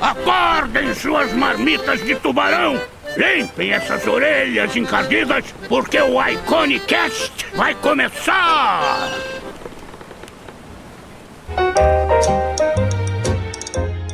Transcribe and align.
Acordem 0.00 0.94
suas 0.94 1.32
marmitas 1.32 2.04
de 2.04 2.14
tubarão! 2.16 2.80
Limpem 3.16 3.72
essas 3.72 4.06
orelhas 4.06 4.74
encardidas, 4.76 5.44
porque 5.68 6.00
o 6.00 6.22
Iconicast 6.22 7.46
vai 7.54 7.74
começar! 7.74 9.10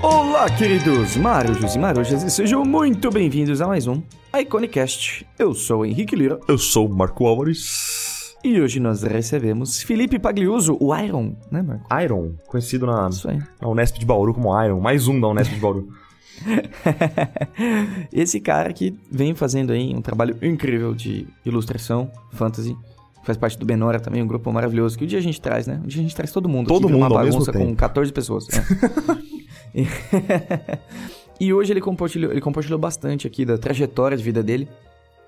Olá, 0.02 0.48
queridos 0.50 1.16
marujos 1.16 1.74
e 1.74 1.78
marujas, 1.78 2.22
e 2.22 2.30
sejam 2.30 2.64
muito 2.64 3.10
bem-vindos 3.10 3.60
a 3.60 3.66
mais 3.66 3.86
um 3.86 4.02
Iconicast. 4.34 5.26
Eu 5.38 5.54
sou 5.54 5.80
o 5.80 5.84
Henrique 5.84 6.16
Lira. 6.16 6.40
Eu 6.48 6.56
sou 6.56 6.86
o 6.86 6.94
Marco 6.94 7.26
Álvares. 7.26 7.99
E 8.42 8.58
hoje 8.58 8.80
nós 8.80 9.02
recebemos 9.02 9.82
Felipe 9.82 10.18
Pagliuso, 10.18 10.74
o 10.80 10.96
Iron, 10.96 11.36
né, 11.50 11.60
Marco? 11.60 11.86
Iron, 12.02 12.32
conhecido 12.46 12.86
na, 12.86 13.10
na 13.60 13.68
Unesp 13.68 13.98
de 13.98 14.06
Bauru 14.06 14.32
como 14.32 14.58
Iron. 14.64 14.80
Mais 14.80 15.06
um 15.06 15.20
da 15.20 15.28
Unesp 15.28 15.52
de 15.52 15.60
Bauru. 15.60 15.88
Esse 18.10 18.40
cara 18.40 18.72
que 18.72 18.96
vem 19.10 19.34
fazendo 19.34 19.74
aí 19.74 19.94
um 19.94 20.00
trabalho 20.00 20.38
incrível 20.40 20.94
de 20.94 21.26
ilustração, 21.44 22.10
fantasy. 22.32 22.74
Faz 23.24 23.36
parte 23.36 23.58
do 23.58 23.66
Benora 23.66 24.00
também, 24.00 24.22
um 24.22 24.26
grupo 24.26 24.50
maravilhoso. 24.50 24.96
Que 24.96 25.04
um 25.04 25.06
dia 25.06 25.18
a 25.18 25.22
gente 25.22 25.38
traz, 25.38 25.66
né? 25.66 25.78
Um 25.84 25.86
dia 25.86 26.00
a 26.00 26.02
gente 26.02 26.16
traz 26.16 26.32
todo 26.32 26.48
mundo. 26.48 26.68
Todo 26.68 26.86
aqui, 26.86 26.94
vira 26.94 27.04
mundo 27.04 27.12
uma 27.12 27.22
bagunça 27.22 27.52
com 27.52 27.58
tempo. 27.58 27.76
14 27.76 28.10
pessoas. 28.10 28.46
é. 29.74 29.82
e... 29.82 29.86
e 31.44 31.52
hoje 31.52 31.74
ele 31.74 31.82
compartilhou, 31.82 32.30
ele 32.32 32.40
compartilhou 32.40 32.78
bastante 32.78 33.26
aqui 33.26 33.44
da 33.44 33.58
trajetória 33.58 34.16
de 34.16 34.24
vida 34.24 34.42
dele. 34.42 34.66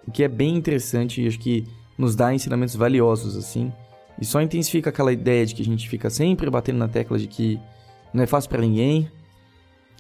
O 0.09 0.10
que 0.10 0.24
é 0.24 0.29
bem 0.29 0.57
interessante 0.57 1.23
e 1.23 1.29
acho 1.29 1.38
que 1.38 1.66
nos 1.96 2.14
dá 2.14 2.34
ensinamentos 2.34 2.74
valiosos, 2.74 3.37
assim. 3.37 3.73
E 4.20 4.24
só 4.24 4.41
intensifica 4.41 4.91
aquela 4.91 5.12
ideia 5.12 5.45
de 5.46 5.55
que 5.55 5.62
a 5.62 5.64
gente 5.64 5.88
fica 5.88 6.10
sempre 6.10 6.48
batendo 6.51 6.78
na 6.78 6.88
tecla 6.88 7.18
de 7.18 7.27
que 7.27 7.59
não 8.12 8.23
é 8.23 8.27
fácil 8.27 8.51
pra 8.51 8.60
ninguém. 8.60 9.10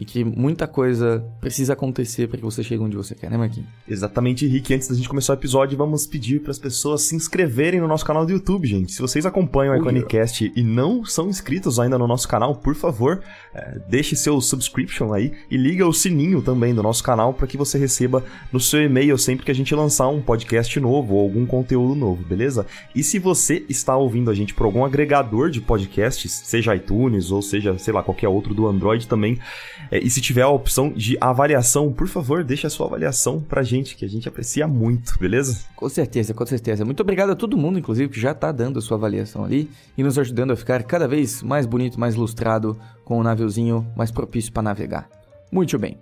E 0.00 0.04
que 0.04 0.24
muita 0.24 0.66
coisa 0.66 1.24
precisa 1.40 1.74
acontecer 1.74 2.26
para 2.26 2.38
que 2.38 2.44
você 2.44 2.62
chegue 2.62 2.82
onde 2.82 2.96
você 2.96 3.14
quer, 3.14 3.30
né, 3.30 3.36
Marquinhos? 3.36 3.68
Exatamente, 3.86 4.46
Rick. 4.46 4.74
Antes 4.74 4.88
da 4.88 4.94
gente 4.94 5.08
começar 5.08 5.32
o 5.32 5.36
episódio, 5.36 5.76
vamos 5.76 6.06
pedir 6.06 6.40
para 6.40 6.50
as 6.50 6.58
pessoas 6.58 7.02
se 7.02 7.14
inscreverem 7.14 7.80
no 7.80 7.86
nosso 7.86 8.04
canal 8.04 8.26
do 8.26 8.32
YouTube, 8.32 8.66
gente. 8.66 8.92
Se 8.92 9.00
vocês 9.00 9.24
acompanham 9.26 9.74
o 9.74 9.76
Iconicast 9.76 10.52
e 10.56 10.62
não 10.62 11.04
são 11.04 11.28
inscritos 11.28 11.78
ainda 11.78 11.98
no 11.98 12.06
nosso 12.06 12.26
canal, 12.26 12.56
por 12.56 12.74
favor, 12.74 13.22
eh, 13.54 13.80
deixe 13.88 14.16
seu 14.16 14.40
subscription 14.40 15.12
aí 15.12 15.32
e 15.50 15.56
liga 15.56 15.86
o 15.86 15.92
sininho 15.92 16.42
também 16.42 16.74
do 16.74 16.82
nosso 16.82 17.02
canal 17.04 17.34
para 17.34 17.46
que 17.46 17.56
você 17.56 17.78
receba 17.78 18.24
no 18.52 18.58
seu 18.58 18.82
e-mail 18.82 19.16
sempre 19.18 19.44
que 19.44 19.50
a 19.50 19.54
gente 19.54 19.74
lançar 19.74 20.08
um 20.08 20.20
podcast 20.20 20.78
novo 20.80 21.14
ou 21.14 21.22
algum 21.22 21.46
conteúdo 21.46 21.94
novo, 21.94 22.24
beleza? 22.24 22.66
E 22.94 23.02
se 23.02 23.18
você 23.18 23.64
está 23.68 23.96
ouvindo 23.96 24.30
a 24.30 24.34
gente 24.34 24.54
por 24.54 24.64
algum 24.64 24.84
agregador 24.84 25.50
de 25.50 25.60
podcasts, 25.60 26.32
seja 26.44 26.74
iTunes 26.74 27.30
ou 27.30 27.42
seja, 27.42 27.76
sei 27.78 27.92
lá, 27.92 28.02
qualquer 28.02 28.28
outro 28.28 28.54
do 28.54 28.66
Android 28.66 29.06
também, 29.06 29.38
é, 29.92 29.98
e 29.98 30.08
se 30.08 30.22
tiver 30.22 30.40
a 30.40 30.48
opção 30.48 30.90
de 30.90 31.18
avaliação, 31.20 31.92
por 31.92 32.08
favor, 32.08 32.42
deixe 32.42 32.66
a 32.66 32.70
sua 32.70 32.86
avaliação 32.86 33.42
pra 33.42 33.62
gente, 33.62 33.94
que 33.94 34.06
a 34.06 34.08
gente 34.08 34.26
aprecia 34.26 34.66
muito, 34.66 35.18
beleza? 35.18 35.66
Com 35.76 35.86
certeza, 35.86 36.32
com 36.32 36.46
certeza. 36.46 36.82
Muito 36.82 37.00
obrigado 37.00 37.32
a 37.32 37.36
todo 37.36 37.58
mundo, 37.58 37.78
inclusive, 37.78 38.10
que 38.10 38.18
já 38.18 38.32
tá 38.32 38.50
dando 38.50 38.78
a 38.78 38.82
sua 38.82 38.96
avaliação 38.96 39.44
ali 39.44 39.70
e 39.96 40.02
nos 40.02 40.18
ajudando 40.18 40.52
a 40.52 40.56
ficar 40.56 40.82
cada 40.84 41.06
vez 41.06 41.42
mais 41.42 41.66
bonito, 41.66 42.00
mais 42.00 42.14
lustrado, 42.14 42.74
com 43.04 43.20
um 43.20 43.22
naviozinho 43.22 43.86
mais 43.94 44.10
propício 44.10 44.50
para 44.50 44.62
navegar. 44.62 45.10
Muito 45.52 45.78
bem. 45.78 45.98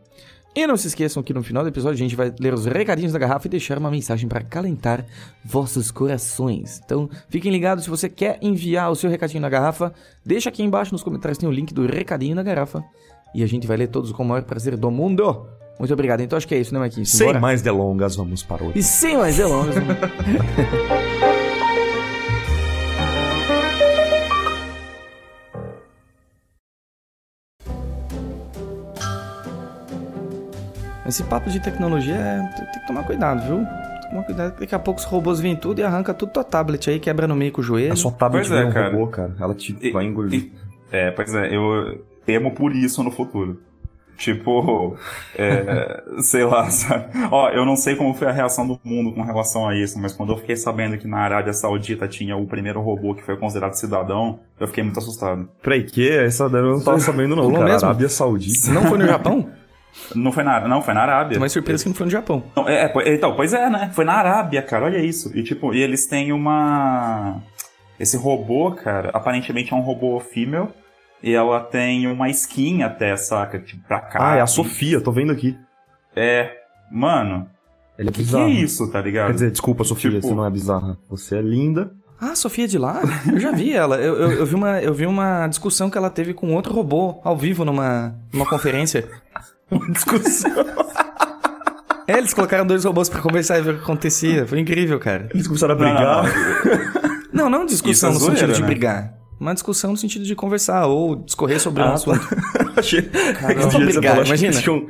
E 0.55 0.65
não 0.69 0.77
se 0.77 0.87
esqueçam 0.87 1.21
que 1.21 1.35
no 1.35 1.43
final 1.43 1.65
do 1.65 1.69
episódio 1.69 1.95
a 1.95 1.99
gente 1.99 2.15
vai 2.15 2.33
ler 2.39 2.55
os 2.55 2.67
recadinhos 2.67 3.13
da 3.13 3.19
garrafa 3.19 3.49
e 3.49 3.51
deixar 3.51 3.77
uma 3.77 3.91
mensagem 3.91 4.29
para 4.29 4.43
calentar 4.43 5.05
vossos 5.45 5.91
corações. 5.91 6.81
Então, 6.85 7.11
fiquem 7.29 7.51
ligados, 7.51 7.85
se 7.85 7.91
você 7.91 8.09
quer 8.09 8.39
enviar 8.41 8.91
o 8.91 8.95
seu 8.95 9.11
recadinho 9.11 9.41
na 9.41 9.49
garrafa, 9.49 9.93
deixa 10.25 10.49
aqui 10.49 10.63
embaixo 10.63 10.93
nos 10.93 11.03
comentários 11.03 11.39
tem 11.39 11.49
o 11.49 11.53
link 11.53 11.75
do 11.75 11.87
recadinho 11.87 12.37
na 12.37 12.43
garrafa 12.45 12.85
e 13.35 13.43
a 13.43 13.47
gente 13.47 13.67
vai 13.67 13.77
ler 13.77 13.89
todos 13.89 14.13
com 14.13 14.23
o 14.23 14.27
maior 14.27 14.43
prazer 14.43 14.77
do 14.77 14.91
mundo. 14.91 15.47
Muito 15.79 15.93
obrigado. 15.95 16.21
Então 16.21 16.37
acho 16.37 16.47
que 16.47 16.55
é 16.55 16.59
isso, 16.59 16.75
né, 16.75 16.81
Marquinhos? 16.81 17.11
Sem 17.11 17.27
Bora? 17.29 17.41
mais 17.41 17.63
delongas, 17.63 18.15
vamos 18.17 18.43
para 18.43 18.63
o 18.65 18.73
E 18.75 18.83
sem 18.83 19.17
mais 19.17 19.37
delongas, 19.37 19.77
né? 19.77 19.83
Esse 31.07 31.25
papo 31.25 31.51
de 31.51 31.59
tecnologia 31.61 32.15
é... 32.15 32.39
tem 32.57 32.81
que 32.81 32.87
tomar 32.87 33.03
cuidado, 33.05 33.43
viu? 33.45 33.57
Tem 33.59 34.01
que 34.01 34.09
tomar 34.11 34.23
cuidado, 34.25 34.61
daqui 34.61 34.75
a 34.75 34.79
pouco 34.79 35.01
os 35.01 35.07
robôs 35.07 35.41
vêm 35.41 35.57
tudo 35.57 35.81
e 35.81 35.83
arranca 35.85 36.15
tudo 36.15 36.33
tua 36.33 36.45
tablet 36.45 36.89
aí, 36.91 37.01
quebra 37.01 37.27
no 37.27 37.35
meio 37.35 37.51
com 37.53 37.61
o 37.61 37.65
joelho. 37.65 37.93
A 37.93 37.97
sua 37.97 38.13
tablet 38.13 38.47
Pois 38.49 38.61
é, 38.61 38.65
um 38.67 38.73
cara. 38.73 38.91
robô, 38.91 39.07
cara. 39.09 39.35
Ela 39.41 39.55
te 39.55 39.77
E- 39.81 39.91
vai 39.91 40.05
engolir. 40.05 40.41
e- 40.45 40.53
é, 40.93 41.11
pois 41.11 41.35
é, 41.35 41.55
eu 41.55 42.05
temo 42.31 42.53
por 42.53 42.73
isso 42.73 43.03
no 43.03 43.11
futuro. 43.11 43.61
Tipo, 44.17 44.97
é, 45.35 46.03
sei 46.21 46.45
lá, 46.45 46.71
sabe? 46.71 47.07
Ó, 47.31 47.49
eu 47.49 47.65
não 47.65 47.75
sei 47.75 47.97
como 47.97 48.13
foi 48.13 48.29
a 48.29 48.31
reação 48.31 48.67
do 48.69 48.79
mundo 48.85 49.13
com 49.15 49.23
relação 49.23 49.67
a 49.67 49.75
isso, 49.75 49.99
mas 49.99 50.13
quando 50.13 50.33
eu 50.33 50.37
fiquei 50.37 50.57
sabendo 50.57 50.99
que 50.99 51.09
na 51.09 51.19
Arábia 51.19 51.55
Saudita 51.55 52.07
tinha 52.07 52.37
o 52.37 52.47
primeiro 52.47 52.83
robô 52.83 53.15
que 53.15 53.23
foi 53.23 53.37
considerado 53.39 53.73
cidadão, 53.73 54.41
eu 54.61 54.67
fiquei 54.69 54.85
muito 54.85 54.99
assustado. 54.99 55.49
Peraí, 55.63 55.85
que? 55.85 56.09
Essa 56.09 56.51
daí 56.51 56.61
eu 56.61 56.77
não 56.77 56.85
tava 56.85 57.01
sabendo 57.01 57.35
não, 57.35 57.51
cara. 57.51 57.65
mesmo? 57.65 57.89
Arábia 57.89 58.09
Saudita. 58.11 58.71
Não 58.71 58.83
foi 58.83 58.99
no 58.99 59.07
Japão? 59.07 59.51
Não 60.15 60.31
foi 60.31 60.45
na, 60.45 60.69
não, 60.69 60.81
foi 60.81 60.95
na 60.95 61.03
Arábia. 61.03 61.35
Tô 61.35 61.41
mais 61.41 61.51
surpreso 61.51 61.83
que 61.83 61.89
não 61.89 61.97
foi 61.97 62.07
no 62.07 62.13
Japão. 62.13 62.45
Não, 62.55 62.69
é, 62.69 62.85
é, 62.85 63.13
então, 63.13 63.35
pois 63.35 63.53
é, 63.53 63.69
né? 63.69 63.91
Foi 63.93 64.05
na 64.05 64.13
Arábia, 64.13 64.63
cara, 64.63 64.85
olha 64.85 64.99
isso. 64.99 65.37
E 65.37 65.43
tipo, 65.43 65.75
e 65.75 65.83
eles 65.83 66.07
têm 66.07 66.33
uma. 66.33 67.43
Esse 67.99 68.17
robô, 68.17 68.71
cara, 68.71 69.11
aparentemente 69.13 69.73
é 69.73 69.77
um 69.77 69.81
robô 69.81 70.21
female. 70.21 70.69
E 71.23 71.33
ela 71.35 71.61
tem 71.61 72.07
uma 72.07 72.29
skin 72.31 72.83
até, 72.83 73.15
saca? 73.17 73.59
Tipo, 73.59 73.87
pra 73.87 74.01
cá. 74.01 74.33
Ah, 74.33 74.37
é 74.37 74.41
a 74.41 74.47
Sofia, 74.47 75.01
tô 75.01 75.13
vendo 75.13 75.33
aqui. 75.33 75.57
É. 76.17 76.51
Mano, 76.91 77.47
Ela 77.99 78.09
é 78.09 78.13
que 78.13 78.19
que 78.19 78.25
bizarra. 78.25 78.45
é 78.45 78.49
isso, 78.51 78.91
tá 78.91 79.01
ligado? 79.01 79.27
Quer 79.29 79.35
dizer, 79.35 79.51
desculpa, 79.51 79.85
Sofia, 79.85 80.11
Tipo- 80.11 80.27
você 80.29 80.35
não 80.35 80.45
é 80.47 80.51
bizarra. 80.51 80.97
Você 81.09 81.37
é 81.37 81.43
linda. 81.43 81.93
Ah, 82.21 82.33
a 82.33 82.35
Sofia 82.37 82.67
de 82.69 82.77
lá? 82.79 83.01
Eu 83.33 83.39
já 83.41 83.53
vi 83.53 83.73
ela. 83.73 83.97
Eu, 83.97 84.15
eu, 84.17 84.31
eu 84.33 84.47
vi 84.47 84.55
uma, 84.55 84.81
eu 84.83 84.93
vi 84.93 85.07
uma 85.07 85.47
discussão 85.47 85.89
que 85.89 85.97
ela 85.97 86.11
teve 86.11 86.35
com 86.35 86.53
outro 86.55 86.73
robô 86.75 87.21
ao 87.25 87.37
vivo 87.37 87.65
numa, 87.65 88.15
numa 88.33 88.47
conferência. 88.47 89.09
Uma 89.71 89.89
discussão. 89.93 90.51
É, 92.09 92.19
eles 92.19 92.35
colocaram 92.35 92.67
dois 92.67 92.83
robôs 92.85 93.09
pra 93.09 93.23
conversar 93.23 93.59
e 93.59 93.63
ver 93.63 93.71
o 93.75 93.77
que 93.77 93.83
acontecia. 93.85 94.45
Foi 94.45 94.59
incrível, 94.59 94.99
cara. 94.99 95.29
Eles 95.33 95.47
começaram 95.47 95.75
a 95.75 95.79
Não, 95.79 95.85
não, 95.87 96.23
brigar. 96.23 97.25
Não, 97.33 97.49
não 97.51 97.65
discussão 97.67 98.11
é 98.11 98.15
no 98.15 98.19
sentido 98.19 98.53
de 98.53 98.61
né? 98.63 98.67
brigar. 98.67 99.15
Uma 99.41 99.55
discussão 99.55 99.93
no 99.93 99.97
sentido 99.97 100.27
de 100.27 100.35
conversar 100.35 100.87
ou 100.87 101.17
discorrer 101.17 101.59
sobre 101.59 101.83
um 101.83 101.87
Ah, 101.87 101.95
assunto. 101.95 102.21
Achei. 102.77 103.01
Caramba. 103.01 103.61
Esse 103.61 103.69
dia 103.71 103.71
você 103.71 103.77
Obrigado, 103.79 104.05
falou, 104.17 104.23
acho 104.23 104.35
que 104.35 104.45
imagina. 104.45 104.63
tinham 104.63 104.87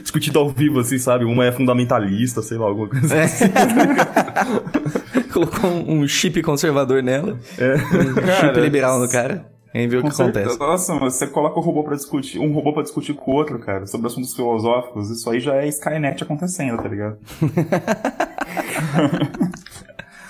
discutido 0.00 0.38
ao 0.38 0.48
vivo, 0.48 0.80
assim, 0.80 0.98
sabe? 0.98 1.26
Uma 1.26 1.44
é 1.44 1.52
fundamentalista, 1.52 2.40
sei 2.40 2.56
lá, 2.56 2.64
alguma 2.66 2.88
coisa 2.88 3.22
assim. 3.22 3.44
Colocou 5.32 5.68
um, 5.70 6.00
um 6.00 6.08
chip 6.08 6.40
conservador 6.42 7.02
nela. 7.02 7.38
É. 7.58 7.74
Um 7.74 8.14
chip 8.14 8.20
Cara, 8.24 8.60
liberal 8.60 8.98
no 8.98 9.08
cara. 9.08 9.50
Aí 9.74 9.86
vê 9.88 9.96
o 9.98 10.02
que 10.04 10.14
certeza. 10.14 10.46
acontece. 10.54 10.58
Nossa, 10.60 10.94
mas 10.94 11.14
você 11.14 11.26
coloca 11.26 11.58
o 11.58 11.62
robô 11.62 11.82
para 11.82 11.96
discutir, 11.96 12.38
um 12.38 12.52
robô 12.52 12.72
pra 12.72 12.82
discutir 12.84 13.12
com 13.12 13.32
o 13.32 13.34
outro, 13.34 13.58
cara, 13.58 13.86
sobre 13.86 14.06
assuntos 14.06 14.32
filosóficos, 14.32 15.10
isso 15.10 15.28
aí 15.28 15.40
já 15.40 15.56
é 15.56 15.66
Skynet 15.68 16.22
acontecendo, 16.22 16.80
tá 16.82 16.88
ligado? 16.88 17.18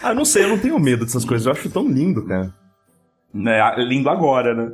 Ah, 0.02 0.10
eu 0.10 0.14
não 0.16 0.24
sei, 0.26 0.44
eu 0.44 0.48
não 0.50 0.58
tenho 0.58 0.78
medo 0.78 1.06
dessas 1.06 1.24
coisas. 1.24 1.46
Eu 1.46 1.52
acho 1.52 1.70
tão 1.70 1.88
lindo, 1.88 2.22
cara. 2.26 2.52
É 3.34 3.82
lindo 3.82 4.08
agora, 4.08 4.54
né? 4.54 4.72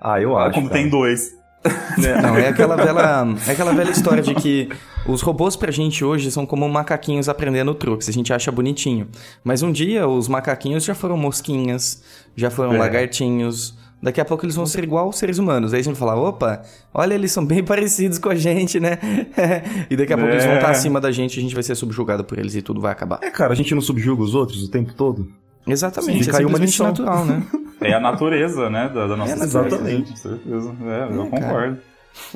Ah, 0.00 0.20
eu 0.20 0.36
acho. 0.36 0.54
Como 0.54 0.68
cara. 0.68 0.80
tem 0.80 0.88
dois. 0.90 1.38
Não, 2.22 2.36
é 2.38 2.48
aquela 2.48 2.74
velha, 2.74 3.36
é 3.46 3.52
aquela 3.52 3.74
velha 3.74 3.90
história 3.90 4.22
de 4.22 4.34
que 4.34 4.70
os 5.06 5.20
robôs 5.20 5.56
pra 5.56 5.70
gente 5.70 6.02
hoje 6.02 6.30
são 6.30 6.46
como 6.46 6.66
macaquinhos 6.68 7.28
aprendendo 7.28 7.74
truques. 7.74 8.08
A 8.08 8.12
gente 8.12 8.32
acha 8.32 8.50
bonitinho. 8.50 9.08
Mas 9.44 9.62
um 9.62 9.70
dia 9.70 10.08
os 10.08 10.26
macaquinhos 10.26 10.84
já 10.84 10.94
foram 10.94 11.18
mosquinhas, 11.18 12.02
já 12.34 12.50
foram 12.50 12.74
É. 12.74 12.78
lagartinhos. 12.78 13.76
Daqui 14.02 14.18
a 14.18 14.24
pouco 14.24 14.46
eles 14.46 14.56
vão 14.56 14.64
ser 14.64 14.82
igual 14.82 15.04
aos 15.04 15.18
seres 15.18 15.36
humanos. 15.36 15.74
Aí 15.74 15.80
a 15.80 15.82
gente 15.82 15.92
vai 15.92 16.08
falar, 16.08 16.18
opa, 16.18 16.62
olha, 16.94 17.12
eles 17.12 17.30
são 17.30 17.44
bem 17.44 17.62
parecidos 17.62 18.16
com 18.18 18.30
a 18.30 18.34
gente, 18.34 18.80
né? 18.80 18.98
e 19.90 19.94
daqui 19.96 20.14
a 20.14 20.16
pouco 20.16 20.32
eles 20.32 20.44
vão 20.44 20.54
É. 20.54 20.56
estar 20.56 20.70
acima 20.70 20.98
da 20.98 21.12
gente 21.12 21.36
e 21.36 21.40
a 21.40 21.42
gente 21.42 21.52
vai 21.54 21.62
ser 21.62 21.74
subjugado 21.74 22.24
por 22.24 22.38
eles 22.38 22.54
e 22.54 22.62
tudo 22.62 22.80
vai 22.80 22.92
acabar. 22.92 23.18
É, 23.22 23.28
cara, 23.30 23.52
a 23.52 23.56
gente 23.56 23.74
não 23.74 23.82
subjuga 23.82 24.22
os 24.22 24.34
outros 24.34 24.62
o 24.64 24.70
tempo 24.70 24.94
todo? 24.94 25.28
Exatamente, 25.66 26.24
Sim, 26.24 26.30
é 26.30 26.32
caiu 26.32 26.48
uma 26.48 26.56
simplesmente 26.56 26.82
natural, 26.82 27.26
né? 27.26 27.42
É 27.80 27.92
a 27.94 28.00
natureza, 28.00 28.68
né, 28.70 28.88
da, 28.92 29.06
da 29.06 29.16
nossa 29.16 29.32
É, 29.32 29.36
sociedade. 29.36 29.66
exatamente. 29.74 30.10
Com 30.10 30.16
certeza. 30.16 30.76
É, 30.84 31.14
eu 31.14 31.22
É, 31.24 31.28
concordo. 31.28 31.78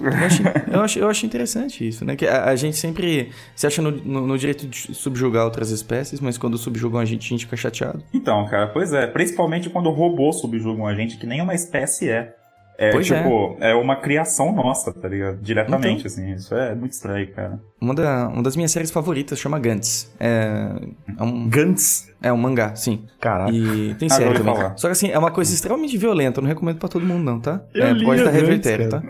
Eu 0.00 0.08
acho, 0.25 0.43
eu, 0.73 0.81
acho, 0.82 0.99
eu 1.00 1.08
acho 1.11 1.26
interessante 1.26 1.87
isso, 1.87 2.05
né? 2.05 2.14
Que 2.14 2.26
a, 2.29 2.44
a 2.44 2.55
gente 2.56 2.76
sempre 2.76 3.31
se 3.56 3.67
acha 3.67 3.82
no, 3.82 3.91
no- 3.91 4.25
no 4.26 4.38
direito 4.38 4.67
de 4.69 4.94
subjugar 4.94 5.44
outras 5.44 5.70
espécies, 5.70 6.20
mas 6.20 6.38
quando 6.38 6.56
subjugam 6.56 7.00
a 7.00 7.05
gente, 7.05 7.26
a 7.26 7.29
gente 7.31 7.44
fica 7.44 7.56
chateado. 7.56 8.02
Então, 8.12 8.46
cara, 8.46 8.69
pois 8.69 8.93
é. 8.93 9.06
Principalmente 9.08 9.69
quando 9.69 9.91
robôs 9.91 10.41
subjugam 10.41 10.87
a 10.87 10.94
gente, 10.94 11.17
que 11.19 11.26
nem 11.26 11.43
uma 11.43 11.55
espécie 11.55 12.08
é. 12.08 12.35
É, 12.76 12.91
Pois 12.91 13.06
tipo, 13.06 13.56
é. 13.61 13.73
uma 13.75 13.94
criação 13.97 14.53
nossa, 14.53 14.93
tá 14.93 15.09
ligado? 15.09 15.38
Diretamente, 15.41 16.00
Então. 16.00 16.06
assim. 16.06 16.32
Isso 16.35 16.55
é 16.55 16.75
muito 16.75 16.93
estranho, 16.93 17.32
cara. 17.32 17.61
Uma, 17.81 17.94
da, 17.94 18.29
uma 18.29 18.43
das 18.43 18.56
minhas 18.56 18.73
séries 18.73 18.91
favoritas 18.91 19.38
chama 19.38 19.59
Gantz. 19.61 20.12
É, 20.19 20.73
é, 21.17 21.23
um, 21.23 21.49
Gantz. 21.49 22.12
é 22.21 22.32
um 22.32 22.37
mangá, 22.37 22.75
sim. 22.75 23.05
Caraca. 23.21 23.53
E 23.53 23.94
tem 23.94 24.09
série 24.09 24.37
também. 24.37 24.55
falar. 24.55 24.76
Só 24.76 24.88
que 24.88 24.93
assim, 24.93 25.09
é 25.09 25.19
uma 25.19 25.31
coisa 25.31 25.55
extremamente 25.55 25.97
violenta, 25.97 26.41
eu 26.41 26.43
não 26.43 26.49
recomendo 26.49 26.79
pra 26.79 26.88
todo 26.88 27.06
mundo 27.06 27.23
não, 27.23 27.38
tá? 27.38 27.62
Eu 27.73 27.87
é, 27.87 28.05
pode 28.05 28.25
dar 28.25 28.31
revertério, 28.31 28.88
tá? 28.88 29.03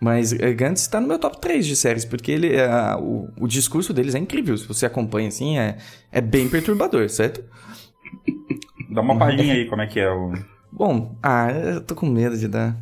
Mas 0.00 0.32
é, 0.32 0.52
Gantz 0.52 0.86
tá 0.88 1.00
no 1.00 1.06
meu 1.08 1.18
top 1.18 1.40
3 1.40 1.66
de 1.66 1.76
séries, 1.76 2.04
porque 2.04 2.30
ele, 2.32 2.54
é, 2.54 2.68
o, 2.96 3.28
o 3.40 3.46
discurso 3.48 3.92
deles 3.92 4.14
é 4.14 4.18
incrível. 4.18 4.56
Se 4.56 4.66
você 4.66 4.86
acompanha 4.86 5.28
assim, 5.28 5.58
é, 5.58 5.76
é 6.10 6.20
bem 6.20 6.48
perturbador, 6.48 7.08
certo? 7.08 7.44
Dá 8.90 9.00
uma 9.02 9.16
palhinha 9.18 9.54
aí, 9.54 9.66
como 9.66 9.82
é 9.82 9.86
que 9.86 10.00
é 10.00 10.10
o. 10.10 10.32
Bom, 10.72 11.16
ah, 11.22 11.50
eu 11.50 11.80
tô 11.80 11.94
com 11.94 12.06
medo 12.06 12.36
de 12.36 12.46
dar. 12.48 12.76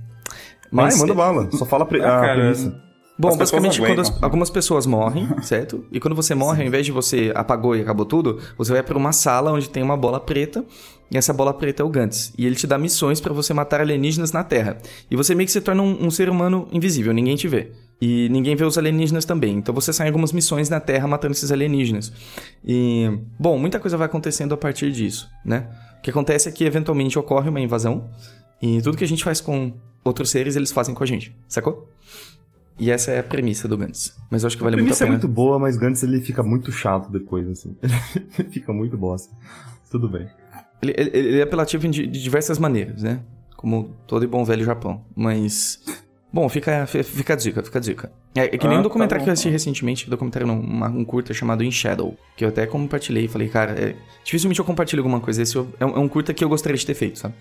Mas, 0.70 0.94
Vai, 0.94 1.06
manda 1.06 1.14
bala. 1.14 1.48
Só 1.52 1.64
fala 1.64 1.84
pre... 1.86 2.00
ah, 2.00 2.18
a 2.18 2.34
premissa. 2.34 2.86
Bom, 3.18 3.28
as 3.28 3.36
basicamente, 3.36 3.80
quando 3.80 4.00
as, 4.00 4.22
algumas 4.22 4.50
pessoas 4.50 4.84
morrem, 4.86 5.26
certo? 5.42 5.84
E 5.90 5.98
quando 5.98 6.14
você 6.14 6.34
morre, 6.34 6.56
Sim. 6.56 6.62
ao 6.62 6.68
invés 6.68 6.84
de 6.84 6.92
você 6.92 7.32
apagou 7.34 7.74
e 7.74 7.80
acabou 7.80 8.04
tudo, 8.04 8.38
você 8.58 8.72
vai 8.72 8.82
para 8.82 8.96
uma 8.96 9.12
sala 9.12 9.52
onde 9.52 9.70
tem 9.70 9.82
uma 9.82 9.96
bola 9.96 10.20
preta, 10.20 10.64
e 11.10 11.16
essa 11.16 11.32
bola 11.32 11.54
preta 11.54 11.82
é 11.82 11.86
o 11.86 11.88
Gantz. 11.88 12.32
E 12.36 12.44
ele 12.44 12.56
te 12.56 12.66
dá 12.66 12.76
missões 12.76 13.20
para 13.20 13.32
você 13.32 13.54
matar 13.54 13.80
alienígenas 13.80 14.32
na 14.32 14.42
Terra. 14.42 14.76
E 15.10 15.16
você 15.16 15.34
meio 15.34 15.46
que 15.46 15.52
se 15.52 15.60
torna 15.60 15.82
um, 15.82 16.06
um, 16.06 16.10
ser 16.10 16.28
humano 16.28 16.68
invisível, 16.72 17.12
ninguém 17.14 17.36
te 17.36 17.48
vê. 17.48 17.72
E 18.00 18.28
ninguém 18.28 18.56
vê 18.56 18.64
os 18.64 18.76
alienígenas 18.76 19.24
também. 19.24 19.56
Então 19.56 19.74
você 19.74 19.92
sai 19.92 20.08
em 20.08 20.10
algumas 20.10 20.32
missões 20.32 20.68
na 20.68 20.80
Terra 20.80 21.06
matando 21.06 21.32
esses 21.32 21.50
alienígenas. 21.50 22.12
E, 22.64 23.18
bom, 23.38 23.56
muita 23.56 23.78
coisa 23.78 23.96
vai 23.96 24.06
acontecendo 24.06 24.52
a 24.52 24.56
partir 24.56 24.90
disso, 24.90 25.28
né? 25.44 25.68
O 25.98 26.02
que 26.02 26.10
acontece 26.10 26.48
é 26.48 26.52
que 26.52 26.64
eventualmente 26.64 27.18
ocorre 27.18 27.48
uma 27.48 27.60
invasão, 27.60 28.10
e 28.60 28.80
tudo 28.82 28.96
que 28.96 29.04
a 29.04 29.08
gente 29.08 29.24
faz 29.24 29.40
com 29.40 29.72
outros 30.04 30.30
seres, 30.30 30.56
eles 30.56 30.72
fazem 30.72 30.94
com 30.94 31.02
a 31.02 31.06
gente, 31.06 31.36
sacou? 31.48 31.88
E 32.78 32.90
essa 32.90 33.10
é 33.10 33.18
a 33.18 33.22
premissa 33.22 33.66
do 33.66 33.76
Gantz. 33.76 34.14
Mas 34.30 34.42
eu 34.42 34.48
acho 34.48 34.56
que 34.56 34.62
vale 34.62 34.76
muito 34.76 34.92
a 34.92 34.94
pena. 34.94 34.94
A 34.94 34.98
premissa 34.98 35.04
é 35.04 35.08
muito 35.08 35.28
boa, 35.28 35.58
mas 35.58 35.76
Gantz 35.76 36.02
ele 36.02 36.20
fica 36.20 36.42
muito 36.42 36.70
chato 36.70 37.10
depois, 37.10 37.48
assim. 37.48 37.74
Ele 38.38 38.48
fica 38.52 38.72
muito 38.72 38.96
bosta. 38.98 39.34
Tudo 39.90 40.08
bem. 40.08 40.28
Ele, 40.82 40.94
ele, 40.96 41.10
ele 41.14 41.38
é 41.38 41.42
apelativo 41.42 41.88
de, 41.88 42.06
de, 42.06 42.22
diversas 42.22 42.58
maneiras, 42.58 43.02
né? 43.02 43.20
Como 43.56 43.96
todo 44.06 44.24
e 44.24 44.26
bom 44.26 44.44
velho 44.44 44.64
Japão. 44.64 45.04
Mas. 45.14 45.82
Bom, 46.30 46.46
fica, 46.50 46.86
fica 46.86 47.32
a 47.32 47.36
dica, 47.36 47.62
fica 47.62 47.78
a 47.78 47.80
dica. 47.80 48.12
É, 48.34 48.44
é 48.44 48.48
que 48.58 48.66
nem 48.66 48.76
ah, 48.76 48.80
um 48.80 48.82
tá 48.82 48.88
documentário 48.88 49.22
tá 49.22 49.24
que 49.24 49.30
eu 49.30 49.32
assisti 49.32 49.48
recentemente, 49.48 50.06
um 50.06 50.10
documentário 50.10 50.46
não, 50.46 50.60
uma, 50.60 50.88
um 50.88 51.02
curta 51.02 51.32
chamado 51.32 51.64
In 51.64 51.70
Shadow, 51.70 52.14
que 52.36 52.44
eu 52.44 52.50
até 52.50 52.66
compartilhei 52.66 53.24
e 53.24 53.28
falei, 53.28 53.48
cara, 53.48 53.72
é, 53.72 53.96
dificilmente 54.22 54.60
eu 54.60 54.66
compartilho 54.66 55.00
alguma 55.00 55.18
coisa. 55.18 55.40
Esse 55.40 55.56
é 55.56 55.60
um, 55.60 55.96
é 55.96 55.98
um 55.98 56.08
curta 56.08 56.34
que 56.34 56.44
eu 56.44 56.48
gostaria 56.48 56.76
de 56.76 56.84
ter 56.84 56.92
feito, 56.92 57.18
sabe? 57.18 57.34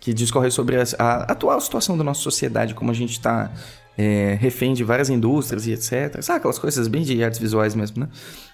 Que 0.00 0.12
discorre 0.12 0.50
sobre 0.50 0.76
a, 0.76 0.84
a 0.98 1.22
atual 1.32 1.60
situação 1.60 1.96
da 1.96 2.04
nossa 2.04 2.20
sociedade, 2.20 2.74
como 2.74 2.90
a 2.90 2.94
gente 2.94 3.20
tá 3.20 3.50
é, 3.96 4.36
refém 4.40 4.74
de 4.74 4.84
várias 4.84 5.08
indústrias 5.08 5.66
e 5.66 5.72
etc. 5.72 6.22
Sabe 6.22 6.38
aquelas 6.38 6.58
coisas 6.58 6.86
bem 6.88 7.02
de 7.02 7.22
artes 7.22 7.40
visuais 7.40 7.74
mesmo, 7.74 8.00
né? 8.00 8.08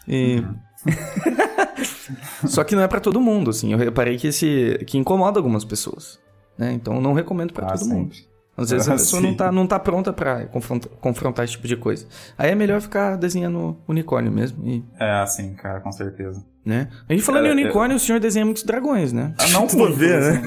E... 0.07 0.37
Uhum. 0.41 0.55
Só 2.47 2.65
que 2.65 2.75
não 2.75 2.83
é 2.83 2.89
para 2.89 3.01
todo 3.01 3.21
mundo, 3.21 3.51
assim. 3.51 3.73
Eu 3.73 3.79
reparei 3.79 4.17
que 4.17 4.29
esse 4.29 4.81
que 4.87 4.99
incomoda 4.99 5.39
algumas 5.39 5.65
pessoas, 5.65 6.19
né? 6.59 6.73
Então 6.73 7.01
não 7.01 7.13
recomendo 7.13 7.53
para 7.53 7.67
ah, 7.67 7.79
todo 7.79 7.89
mundo. 7.89 8.15
Às 8.57 8.71
vezes 8.71 8.89
a 8.89 8.93
pessoa 8.93 9.23
não 9.23 9.35
tá, 9.35 9.51
não 9.51 9.67
tá 9.67 9.79
pronta 9.79 10.13
para 10.13 10.45
confrontar, 10.47 10.93
confrontar 11.01 11.45
esse 11.45 11.55
tipo 11.55 11.67
de 11.67 11.77
coisa. 11.77 12.07
Aí 12.37 12.51
é 12.51 12.55
melhor 12.55 12.83
ficar 12.83 13.17
desenhando 13.17 13.79
unicórnio 13.89 14.31
mesmo. 14.31 14.63
E... 14.69 14.85
É, 15.01 15.21
assim, 15.21 15.55
cara, 15.55 15.81
com 15.81 15.91
certeza. 15.91 16.45
Né? 16.65 16.89
A 17.09 17.13
gente 17.13 17.25
falando 17.25 17.47
é, 17.47 17.49
em 17.49 17.53
unicórnio, 17.53 17.95
é... 17.95 17.97
o 17.97 18.01
senhor 18.01 18.21
desenha 18.21 18.45
muitos 18.45 18.63
dragões, 18.63 19.13
né? 19.13 19.35
Ah, 19.39 19.49
não 19.49 19.67
por 19.67 19.93
ver, 19.93 20.21
né? 20.21 20.43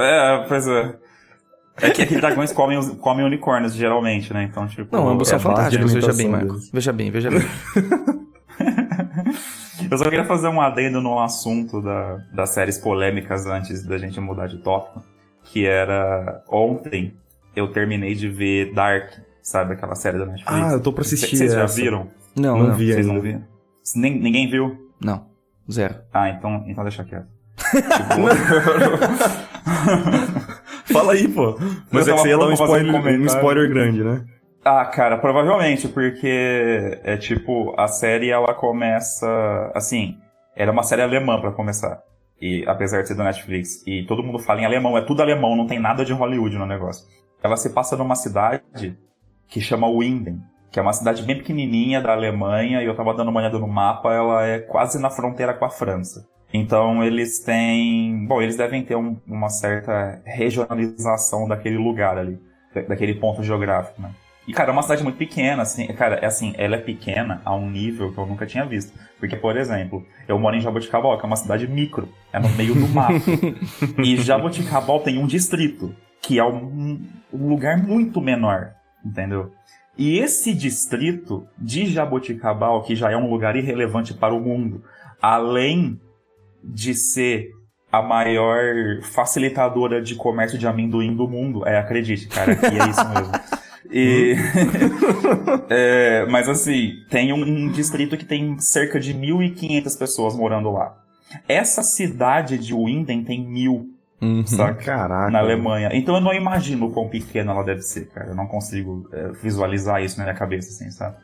é, 0.42 0.44
pois 0.48 0.66
é. 0.66 0.96
É 1.80 1.90
que 1.90 2.02
aqueles 2.02 2.20
dragões 2.20 2.52
comem, 2.52 2.96
comem 2.96 3.24
unicórnios, 3.24 3.74
geralmente, 3.74 4.32
né? 4.32 4.44
Então, 4.44 4.66
tipo. 4.66 4.94
Não, 4.94 5.08
ambos 5.08 5.28
são 5.28 5.36
é 5.36 5.40
fantásticos, 5.40 5.92
veja 5.92 6.12
bem, 6.12 6.28
Marco. 6.28 6.56
Veja 6.72 6.92
bem, 6.92 7.10
veja 7.10 7.30
bem. 7.30 7.40
Eu 9.90 9.98
só 9.98 10.04
queria 10.04 10.24
fazer 10.24 10.48
um 10.48 10.60
adendo 10.60 11.00
no 11.00 11.18
assunto 11.18 11.82
da, 11.82 12.18
das 12.32 12.50
séries 12.50 12.78
polêmicas 12.78 13.46
antes 13.46 13.84
da 13.84 13.98
gente 13.98 14.18
mudar 14.20 14.46
de 14.46 14.58
tópico. 14.58 15.02
Que 15.44 15.66
era. 15.66 16.42
Ontem 16.48 17.14
eu 17.54 17.68
terminei 17.68 18.14
de 18.14 18.28
ver 18.28 18.72
Dark, 18.72 19.12
sabe? 19.42 19.74
Aquela 19.74 19.94
série 19.94 20.18
da 20.18 20.26
Netflix. 20.26 20.52
Ah, 20.52 20.72
eu 20.72 20.80
tô 20.80 20.92
pra 20.92 21.02
assistir. 21.02 21.36
Vocês 21.36 21.52
já 21.52 21.66
viram? 21.66 22.08
Não, 22.34 22.58
não, 22.58 22.68
não 22.68 22.74
vi 22.74 22.92
Vocês 22.92 23.06
não 23.06 23.20
viram? 23.20 23.44
Nem, 23.94 24.18
ninguém 24.18 24.48
viu? 24.48 24.90
Não. 25.00 25.26
Zero. 25.70 25.96
Ah, 26.12 26.28
então, 26.30 26.64
então 26.66 26.82
deixa 26.84 27.04
quieto. 27.04 27.26
tipo... 27.56 27.72
Fala 30.92 31.12
aí, 31.12 31.28
pô. 31.28 31.56
Mas 31.90 32.08
é 32.08 32.12
que 32.12 32.18
você 32.18 32.28
ia 32.28 32.38
dar 32.38 32.46
um 32.46 32.52
spoiler, 32.52 32.94
um, 32.94 33.22
um 33.22 33.26
spoiler 33.26 33.68
grande, 33.68 34.02
né? 34.02 34.24
Ah, 34.64 34.84
cara, 34.84 35.18
provavelmente, 35.18 35.88
porque 35.88 37.00
é 37.02 37.16
tipo, 37.16 37.74
a 37.78 37.88
série 37.88 38.30
ela 38.30 38.54
começa. 38.54 39.72
Assim, 39.74 40.16
era 40.54 40.70
uma 40.70 40.82
série 40.82 41.02
alemã 41.02 41.40
para 41.40 41.52
começar. 41.52 42.00
E 42.40 42.64
apesar 42.66 43.02
de 43.02 43.08
ser 43.08 43.14
da 43.14 43.24
Netflix, 43.24 43.86
e 43.86 44.04
todo 44.04 44.22
mundo 44.22 44.38
fala 44.38 44.60
em 44.60 44.64
alemão, 44.64 44.98
é 44.98 45.02
tudo 45.02 45.22
alemão, 45.22 45.56
não 45.56 45.66
tem 45.66 45.78
nada 45.78 46.04
de 46.04 46.12
Hollywood 46.12 46.56
no 46.58 46.66
negócio. 46.66 47.06
Ela 47.42 47.56
se 47.56 47.70
passa 47.70 47.96
numa 47.96 48.14
cidade 48.14 48.96
que 49.48 49.60
chama 49.60 49.88
Winden, 49.88 50.40
que 50.70 50.78
é 50.78 50.82
uma 50.82 50.92
cidade 50.92 51.22
bem 51.22 51.36
pequenininha 51.36 52.00
da 52.00 52.12
Alemanha, 52.12 52.82
e 52.82 52.86
eu 52.86 52.96
tava 52.96 53.12
dando 53.14 53.28
uma 53.28 53.40
olhada 53.40 53.58
no 53.58 53.68
mapa, 53.68 54.14
ela 54.14 54.46
é 54.46 54.58
quase 54.58 54.98
na 54.98 55.10
fronteira 55.10 55.52
com 55.52 55.64
a 55.64 55.70
França. 55.70 56.26
Então 56.52 57.02
eles 57.02 57.40
têm. 57.40 58.26
Bom, 58.26 58.40
eles 58.40 58.56
devem 58.56 58.84
ter 58.84 58.94
um, 58.94 59.16
uma 59.26 59.48
certa 59.48 60.20
regionalização 60.24 61.48
daquele 61.48 61.78
lugar 61.78 62.18
ali, 62.18 62.38
daquele 62.88 63.14
ponto 63.14 63.42
geográfico, 63.42 64.00
né? 64.00 64.10
E, 64.46 64.52
cara, 64.52 64.70
é 64.70 64.72
uma 64.72 64.82
cidade 64.82 65.04
muito 65.04 65.16
pequena, 65.16 65.62
assim, 65.62 65.86
cara, 65.88 66.16
é 66.16 66.26
assim, 66.26 66.52
ela 66.58 66.74
é 66.74 66.78
pequena 66.78 67.40
a 67.44 67.54
um 67.54 67.70
nível 67.70 68.12
que 68.12 68.18
eu 68.18 68.26
nunca 68.26 68.44
tinha 68.44 68.66
visto. 68.66 68.92
Porque, 69.20 69.36
por 69.36 69.56
exemplo, 69.56 70.04
eu 70.26 70.36
moro 70.36 70.56
em 70.56 70.60
Jaboticabal, 70.60 71.16
que 71.16 71.24
é 71.24 71.26
uma 71.26 71.36
cidade 71.36 71.68
micro, 71.68 72.08
é 72.32 72.40
no 72.40 72.48
meio 72.48 72.74
do 72.74 72.88
mato. 72.88 73.22
e 74.02 74.16
Jaboticabal 74.16 74.98
tem 74.98 75.16
um 75.16 75.28
distrito, 75.28 75.94
que 76.22 76.38
é 76.38 76.44
um, 76.44 77.04
um 77.32 77.48
lugar 77.48 77.76
muito 77.76 78.20
menor, 78.20 78.72
entendeu? 79.04 79.52
E 79.98 80.18
esse 80.18 80.54
distrito 80.54 81.46
de 81.58 81.86
Jaboticabal, 81.86 82.82
que 82.82 82.96
já 82.96 83.10
é 83.10 83.16
um 83.16 83.28
lugar 83.28 83.56
irrelevante 83.56 84.14
para 84.14 84.34
o 84.34 84.40
mundo, 84.40 84.82
além 85.20 86.00
de 86.64 86.94
ser 86.94 87.50
a 87.90 88.00
maior 88.00 89.02
facilitadora 89.02 90.00
de 90.00 90.14
comércio 90.14 90.58
de 90.58 90.66
amendoim 90.66 91.14
do 91.14 91.28
mundo. 91.28 91.66
É, 91.66 91.78
acredite, 91.78 92.26
cara, 92.26 92.56
que 92.56 92.66
é 92.66 92.88
isso 92.88 93.08
mesmo. 93.08 93.32
E, 93.94 94.34
é, 95.68 96.24
mas 96.30 96.48
assim, 96.48 97.04
tem 97.10 97.30
um, 97.30 97.42
um, 97.42 97.70
distrito 97.70 98.16
que 98.16 98.24
tem 98.24 98.58
cerca 98.58 98.98
de 98.98 99.12
1.500 99.12 99.98
pessoas 99.98 100.34
morando 100.34 100.72
lá. 100.72 100.96
Essa 101.46 101.82
cidade 101.82 102.56
de 102.56 102.72
Winden 102.72 103.22
tem 103.22 103.46
mil, 103.46 103.90
uhum, 104.22 104.46
saca? 104.46 104.74
Caraca. 104.74 105.30
Na 105.30 105.40
Alemanha. 105.40 105.90
Então 105.92 106.14
eu 106.14 106.20
não 106.20 106.32
imagino 106.32 106.86
o 106.86 106.92
quão 106.92 107.08
pequena 107.08 107.52
ela 107.52 107.62
deve 107.62 107.82
ser, 107.82 108.06
cara. 108.08 108.28
Eu 108.28 108.34
não 108.34 108.46
consigo 108.46 109.08
é, 109.12 109.28
visualizar 109.32 110.02
isso 110.02 110.16
na 110.18 110.24
minha 110.24 110.36
cabeça, 110.36 110.70
assim, 110.70 110.90
sabe? 110.90 111.16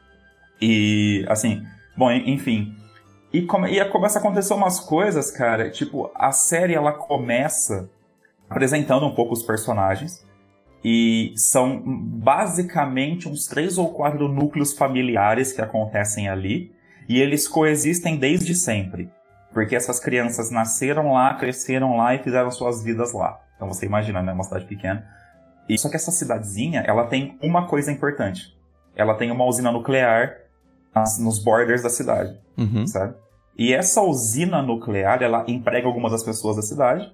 E, 0.60 1.24
assim, 1.28 1.64
bom, 1.96 2.10
enfim. 2.10 2.74
E, 3.32 3.42
come, 3.42 3.70
e 3.70 3.84
começa 3.86 4.18
a 4.18 4.20
acontecer 4.20 4.54
umas 4.54 4.80
coisas, 4.80 5.30
cara. 5.30 5.70
Tipo, 5.70 6.10
a 6.14 6.32
série 6.32 6.74
ela 6.74 6.92
começa 6.92 7.88
apresentando 8.48 9.06
um 9.06 9.14
pouco 9.14 9.34
os 9.34 9.42
personagens. 9.42 10.26
E 10.84 11.32
são 11.36 11.82
basicamente 11.84 13.28
uns 13.28 13.46
três 13.46 13.78
ou 13.78 13.92
quatro 13.92 14.28
núcleos 14.28 14.72
familiares 14.72 15.52
que 15.52 15.60
acontecem 15.60 16.28
ali. 16.28 16.72
E 17.08 17.20
eles 17.20 17.48
coexistem 17.48 18.16
desde 18.16 18.54
sempre. 18.54 19.10
Porque 19.52 19.74
essas 19.74 19.98
crianças 19.98 20.50
nasceram 20.50 21.12
lá, 21.12 21.34
cresceram 21.34 21.96
lá 21.96 22.14
e 22.14 22.18
fizeram 22.18 22.50
suas 22.50 22.82
vidas 22.82 23.12
lá. 23.12 23.40
Então 23.56 23.68
você 23.68 23.86
imagina, 23.86 24.22
né? 24.22 24.32
Uma 24.32 24.44
cidade 24.44 24.66
pequena. 24.66 25.06
E, 25.68 25.76
só 25.76 25.88
que 25.88 25.96
essa 25.96 26.10
cidadezinha, 26.10 26.82
ela 26.86 27.06
tem 27.06 27.36
uma 27.42 27.66
coisa 27.66 27.92
importante. 27.92 28.56
Ela 28.96 29.14
tem 29.14 29.30
uma 29.30 29.44
usina 29.44 29.70
nuclear 29.70 30.34
nos 31.20 31.38
borders 31.42 31.82
da 31.82 31.90
cidade, 31.90 32.38
uhum. 32.56 32.86
sabe? 32.86 33.14
E 33.56 33.74
essa 33.74 34.00
usina 34.00 34.62
nuclear, 34.62 35.22
ela 35.22 35.44
emprega 35.46 35.86
algumas 35.86 36.12
das 36.12 36.22
pessoas 36.22 36.56
da 36.56 36.62
cidade. 36.62 37.12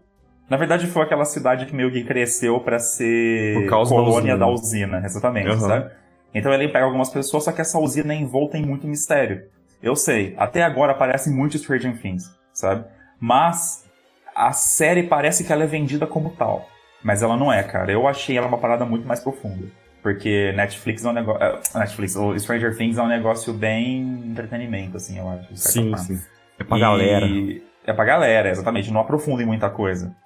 Na 0.48 0.56
verdade, 0.56 0.86
foi 0.86 1.02
aquela 1.02 1.24
cidade 1.24 1.66
que 1.66 1.74
meio 1.74 1.90
que 1.90 2.04
cresceu 2.04 2.60
para 2.60 2.78
ser 2.78 3.66
colônia 3.68 4.36
da 4.36 4.46
usina, 4.46 4.90
da 4.90 4.98
usina 4.98 5.06
exatamente, 5.06 5.50
uhum. 5.50 5.60
sabe? 5.60 5.90
Então 6.34 6.52
ele 6.52 6.64
emprega 6.64 6.84
algumas 6.84 7.10
pessoas, 7.10 7.44
só 7.44 7.52
que 7.52 7.60
essa 7.60 7.78
usina 7.78 8.12
é 8.12 8.16
envolta 8.16 8.58
em 8.58 8.64
muito 8.64 8.86
mistério. 8.86 9.46
Eu 9.84 9.94
sei, 9.94 10.34
até 10.38 10.62
agora 10.62 10.92
aparecem 10.92 11.30
muitos 11.30 11.60
Stranger 11.60 12.00
Things, 12.00 12.34
sabe? 12.54 12.86
Mas 13.20 13.84
a 14.34 14.50
série 14.50 15.02
parece 15.02 15.44
que 15.44 15.52
ela 15.52 15.64
é 15.64 15.66
vendida 15.66 16.06
como 16.06 16.30
tal. 16.30 16.66
Mas 17.02 17.22
ela 17.22 17.36
não 17.36 17.52
é, 17.52 17.62
cara. 17.62 17.92
Eu 17.92 18.08
achei 18.08 18.38
ela 18.38 18.46
uma 18.46 18.56
parada 18.56 18.86
muito 18.86 19.06
mais 19.06 19.20
profunda. 19.20 19.66
Porque 20.02 20.52
Netflix 20.56 21.04
é 21.04 21.08
um 21.10 21.12
negócio. 21.12 21.42
Uh, 21.46 21.78
Netflix, 21.78 22.16
ou 22.16 22.38
Stranger 22.38 22.74
Things 22.74 22.96
é 22.96 23.02
um 23.02 23.06
negócio 23.06 23.52
bem 23.52 24.00
entretenimento, 24.26 24.96
assim, 24.96 25.18
eu 25.18 25.28
acho. 25.28 25.54
Sim, 25.54 25.90
forma. 25.90 25.98
sim. 25.98 26.18
É 26.58 26.64
pra 26.64 26.78
e... 26.78 26.80
galera. 26.80 27.26
É 27.86 27.92
pra 27.92 28.04
galera, 28.06 28.48
exatamente. 28.48 28.90
Não 28.90 29.02
aprofunda 29.02 29.42
em 29.42 29.46
muita 29.46 29.68
coisa. 29.68 30.16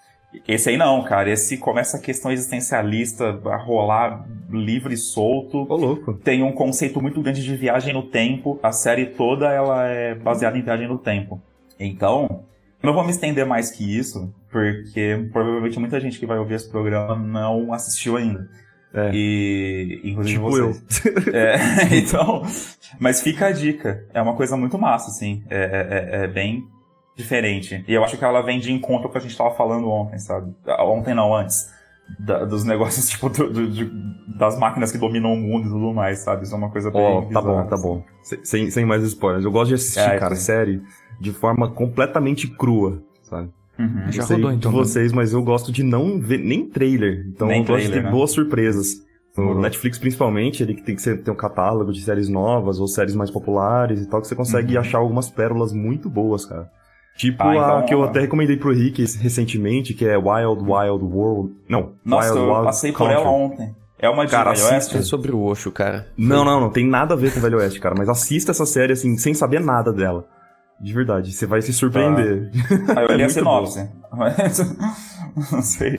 Esse 0.46 0.70
aí 0.70 0.76
não, 0.76 1.02
cara. 1.04 1.30
Esse 1.30 1.56
começa 1.56 1.96
a 1.96 2.00
questão 2.00 2.30
existencialista 2.30 3.40
a 3.46 3.56
rolar 3.56 4.26
livre 4.50 4.94
e 4.94 4.96
solto. 4.96 5.66
Ô, 5.68 5.76
louco. 5.76 6.14
Tem 6.14 6.42
um 6.42 6.52
conceito 6.52 7.00
muito 7.00 7.20
grande 7.22 7.42
de 7.42 7.56
viagem 7.56 7.94
no 7.94 8.02
tempo. 8.02 8.58
A 8.62 8.72
série 8.72 9.06
toda 9.06 9.50
ela 9.52 9.86
é 9.86 10.14
baseada 10.14 10.58
em 10.58 10.62
viagem 10.62 10.86
no 10.88 10.98
tempo. 10.98 11.40
Então, 11.80 12.44
não 12.82 12.92
vou 12.92 13.04
me 13.04 13.10
estender 13.10 13.46
mais 13.46 13.70
que 13.70 13.96
isso, 13.98 14.32
porque 14.50 15.28
provavelmente 15.32 15.78
muita 15.78 15.98
gente 16.00 16.18
que 16.18 16.26
vai 16.26 16.38
ouvir 16.38 16.54
esse 16.54 16.68
programa 16.70 17.16
não 17.16 17.72
assistiu 17.72 18.16
ainda. 18.16 18.48
É. 18.92 19.10
E 19.12 20.00
inclusive 20.04 20.34
Tipo 20.38 20.50
vocês. 20.50 21.06
É, 21.32 21.56
então, 21.96 22.42
mas 22.98 23.20
fica 23.22 23.46
a 23.46 23.52
dica. 23.52 24.04
É 24.14 24.20
uma 24.20 24.34
coisa 24.34 24.56
muito 24.56 24.78
massa, 24.78 25.10
assim. 25.10 25.42
É, 25.50 25.56
é, 25.58 26.20
é- 26.20 26.24
é 26.24 26.26
bem 26.26 26.66
diferente. 27.18 27.84
E 27.86 27.92
eu 27.92 28.02
acho 28.04 28.16
que 28.16 28.24
ela 28.24 28.40
vem 28.40 28.58
de 28.60 28.72
encontro 28.72 29.02
com 29.02 29.08
o 29.08 29.12
que 29.12 29.18
a 29.18 29.20
gente 29.20 29.36
tava 29.36 29.50
falando 29.54 29.88
ontem, 29.90 30.18
sabe? 30.18 30.54
Ah, 30.66 30.84
Ontem 30.84 31.14
não, 31.14 31.34
antes. 31.34 31.76
Da- 32.18 32.44
dos 32.46 32.64
negócios, 32.64 33.08
tipo, 33.10 33.28
do- 33.28 33.50
do- 33.52 33.68
de- 33.70 33.90
das 34.38 34.58
máquinas 34.58 34.90
que 34.92 34.96
dominam 34.98 35.34
o 35.34 35.36
mundo 35.36 35.66
e 35.66 35.70
tudo 35.70 35.92
mais, 35.92 36.20
sabe? 36.20 36.44
Isso 36.44 36.54
é 36.54 36.58
uma 36.58 36.70
coisa 36.70 36.90
bem 36.90 37.02
Ó, 37.02 37.20
tá 37.22 37.26
bizarra, 37.26 37.46
bom, 37.62 37.66
tá 37.68 37.74
assim. 37.74 37.82
bom. 37.88 38.04
Se- 38.22 38.40
Sem, 38.44 38.70
sem 38.70 38.84
mais 38.86 39.02
spoilers. 39.02 39.44
Eu 39.44 39.50
gosto 39.50 39.68
de 39.68 39.74
assistir, 39.74 39.98
É, 40.00 40.16
cara, 40.18 40.34
sim. 40.36 40.42
série 40.42 40.82
de 41.20 41.32
forma 41.32 41.68
completamente 41.70 42.46
crua, 42.48 43.02
sabe? 43.24 43.50
Uhum. 43.78 44.04
Não 44.06 44.12
Já 44.12 44.22
sei 44.22 44.36
rodou, 44.36 44.52
então, 44.52 44.72
né? 44.72 44.78
vocês, 44.78 45.12
mas 45.12 45.32
eu 45.32 45.42
gosto 45.42 45.70
de 45.70 45.82
não 45.82 46.18
ver 46.20 46.38
nem 46.38 46.66
trailer. 46.68 47.26
Então 47.28 47.46
Nem 47.48 47.60
eu 47.60 47.66
gosto 47.66 47.86
de 47.86 47.92
ter 47.92 48.02
né? 48.02 48.10
boas 48.10 48.30
surpresas. 48.30 48.94
No 49.36 49.42
Demorou. 49.44 49.62
Netflix, 49.62 49.98
principalmente, 49.98 50.62
ele 50.64 50.74
que 50.74 50.82
tem 50.82 50.96
que 50.96 51.02
ser, 51.02 51.22
ter 51.22 51.30
um 51.30 51.36
catálogo 51.36 51.92
de 51.92 52.00
séries 52.02 52.28
novas 52.28 52.80
ou 52.80 52.88
séries 52.88 53.14
mais 53.14 53.30
populares 53.30 54.00
e 54.02 54.08
tal, 54.08 54.20
que 54.20 54.26
você 54.26 54.34
consegue 54.34 54.74
Uhum. 54.74 54.80
achar 54.80 54.98
algumas 54.98 55.30
pérolas 55.30 55.72
muito 55.72 56.08
boas, 56.10 56.44
cara. 56.44 56.68
Tipo 57.18 57.42
Ah, 57.42 57.50
a 57.50 57.56
então, 57.56 57.82
que 57.86 57.92
eu 57.94 58.02
até 58.04 58.20
recomendei 58.20 58.56
pro 58.56 58.72
Rick 58.72 59.04
recentemente, 59.18 59.92
que 59.92 60.06
é 60.06 60.16
Wild 60.16 60.62
Wild 60.62 61.04
World. 61.04 61.52
Não, 61.68 61.92
Nossa, 62.04 62.32
Wild 62.32 62.46
eu 62.46 62.52
Wild 62.52 62.64
passei 62.64 62.92
por 62.92 62.98
Country. 62.98 63.14
ela 63.16 63.28
ontem. 63.30 63.76
É 63.98 64.08
uma 64.08 64.24
dica, 64.24 64.36
Cara, 64.38 64.52
Velho 64.52 64.62
assista. 64.62 64.94
É 64.94 64.98
Oeste? 64.98 65.10
sobre 65.10 65.32
o 65.32 65.42
Osho, 65.42 65.72
cara. 65.72 66.06
Não, 66.16 66.44
não, 66.44 66.60
não 66.60 66.70
tem 66.70 66.86
nada 66.86 67.14
a 67.14 67.16
ver 67.16 67.32
com 67.32 67.40
o 67.40 67.42
Velho 67.42 67.58
Oeste, 67.58 67.80
cara. 67.80 67.96
Mas 67.98 68.08
assista 68.08 68.52
essa 68.52 68.64
série, 68.64 68.92
assim, 68.92 69.18
sem 69.18 69.34
saber 69.34 69.60
nada 69.60 69.92
dela. 69.92 70.24
De 70.80 70.92
verdade, 70.94 71.32
você 71.32 71.44
vai 71.44 71.60
se 71.60 71.72
surpreender. 71.72 72.52
Ah, 72.96 73.02
eu 73.02 73.08
li 73.16 73.22
É 73.22 73.26
a 73.26 73.28
sinopse. 73.28 73.88
Mas, 74.16 74.58
não 75.50 75.60
sei. 75.60 75.98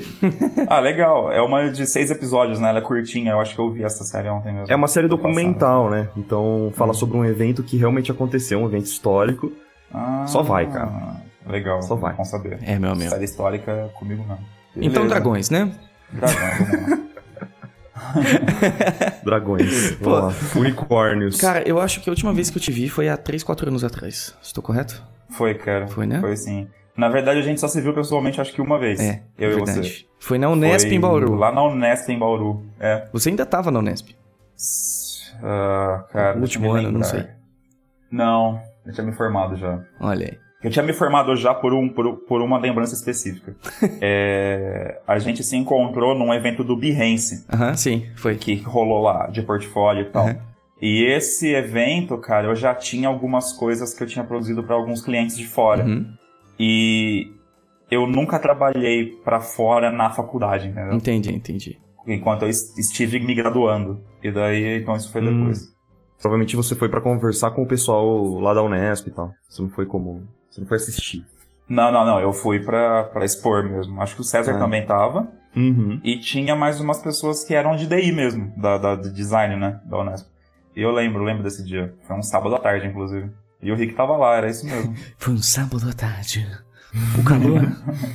Ah, 0.69 0.79
legal. 0.79 1.29
É 1.33 1.41
uma 1.41 1.69
de 1.69 1.85
seis 1.85 2.09
episódios, 2.09 2.61
né? 2.61 2.69
Ela 2.69 2.79
é 2.79 2.81
curtinha. 2.81 3.33
Eu 3.33 3.41
acho 3.41 3.53
que 3.53 3.59
eu 3.59 3.69
vi 3.69 3.83
essa 3.83 4.05
série 4.05 4.29
ontem 4.29 4.53
mesmo. 4.53 4.71
É 4.71 4.75
uma 4.77 4.88
série 4.88 5.09
documental, 5.09 5.89
né? 5.89 6.07
Então 6.15 6.71
fala 6.75 6.93
sobre 6.93 7.17
um 7.17 7.25
evento 7.25 7.61
que 7.61 7.75
realmente 7.75 8.09
aconteceu, 8.09 8.57
um 8.59 8.65
evento 8.67 8.85
histórico. 8.85 9.51
Ah, 9.93 10.25
Só 10.27 10.41
vai, 10.43 10.67
cara. 10.72 11.22
Legal. 11.48 11.81
Só 11.81 11.96
vai. 11.96 12.13
Bom 12.13 12.25
saber. 12.25 12.60
É, 12.62 12.77
meu 12.77 12.91
amigo. 12.91 13.10
Série 13.10 13.25
histórica 13.25 13.89
comigo 13.96 14.24
não. 14.27 14.38
Então, 14.75 15.03
Beleza. 15.03 15.08
dragões, 15.10 15.50
né? 15.50 15.72
Vamos 16.13 16.36
lá. 16.36 17.10
Dragões. 19.24 19.91
Pô. 19.96 20.60
Unicórnios. 20.60 21.39
Cara, 21.39 21.67
eu 21.67 21.79
acho 21.79 22.01
que 22.01 22.10
a 22.10 22.12
última 22.13 22.34
vez 22.34 22.50
que 22.50 22.58
eu 22.58 22.62
te 22.62 22.72
vi 22.72 22.88
foi 22.89 23.10
há 23.10 23.17
3, 23.17 23.43
4 23.43 23.67
anos 23.69 23.84
atrás. 23.84 24.36
Estou 24.41 24.63
correto? 24.63 25.03
Foi, 25.29 25.53
cara. 25.55 25.88
Foi, 25.88 26.05
né? 26.08 26.19
Foi 26.19 26.36
sim. 26.38 26.67
Na 26.96 27.08
verdade, 27.10 27.39
a 27.39 27.43
gente 27.43 27.60
só 27.60 27.67
se 27.67 27.79
viu 27.81 27.93
pessoalmente, 27.93 28.41
acho 28.41 28.53
que 28.53 28.62
uma 28.62 28.77
vez. 28.79 29.00
É, 29.00 29.24
Eu 29.38 29.51
e 29.51 29.55
verdade. 29.55 29.79
você. 29.88 30.05
Foi 30.19 30.38
na 30.38 30.50
Unesp 30.50 30.88
Foi 30.88 30.96
em 30.96 31.00
Bauru. 31.00 31.36
Lá 31.36 31.51
na 31.51 31.63
Unesp 31.63 32.10
em 32.10 32.19
Bauru. 32.19 32.65
É. 32.79 33.08
Você 33.13 33.29
ainda 33.29 33.46
tava 33.46 33.72
na 33.72 33.79
Unesp. 33.79 34.10
Ah, 35.41 36.03
cara, 36.12 36.38
último 36.38 36.72
ano, 36.72 36.84
não 36.91 37.00
lembrar. 37.00 37.05
sei. 37.08 37.27
Não, 38.12 38.62
eu 38.89 38.93
tinha 38.93 39.05
me 39.05 39.13
formado 39.13 39.55
já. 39.55 39.84
Olha 40.00 40.25
aí. 40.27 40.38
Eu 40.62 40.69
tinha 40.69 40.84
me 40.84 40.91
formado 40.91 41.34
já 41.38 41.53
por, 41.53 41.74
um, 41.74 41.88
por, 41.88 42.17
por 42.27 42.41
uma 42.41 42.58
lembrança 42.60 42.93
específica. 42.93 43.55
É, 44.01 45.00
a 45.08 45.17
gente 45.19 45.43
se 45.43 45.55
encontrou 45.55 46.13
num 46.17 46.34
evento 46.34 46.63
do 46.63 46.75
Behance, 46.75 47.46
Aham, 47.51 47.75
sim, 47.75 48.08
foi. 48.15 48.36
que 48.36 48.55
rolou 48.55 49.01
lá, 49.01 49.27
de 49.27 49.41
portfólio 49.41 50.01
e 50.03 50.10
tal. 50.12 50.25
Aham. 50.27 50.39
E 50.81 51.03
esse 51.05 51.53
evento, 51.53 52.17
cara, 52.17 52.48
eu 52.48 52.55
já 52.55 52.74
tinha 52.74 53.08
algumas 53.10 53.51
coisas 53.53 53.93
que 53.93 54.01
eu 54.03 54.08
tinha 54.08 54.24
produzido 54.24 54.63
para 54.63 54.75
alguns 54.75 55.01
clientes 55.01 55.38
de 55.38 55.46
fora. 55.46 55.84
Uhum, 55.86 56.05
E 56.58 57.31
eu 57.91 58.08
nunca 58.08 58.39
trabalhei 58.39 59.08
para 59.24 59.41
fora 59.41 59.91
na 59.91 60.10
faculdade, 60.12 60.67
entendeu? 60.69 60.93
Entendi, 60.93 61.34
entendi. 61.34 61.77
Enquanto 62.08 62.43
eu 62.43 62.50
es- 62.50 62.77
estive 62.77 63.19
me 63.19 63.34
graduando. 63.36 64.01
E 64.24 64.31
daí, 64.31 64.77
então 64.81 64.96
isso 64.96 65.12
foi 65.12 65.22
Hum. 65.22 65.25
Provavelmente 66.21 66.55
você 66.55 66.75
foi 66.75 66.89
pra 66.89 67.01
conversar 67.01 67.51
com 67.51 67.63
o 67.63 67.67
pessoal 67.67 68.39
lá 68.39 68.53
da 68.53 68.61
Unesp 68.61 69.07
e 69.07 69.11
tal. 69.11 69.33
Você 69.47 69.61
não 69.61 69.69
foi 69.69 69.85
como. 69.85 70.27
Você 70.49 70.59
não 70.61 70.67
foi 70.67 70.77
assistir. 70.77 71.25
Não, 71.67 71.91
não, 71.91 72.05
não. 72.05 72.19
Eu 72.19 72.33
fui 72.33 72.59
pra, 72.59 73.03
pra 73.05 73.23
expor 73.23 73.63
mesmo. 73.63 74.01
Acho 74.01 74.15
que 74.15 74.21
o 74.21 74.23
César 74.23 74.55
Ah. 74.55 74.59
também 74.59 74.85
tava. 74.85 75.27
Uhum. 75.55 75.99
E 76.03 76.19
tinha 76.19 76.55
mais 76.55 76.79
umas 76.79 76.99
pessoas 77.01 77.43
que 77.43 77.53
eram 77.53 77.75
de 77.75 77.88
DI 77.88 78.11
mesmo, 78.11 78.53
da, 78.57 78.77
da, 78.77 78.95
de 78.95 79.11
design, 79.11 79.55
né? 79.55 79.79
Da 79.85 79.97
Unesp. 79.99 80.27
E 80.75 80.81
eu 80.81 80.91
lembro, 80.91 81.23
lembro 81.23 81.43
desse 81.43 81.63
dia. 81.63 81.93
Foi 82.07 82.15
um 82.15 82.21
sábado 82.21 82.55
à 82.55 82.59
tarde, 82.59 82.85
inclusive. 82.88 83.29
E 83.61 83.71
o 83.71 83.75
Rick 83.75 83.93
tava 83.93 84.15
lá, 84.15 84.35
era 84.35 84.49
isso 84.49 84.65
mesmo. 84.65 84.95
Foi 85.17 85.33
um 85.33 85.41
sábado 85.41 85.89
à 85.89 85.93
tarde. 85.93 86.47
O 87.17 87.24
calor. 87.24 87.62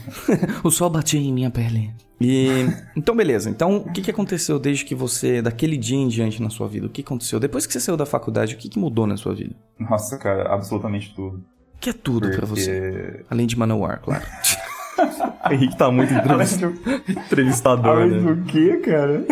o 0.65 0.71
sol 0.71 0.91
batia 0.91 1.21
em 1.21 1.33
minha 1.33 1.51
pele. 1.51 1.93
E. 2.21 2.67
Então, 2.97 3.15
beleza. 3.15 3.51
Então, 3.51 3.77
o 3.77 3.93
que, 3.93 4.03
que 4.03 4.11
aconteceu 4.11 4.59
desde 4.59 4.85
que 4.85 4.95
você. 4.95 5.41
daquele 5.41 5.77
dia 5.77 5.97
em 5.97 6.09
diante 6.09 6.43
na 6.43 6.51
sua 6.51 6.67
vida? 6.69 6.87
O 6.87 6.91
que 6.91 7.03
aconteceu? 7.03 7.39
Depois 7.39 7.67
que 7.67 7.73
você 7.73 7.81
saiu 7.81 7.97
da 7.97 8.07
faculdade, 8.07 8.55
o 8.55 8.59
que, 8.59 8.69
que 8.69 8.79
mudou 8.79 9.07
na 9.07 9.17
sua 9.17 9.35
vida? 9.35 9.55
Nossa, 9.79 10.19
cara, 10.19 10.53
absolutamente 10.53 11.15
tudo. 11.15 11.45
O 11.75 11.79
que 11.79 11.91
é 11.91 11.93
tudo 11.93 12.31
pra 12.31 12.47
você? 12.47 13.11
Porque... 13.11 13.25
Além 13.31 13.47
de 13.47 13.59
Manowar, 13.59 14.01
claro. 14.01 14.25
O 14.97 15.53
Henrique 15.53 15.77
tá 15.77 15.91
muito 15.91 16.15
entrevist... 16.15 16.63
entrevistador, 17.09 18.03
Além 18.03 18.23
né? 18.23 18.33
do 18.33 18.43
que, 18.45 18.77
cara? 18.79 19.25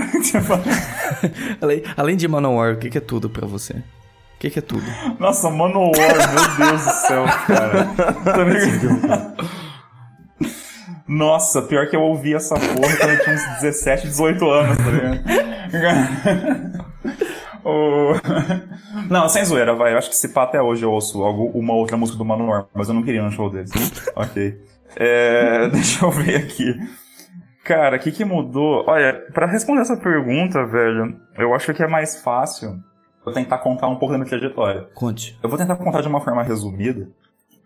além, 1.60 1.82
além 1.96 2.16
de 2.16 2.28
Manowar, 2.28 2.74
o 2.74 2.76
que, 2.78 2.90
que 2.90 2.98
é 2.98 3.00
tudo 3.00 3.30
pra 3.30 3.46
você? 3.46 3.76
O 4.42 4.44
que, 4.44 4.50
que 4.50 4.58
é 4.58 4.62
tudo? 4.62 4.82
Nossa, 5.20 5.48
Manowar, 5.50 5.92
meu 5.94 6.66
Deus 6.66 6.84
do 6.84 6.90
céu, 6.90 7.24
cara. 7.46 7.84
Tá 8.24 8.38
ligado? 8.42 9.36
Nossa, 11.06 11.62
pior 11.62 11.86
que 11.88 11.94
eu 11.94 12.00
ouvi 12.02 12.34
essa 12.34 12.56
porra 12.56 12.96
quando 12.96 13.10
eu 13.10 13.22
tinha 13.22 13.36
uns 13.36 13.60
17, 13.60 14.08
18 14.08 14.50
anos, 14.50 14.76
tá 14.78 14.90
ligado? 15.70 16.82
O- 17.64 18.14
Não, 19.08 19.28
sem 19.28 19.44
zoeira, 19.44 19.76
vai. 19.76 19.92
Eu 19.92 19.98
acho 19.98 20.10
que 20.10 20.16
se 20.16 20.30
pá 20.30 20.42
até 20.42 20.60
hoje 20.60 20.82
eu 20.84 20.90
ouço 20.90 21.22
algo, 21.22 21.44
uma 21.56 21.74
outra 21.74 21.96
música 21.96 22.18
do 22.18 22.24
Manowar, 22.24 22.66
mas 22.74 22.88
eu 22.88 22.94
não 22.96 23.04
queria 23.04 23.22
no 23.22 23.30
show 23.30 23.48
deles. 23.48 23.70
ok. 24.16 24.60
É, 24.96 25.68
deixa 25.68 26.04
eu 26.04 26.10
ver 26.10 26.34
aqui. 26.38 26.74
Cara, 27.62 27.96
o 27.96 28.00
que 28.00 28.10
que 28.10 28.24
mudou? 28.24 28.84
Olha, 28.88 29.12
pra 29.32 29.46
responder 29.46 29.82
essa 29.82 29.96
pergunta, 29.96 30.66
velho, 30.66 31.14
eu 31.38 31.54
acho 31.54 31.72
que 31.72 31.84
é 31.84 31.86
mais 31.86 32.20
fácil 32.20 32.82
eu 33.26 33.32
tentar 33.32 33.58
contar 33.58 33.88
um 33.88 33.96
pouco 33.96 34.12
da 34.12 34.18
minha 34.18 34.28
trajetória. 34.28 34.88
Conte. 34.94 35.38
Eu 35.42 35.48
vou 35.48 35.58
tentar 35.58 35.76
contar 35.76 36.00
de 36.02 36.08
uma 36.08 36.20
forma 36.20 36.42
resumida, 36.42 37.08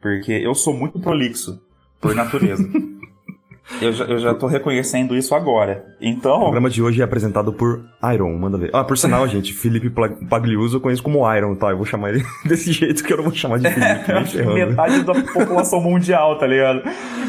porque 0.00 0.32
eu 0.32 0.54
sou 0.54 0.74
muito 0.74 0.98
prolixo, 1.00 1.60
por 2.00 2.14
natureza. 2.14 2.68
eu, 3.80 3.92
já, 3.92 4.04
eu 4.04 4.18
já 4.18 4.34
tô 4.34 4.46
reconhecendo 4.46 5.16
isso 5.16 5.34
agora. 5.34 5.84
O 6.00 6.04
Então. 6.04 6.38
programa 6.40 6.70
de 6.70 6.82
hoje 6.82 7.00
é 7.00 7.04
apresentado 7.04 7.52
por 7.52 7.84
Iron, 8.14 8.36
manda 8.38 8.56
ver. 8.58 8.70
Ah, 8.72 8.84
por 8.84 8.96
sinal, 8.98 9.26
gente, 9.28 9.52
Felipe 9.52 9.90
Pagliuso 10.28 10.76
eu 10.76 10.80
conheço 10.80 11.02
como 11.02 11.32
Iron, 11.34 11.54
tá? 11.56 11.70
Eu 11.70 11.76
vou 11.76 11.86
chamar 11.86 12.10
ele 12.10 12.24
desse 12.44 12.70
jeito 12.72 13.02
que 13.02 13.12
eu 13.12 13.16
não 13.16 13.24
vou 13.24 13.34
chamar 13.34 13.58
de 13.58 13.68
Felipe. 13.70 14.30
Ferrando. 14.30 14.54
metade 14.54 15.02
da 15.02 15.14
população 15.14 15.80
mundial, 15.80 16.38
tá 16.38 16.46
ligado? 16.46 16.82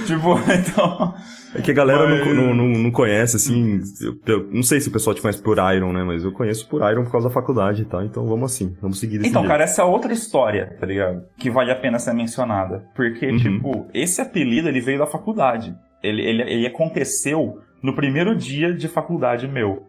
Tipo, 0.06 0.38
então. 0.52 1.14
É 1.56 1.62
que 1.62 1.72
a 1.72 1.74
galera 1.74 2.08
Mas- 2.08 2.28
não, 2.36 2.54
não, 2.54 2.68
não, 2.68 2.92
conhece, 2.92 3.36
assim. 3.38 3.80
Eu, 4.02 4.16
eu 4.26 4.48
não 4.52 4.64
sei 4.64 4.80
se 4.82 4.90
o 4.90 4.92
pessoal 4.92 5.14
te 5.14 5.22
conhece 5.22 5.42
por 5.42 5.58
Iron, 5.74 5.94
né? 5.94 6.04
Mas 6.04 6.24
eu 6.24 6.32
conheço 6.32 6.68
por 6.68 6.82
Iron 6.92 7.04
por 7.04 7.12
causa 7.12 7.30
da 7.30 7.34
faculdade, 7.34 7.86
tá? 7.86 8.04
Então 8.04 8.28
vamos 8.28 8.52
assim, 8.52 8.76
vamos 8.82 9.00
seguir 9.00 9.18
desse 9.18 9.30
Então, 9.30 9.42
jeito. 9.44 9.52
cara, 9.52 9.64
essa 9.64 9.82
é 9.82 9.86
outra 9.86 10.12
história, 10.14 10.76
tá 10.80 10.86
ligado? 10.86 11.24
Que 11.38 11.50
vale 11.50 11.72
a 11.72 11.76
pena 11.76 12.00
ser 12.00 12.14
mencionada. 12.14 12.86
Porque, 12.96 13.28
Uhum. 13.28 13.38
tipo, 13.38 13.88
esse 13.94 14.22
apelido 14.22 14.68
ele 14.68 14.82
veio 14.82 15.00
da 15.00 15.08
faculdade. 15.08 15.76
Ele, 16.04 16.22
ele, 16.22 16.42
ele 16.44 16.68
aconteceu 16.68 17.60
no 17.82 17.96
primeiro 17.96 18.36
dia 18.36 18.74
de 18.74 18.88
faculdade 18.88 19.48
meu. 19.48 19.84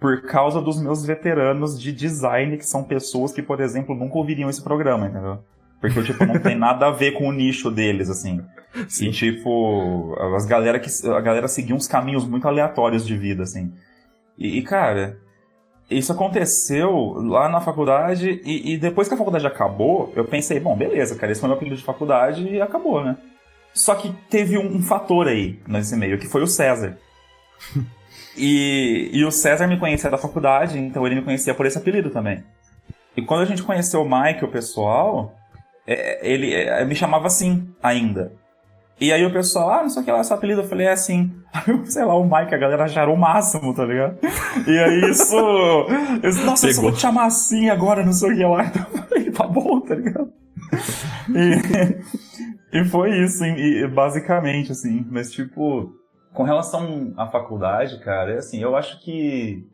Por 0.00 0.22
causa 0.22 0.60
dos 0.60 0.82
meus 0.82 1.06
veteranos 1.06 1.80
de 1.80 1.92
design, 1.92 2.56
que 2.58 2.66
são 2.66 2.82
pessoas 2.84 3.32
que, 3.32 3.40
por 3.42 3.60
exemplo, 3.60 3.94
nunca 3.94 4.18
ouviriam 4.18 4.50
esse 4.50 4.62
programa, 4.62 5.06
entendeu? 5.06 5.38
Porque, 5.84 6.02
tipo, 6.02 6.24
não 6.24 6.38
tem 6.38 6.56
nada 6.56 6.86
a 6.86 6.90
ver 6.90 7.12
com 7.12 7.28
o 7.28 7.32
nicho 7.32 7.70
deles, 7.70 8.08
assim. 8.08 8.42
Sim. 8.88 9.08
E, 9.08 9.12
tipo, 9.12 10.16
as 10.34 10.46
galera 10.46 10.80
que, 10.80 10.88
a 11.06 11.20
galera 11.20 11.46
seguia 11.46 11.76
uns 11.76 11.86
caminhos 11.86 12.26
muito 12.26 12.48
aleatórios 12.48 13.06
de 13.06 13.14
vida, 13.14 13.42
assim. 13.42 13.70
E, 14.38 14.58
e, 14.58 14.62
cara, 14.62 15.18
isso 15.90 16.10
aconteceu 16.10 17.12
lá 17.18 17.50
na 17.50 17.60
faculdade 17.60 18.40
e, 18.46 18.72
e 18.72 18.78
depois 18.78 19.08
que 19.08 19.14
a 19.14 19.16
faculdade 19.18 19.46
acabou, 19.46 20.10
eu 20.16 20.24
pensei, 20.24 20.58
bom, 20.58 20.74
beleza, 20.74 21.16
cara, 21.16 21.30
esse 21.30 21.40
foi 21.40 21.48
meu 21.50 21.56
apelido 21.56 21.76
de 21.76 21.84
faculdade 21.84 22.48
e 22.48 22.62
acabou, 22.62 23.04
né? 23.04 23.18
Só 23.74 23.94
que 23.94 24.10
teve 24.30 24.56
um, 24.56 24.76
um 24.76 24.82
fator 24.82 25.28
aí 25.28 25.60
nesse 25.68 25.94
meio, 25.96 26.18
que 26.18 26.26
foi 26.26 26.42
o 26.42 26.46
César. 26.46 26.96
e, 28.34 29.10
e 29.12 29.22
o 29.22 29.30
César 29.30 29.66
me 29.66 29.78
conhecia 29.78 30.08
da 30.08 30.16
faculdade, 30.16 30.78
então 30.78 31.06
ele 31.06 31.16
me 31.16 31.22
conhecia 31.22 31.52
por 31.52 31.66
esse 31.66 31.76
apelido 31.76 32.08
também. 32.08 32.42
E 33.14 33.20
quando 33.20 33.42
a 33.42 33.44
gente 33.44 33.62
conheceu 33.62 34.02
o 34.02 34.08
Mike, 34.08 34.46
o 34.46 34.48
pessoal, 34.48 35.36
ele 35.86 36.52
é, 36.54 36.84
me 36.84 36.94
chamava 36.94 37.26
assim 37.26 37.68
ainda. 37.82 38.32
E 39.00 39.12
aí 39.12 39.24
o 39.26 39.32
pessoal, 39.32 39.70
ah, 39.70 39.82
não 39.82 39.88
sei 39.88 40.02
o 40.02 40.04
que 40.04 40.12
lá, 40.12 40.22
seu 40.22 40.36
apelido, 40.36 40.60
eu 40.60 40.68
falei, 40.68 40.86
é 40.86 40.92
assim. 40.92 41.32
Aí 41.52 41.86
sei 41.86 42.04
lá, 42.04 42.14
o 42.14 42.24
Mike, 42.24 42.54
a 42.54 42.58
galera 42.58 42.84
acharam 42.84 43.12
o 43.12 43.18
máximo, 43.18 43.74
tá 43.74 43.84
ligado? 43.84 44.18
E 44.66 44.78
aí 44.78 45.10
isso. 45.10 45.36
Eu, 45.36 46.34
Nossa, 46.46 46.66
eu 46.66 46.72
só 46.72 46.80
Pegou. 46.80 46.82
vou 46.82 46.92
te 46.92 47.00
chamar 47.00 47.26
assim 47.26 47.68
agora, 47.70 48.04
não 48.04 48.12
sei 48.12 48.32
o 48.32 48.36
que 48.36 48.44
lá. 48.44 48.64
Então 48.64 48.86
eu 48.94 49.02
falei, 49.02 49.30
tá 49.30 49.46
bom, 49.46 49.80
tá 49.80 49.94
ligado? 49.94 50.32
E, 52.72 52.80
e 52.80 52.84
foi 52.84 53.18
isso, 53.22 53.44
e 53.44 53.86
basicamente, 53.88 54.72
assim. 54.72 55.06
Mas, 55.10 55.32
tipo, 55.32 55.94
com 56.34 56.42
relação 56.42 57.14
à 57.16 57.26
faculdade, 57.28 57.98
cara, 58.00 58.34
é 58.34 58.38
assim, 58.38 58.60
eu 58.60 58.76
acho 58.76 59.00
que 59.00 59.66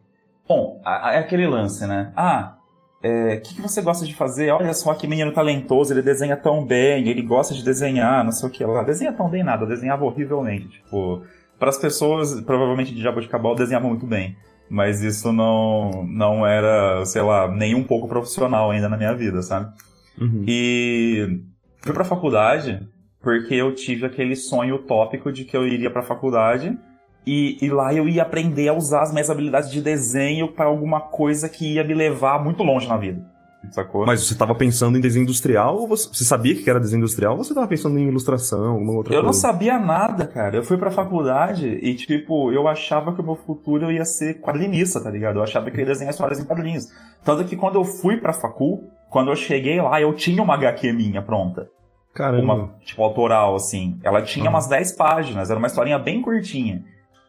Bom, 0.51 0.83
é 0.85 1.19
aquele 1.19 1.47
lance, 1.47 1.87
né? 1.87 2.13
Ah, 2.17 2.57
o 3.03 3.07
é, 3.07 3.37
que, 3.39 3.55
que 3.55 3.63
você 3.63 3.81
gosta 3.81 4.05
de 4.05 4.15
fazer? 4.15 4.51
Olha 4.51 4.75
só 4.75 4.93
que 4.95 5.07
menino 5.07 5.33
talentoso, 5.33 5.93
ele 5.93 6.03
desenha 6.03 6.37
tão 6.37 6.65
bem, 6.65 7.09
ele 7.09 7.23
gosta 7.23 7.55
de 7.55 7.65
desenhar, 7.65 8.23
não 8.23 8.33
sei 8.33 8.49
o 8.49 8.53
que 8.53 8.65
lá. 8.65 8.83
Desenha 8.83 9.13
tão 9.13 9.29
bem 9.29 9.43
nada, 9.43 9.65
desenhava 9.65 10.05
horrivelmente. 10.05 10.69
Tipo, 10.69 11.23
para 11.59 11.71
as 11.71 11.79
pessoas, 11.79 12.41
provavelmente 12.43 12.95
de 12.95 13.01
Jaboticabal, 13.01 13.55
desenhava 13.55 13.89
muito 13.89 14.07
bem. 14.07 14.37
Mas 14.69 15.03
isso 15.03 15.33
não, 15.33 16.07
não 16.07 16.47
era, 16.47 17.05
sei 17.07 17.23
lá, 17.23 17.49
nem 17.49 17.75
um 17.75 17.83
pouco 17.83 18.07
profissional 18.07 18.71
ainda 18.71 18.89
na 18.89 18.97
minha 18.97 19.15
vida, 19.15 19.43
sabe? 19.43 19.73
Uhum. 20.21 20.45
E 20.47 21.41
fui 21.83 21.93
pra 21.93 22.05
faculdade 22.05 22.87
porque 23.21 23.55
eu 23.55 23.75
tive 23.75 24.07
aquele 24.07 24.37
sonho 24.37 24.77
utópico 24.77 25.33
de 25.33 25.45
que 25.45 25.57
eu 25.57 25.67
iria 25.67 25.91
pra 25.91 26.03
faculdade 26.03 26.79
e, 27.27 27.59
e, 27.61 27.69
lá 27.69 27.93
eu 27.93 28.09
ia 28.09 28.23
aprender 28.23 28.69
a 28.69 28.73
usar 28.73 29.03
as 29.03 29.13
minhas 29.13 29.29
habilidades 29.29 29.71
de 29.71 29.81
desenho 29.81 30.49
para 30.53 30.67
alguma 30.67 31.01
coisa 31.01 31.49
que 31.49 31.75
ia 31.75 31.85
me 31.85 31.95
levar 31.95 32.43
muito 32.43 32.63
longe 32.63 32.89
na 32.89 32.97
vida. 32.97 33.23
Sacou? 33.71 34.07
Mas 34.07 34.27
você 34.27 34.33
estava 34.33 34.55
pensando 34.55 34.97
em 34.97 35.01
desenho 35.01 35.25
industrial 35.25 35.77
ou 35.77 35.87
você, 35.87 36.09
você, 36.09 36.25
sabia 36.25 36.55
que 36.55 36.69
era 36.69 36.81
desenho 36.81 37.01
industrial 37.01 37.33
ou 37.33 37.45
você 37.45 37.53
estava 37.53 37.69
pensando 37.69 37.99
em 37.99 38.09
ilustração, 38.09 38.73
alguma 38.73 38.93
outra 38.93 39.13
eu 39.13 39.21
coisa? 39.21 39.21
Eu 39.21 39.27
não 39.27 39.33
sabia 39.33 39.79
nada, 39.79 40.27
cara. 40.27 40.57
Eu 40.57 40.65
fui 40.65 40.79
pra 40.79 40.91
faculdade 40.91 41.69
e, 41.69 41.95
tipo, 41.95 42.51
eu 42.53 42.67
achava 42.67 43.13
que 43.15 43.21
o 43.21 43.25
meu 43.25 43.37
futuro 43.37 43.93
ia 43.93 44.05
ser 44.05 44.41
quadrinista, 44.41 45.01
tá 45.01 45.11
ligado? 45.11 45.37
Eu 45.37 45.43
achava 45.43 45.71
que 45.71 45.77
eu 45.77 45.81
ia 45.81 45.87
desenhar 45.87 46.11
histórias 46.11 46.41
em 46.41 46.45
quadrinhos. 46.45 46.89
Tanto 47.23 47.45
que 47.45 47.55
quando 47.55 47.75
eu 47.75 47.85
fui 47.85 48.17
pra 48.17 48.33
facul, 48.33 48.91
quando 49.11 49.31
eu 49.31 49.37
cheguei 49.37 49.81
lá, 49.81 50.01
eu 50.01 50.15
tinha 50.15 50.43
uma 50.43 50.55
HQ 50.55 50.93
minha 50.93 51.21
pronta. 51.21 51.69
Caramba. 52.15 52.55
Uma, 52.55 52.75
tipo, 52.85 53.03
autoral, 53.05 53.55
assim. 53.55 53.99
Ela 54.03 54.23
tinha 54.23 54.47
uhum. 54.47 54.53
umas 54.53 54.67
10 54.67 54.93
páginas, 54.93 55.51
era 55.51 55.59
uma 55.59 55.69
historinha 55.69 55.99
bem 55.99 56.23
curtinha. 56.23 56.83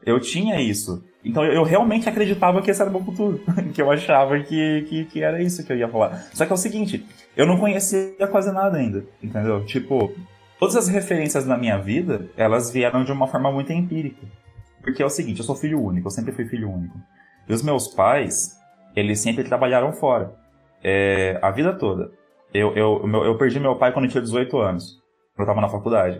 Eu 0.05 0.19
tinha 0.19 0.59
isso. 0.59 1.03
Então 1.23 1.43
eu, 1.45 1.63
realmente 1.63 2.09
acreditava 2.09 2.61
que 2.61 2.71
esse 2.71 2.81
era 2.81 2.89
o 2.89 2.93
meu 2.93 3.03
futuro. 3.03 3.41
que 3.73 3.81
eu 3.81 3.91
achava 3.91 4.39
que, 4.39 4.85
que, 4.89 5.05
que, 5.05 5.23
era 5.23 5.41
isso 5.41 5.65
que 5.65 5.71
eu 5.71 5.77
ia 5.77 5.87
falar. 5.87 6.27
Só 6.33 6.45
que 6.45 6.51
é 6.51 6.55
o 6.55 6.57
seguinte, 6.57 7.05
eu 7.37 7.45
não 7.45 7.57
conhecia 7.57 8.27
quase 8.27 8.51
nada 8.51 8.77
ainda, 8.77 9.05
entendeu? 9.21 9.63
Tipo, 9.65 10.13
todas 10.59 10.75
as 10.75 10.87
referências 10.87 11.45
na 11.45 11.57
minha 11.57 11.77
vida, 11.77 12.27
elas 12.35 12.71
vieram 12.71 13.03
de 13.03 13.11
uma 13.11 13.27
forma 13.27 13.51
muito 13.51 13.71
empírica. 13.71 14.25
Porque 14.81 15.03
é 15.03 15.05
o 15.05 15.09
seguinte, 15.09 15.39
eu 15.39 15.45
sou 15.45 15.55
filho 15.55 15.79
único, 15.79 16.07
eu 16.07 16.11
sempre 16.11 16.31
fui 16.31 16.45
filho 16.45 16.69
único. 16.69 16.97
E 17.47 17.53
os 17.53 17.61
meus 17.61 17.87
pais, 17.87 18.59
eles 18.95 19.19
sempre 19.19 19.43
trabalharam 19.43 19.93
fora. 19.93 20.33
É, 20.83 21.37
a 21.41 21.51
vida 21.51 21.73
toda. 21.73 22.11
Eu, 22.51 22.73
eu, 22.75 23.07
eu 23.23 23.37
perdi 23.37 23.59
meu 23.59 23.75
pai 23.75 23.93
quando 23.93 24.05
eu 24.05 24.11
tinha 24.11 24.21
18 24.21 24.57
anos. 24.57 24.99
Eu 25.37 25.45
tava 25.45 25.61
na 25.61 25.69
faculdade. 25.69 26.19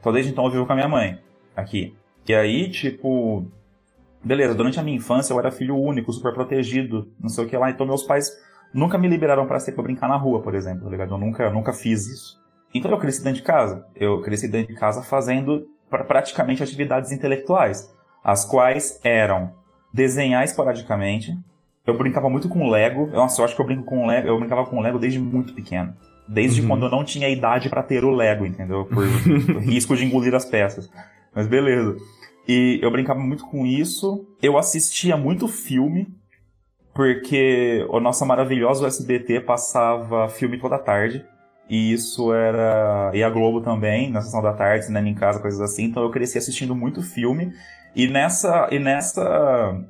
Então 0.00 0.12
desde 0.12 0.32
então 0.32 0.44
eu 0.44 0.50
vivo 0.50 0.66
com 0.66 0.72
a 0.72 0.76
minha 0.76 0.88
mãe, 0.88 1.18
aqui. 1.56 1.96
E 2.26 2.34
aí, 2.34 2.70
tipo, 2.70 3.46
beleza, 4.22 4.54
durante 4.54 4.80
a 4.80 4.82
minha 4.82 4.96
infância 4.96 5.32
eu 5.32 5.38
era 5.38 5.50
filho 5.50 5.76
único, 5.76 6.12
super 6.12 6.32
protegido, 6.32 7.08
não 7.20 7.28
sei 7.28 7.44
o 7.44 7.48
que 7.48 7.56
lá, 7.56 7.70
então 7.70 7.86
meus 7.86 8.02
pais 8.02 8.30
nunca 8.72 8.96
me 8.98 9.08
liberaram 9.08 9.46
para 9.46 9.60
sair 9.60 9.74
pra 9.74 9.84
brincar 9.84 10.08
na 10.08 10.16
rua, 10.16 10.42
por 10.42 10.54
exemplo, 10.54 10.84
tá 10.84 10.90
ligado? 10.90 11.14
Eu 11.14 11.18
nunca, 11.18 11.50
nunca 11.50 11.72
fiz 11.72 12.06
isso. 12.06 12.42
Então 12.74 12.90
eu 12.90 12.98
cresci 12.98 13.22
dentro 13.22 13.40
de 13.40 13.46
casa. 13.46 13.86
Eu 13.94 14.20
cresci 14.20 14.48
dentro 14.48 14.74
de 14.74 14.80
casa 14.80 15.02
fazendo 15.02 15.68
praticamente 15.88 16.62
atividades 16.62 17.12
intelectuais, 17.12 17.88
as 18.22 18.44
quais 18.44 18.98
eram 19.04 19.52
desenhar 19.92 20.42
esporadicamente. 20.42 21.38
Eu 21.86 21.96
brincava 21.96 22.28
muito 22.28 22.48
com 22.48 22.68
Lego. 22.68 23.06
Nossa, 23.06 23.40
eu 23.40 23.44
acho 23.44 23.54
que 23.54 23.60
eu 23.60 23.66
brinco 23.66 23.84
com 23.84 24.06
Lego. 24.06 24.26
Eu 24.26 24.38
brincava 24.38 24.66
com 24.66 24.80
Lego 24.80 24.98
desde 24.98 25.20
muito 25.20 25.54
pequeno. 25.54 25.94
Desde 26.26 26.62
uhum. 26.62 26.68
quando 26.68 26.86
eu 26.86 26.90
não 26.90 27.04
tinha 27.04 27.28
idade 27.28 27.68
para 27.68 27.82
ter 27.82 28.04
o 28.04 28.10
Lego, 28.10 28.44
entendeu? 28.44 28.86
Por 28.86 29.06
risco 29.60 29.94
de 29.94 30.04
engolir 30.04 30.34
as 30.34 30.46
peças. 30.46 30.90
Mas 31.34 31.46
beleza. 31.46 31.96
E 32.46 32.78
eu 32.82 32.90
brincava 32.90 33.20
muito 33.20 33.46
com 33.46 33.66
isso. 33.66 34.26
Eu 34.42 34.58
assistia 34.58 35.16
muito 35.16 35.48
filme, 35.48 36.08
porque 36.94 37.86
o 37.88 37.98
nosso 38.00 38.24
maravilhoso 38.26 38.86
SBT 38.86 39.40
passava 39.40 40.28
filme 40.28 40.58
toda 40.58 40.78
tarde. 40.78 41.24
E 41.68 41.92
isso 41.92 42.32
era. 42.32 43.10
E 43.14 43.22
a 43.22 43.30
Globo 43.30 43.62
também, 43.62 44.10
na 44.10 44.20
sessão 44.20 44.42
da 44.42 44.52
tarde, 44.52 44.84
cinema 44.84 45.08
em 45.08 45.14
casa, 45.14 45.40
coisas 45.40 45.60
assim. 45.60 45.84
Então 45.84 46.02
eu 46.02 46.10
cresci 46.10 46.36
assistindo 46.36 46.74
muito 46.74 47.02
filme. 47.02 47.52
E 47.96 48.06
nessa, 48.06 48.68
e 48.70 48.78
nessa 48.78 49.80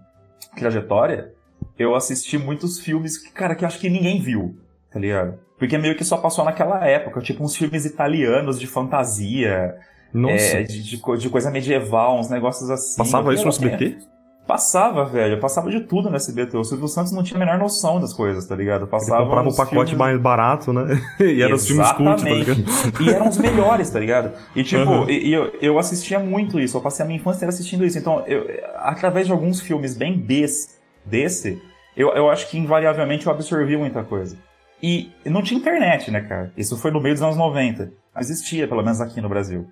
trajetória, 0.55 1.33
eu 1.79 1.95
assisti 1.95 2.39
muitos 2.39 2.79
filmes 2.79 3.19
que, 3.19 3.33
cara, 3.33 3.55
que 3.55 3.65
acho 3.65 3.81
que 3.81 3.89
ninguém 3.89 4.21
viu, 4.21 4.57
tá 4.91 5.01
ligado? 5.01 5.39
Porque 5.59 5.79
meio 5.79 5.97
que 5.97 6.05
só 6.05 6.19
passou 6.19 6.45
naquela 6.45 6.87
época, 6.87 7.21
tipo 7.21 7.43
uns 7.43 7.57
filmes 7.57 7.85
italianos 7.85 8.61
de 8.61 8.67
fantasia, 8.67 9.75
nossa. 10.15 10.59
É, 10.59 10.63
de, 10.63 10.81
de, 10.81 10.97
de, 11.19 11.29
coisa 11.29 11.51
medieval, 11.51 12.21
uns 12.21 12.31
negócios 12.31 12.71
assim. 12.71 12.97
Passava 12.97 13.35
isso 13.35 13.43
no 13.43 13.49
SBT? 13.49 13.99
Passava, 14.47 15.07
velho. 15.07 15.41
Passava 15.41 15.71
de 15.71 15.81
tudo 15.81 16.09
no 16.11 16.17
SBT. 16.17 16.57
O 16.57 16.65
Silvio 16.65 16.87
Santos 16.87 17.13
não 17.13 17.23
tinha 17.23 17.37
a 17.37 17.41
menor 17.41 17.59
noção 17.59 17.99
das 17.99 18.13
coisas, 18.13 18.47
tá 18.47 18.55
ligado? 18.55 18.87
Passava 18.87 19.21
Ele 19.21 19.25
comprava 19.25 19.49
um 19.49 19.55
pacote 19.55 19.91
filmes... 19.91 19.95
mais 19.95 20.21
barato, 20.21 20.73
né? 20.73 21.01
e 21.19 21.43
eram 21.43 21.57
os 21.57 21.67
filmes 21.67 21.91
cult, 21.93 22.23
tá 22.23 22.31
ligado? 22.31 22.65
e 23.01 23.09
eram 23.09 23.29
os 23.29 23.39
melhores, 23.39 23.91
tá 23.91 23.99
ligado? 23.99 24.33
E 24.55 24.63
tipo, 24.63 24.89
uhum. 24.89 25.11
e, 25.11 25.29
e 25.29 25.33
eu, 25.33 25.51
eu 25.61 25.79
assistia 25.79 26.21
muito 26.21 26.61
isso. 26.61 26.77
Eu 26.77 26.83
passei 26.83 27.05
a 27.05 27.07
minha 27.07 27.19
infância 27.19 27.49
assistindo 27.49 27.85
isso. 27.85 27.99
Então, 27.99 28.23
eu, 28.27 28.47
através 28.77 29.27
de 29.27 29.33
alguns 29.33 29.61
filmes 29.61 29.97
bem 29.97 30.17
Bs 30.17 30.79
desse, 31.07 31.61
eu, 31.97 32.11
eu 32.11 32.29
acho 32.31 32.49
que 32.51 32.59
invariavelmente 32.59 33.27
eu 33.27 33.33
absorvi 33.33 33.77
muita 33.77 34.05
coisa. 34.05 34.37
E 34.83 35.11
não 35.25 35.43
tinha 35.43 35.59
internet, 35.59 36.11
né, 36.11 36.21
cara? 36.21 36.53
Isso 36.55 36.77
foi 36.77 36.91
no 36.91 37.01
meio 37.01 37.15
dos 37.15 37.23
anos 37.23 37.37
90. 37.37 37.85
Não 38.15 38.21
existia, 38.21 38.69
pelo 38.69 38.83
menos 38.83 39.01
aqui 39.01 39.21
no 39.23 39.29
Brasil. 39.29 39.67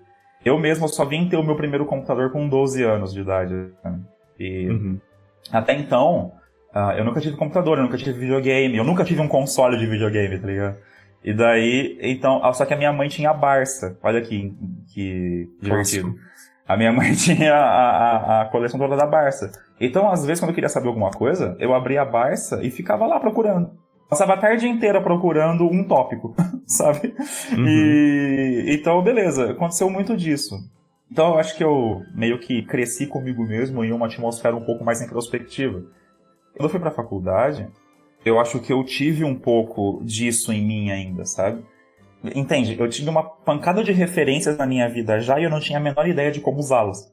Eu 0.45 0.59
mesmo 0.59 0.89
só 0.89 1.05
vim 1.05 1.29
ter 1.29 1.37
o 1.37 1.43
meu 1.43 1.57
primeiro 1.57 1.87
computador 1.87 2.31
com 2.31 2.49
12 2.49 2.83
anos 2.83 3.13
de 3.13 3.21
idade. 3.21 3.55
Né? 3.55 4.01
E 4.39 4.69
uhum. 4.69 4.99
até 5.53 5.75
então, 5.75 6.33
uh, 6.75 6.93
eu 6.97 7.05
nunca 7.05 7.21
tive 7.21 7.37
computador, 7.37 7.79
eu 7.79 7.85
nunca 7.85 7.97
tive 7.97 8.19
videogame, 8.19 8.77
eu 8.77 8.85
nunca 8.85 9.05
tive 9.05 9.21
um 9.21 9.29
console 9.29 9.79
de 9.79 9.87
videogame, 9.87 10.39
tá 10.39 10.47
ligado? 10.47 10.77
E 11.25 11.33
daí, 11.33 11.99
então, 12.03 12.45
ah, 12.45 12.53
só 12.53 12.65
que 12.65 12.75
a 12.75 12.77
minha 12.77 12.93
mãe 12.93 13.09
tinha 13.09 13.31
a 13.31 13.35
Barça. 13.35 13.97
Olha 14.03 14.21
que, 14.21 14.53
que 14.93 15.49
divertido. 15.61 16.15
A 16.67 16.77
minha 16.77 16.93
mãe 16.93 17.13
tinha 17.15 17.55
a, 17.55 17.61
a, 17.61 18.43
a, 18.43 18.45
coleção 18.47 18.79
toda 18.79 18.97
da 18.97 19.07
Barça. 19.07 19.53
Então, 19.81 20.11
às 20.11 20.27
vezes, 20.27 20.41
quando 20.41 20.51
eu 20.51 20.55
queria 20.55 20.69
saber 20.69 20.89
alguma 20.89 21.11
coisa, 21.11 21.57
eu 21.61 21.75
abria 21.75 22.03
a 22.03 22.05
Barça 22.05 22.61
e 22.63 22.71
ficava 22.71 23.07
lá 23.07 23.21
procurando. 23.21 23.71
Passava 24.13 24.35
a 24.35 24.37
tarde 24.37 24.69
inteira 24.69 25.01
procurando 25.01 25.65
um 25.65 25.83
tópico, 25.85 26.35
sabe? 26.69 27.15
Uhum. 27.51 27.67
E 27.67 28.67
então, 28.69 29.03
beleza, 29.03 29.53
aconteceu 29.53 29.89
muito 29.89 30.15
disso. 30.15 30.55
Então 31.11 31.29
eu 31.29 31.39
acho 31.39 31.57
que 31.57 31.65
eu 31.65 32.03
meio 32.15 32.39
que 32.39 32.61
cresci 32.61 33.07
comigo 33.07 33.43
mesmo 33.43 33.83
em 33.83 33.91
uma 33.91 34.05
atmosfera 34.05 34.55
um 34.55 34.67
pouco 34.67 34.85
mais 34.85 35.01
introspectiva. 35.01 35.83
Quando 36.53 36.65
eu 36.65 36.69
fui 36.69 36.79
pra 36.79 36.91
faculdade, 36.91 37.67
eu 38.23 38.39
acho 38.39 38.61
que 38.61 38.71
eu 38.71 38.85
tive 38.85 39.25
um 39.25 39.35
pouco 39.35 40.03
disso 40.05 40.53
em 40.53 40.63
mim 40.63 40.91
ainda, 40.91 41.25
sabe? 41.25 41.65
Entende? 42.35 42.79
Eu 42.79 42.91
tinha 42.91 43.11
uma 43.11 43.23
pancada 43.23 43.83
de 43.83 43.93
referências 43.93 44.59
na 44.59 44.67
minha 44.67 44.91
vida 44.91 45.21
já 45.21 45.41
e 45.41 45.45
eu 45.45 45.51
não 45.51 45.59
tinha 45.59 45.79
a 45.79 45.83
menor 45.83 46.07
ideia 46.07 46.31
de 46.31 46.43
como 46.43 46.59
usá-las. 46.59 47.11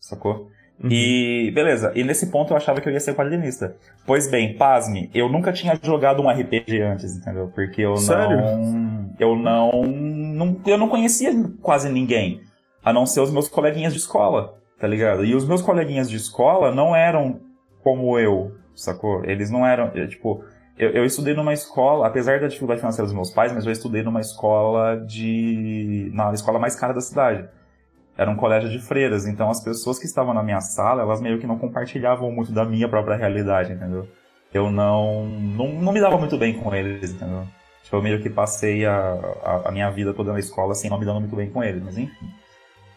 Sacou? 0.00 0.48
Uhum. 0.82 0.88
E 0.90 1.50
beleza, 1.54 1.92
e 1.94 2.02
nesse 2.02 2.30
ponto 2.30 2.52
eu 2.52 2.56
achava 2.56 2.80
que 2.80 2.88
eu 2.88 2.92
ia 2.92 3.00
ser 3.00 3.14
quadrinista. 3.14 3.76
Pois 4.06 4.30
bem, 4.30 4.56
pasme, 4.56 5.10
eu 5.12 5.28
nunca 5.28 5.52
tinha 5.52 5.78
jogado 5.82 6.22
um 6.22 6.30
RPG 6.30 6.80
antes, 6.80 7.16
entendeu? 7.16 7.50
Porque 7.54 7.82
eu 7.82 7.96
Sério? 7.98 8.36
não. 8.38 9.10
Eu 9.18 9.36
não, 9.36 9.82
não. 9.82 10.60
Eu 10.66 10.78
não 10.78 10.88
conhecia 10.88 11.30
quase 11.60 11.90
ninguém. 11.90 12.40
A 12.82 12.94
não 12.94 13.04
ser 13.04 13.20
os 13.20 13.30
meus 13.30 13.46
coleguinhas 13.46 13.92
de 13.92 13.98
escola, 13.98 14.54
tá 14.78 14.86
ligado? 14.86 15.22
E 15.22 15.34
os 15.34 15.46
meus 15.46 15.60
coleguinhas 15.60 16.08
de 16.08 16.16
escola 16.16 16.74
não 16.74 16.96
eram 16.96 17.40
como 17.82 18.18
eu, 18.18 18.52
sacou? 18.74 19.22
Eles 19.26 19.50
não 19.50 19.66
eram. 19.66 19.90
Tipo, 20.08 20.42
eu, 20.78 20.88
eu 20.92 21.04
estudei 21.04 21.34
numa 21.34 21.52
escola, 21.52 22.06
apesar 22.06 22.40
da 22.40 22.46
dificuldade 22.46 22.80
financeira 22.80 23.04
dos 23.04 23.14
meus 23.14 23.30
pais, 23.30 23.52
mas 23.52 23.66
eu 23.66 23.72
estudei 23.72 24.02
numa 24.02 24.20
escola 24.20 24.96
de. 24.96 26.10
na 26.14 26.32
escola 26.32 26.58
mais 26.58 26.74
cara 26.74 26.94
da 26.94 27.02
cidade 27.02 27.46
era 28.20 28.30
um 28.30 28.36
colégio 28.36 28.68
de 28.68 28.78
freiras, 28.78 29.26
então 29.26 29.48
as 29.48 29.62
pessoas 29.62 29.98
que 29.98 30.04
estavam 30.04 30.34
na 30.34 30.42
minha 30.42 30.60
sala, 30.60 31.00
elas 31.00 31.22
meio 31.22 31.38
que 31.38 31.46
não 31.46 31.56
compartilhavam 31.56 32.30
muito 32.30 32.52
da 32.52 32.66
minha 32.66 32.86
própria 32.86 33.16
realidade, 33.16 33.72
entendeu? 33.72 34.06
Eu 34.52 34.70
não, 34.70 35.24
não, 35.24 35.68
não 35.72 35.90
me 35.90 36.02
dava 36.02 36.18
muito 36.18 36.36
bem 36.36 36.52
com 36.52 36.74
eles, 36.74 37.12
entendeu? 37.12 37.46
Tipo, 37.82 37.96
eu 37.96 38.02
meio 38.02 38.20
que 38.20 38.28
passei 38.28 38.84
a, 38.84 39.18
a, 39.42 39.68
a, 39.68 39.72
minha 39.72 39.90
vida 39.90 40.12
toda 40.12 40.34
na 40.34 40.38
escola 40.38 40.72
assim, 40.72 40.90
não 40.90 40.98
me 40.98 41.06
dando 41.06 41.20
muito 41.20 41.34
bem 41.34 41.48
com 41.48 41.64
eles, 41.64 41.82
mas 41.82 41.96
enfim. 41.96 42.28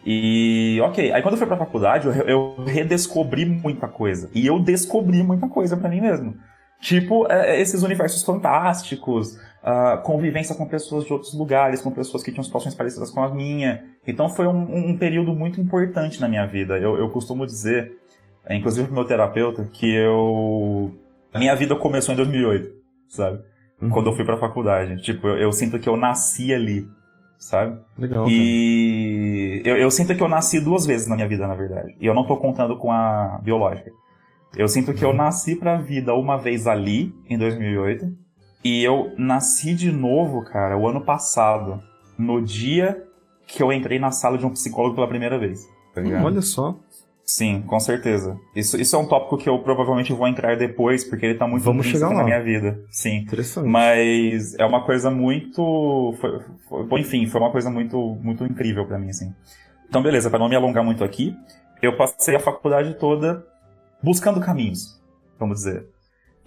E, 0.04 0.78
ok, 0.82 1.10
aí 1.10 1.22
quando 1.22 1.34
eu 1.34 1.38
fui 1.38 1.46
pra 1.46 1.56
faculdade, 1.56 2.06
eu, 2.06 2.12
eu 2.12 2.64
redescobri 2.66 3.46
muita 3.46 3.88
coisa. 3.88 4.28
E 4.34 4.46
eu 4.46 4.60
descobri 4.60 5.22
muita 5.22 5.48
coisa 5.48 5.74
para 5.74 5.88
mim 5.88 6.02
mesmo. 6.02 6.36
Tipo, 6.82 7.26
é, 7.32 7.58
esses 7.58 7.82
universos 7.82 8.22
fantásticos, 8.22 9.38
uh, 9.64 10.00
convivência 10.02 10.54
com 10.54 10.66
pessoas 10.66 11.04
de 11.04 11.12
outros 11.12 11.32
lugares, 11.34 11.80
com 11.80 11.90
pessoas 11.90 12.22
que 12.22 12.30
tinham 12.30 12.44
situações 12.44 12.74
parecidas 12.74 13.10
com 13.10 13.22
a 13.22 13.34
minha. 13.34 13.84
Então 14.06 14.28
foi 14.28 14.46
um, 14.46 14.90
um 14.90 14.98
período 14.98 15.34
muito 15.34 15.60
importante 15.60 16.20
na 16.20 16.28
minha 16.28 16.46
vida. 16.46 16.78
Eu, 16.78 16.96
eu 16.98 17.08
costumo 17.08 17.46
dizer, 17.46 17.92
inclusive 18.50 18.86
pro 18.86 18.94
meu 18.94 19.04
terapeuta, 19.04 19.64
que 19.72 19.92
eu. 19.92 20.92
A 21.32 21.38
minha 21.38 21.54
vida 21.56 21.74
começou 21.74 22.12
em 22.12 22.16
2008, 22.16 22.70
sabe? 23.08 23.42
Uhum. 23.80 23.90
Quando 23.90 24.10
eu 24.10 24.14
fui 24.14 24.24
pra 24.24 24.36
faculdade. 24.36 25.02
Tipo, 25.02 25.26
eu, 25.26 25.38
eu, 25.38 25.52
sinto 25.52 25.78
que 25.80 25.88
eu 25.88 25.96
nasci 25.96 26.54
ali, 26.54 26.86
sabe? 27.38 27.76
Legal. 27.98 28.26
E 28.28 29.62
eu, 29.64 29.76
eu 29.76 29.90
sinto 29.90 30.14
que 30.14 30.22
eu 30.22 30.28
nasci 30.28 30.60
duas 30.60 30.86
vezes 30.86 31.08
na 31.08 31.16
minha 31.16 31.26
vida, 31.26 31.48
na 31.48 31.54
verdade. 31.54 31.96
E 32.00 32.06
eu 32.06 32.14
não 32.14 32.24
tô 32.24 32.36
contando 32.36 32.76
com 32.76 32.92
a 32.92 33.40
biológica. 33.42 33.90
Eu 34.56 34.68
sinto 34.68 34.94
que 34.94 35.04
eu 35.04 35.12
nasci 35.12 35.56
pra 35.56 35.76
vida 35.78 36.14
uma 36.14 36.36
vez 36.36 36.68
ali, 36.68 37.12
em 37.28 37.36
2008, 37.36 38.23
e 38.64 38.82
eu 38.82 39.12
nasci 39.18 39.74
de 39.74 39.92
novo, 39.92 40.42
cara, 40.42 40.76
o 40.76 40.88
ano 40.88 41.02
passado, 41.02 41.82
no 42.18 42.40
dia 42.42 43.04
que 43.46 43.62
eu 43.62 43.72
entrei 43.72 43.98
na 43.98 44.10
sala 44.10 44.38
de 44.38 44.46
um 44.46 44.50
psicólogo 44.50 44.94
pela 44.94 45.06
primeira 45.06 45.38
vez. 45.38 45.68
Tá 45.94 46.00
ligado? 46.00 46.24
Olha 46.24 46.40
só. 46.42 46.74
Sim, 47.26 47.62
com 47.66 47.78
certeza. 47.80 48.38
Isso, 48.54 48.78
isso 48.78 48.94
é 48.94 48.98
um 48.98 49.06
tópico 49.06 49.38
que 49.38 49.48
eu 49.48 49.58
provavelmente 49.60 50.12
vou 50.12 50.28
entrar 50.28 50.56
depois, 50.56 51.04
porque 51.04 51.24
ele 51.24 51.38
tá 51.38 51.46
muito 51.46 51.62
Vamos 51.62 51.86
chegar 51.86 52.10
na 52.10 52.16
lá. 52.16 52.24
minha 52.24 52.42
vida. 52.42 52.80
Sim. 52.90 53.18
Interessante. 53.18 53.66
Mas 53.66 54.54
é 54.58 54.64
uma 54.66 54.84
coisa 54.84 55.10
muito. 55.10 56.14
Foi, 56.20 56.40
foi- 56.88 57.00
enfim, 57.00 57.26
foi 57.26 57.40
uma 57.40 57.50
coisa 57.50 57.70
muito, 57.70 57.98
muito 58.20 58.44
incrível 58.44 58.84
pra 58.86 58.98
mim, 58.98 59.08
assim. 59.08 59.32
Então, 59.88 60.02
beleza, 60.02 60.28
pra 60.28 60.38
não 60.38 60.48
me 60.50 60.56
alongar 60.56 60.84
muito 60.84 61.02
aqui, 61.02 61.34
eu 61.80 61.96
passei 61.96 62.34
a 62.36 62.40
faculdade 62.40 62.94
toda 62.94 63.46
buscando 64.02 64.40
caminhos, 64.40 65.00
vamos 65.38 65.58
dizer. 65.58 65.86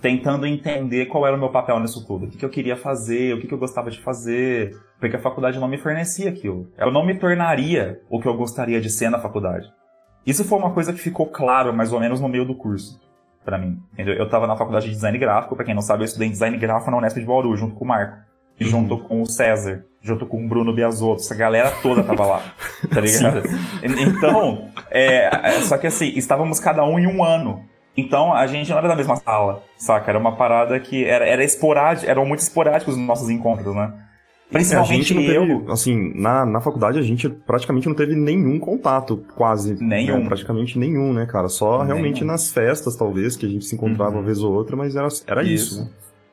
Tentando 0.02 0.46
entender 0.46 1.08
qual 1.08 1.26
era 1.26 1.36
o 1.36 1.40
meu 1.40 1.50
papel 1.50 1.80
nisso 1.80 2.06
tudo. 2.06 2.26
O 2.26 2.30
que, 2.30 2.38
que 2.38 2.46
eu 2.46 2.50
queria 2.50 2.76
fazer, 2.78 3.34
o 3.34 3.40
que, 3.42 3.48
que 3.48 3.54
eu 3.54 3.58
gostava 3.58 3.90
de 3.90 4.00
fazer. 4.00 4.78
Porque 5.00 5.16
a 5.16 5.20
faculdade 5.20 5.60
não 5.60 5.68
me 5.68 5.78
fornecia 5.78 6.30
aquilo. 6.30 6.68
Eu 6.78 6.92
não 6.92 7.06
me 7.06 7.16
tornaria 7.16 8.00
o 8.10 8.20
que 8.22 8.28
eu 8.28 8.36
gostaria 8.38 8.80
de 8.80 8.90
ser 8.90 9.10
na 9.10 9.20
faculdade. 9.20 9.68
Isso 10.26 10.44
foi 10.44 10.58
uma 10.60 10.72
coisa 10.72 10.94
que 10.94 11.00
ficou 11.00 11.26
claro, 11.28 11.74
mais 11.74 11.92
ou 11.94 12.00
menos, 12.00 12.20
no 12.22 12.28
meio 12.30 12.46
do 12.46 12.54
curso. 12.56 13.00
Pra 13.44 13.58
mim. 13.58 13.80
Entendeu? 13.94 14.14
Eu 14.16 14.30
tava 14.30 14.46
na 14.46 14.56
faculdade 14.56 14.86
de 14.88 14.92
design 14.92 15.18
gráfico, 15.18 15.56
pra 15.56 15.64
quem 15.66 15.74
não 15.74 15.82
sabe, 15.82 16.04
eu 16.04 16.06
estudei 16.06 16.30
design 16.30 16.58
gráfico 16.58 16.92
na 16.92 16.98
Unesp 16.98 17.18
de 17.20 17.26
Bauru, 17.26 17.56
junto 17.56 17.76
com 17.76 17.86
o 17.86 17.88
Marco. 17.88 18.18
E 18.60 18.66
junto 18.66 18.98
com 18.98 19.22
o 19.22 19.26
César, 19.28 19.86
junto 20.02 20.26
com 20.26 20.44
o 20.44 20.48
Bruno 20.50 20.74
Biasotto, 20.74 21.22
essa 21.22 21.36
galera 21.36 21.72
toda 21.84 22.04
tava 22.04 22.26
lá, 22.26 22.42
tá 22.92 23.00
ligado? 23.02 23.44
E- 23.84 24.04
Então, 24.04 24.70
é, 24.90 25.30
só 25.62 25.78
que 25.78 25.86
assim, 25.86 26.08
estávamos 26.16 26.60
cada 26.60 26.84
um 26.84 26.98
em 26.98 27.06
um 27.06 27.24
ano. 27.24 27.64
Então, 27.98 28.32
a 28.32 28.46
gente 28.46 28.70
não 28.70 28.78
era 28.78 28.88
da 28.88 28.96
mesma 28.96 29.16
sala, 29.16 29.64
saca? 29.76 30.12
Era 30.12 30.20
uma 30.20 30.36
parada 30.36 30.80
que 30.80 31.04
era, 31.04 31.26
era 31.26 31.44
esporádico, 31.44 32.10
eram 32.10 32.26
muito 32.26 32.40
esporádicos 32.42 32.94
os 32.96 33.00
nossos 33.00 33.30
encontros, 33.30 33.74
né? 33.76 33.92
É, 34.50 34.50
a 34.50 34.54
Principalmente 34.54 35.14
gente 35.14 35.14
não 35.16 35.22
eu. 35.24 35.48
teve, 35.60 35.72
assim, 35.72 36.14
na, 36.16 36.46
na 36.46 36.62
faculdade 36.62 36.98
a 36.98 37.02
gente 37.02 37.28
praticamente 37.28 37.88
não 37.88 37.96
teve 37.96 38.16
nenhum 38.16 38.58
contato, 38.60 39.26
quase. 39.36 39.76
Nenhum. 39.84 40.20
né? 40.20 40.26
Praticamente 40.28 40.80
nenhum, 40.80 41.12
né, 41.12 41.26
cara? 41.26 41.50
Só 41.50 41.82
realmente 41.84 42.22
Nenhum. 42.22 42.28
nas 42.32 42.50
festas, 42.52 42.96
talvez, 42.96 43.36
que 43.36 43.46
a 43.46 43.50
gente 43.50 43.66
se 43.66 43.76
encontrava 43.76 44.12
Uhum. 44.12 44.18
uma 44.20 44.24
vez 44.24 44.42
ou 44.42 44.54
outra, 44.54 44.78
mas 44.78 44.96
era, 44.96 45.08
era 45.28 45.44
isso. 45.44 45.82
Isso. 45.82 45.84
né? 45.84 45.90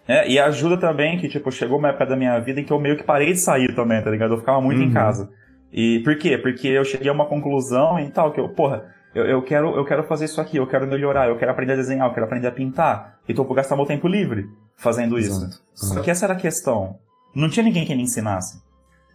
É, 0.06 0.28
e 0.30 0.38
ajuda 0.38 0.76
também 0.76 1.16
que, 1.18 1.28
tipo, 1.28 1.50
chegou 1.50 1.78
uma 1.78 1.88
época 1.88 2.06
da 2.06 2.14
minha 2.14 2.38
vida 2.38 2.60
em 2.60 2.64
que 2.64 2.72
eu 2.72 2.78
meio 2.78 2.96
que 2.96 3.02
parei 3.02 3.32
de 3.32 3.38
sair 3.40 3.74
também, 3.74 4.00
tá 4.02 4.10
ligado? 4.10 4.34
Eu 4.34 4.38
ficava 4.38 4.60
muito 4.60 4.80
em 4.82 4.88
Uhum. 4.88 4.92
casa. 4.92 5.30
E 5.72 6.00
por 6.04 6.16
quê? 6.16 6.36
Porque 6.38 6.68
eu 6.68 6.84
cheguei 6.84 7.08
a 7.08 7.12
uma 7.12 7.24
conclusão 7.26 7.98
e 7.98 8.08
tal, 8.10 8.30
que 8.30 8.38
eu, 8.38 8.48
porra, 8.50 8.84
eu, 9.14 9.24
eu, 9.26 9.42
quero, 9.42 9.76
eu 9.76 9.84
quero 9.84 10.02
fazer 10.04 10.24
isso 10.24 10.40
aqui, 10.40 10.56
eu 10.56 10.66
quero 10.66 10.86
melhorar, 10.86 11.28
eu 11.28 11.36
quero 11.38 11.50
aprender 11.50 11.74
a 11.74 11.76
desenhar, 11.76 12.08
eu 12.08 12.12
quero 12.12 12.26
aprender 12.26 12.48
a 12.48 12.52
pintar. 12.52 13.18
Então 13.28 13.44
eu 13.44 13.46
vou 13.46 13.56
gastar 13.56 13.76
meu 13.76 13.86
tempo 13.86 14.08
livre 14.08 14.48
fazendo 14.76 15.18
isso. 15.18 15.44
Exato. 15.44 15.62
Só 15.72 16.02
que 16.02 16.10
essa 16.10 16.26
era 16.26 16.34
a 16.34 16.38
questão. 16.38 16.98
Não 17.34 17.48
tinha 17.48 17.64
ninguém 17.64 17.86
que 17.86 17.94
me 17.94 18.02
ensinasse. 18.02 18.60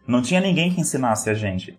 Não 0.08 0.22
tinha 0.22 0.40
ninguém 0.40 0.72
que 0.72 0.80
ensinasse 0.80 1.30
a 1.30 1.34
gente. 1.34 1.78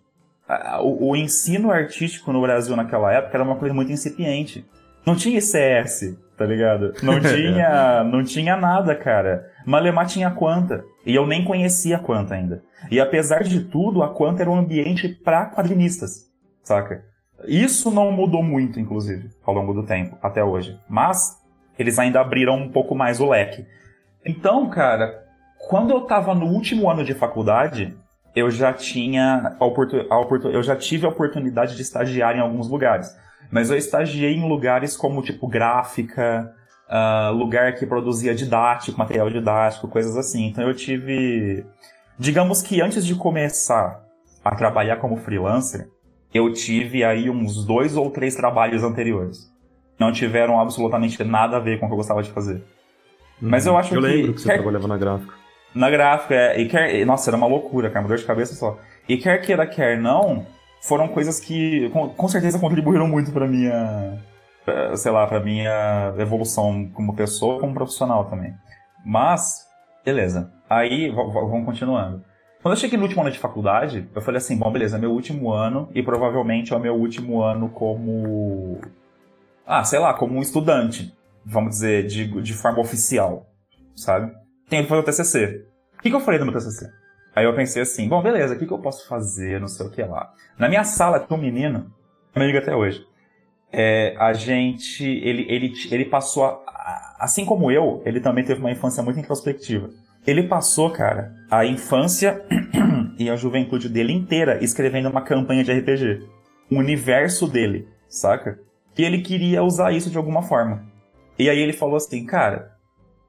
O, 0.83 1.11
o 1.11 1.17
ensino 1.17 1.71
artístico 1.71 2.33
no 2.33 2.43
Brasil 2.43 2.77
naquela 2.77 3.13
época 3.13 3.37
era 3.37 3.45
uma 3.45 3.57
coisa 3.57 3.75
muito 3.75 3.93
incipiente. 3.93 4.67
Não 5.07 5.17
tinha 5.17 5.39
ICS, 5.39 6.17
tá 6.37 6.45
ligado? 6.45 6.93
Não 7.03 7.19
tinha, 7.21 8.05
não 8.05 8.23
tinha 8.23 8.57
nada, 8.57 8.95
cara. 8.95 9.51
Malemar 9.65 10.07
tinha 10.07 10.31
Quanta. 10.31 10.85
E 11.07 11.15
eu 11.15 11.27
nem 11.27 11.45
conhecia 11.45 11.97
a 11.97 12.01
Quanta 12.01 12.35
ainda. 12.35 12.63
E 12.91 13.01
apesar 13.01 13.45
de 13.45 13.61
tudo, 13.61 14.03
a 14.03 14.13
Quanta 14.13 14.43
era 14.43 14.51
um 14.51 14.57
ambiente 14.57 15.09
pra 15.09 15.47
quadrinistas, 15.47 16.31
saca? 16.63 17.10
Isso 17.47 17.91
não 17.91 18.13
mudou 18.13 18.43
muito, 18.43 18.79
inclusive, 18.79 19.31
ao 19.45 19.55
longo 19.55 19.73
do 19.73 19.83
tempo, 19.85 20.17
até 20.23 20.43
hoje. 20.45 20.79
Mas 20.89 21.39
eles 21.79 21.99
ainda 21.99 22.21
abriram 22.21 22.57
um 22.57 22.69
pouco 22.69 22.95
mais 22.95 23.21
o 23.21 23.29
leque. 23.29 23.67
Então, 24.25 24.69
cara, 24.69 25.25
quando 25.69 25.91
eu 25.91 26.03
tava 26.03 26.35
no 26.35 26.47
último 26.47 26.91
ano 26.91 27.05
de 27.05 27.15
faculdade, 27.15 27.97
eu 28.35 28.51
já 28.51 28.73
tinha 28.73 29.57
a 29.59 29.65
oportu- 29.65 30.07
a 30.11 30.19
oportu- 30.19 30.49
eu 30.49 30.63
já 30.63 30.77
tive 30.77 31.07
a 31.07 31.09
oportunidade 31.09 31.75
de 31.77 31.83
estagiar 31.83 32.37
em 32.37 32.41
alguns 32.41 32.69
lugares. 32.69 33.17
Mas 33.51 33.71
eu 33.71 33.77
estagiei 33.77 34.35
em 34.35 34.49
lugares 34.49 34.97
como 34.97 35.23
tipo 35.23 35.49
gráfica, 35.49 36.53
ah, 36.89 37.31
lugar 37.31 37.75
que 37.75 37.87
produzia 37.87 38.35
didático, 38.35 38.99
material 38.99 39.31
didático, 39.31 39.89
coisas 39.89 40.17
assim. 40.17 40.47
Então 40.47 40.67
eu 40.67 40.75
tive, 40.75 41.65
digamos 42.19 42.63
que 42.63 42.81
antes 42.81 43.05
de 43.05 43.15
começar 43.15 44.03
a 44.45 44.55
trabalhar 44.55 44.97
como 44.97 45.17
freelancer, 45.17 45.89
eu 46.33 46.53
tive 46.53 47.05
aí 47.05 47.29
uns 47.31 47.65
dois 47.65 47.97
ou 47.97 48.11
três 48.11 48.35
trabalhos 48.35 48.83
anteriores. 48.83 49.51
Não 49.99 50.13
tiveram 50.13 50.61
absolutamente 50.61 51.23
nada 51.25 51.57
a 51.57 51.61
ver 51.61 51.79
com 51.79 51.87
o 51.87 51.89
que 51.89 51.93
eu 51.93 51.97
gostava 51.99 52.23
de 52.23 52.31
fazer. 52.31 52.63
Mas 53.41 53.67
eu 53.67 53.77
acho 53.77 53.95
eu 53.95 54.01
que- 54.01 54.07
lembro 54.07 54.35
que 54.35 54.41
você 54.41 54.49
quer- 54.49 54.55
trabalhava 54.57 54.89
na 54.89 54.97
gráfica. 54.97 55.35
Na 55.75 55.89
gráfica, 55.91 56.35
é, 56.35 56.61
e 56.61 56.69
quer, 56.69 57.05
nossa, 57.07 57.31
era 57.31 57.37
uma 57.37 57.47
loucura, 57.47 57.89
cara, 57.91 58.01
uma 58.05 58.09
dor 58.09 58.19
de 58.19 58.25
cabeça 58.25 58.55
só. 58.55 58.79
E 59.09 59.17
quer 59.17 59.39
queira, 59.41 59.67
quer 59.67 59.99
não, 59.99 60.47
foram 60.83 61.07
coisas 61.09 61.39
que 61.41 61.89
com, 61.91 62.09
com 62.09 62.29
certeza 62.29 62.59
contribuíram 62.59 63.07
muito 63.07 63.31
pra 63.33 63.47
minha, 63.47 64.19
pra, 64.65 64.97
sei 64.97 65.13
lá, 65.13 65.27
pra 65.27 65.41
minha 65.41 66.13
evolução 66.19 66.89
como 66.93 67.15
pessoa, 67.15 67.61
como 67.61 67.73
profissional 67.75 68.25
também. 68.25 68.53
Mas, 69.05 69.67
beleza. 70.05 70.53
Aí, 70.69 71.09
vamos 71.11 71.65
continuando. 71.65 72.25
Quando 72.63 72.75
eu 72.75 72.81
cheguei 72.81 72.99
no 72.99 73.05
último 73.05 73.23
ano 73.23 73.31
de 73.31 73.39
faculdade, 73.39 74.07
eu 74.15 74.21
falei 74.21 74.39
assim, 74.39 74.57
bom, 74.57 74.71
beleza, 74.71 74.97
é 74.97 75.01
meu 75.01 75.13
último 75.13 75.51
ano 75.51 75.89
e 75.95 76.03
provavelmente 76.03 76.73
é 76.73 76.77
o 76.77 76.81
meu 76.81 76.95
último 76.95 77.41
ano 77.43 77.71
como... 77.71 78.79
Ah, 79.67 79.83
sei 79.85 79.99
lá, 79.99 80.13
como 80.13 80.37
um 80.37 80.43
estudante, 80.43 81.15
vamos 81.45 81.71
dizer, 81.71 82.07
de, 82.07 82.27
de 82.43 82.53
forma 82.53 82.81
oficial, 82.81 83.47
sabe? 83.97 84.33
Tenho 84.69 84.83
que 84.83 84.89
fazer 84.89 85.01
o 85.01 85.05
TCC. 85.05 85.65
O 85.99 86.03
que, 86.03 86.11
que 86.11 86.17
eu 86.17 86.21
falei 86.21 86.39
no 86.39 86.47
meu 86.47 86.55
TCC? 86.55 86.87
Aí 87.35 87.45
eu 87.45 87.55
pensei 87.55 87.81
assim, 87.83 88.09
bom, 88.09 88.21
beleza, 88.23 88.55
o 88.55 88.59
que, 88.59 88.67
que 88.67 88.73
eu 88.73 88.79
posso 88.79 89.09
fazer, 89.09 89.59
não 89.61 89.69
sei 89.69 89.87
o 89.87 89.91
que 89.91 90.03
lá. 90.03 90.31
Na 90.59 90.69
minha 90.69 90.85
sala 90.85 91.21
tinha 91.21 91.39
um 91.39 91.41
menino, 91.41 91.91
meu 92.35 92.45
amigo 92.45 92.59
até 92.59 92.75
hoje. 92.77 93.07
É, 93.73 94.15
a 94.19 94.33
gente, 94.33 95.05
ele, 95.05 95.47
ele, 95.49 95.73
ele 95.91 96.05
passou, 96.05 96.45
a- 96.45 97.17
assim 97.21 97.45
como 97.47 97.71
eu, 97.71 98.03
ele 98.05 98.21
também 98.21 98.45
teve 98.45 98.61
uma 98.61 98.71
infância 98.73 99.03
muito 99.03 99.19
introspectiva. 99.21 99.89
Ele 100.27 100.45
passou, 100.45 100.91
cara, 100.91 101.35
a 101.51 101.65
infância 101.65 102.45
e 103.19 103.31
a 103.31 103.37
juventude 103.37 103.89
dele 103.89 104.13
inteira 104.13 104.63
escrevendo 104.63 105.09
uma 105.09 105.23
campanha 105.23 105.65
de 105.65 105.73
RPG. 105.73 106.27
O 106.71 106.77
universo 106.77 107.49
dele, 107.49 107.89
saca? 108.09 108.59
E 108.97 109.03
ele 109.03 109.23
queria 109.23 109.63
usar 109.63 109.93
isso 109.93 110.11
de 110.11 110.19
alguma 110.19 110.43
forma. 110.43 110.85
E 111.39 111.49
aí 111.49 111.59
ele 111.59 111.73
falou 111.73 111.97
assim, 111.97 112.27
cara, 112.27 112.73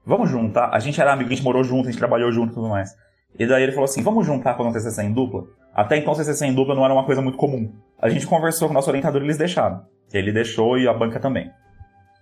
vamos 0.04 0.28
juntar. 0.28 0.68
A 0.72 0.78
gente 0.78 1.00
era 1.00 1.12
amigo, 1.12 1.30
a 1.30 1.34
gente 1.34 1.44
morou 1.44 1.64
junto, 1.64 1.88
a 1.88 1.90
gente 1.90 1.98
trabalhou 1.98 2.30
junto 2.30 2.52
e 2.52 2.54
tudo 2.54 2.68
mais. 2.68 2.94
E 3.38 3.46
daí 3.46 3.62
ele 3.62 3.72
falou 3.72 3.84
assim, 3.84 4.02
vamos 4.02 4.26
juntar 4.26 4.54
para 4.54 4.66
um 4.66 4.72
TCC 4.72 5.02
em 5.02 5.12
dupla? 5.12 5.44
Até 5.74 5.96
então, 5.96 6.14
TCC 6.14 6.44
em 6.44 6.54
dupla 6.54 6.74
não 6.74 6.84
era 6.84 6.92
uma 6.92 7.06
coisa 7.06 7.22
muito 7.22 7.38
comum. 7.38 7.72
A 7.98 8.10
gente 8.10 8.26
conversou 8.26 8.68
com 8.68 8.72
o 8.72 8.74
nosso 8.74 8.90
orientador 8.90 9.22
e 9.22 9.24
eles 9.24 9.38
deixaram. 9.38 9.86
Ele 10.12 10.30
deixou 10.30 10.76
e 10.78 10.86
a 10.86 10.92
banca 10.92 11.18
também. 11.18 11.50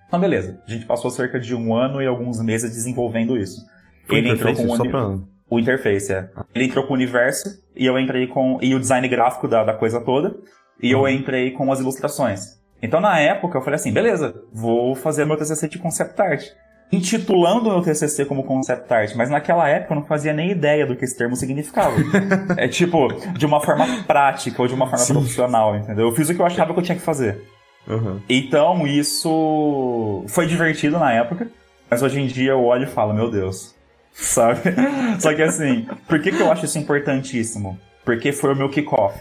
Então, 0.06 0.20
beleza. 0.20 0.62
A 0.66 0.70
gente 0.70 0.86
passou 0.86 1.10
cerca 1.10 1.40
de 1.40 1.54
um 1.54 1.74
ano 1.74 2.00
e 2.00 2.06
alguns 2.06 2.40
meses 2.40 2.70
desenvolvendo 2.70 3.36
isso. 3.36 3.66
Foi 4.06 4.18
ele 4.18 4.30
entrou 4.30 4.54
com 4.54 4.66
o 4.66 4.90
pra... 4.90 5.18
o 5.48 5.58
interface, 5.58 6.12
é. 6.12 6.28
Ele 6.54 6.64
entrou 6.64 6.84
com 6.86 6.92
o 6.92 6.96
universo 6.96 7.62
e 7.76 7.86
eu 7.86 7.98
entrei 7.98 8.26
com. 8.26 8.58
E 8.60 8.74
o 8.74 8.80
design 8.80 9.06
gráfico 9.08 9.46
da, 9.46 9.64
da 9.64 9.74
coisa 9.74 10.00
toda. 10.00 10.36
E 10.82 10.90
eu 10.90 11.06
entrei 11.08 11.50
com 11.50 11.70
as 11.70 11.80
ilustrações. 11.80 12.58
Então, 12.82 13.00
na 13.00 13.18
época, 13.18 13.58
eu 13.58 13.62
falei 13.62 13.76
assim: 13.76 13.92
beleza, 13.92 14.34
vou 14.52 14.94
fazer 14.94 15.24
meu 15.24 15.36
TCC 15.36 15.68
de 15.68 15.78
concept 15.78 16.20
art. 16.20 16.44
Intitulando 16.92 17.68
o 17.68 17.72
meu 17.72 17.82
TCC 17.82 18.24
como 18.24 18.42
concept 18.42 18.92
art, 18.92 19.14
mas 19.14 19.30
naquela 19.30 19.68
época 19.68 19.94
eu 19.94 20.00
não 20.00 20.04
fazia 20.04 20.32
nem 20.32 20.50
ideia 20.50 20.84
do 20.84 20.96
que 20.96 21.04
esse 21.04 21.16
termo 21.16 21.36
significava. 21.36 21.94
é 22.58 22.66
tipo, 22.66 23.06
de 23.38 23.46
uma 23.46 23.60
forma 23.60 23.86
prática 24.08 24.60
ou 24.60 24.66
de 24.66 24.74
uma 24.74 24.86
forma 24.86 25.04
Sim. 25.04 25.12
profissional, 25.12 25.76
entendeu? 25.76 26.08
Eu 26.08 26.12
fiz 26.12 26.28
o 26.28 26.34
que 26.34 26.40
eu 26.40 26.46
achava 26.46 26.72
que 26.72 26.80
eu 26.80 26.82
tinha 26.82 26.96
que 26.96 27.04
fazer. 27.04 27.42
Aham. 27.88 28.20
Então, 28.28 28.86
isso 28.88 30.24
foi 30.26 30.46
divertido 30.46 30.98
na 30.98 31.12
época, 31.12 31.48
mas 31.88 32.02
hoje 32.02 32.20
em 32.20 32.26
dia 32.26 32.50
eu 32.50 32.64
olho 32.64 32.84
e 32.84 32.88
falo, 32.88 33.14
meu 33.14 33.30
Deus, 33.30 33.72
sabe? 34.12 34.60
Só 35.18 35.34
que 35.34 35.42
assim, 35.42 35.86
por 36.08 36.20
que, 36.20 36.30
que 36.32 36.40
eu 36.40 36.50
acho 36.50 36.64
isso 36.64 36.78
importantíssimo? 36.78 37.78
Porque 38.04 38.32
foi 38.32 38.52
o 38.52 38.56
meu 38.56 38.68
kickoff 38.68 39.20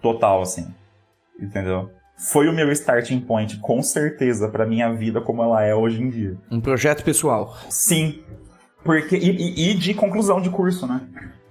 total, 0.00 0.42
assim, 0.42 0.66
entendeu? 1.40 1.90
Foi 2.16 2.48
o 2.48 2.52
meu 2.52 2.70
starting 2.70 3.20
point, 3.20 3.58
com 3.58 3.82
certeza, 3.82 4.48
pra 4.48 4.64
minha 4.64 4.92
vida 4.92 5.20
como 5.20 5.42
ela 5.42 5.62
é 5.64 5.74
hoje 5.74 6.00
em 6.00 6.08
dia. 6.08 6.36
Um 6.50 6.60
projeto 6.60 7.02
pessoal. 7.02 7.56
Sim. 7.68 8.22
Porque, 8.84 9.16
e, 9.16 9.70
e- 9.70 9.74
de 9.74 9.94
conclusão 9.94 10.40
de 10.40 10.50
curso, 10.50 10.86
né? 10.86 11.00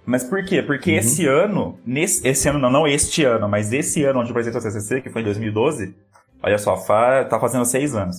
Mas 0.06 0.24
por 0.24 0.43
quê? 0.46 0.62
Porque 0.62 0.91
esse 0.91 1.26
ano, 1.26 1.80
nesse, 1.86 2.26
esse 2.28 2.48
ano 2.48 2.60
não, 2.60 2.69
não 2.69 2.88
este 2.88 3.24
ano, 3.24 3.48
mas 3.50 3.72
esse 3.74 4.04
ano 4.04 4.19
onde 4.19 4.30
eu 4.30 4.34
apresentei 4.34 4.60
o 4.60 4.63
TCC, 4.63 5.02
que 5.02 5.10
foi 5.10 5.22
em 5.22 5.26
2012, 5.26 5.96
olha 6.41 6.58
só, 6.58 6.78
fa, 6.78 7.26
tá 7.26 7.39
fazendo 7.39 7.65
seis 7.65 7.96
anos. 7.96 8.17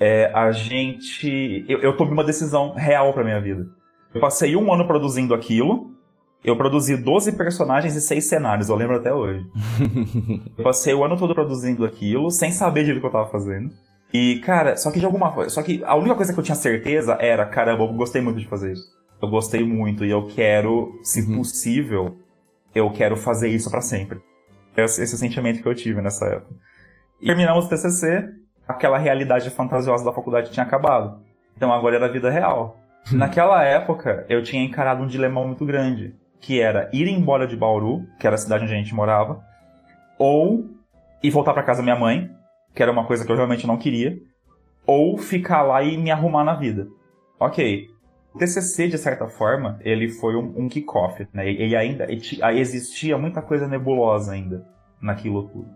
É, 0.00 0.30
a 0.34 0.50
gente, 0.52 1.64
eu, 1.68 1.80
eu 1.80 1.96
tomei 1.96 2.12
uma 2.14 2.24
decisão 2.24 2.72
real 2.74 3.12
pra 3.12 3.24
minha 3.24 3.40
vida. 3.40 3.66
Eu 4.14 4.20
passei 4.20 4.56
um 4.56 4.72
ano 4.72 4.86
produzindo 4.86 5.34
aquilo, 5.34 5.92
eu 6.44 6.56
produzi 6.56 6.96
12 6.96 7.32
personagens 7.32 7.94
e 7.94 8.00
6 8.00 8.24
cenários, 8.24 8.68
eu 8.68 8.76
lembro 8.76 8.96
até 8.96 9.12
hoje. 9.12 9.44
eu 10.56 10.64
passei 10.64 10.94
o 10.94 11.04
ano 11.04 11.16
todo 11.16 11.34
produzindo 11.34 11.84
aquilo, 11.84 12.30
sem 12.30 12.50
saber 12.52 12.84
direito 12.84 12.98
o 12.98 13.00
que 13.02 13.06
eu 13.06 13.20
tava 13.20 13.30
fazendo. 13.30 13.70
E, 14.12 14.40
cara, 14.40 14.76
só 14.76 14.90
que 14.90 14.98
de 14.98 15.04
alguma 15.04 15.32
coisa. 15.32 15.50
Só 15.50 15.62
que 15.62 15.82
a 15.84 15.94
única 15.94 16.14
coisa 16.14 16.32
que 16.32 16.38
eu 16.38 16.44
tinha 16.44 16.54
certeza 16.54 17.18
era, 17.20 17.44
caramba, 17.44 17.84
eu 17.84 17.92
gostei 17.92 18.22
muito 18.22 18.38
de 18.38 18.46
fazer 18.46 18.72
isso. 18.72 18.84
Eu 19.20 19.28
gostei 19.28 19.62
muito 19.64 20.04
e 20.04 20.10
eu 20.10 20.26
quero, 20.26 20.98
se 21.02 21.20
Uhum. 21.22 21.38
possível, 21.38 22.16
eu 22.74 22.90
quero 22.90 23.16
fazer 23.16 23.48
isso 23.48 23.70
pra 23.70 23.80
sempre. 23.82 24.20
Esse, 24.76 25.02
esse 25.02 25.18
sentimento 25.18 25.60
que 25.60 25.68
eu 25.68 25.74
tive 25.74 26.00
nessa 26.00 26.24
época. 26.26 26.54
E 27.20 27.26
terminamos 27.26 27.66
o 27.66 27.68
TCC, 27.68 28.28
aquela 28.66 28.96
realidade 28.96 29.50
fantasiosa 29.50 30.04
da 30.04 30.12
faculdade 30.12 30.52
tinha 30.52 30.64
acabado. 30.64 31.20
Então 31.56 31.72
agora 31.72 31.96
era 31.96 32.06
a 32.06 32.10
vida 32.10 32.30
real. 32.30 32.78
Naquela 33.12 33.64
época, 33.64 34.26
eu 34.28 34.42
tinha 34.42 34.62
encarado 34.62 35.02
um 35.02 35.06
dilema 35.06 35.44
muito 35.44 35.64
grande, 35.64 36.14
que 36.40 36.60
era 36.60 36.88
ir 36.92 37.08
embora 37.08 37.46
de 37.46 37.56
Bauru, 37.56 38.06
que 38.18 38.26
era 38.26 38.34
a 38.34 38.38
cidade 38.38 38.64
onde 38.64 38.74
a 38.74 38.76
gente 38.76 38.94
morava, 38.94 39.42
ou 40.18 40.66
ir 41.22 41.30
voltar 41.30 41.52
pra 41.52 41.62
casa 41.62 41.78
da 41.78 41.84
minha 41.84 41.98
mãe, 41.98 42.30
que 42.74 42.82
era 42.82 42.92
uma 42.92 43.04
coisa 43.04 43.24
que 43.24 43.32
eu 43.32 43.36
realmente 43.36 43.66
não 43.66 43.76
queria, 43.76 44.18
ou 44.86 45.18
ficar 45.18 45.62
lá 45.62 45.82
e 45.82 45.96
me 45.96 46.10
arrumar 46.10 46.44
na 46.44 46.54
vida. 46.54 46.88
Ok. 47.38 47.88
O 48.34 48.38
TCC, 48.38 48.88
de 48.88 48.98
certa 48.98 49.26
forma, 49.26 49.78
ele 49.82 50.08
foi 50.08 50.36
um, 50.36 50.64
um 50.64 50.68
kick-off, 50.68 51.26
né? 51.32 51.50
E, 51.50 51.70
e 51.70 51.76
ainda 51.76 52.06
e 52.10 52.20
aí 52.42 52.60
existia 52.60 53.18
muita 53.18 53.42
coisa 53.42 53.66
nebulosa 53.66 54.32
ainda 54.32 54.64
naquilo 55.00 55.48
tudo. 55.48 55.68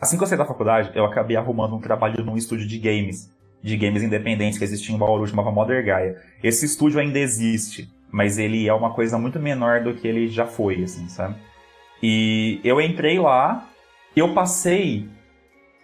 Assim 0.00 0.16
que 0.16 0.22
eu 0.22 0.26
saí 0.26 0.38
da 0.38 0.44
faculdade, 0.44 0.90
eu 0.94 1.04
acabei 1.04 1.36
arrumando 1.36 1.74
um 1.74 1.80
trabalho 1.80 2.24
num 2.24 2.36
estúdio 2.36 2.66
de 2.66 2.78
games, 2.78 3.34
de 3.66 3.76
games 3.76 4.00
independentes 4.00 4.58
que 4.58 4.64
existia 4.64 4.94
em 4.94 4.98
Bauru, 4.98 5.26
chamava 5.26 5.50
Mother 5.50 5.84
Gaia. 5.84 6.22
Esse 6.40 6.64
estúdio 6.64 7.00
ainda 7.00 7.18
existe, 7.18 7.90
mas 8.12 8.38
ele 8.38 8.68
é 8.68 8.72
uma 8.72 8.94
coisa 8.94 9.18
muito 9.18 9.40
menor 9.40 9.82
do 9.82 9.92
que 9.92 10.06
ele 10.06 10.28
já 10.28 10.46
foi, 10.46 10.84
assim, 10.84 11.08
sabe? 11.08 11.34
E 12.00 12.60
eu 12.62 12.80
entrei 12.80 13.18
lá, 13.18 13.68
eu 14.14 14.32
passei 14.32 15.08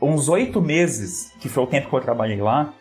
uns 0.00 0.28
oito 0.28 0.60
meses, 0.60 1.34
que 1.40 1.48
foi 1.48 1.64
o 1.64 1.66
tempo 1.66 1.88
que 1.88 1.96
eu 1.96 2.00
trabalhei 2.00 2.40
lá, 2.40 2.72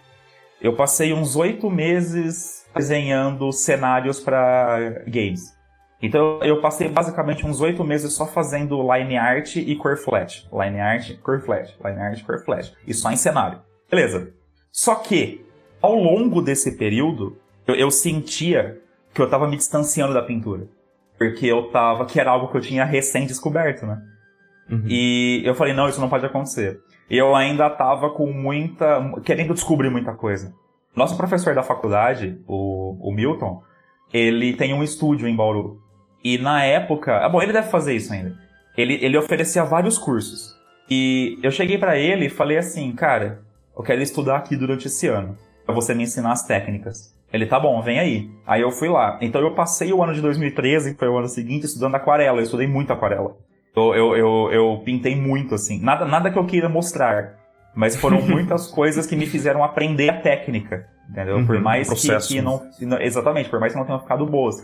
eu 0.61 0.75
passei 0.75 1.11
uns 1.13 1.35
oito 1.35 1.67
meses 1.67 2.63
desenhando 2.75 3.51
cenários 3.51 4.19
para 4.19 5.01
games. 5.07 5.57
Então 5.99 6.39
eu 6.43 6.61
passei 6.61 6.87
basicamente 6.87 7.43
uns 7.43 7.59
oito 7.59 7.83
meses 7.83 8.13
só 8.13 8.27
fazendo 8.27 8.79
line 8.93 9.17
art 9.17 9.55
e 9.55 9.75
cor 9.75 9.97
flat. 9.97 10.47
Line 10.53 10.79
art, 10.79 11.17
cor 11.23 11.41
flat. 11.41 11.75
Line 11.83 11.99
art, 11.99 12.23
cor 12.23 12.45
flat. 12.45 12.71
E 12.85 12.93
só 12.93 13.11
em 13.11 13.17
cenário. 13.17 13.61
Beleza. 13.89 14.31
Só 14.71 14.95
que, 14.95 15.45
ao 15.81 15.95
longo 15.95 16.41
desse 16.41 16.77
período, 16.77 17.37
eu, 17.67 17.75
eu 17.75 17.91
sentia 17.91 18.79
que 19.13 19.21
eu 19.21 19.29
tava 19.29 19.47
me 19.47 19.57
distanciando 19.57 20.13
da 20.13 20.21
pintura. 20.21 20.67
Porque 21.17 21.45
eu 21.45 21.69
tava. 21.69 22.05
que 22.05 22.19
era 22.19 22.31
algo 22.31 22.47
que 22.47 22.57
eu 22.57 22.61
tinha 22.61 22.83
recém 22.85 23.25
descoberto, 23.25 23.85
né? 23.85 24.01
Uhum. 24.69 24.83
E 24.87 25.41
eu 25.45 25.53
falei, 25.53 25.73
não, 25.73 25.87
isso 25.87 26.01
não 26.01 26.09
pode 26.09 26.25
acontecer. 26.25 26.79
E 27.09 27.17
eu 27.17 27.35
ainda 27.35 27.69
tava 27.69 28.09
com 28.09 28.31
muita. 28.31 29.11
querendo 29.23 29.53
descobrir 29.53 29.89
muita 29.89 30.13
coisa. 30.13 30.53
Nosso 30.95 31.15
professor 31.15 31.53
da 31.53 31.61
faculdade, 31.61 32.39
o, 32.47 32.97
o 32.99 33.13
Milton, 33.13 33.61
ele 34.13 34.53
tem 34.53 34.73
um 34.73 34.83
estúdio 34.83 35.27
em 35.27 35.35
Bauru. 35.35 35.79
E 36.23 36.37
na 36.37 36.63
época. 36.63 37.17
Ah, 37.17 37.29
bom, 37.29 37.41
ele 37.41 37.53
deve 37.53 37.69
fazer 37.69 37.95
isso 37.95 38.11
ainda. 38.13 38.35
Ele, 38.77 38.97
ele 39.01 39.17
oferecia 39.17 39.63
vários 39.63 39.97
cursos. 39.97 40.55
E 40.89 41.37
eu 41.43 41.51
cheguei 41.51 41.77
pra 41.77 41.97
ele 41.97 42.25
e 42.25 42.29
falei 42.29 42.57
assim, 42.57 42.91
cara, 42.93 43.43
eu 43.77 43.83
quero 43.83 44.01
estudar 44.01 44.37
aqui 44.37 44.55
durante 44.55 44.87
esse 44.87 45.07
ano. 45.07 45.37
Pra 45.65 45.73
você 45.75 45.93
me 45.93 46.03
ensinar 46.03 46.31
as 46.31 46.43
técnicas. 46.45 47.15
Ele, 47.31 47.45
tá 47.45 47.59
bom, 47.59 47.81
vem 47.81 47.99
aí. 47.99 48.29
Aí 48.45 48.61
eu 48.61 48.71
fui 48.71 48.89
lá. 48.89 49.17
Então 49.21 49.39
eu 49.41 49.53
passei 49.53 49.93
o 49.93 50.03
ano 50.03 50.13
de 50.13 50.21
2013, 50.21 50.93
que 50.93 50.99
foi 50.99 51.07
o 51.07 51.17
ano 51.17 51.27
seguinte, 51.29 51.65
estudando 51.65 51.95
aquarela. 51.95 52.39
Eu 52.39 52.43
estudei 52.43 52.67
muito 52.67 52.91
aquarela. 52.91 53.37
Eu, 53.75 53.95
eu, 53.95 54.17
eu, 54.17 54.51
eu 54.51 54.81
pintei 54.83 55.15
muito, 55.15 55.55
assim. 55.55 55.79
Nada, 55.81 56.05
nada 56.05 56.29
que 56.29 56.37
eu 56.37 56.45
queira 56.45 56.67
mostrar. 56.67 57.35
Mas 57.73 57.95
foram 57.95 58.21
muitas 58.27 58.67
coisas 58.67 59.07
que 59.07 59.15
me 59.15 59.25
fizeram 59.25 59.63
aprender 59.63 60.09
a 60.09 60.19
técnica. 60.21 60.87
Entendeu? 61.09 61.45
por 61.45 61.55
Uhum, 61.57 61.61
mais 61.61 61.89
que, 61.89 62.35
que 62.35 62.41
não- 62.41 62.61
Exatamente, 63.01 63.49
por 63.49 63.59
mais 63.59 63.71
que 63.73 63.79
não 63.79 63.85
tenham 63.85 63.99
ficado 64.01 64.25
boas. 64.25 64.55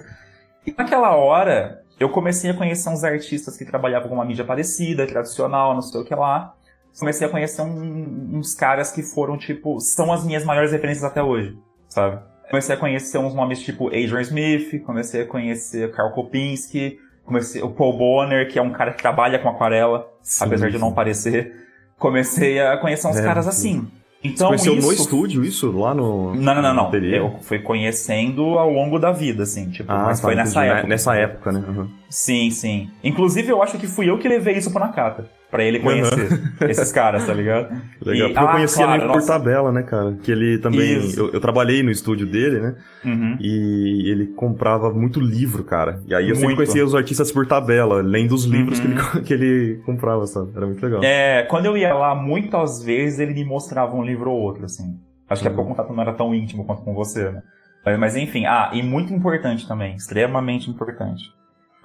E 0.65 0.73
naquela 0.77 1.15
hora, 1.15 1.81
eu 1.99 2.09
comecei 2.09 2.49
a 2.51 2.53
conhecer 2.53 2.89
uns 2.89 3.03
artistas 3.03 3.57
que 3.57 3.63
trabalhavam 3.65 4.09
com 4.09 4.15
uma 4.15 4.25
mídia 4.25 4.43
parecida, 4.45 5.05
tradicional, 5.07 5.73
não 5.73 5.81
sei 5.81 6.01
o 6.01 6.05
que 6.05 6.13
lá. 6.15 6.53
Comecei 6.99 7.27
a 7.27 7.29
conhecer 7.29 7.61
um- 7.61 8.31
uns 8.37 8.53
caras 8.55 8.91
que 8.91 9.03
foram, 9.03 9.37
tipo, 9.37 9.79
são 9.79 10.11
as 10.11 10.25
minhas 10.25 10.43
maiores 10.43 10.71
referências 10.71 11.03
até 11.03 11.21
hoje, 11.21 11.55
sabe? 11.89 12.19
Comecei 12.49 12.75
a 12.75 12.77
conhecer 12.77 13.17
uns 13.17 13.33
nomes 13.35 13.59
tipo 13.61 13.87
Adrian 13.87 14.21
Smith, 14.21 14.81
comecei 14.83 15.21
a 15.21 15.25
conhecer 15.25 15.91
Karl 15.91 16.11
Kopinski, 16.13 16.97
comecei 17.25 17.61
o 17.61 17.69
Paul 17.69 17.97
Bonner, 17.97 18.47
que 18.49 18.57
é 18.57 18.61
um 18.61 18.71
cara 18.71 18.93
que 18.93 19.01
trabalha 19.01 19.37
com 19.37 19.49
aquarela, 19.49 20.07
Sim, 20.21 20.45
apesar 20.45 20.69
de 20.71 20.77
não 20.77 20.89
sim. 20.89 20.95
parecer. 20.95 21.53
Comecei 21.99 22.59
a 22.59 22.77
conhecer 22.77 23.07
uns 23.07 23.17
É, 23.17 23.23
caras 23.23 23.45
sim. 23.45 23.49
assim. 23.49 23.81
Você 23.81 24.27
Então, 24.33 24.47
conheceu 24.47 24.73
isso 24.77 24.87
no 24.87 24.93
estúdio 24.93 25.43
isso? 25.45 25.71
Lá 25.77 25.93
no. 25.93 26.33
não, 26.35 26.55
não, 26.55 26.61
não, 26.61 26.73
não. 26.91 26.95
Eu 26.95 27.37
fui 27.41 27.59
conhecendo 27.59 28.57
ao 28.57 28.69
longo 28.71 28.97
da 28.97 29.11
vida, 29.11 29.43
assim, 29.43 29.69
tipo, 29.69 29.91
Ah, 29.91 30.05
mas 30.05 30.19
tá, 30.19 30.27
foi 30.27 30.35
nessa 30.35 30.59
entendi. 30.59 30.73
época. 30.73 30.87
Nessa 30.87 31.15
época, 31.15 31.51
né? 31.51 31.63
Uhum. 31.67 31.89
Sim, 32.09 32.49
sim. 32.51 32.89
Inclusive, 33.03 33.49
eu 33.49 33.61
acho 33.61 33.77
que 33.77 33.87
fui 33.87 34.09
eu 34.09 34.17
que 34.17 34.27
levei 34.27 34.55
isso 34.57 34.71
pro 34.71 34.79
Nakata. 34.79 35.25
Pra 35.49 35.63
ele 35.63 35.79
conhecer 35.79 36.27
esses 36.69 36.91
caras, 36.91 37.25
tá 37.25 37.33
ligado? 37.33 37.69
Legal. 38.05 38.29
E- 38.29 38.33
Porque 38.33 38.39
eu 38.43 38.47
ah, 38.49 38.51
conhecia 38.51 38.83
claro, 38.85 39.01
ele 39.01 39.07
por 39.09 39.15
nossa. 39.15 39.27
tabela, 39.31 39.71
né, 39.71 39.81
cara? 39.83 40.17
Que 40.21 40.29
ele 40.31 40.57
também. 40.57 41.13
Eu, 41.15 41.31
eu 41.31 41.39
trabalhei 41.39 41.81
no 41.81 41.89
estúdio 41.89 42.27
dele, 42.27 42.59
né? 42.59 42.75
Uhum. 43.05 43.37
E 43.39 44.09
ele 44.11 44.27
comprava 44.27 44.89
muito 44.93 45.21
livro, 45.21 45.63
cara. 45.63 46.01
E 46.05 46.13
aí 46.13 46.27
eu 46.27 46.35
sempre 46.35 46.47
Muito. 46.47 46.57
conhecia 46.57 46.83
os 46.83 46.93
artistas 46.93 47.31
por 47.31 47.47
tabela, 47.47 48.01
lendo 48.01 48.35
os 48.35 48.43
livros 48.43 48.77
Uhum. 48.79 48.85
que, 48.85 48.91
ele, 48.91 49.23
que 49.23 49.33
ele 49.33 49.81
comprava, 49.85 50.27
sabe? 50.27 50.51
Era 50.53 50.65
muito 50.65 50.83
legal. 50.83 51.01
É, 51.01 51.43
quando 51.43 51.65
eu 51.65 51.77
ia 51.77 51.93
lá, 51.93 52.13
muitas 52.13 52.83
vezes 52.83 53.19
ele 53.19 53.33
me 53.33 53.45
mostrava 53.45 53.95
um 53.95 54.03
livro 54.03 54.29
ou 54.29 54.37
outro, 54.41 54.65
assim. 54.65 54.99
Acho 55.29 55.41
que 55.41 55.47
é 55.47 55.51
Uhum. 55.51 55.55
porque 55.57 55.71
o 55.71 55.75
contato 55.75 55.93
não 55.95 56.01
era 56.03 56.11
tão 56.13 56.35
íntimo 56.35 56.65
quanto 56.65 56.81
com 56.81 56.93
você, 56.93 57.31
né? 57.31 57.41
Mas, 57.85 57.97
mas 57.97 58.15
enfim, 58.17 58.45
ah, 58.45 58.71
e 58.73 58.83
muito 58.83 59.13
importante 59.13 59.65
também, 59.65 59.95
extremamente 59.95 60.69
importante. 60.69 61.23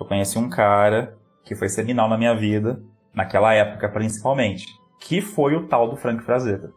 Eu 0.03 0.07
conheci 0.07 0.37
um 0.37 0.49
cara 0.49 1.17
que 1.45 1.55
foi 1.55 1.69
seminal 1.69 2.09
na 2.09 2.19
minha 2.19 2.35
vida, 2.35 2.83
naquela 3.15 3.55
época 3.55 3.88
principalmente, 3.88 4.67
que 5.01 5.21
foi 5.21 5.55
o 5.55 5.67
tal 5.67 5.88
do 5.88 5.97
Frank 5.97 6.23
Frazetta. 6.25 6.73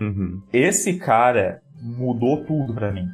Uhum. 0.00 0.42
Esse 0.52 0.98
cara 0.98 1.62
mudou 1.80 2.44
tudo 2.44 2.74
pra 2.74 2.92
mim. 2.92 3.06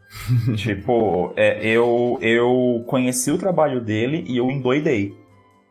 tipo, 0.56 1.32
é, 1.36 1.66
eu, 1.66 2.18
eu 2.20 2.84
conheci 2.86 3.30
o 3.30 3.38
trabalho 3.38 3.80
dele 3.80 4.24
e 4.28 4.36
eu 4.36 4.50
endoidei. 4.50 5.16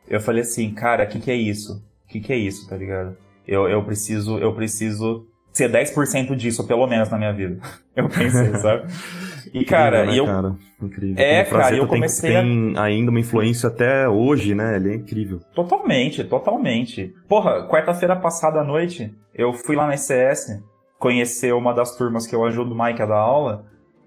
Eu 0.08 0.20
falei 0.20 0.42
assim, 0.42 0.72
cara, 0.74 1.04
o 1.04 1.08
que, 1.08 1.20
que 1.20 1.30
é 1.30 1.36
isso? 1.36 1.84
O 2.06 2.08
que, 2.08 2.20
que 2.20 2.34
é 2.34 2.38
isso, 2.38 2.68
tá 2.68 2.76
ligado? 2.76 3.15
Eu, 3.48 3.68
eu 3.68 3.84
preciso, 3.84 4.39
eu 4.39 4.54
preciso 4.54 5.28
ser 5.54 5.72
10% 5.72 6.36
disso, 6.36 6.65
pelo 6.65 6.88
menos, 6.88 7.10
na 7.10 7.18
minha 7.18 7.34
vida. 7.34 7.60
Eu 7.96 8.08
pensei, 8.08 8.56
sabe? 8.56 8.88
E, 9.54 9.64
cara, 9.66 10.06
né, 10.06 10.14
e 10.14 10.18
eu, 10.18 10.26
cara? 10.26 10.56
Incrível. 10.82 11.16
É, 11.24 11.44
cara, 11.44 11.76
eu 11.76 11.80
tem- 11.82 11.88
comecei 11.88 12.36
a- 12.36 12.42
tem 12.42 12.74
ainda 12.78 13.12
uma 13.12 13.20
influência 13.20 13.68
até 13.68 14.08
hoje, 14.08 14.54
né? 14.56 14.76
Ele 14.76 14.92
é 14.92 14.96
incrível. 14.96 15.40
Totalmente, 15.54 16.24
totalmente. 16.24 17.14
Porra, 17.28 17.68
quarta-feira 17.68 18.16
passada 18.16 18.60
à 18.62 18.64
noite, 18.64 19.14
eu 19.34 19.54
fui 19.54 19.76
lá 19.76 19.88
na 19.88 19.94
SCS 19.94 20.62
conhecer 20.98 21.54
uma 21.54 21.74
das 21.74 21.96
turmas 21.98 22.26
que 22.28 22.36
eu 22.36 22.44
ajudo 22.46 22.74
o 22.74 22.78
Mike 22.84 23.02
a 23.02 23.06
dar 23.06 23.18
aula 23.18 23.66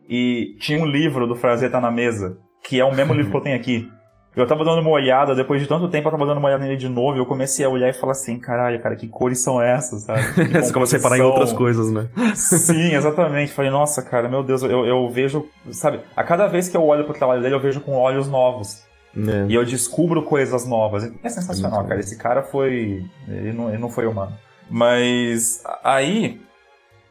e 0.08 0.56
tinha 0.60 0.78
um 0.82 0.86
livro 0.86 1.26
do 1.26 1.34
Frazetta 1.34 1.80
na 1.80 1.90
mesa, 1.90 2.36
que 2.62 2.78
é 2.80 2.84
o 2.84 2.94
mesmo 2.94 3.14
livro 3.14 3.30
que 3.30 3.36
eu 3.36 3.40
tenho 3.40 3.56
aqui. 3.56 3.88
Eu 4.34 4.46
tava 4.46 4.64
dando 4.64 4.80
uma 4.80 4.90
olhada, 4.90 5.34
depois 5.34 5.60
de 5.60 5.68
tanto 5.68 5.88
tempo 5.88 6.08
eu 6.08 6.12
tava 6.12 6.24
dando 6.24 6.38
uma 6.38 6.48
olhada 6.48 6.64
nele 6.64 6.76
de 6.76 6.88
novo 6.88 7.18
eu 7.18 7.26
comecei 7.26 7.66
a 7.66 7.68
olhar 7.68 7.90
e 7.90 7.92
falar 7.92 8.12
assim, 8.12 8.38
caralho, 8.38 8.80
cara, 8.80 8.96
que 8.96 9.06
cores 9.06 9.40
são 9.40 9.60
essas, 9.60 10.04
sabe? 10.04 10.22
Você 10.58 10.72
começa 10.72 10.96
a 10.96 10.98
reparar 10.98 11.18
em 11.18 11.22
outras 11.22 11.52
coisas, 11.52 11.90
né? 11.90 12.08
Sim, 12.34 12.94
exatamente. 12.94 13.52
Falei, 13.52 13.70
nossa, 13.70 14.00
cara, 14.02 14.28
meu 14.28 14.42
Deus, 14.42 14.62
eu, 14.62 14.86
eu 14.86 15.08
vejo, 15.10 15.46
sabe, 15.70 16.00
a 16.16 16.24
cada 16.24 16.46
vez 16.46 16.68
que 16.68 16.76
eu 16.76 16.82
olho 16.82 17.04
pro 17.04 17.12
trabalho 17.12 17.42
dele, 17.42 17.54
eu 17.54 17.60
vejo 17.60 17.80
com 17.80 17.92
olhos 17.92 18.26
novos. 18.26 18.82
É. 19.16 19.46
E 19.48 19.54
eu 19.54 19.64
descubro 19.64 20.22
coisas 20.22 20.66
novas. 20.66 21.10
É 21.22 21.28
sensacional, 21.28 21.84
cara. 21.84 22.00
Esse 22.00 22.16
cara 22.16 22.42
foi. 22.42 23.04
Ele 23.28 23.52
não, 23.52 23.68
ele 23.68 23.78
não 23.78 23.90
foi 23.90 24.06
humano. 24.06 24.32
Mas 24.70 25.62
aí. 25.84 26.40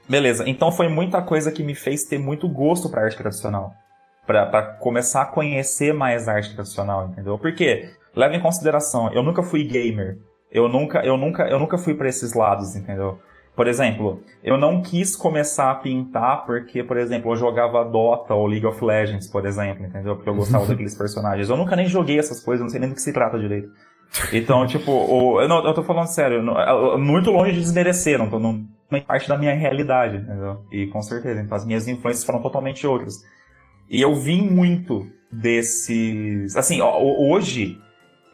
Beleza. 0.09 0.49
Então 0.49 0.71
foi 0.71 0.87
muita 0.87 1.21
coisa 1.21 1.51
que 1.51 1.63
me 1.63 1.75
fez 1.75 2.03
ter 2.03 2.17
muito 2.17 2.49
gosto 2.49 2.89
pra 2.89 3.03
arte 3.03 3.17
tradicional. 3.17 3.75
Pra 4.45 4.61
começar 4.61 5.23
a 5.23 5.25
conhecer 5.25 5.93
mais 5.93 6.27
a 6.27 6.33
arte 6.33 6.53
tradicional, 6.53 7.07
entendeu? 7.07 7.37
Porque, 7.37 7.89
leva 8.15 8.35
em 8.35 8.39
consideração, 8.39 9.11
eu 9.13 9.23
nunca 9.23 9.43
fui 9.43 9.63
gamer. 9.63 10.17
Eu 10.51 10.67
nunca, 10.67 10.99
eu 11.05 11.17
nunca, 11.17 11.43
eu 11.47 11.59
nunca 11.59 11.77
fui 11.77 11.93
pra 11.93 12.09
esses 12.09 12.33
lados, 12.33 12.75
entendeu? 12.75 13.19
Por 13.55 13.67
exemplo, 13.67 14.21
eu 14.43 14.57
não 14.57 14.81
quis 14.81 15.15
começar 15.15 15.71
a 15.71 15.75
pintar 15.75 16.45
porque, 16.45 16.83
por 16.83 16.97
exemplo, 16.97 17.31
eu 17.31 17.35
jogava 17.35 17.83
Dota 17.83 18.33
ou 18.33 18.47
League 18.47 18.65
of 18.65 18.83
Legends, 18.83 19.27
por 19.27 19.45
exemplo, 19.45 19.85
entendeu? 19.85 20.15
Porque 20.15 20.29
eu 20.29 20.35
gostava 20.35 20.65
daqueles 20.67 20.95
personagens. 20.95 21.49
Eu 21.49 21.57
nunca 21.57 21.75
nem 21.75 21.85
joguei 21.85 22.17
essas 22.17 22.39
coisas, 22.41 22.61
não 22.63 22.69
sei 22.69 22.79
nem 22.79 22.89
do 22.89 22.95
que 22.95 23.01
se 23.01 23.11
trata 23.13 23.37
direito. 23.39 23.69
Então, 24.33 24.65
tipo, 24.67 24.91
o, 24.91 25.41
eu, 25.41 25.47
não, 25.47 25.65
eu 25.65 25.73
tô 25.73 25.83
falando 25.83 26.07
sério, 26.07 26.43
eu- 26.45 26.97
muito 26.97 27.31
longe 27.31 27.53
de 27.53 27.59
desmerecer, 27.59 28.17
não, 28.17 28.27
não 28.39 28.65
não 28.91 28.97
é 28.99 29.01
parte 29.01 29.29
da 29.29 29.37
minha 29.37 29.53
realidade, 29.55 30.17
entendeu? 30.17 30.65
E 30.69 30.87
com 30.87 31.01
certeza, 31.01 31.39
então 31.39 31.55
as 31.55 31.65
minhas 31.65 31.87
influências 31.87 32.25
foram 32.25 32.41
totalmente 32.41 32.85
outras. 32.85 33.23
E 33.91 34.01
eu 34.01 34.15
vim 34.15 34.49
muito 34.49 35.05
desses. 35.29 36.55
Assim, 36.55 36.81
hoje, 36.81 37.77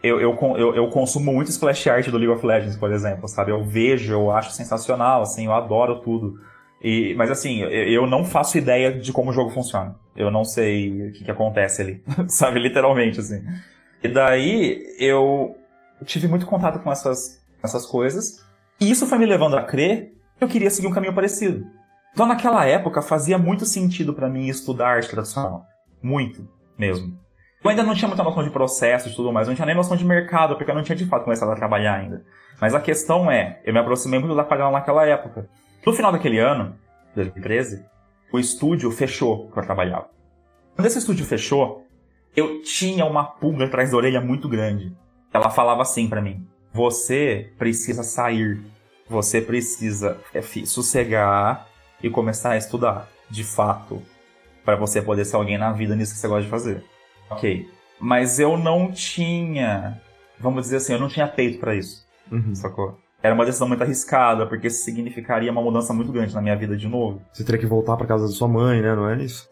eu, 0.04 0.22
eu, 0.22 0.38
eu, 0.56 0.76
eu, 0.76 0.90
consumo 0.90 1.34
muito 1.34 1.50
splash 1.50 1.88
art 1.88 2.08
do 2.10 2.18
League 2.18 2.32
of 2.32 2.46
Legends, 2.46 2.78
por 2.78 2.92
exemplo, 2.92 3.28
sabe? 3.28 3.52
Eu 3.52 3.64
vejo, 3.64 4.14
eu 4.14 4.30
acho 4.30 4.52
sensacional, 4.52 5.24
assim, 5.24 5.48
eu 5.48 5.54
adoro 5.54 6.00
tudo. 6.02 6.40
E, 6.80 7.16
mas 7.16 7.32
assim, 7.32 7.62
eu 7.62 8.06
não 8.06 8.24
faço 8.24 8.56
ideia 8.56 8.94
de 8.94 9.12
como 9.12 9.32
o 9.32 9.34
jogo 9.34 9.50
funciona. 9.50 9.96
Eu 10.16 10.30
não 10.30 10.46
sei 10.46 11.10
o 11.10 11.12
que, 11.12 11.24
que 11.24 11.32
acontece 11.32 11.82
ali, 11.82 12.04
sabe? 12.30 12.60
Literalmente, 12.60 13.20
assim. 13.20 13.44
E 14.04 14.08
daí 14.08 14.86
eu 15.00 15.58
tive 16.06 16.28
muito 16.28 16.46
contato 16.46 16.80
com 16.84 16.92
essas, 16.92 17.44
essas 17.64 17.84
coisas. 17.84 18.46
E 18.80 18.92
isso 18.92 19.08
foi 19.08 19.18
me 19.18 19.26
levando 19.26 19.58
a 19.58 19.64
crer 19.64 20.14
que 20.38 20.44
eu 20.44 20.48
queria 20.48 20.70
seguir 20.70 20.86
um 20.86 20.94
caminho 20.94 21.16
parecido. 21.16 21.66
Então 22.14 22.26
naquela 22.26 22.66
época 22.66 23.02
fazia 23.02 23.38
muito 23.38 23.66
sentido 23.66 24.14
para 24.14 24.30
mim 24.30 24.48
estudar 24.48 24.96
arte 24.96 25.10
tradicional. 25.10 25.66
Muito, 26.02 26.48
mesmo. 26.78 27.18
Eu 27.64 27.70
ainda 27.70 27.84
não 27.84 27.96
tinha 27.96 28.08
muita 28.08 28.24
noção 28.24 28.44
de 28.44 28.50
processo 28.50 29.10
e 29.10 29.16
tudo 29.16 29.32
mais, 29.34 29.48
eu 29.48 29.52
não 29.52 29.56
tinha 29.56 29.66
nem 29.66 29.76
noção 29.76 29.98
de 29.98 30.06
mercado, 30.06 30.56
porque 30.56 30.70
eu 30.70 30.76
não 30.76 30.84
tinha 30.84 30.96
de 30.96 31.06
fato 31.06 31.24
começado 31.24 31.52
a 31.52 31.56
trabalhar 31.56 31.96
ainda. 31.96 32.24
Mas 32.62 32.74
a 32.74 32.80
questão 32.80 33.30
é, 33.30 33.60
eu 33.66 33.74
me 33.74 33.80
aproximei 33.80 34.20
muito 34.20 34.36
da 34.36 34.42
aquarela 34.42 34.72
naquela 34.72 35.06
época. 35.06 35.50
No 35.86 35.94
final 35.94 36.12
daquele 36.12 36.40
ano, 36.40 36.76
2013, 37.16 37.84
o 38.32 38.40
estúdio 38.40 38.92
fechou 38.92 39.50
que 39.52 39.60
eu 39.60 39.64
trabalhava. 39.64 40.10
Quando 40.76 40.86
esse 40.86 41.00
estúdio 41.00 41.26
fechou, 41.26 41.86
eu 42.36 42.62
tinha 42.62 43.06
uma 43.06 43.24
pulga 43.24 43.66
atrás 43.66 43.92
da 43.92 43.98
orelha 43.98 44.22
muito 44.22 44.48
grande. 44.48 44.96
Ela 45.34 45.50
falava 45.50 45.82
assim 45.82 46.08
para 46.08 46.22
mim: 46.22 46.48
você 46.72 47.52
precisa 47.58 48.04
sair, 48.04 48.62
você 49.10 49.42
precisa 49.42 50.20
é, 50.34 50.42
sossegar 50.42 51.67
e 52.02 52.10
começar 52.10 52.52
a 52.52 52.58
estudar, 52.58 53.10
de 53.30 53.44
fato, 53.44 54.02
para 54.64 54.76
você 54.76 55.02
poder 55.02 55.26
ser 55.26 55.36
alguém 55.36 55.58
na 55.58 55.72
vida 55.72 55.96
nisso 55.96 56.14
que 56.14 56.20
você 56.20 56.28
gosta 56.28 56.44
de 56.44 56.50
fazer. 56.50 56.84
Ok. 57.30 57.70
Mas 58.00 58.40
eu 58.40 58.58
não 58.58 58.92
tinha, 58.92 60.00
vamos 60.40 60.64
dizer 60.64 60.78
assim, 60.78 60.94
eu 60.94 61.00
não 61.00 61.08
tinha 61.08 61.28
peito 61.28 61.60
para 61.60 61.76
isso. 61.76 62.06
Uhum. 62.32 62.54
Sacou? 62.54 62.98
Era 63.22 63.34
uma 63.34 63.46
decisão 63.46 63.68
muito 63.68 63.82
arriscada, 63.82 64.46
porque 64.46 64.68
isso 64.68 64.84
significaria 64.84 65.52
uma 65.52 65.62
mudança 65.62 65.94
muito 65.94 66.12
grande 66.12 66.36
na 66.36 66.42
minha 66.42 66.56
vida 66.56 66.78
de 66.78 66.88
novo. 66.88 67.22
Você 67.34 67.44
teria 67.44 67.60
que 67.60 67.66
voltar 67.66 67.98
para 67.98 68.06
casa 68.06 68.28
da 68.28 68.32
sua 68.32 68.48
mãe, 68.48 68.82
né? 68.82 68.96
Não 68.96 69.10
é 69.10 69.24
isso? 69.24 69.50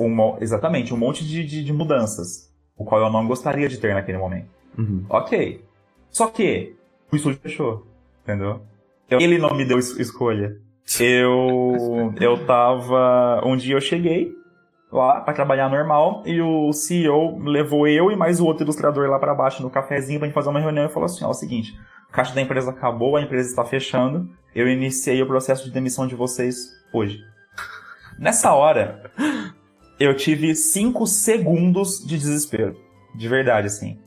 Um, 0.00 0.36
exatamente, 0.40 0.92
um 0.92 0.96
monte 0.96 1.24
de, 1.24 1.44
de, 1.44 1.62
de, 1.62 1.72
mudanças, 1.72 2.52
o 2.76 2.84
qual 2.84 3.00
eu 3.00 3.10
não 3.10 3.26
gostaria 3.26 3.68
de 3.68 3.78
ter 3.78 3.94
naquele 3.94 4.18
momento. 4.18 4.48
Uhum. 4.76 5.04
Ok. 5.08 5.64
Só 6.10 6.26
que 6.26 6.74
o 7.12 7.16
estúdio 7.16 7.38
fechou, 7.40 7.86
entendeu? 8.22 8.62
Ele 9.08 9.38
não 9.38 9.54
me 9.54 9.64
deu 9.64 9.78
es 9.78 9.96
escolha. 9.98 10.58
Eu, 11.00 12.12
eu 12.20 12.46
tava. 12.46 13.40
Um 13.44 13.56
dia 13.56 13.74
eu 13.74 13.80
cheguei, 13.80 14.32
lá 14.94 15.20
para 15.20 15.34
trabalhar 15.34 15.68
normal 15.68 16.22
e 16.24 16.40
o 16.40 16.72
CEO 16.72 17.36
levou 17.38 17.88
eu 17.88 18.12
e 18.12 18.16
mais 18.16 18.40
o 18.40 18.46
outro 18.46 18.64
ilustrador 18.64 19.08
lá 19.08 19.18
para 19.18 19.34
baixo 19.34 19.62
no 19.62 19.70
cafezinho 19.70 20.20
pra 20.20 20.28
gente 20.28 20.34
fazer 20.34 20.50
uma 20.50 20.60
reunião 20.60 20.86
e 20.86 20.88
falou 20.88 21.06
assim: 21.06 21.24
ó, 21.24 21.28
é 21.28 21.30
o 21.30 21.34
seguinte, 21.34 21.76
o 22.08 22.12
caixa 22.12 22.34
da 22.34 22.40
empresa 22.40 22.70
acabou, 22.70 23.16
a 23.16 23.22
empresa 23.22 23.48
está 23.48 23.64
fechando, 23.64 24.30
eu 24.54 24.68
iniciei 24.68 25.20
o 25.20 25.26
processo 25.26 25.64
de 25.64 25.72
demissão 25.72 26.06
de 26.06 26.14
vocês 26.14 26.70
hoje. 26.92 27.18
Nessa 28.16 28.52
hora, 28.52 29.10
eu 29.98 30.14
tive 30.16 30.54
cinco 30.54 31.06
segundos 31.06 31.98
de 32.06 32.16
desespero. 32.16 32.76
De 33.16 33.28
verdade, 33.28 33.66
assim. 33.66 33.98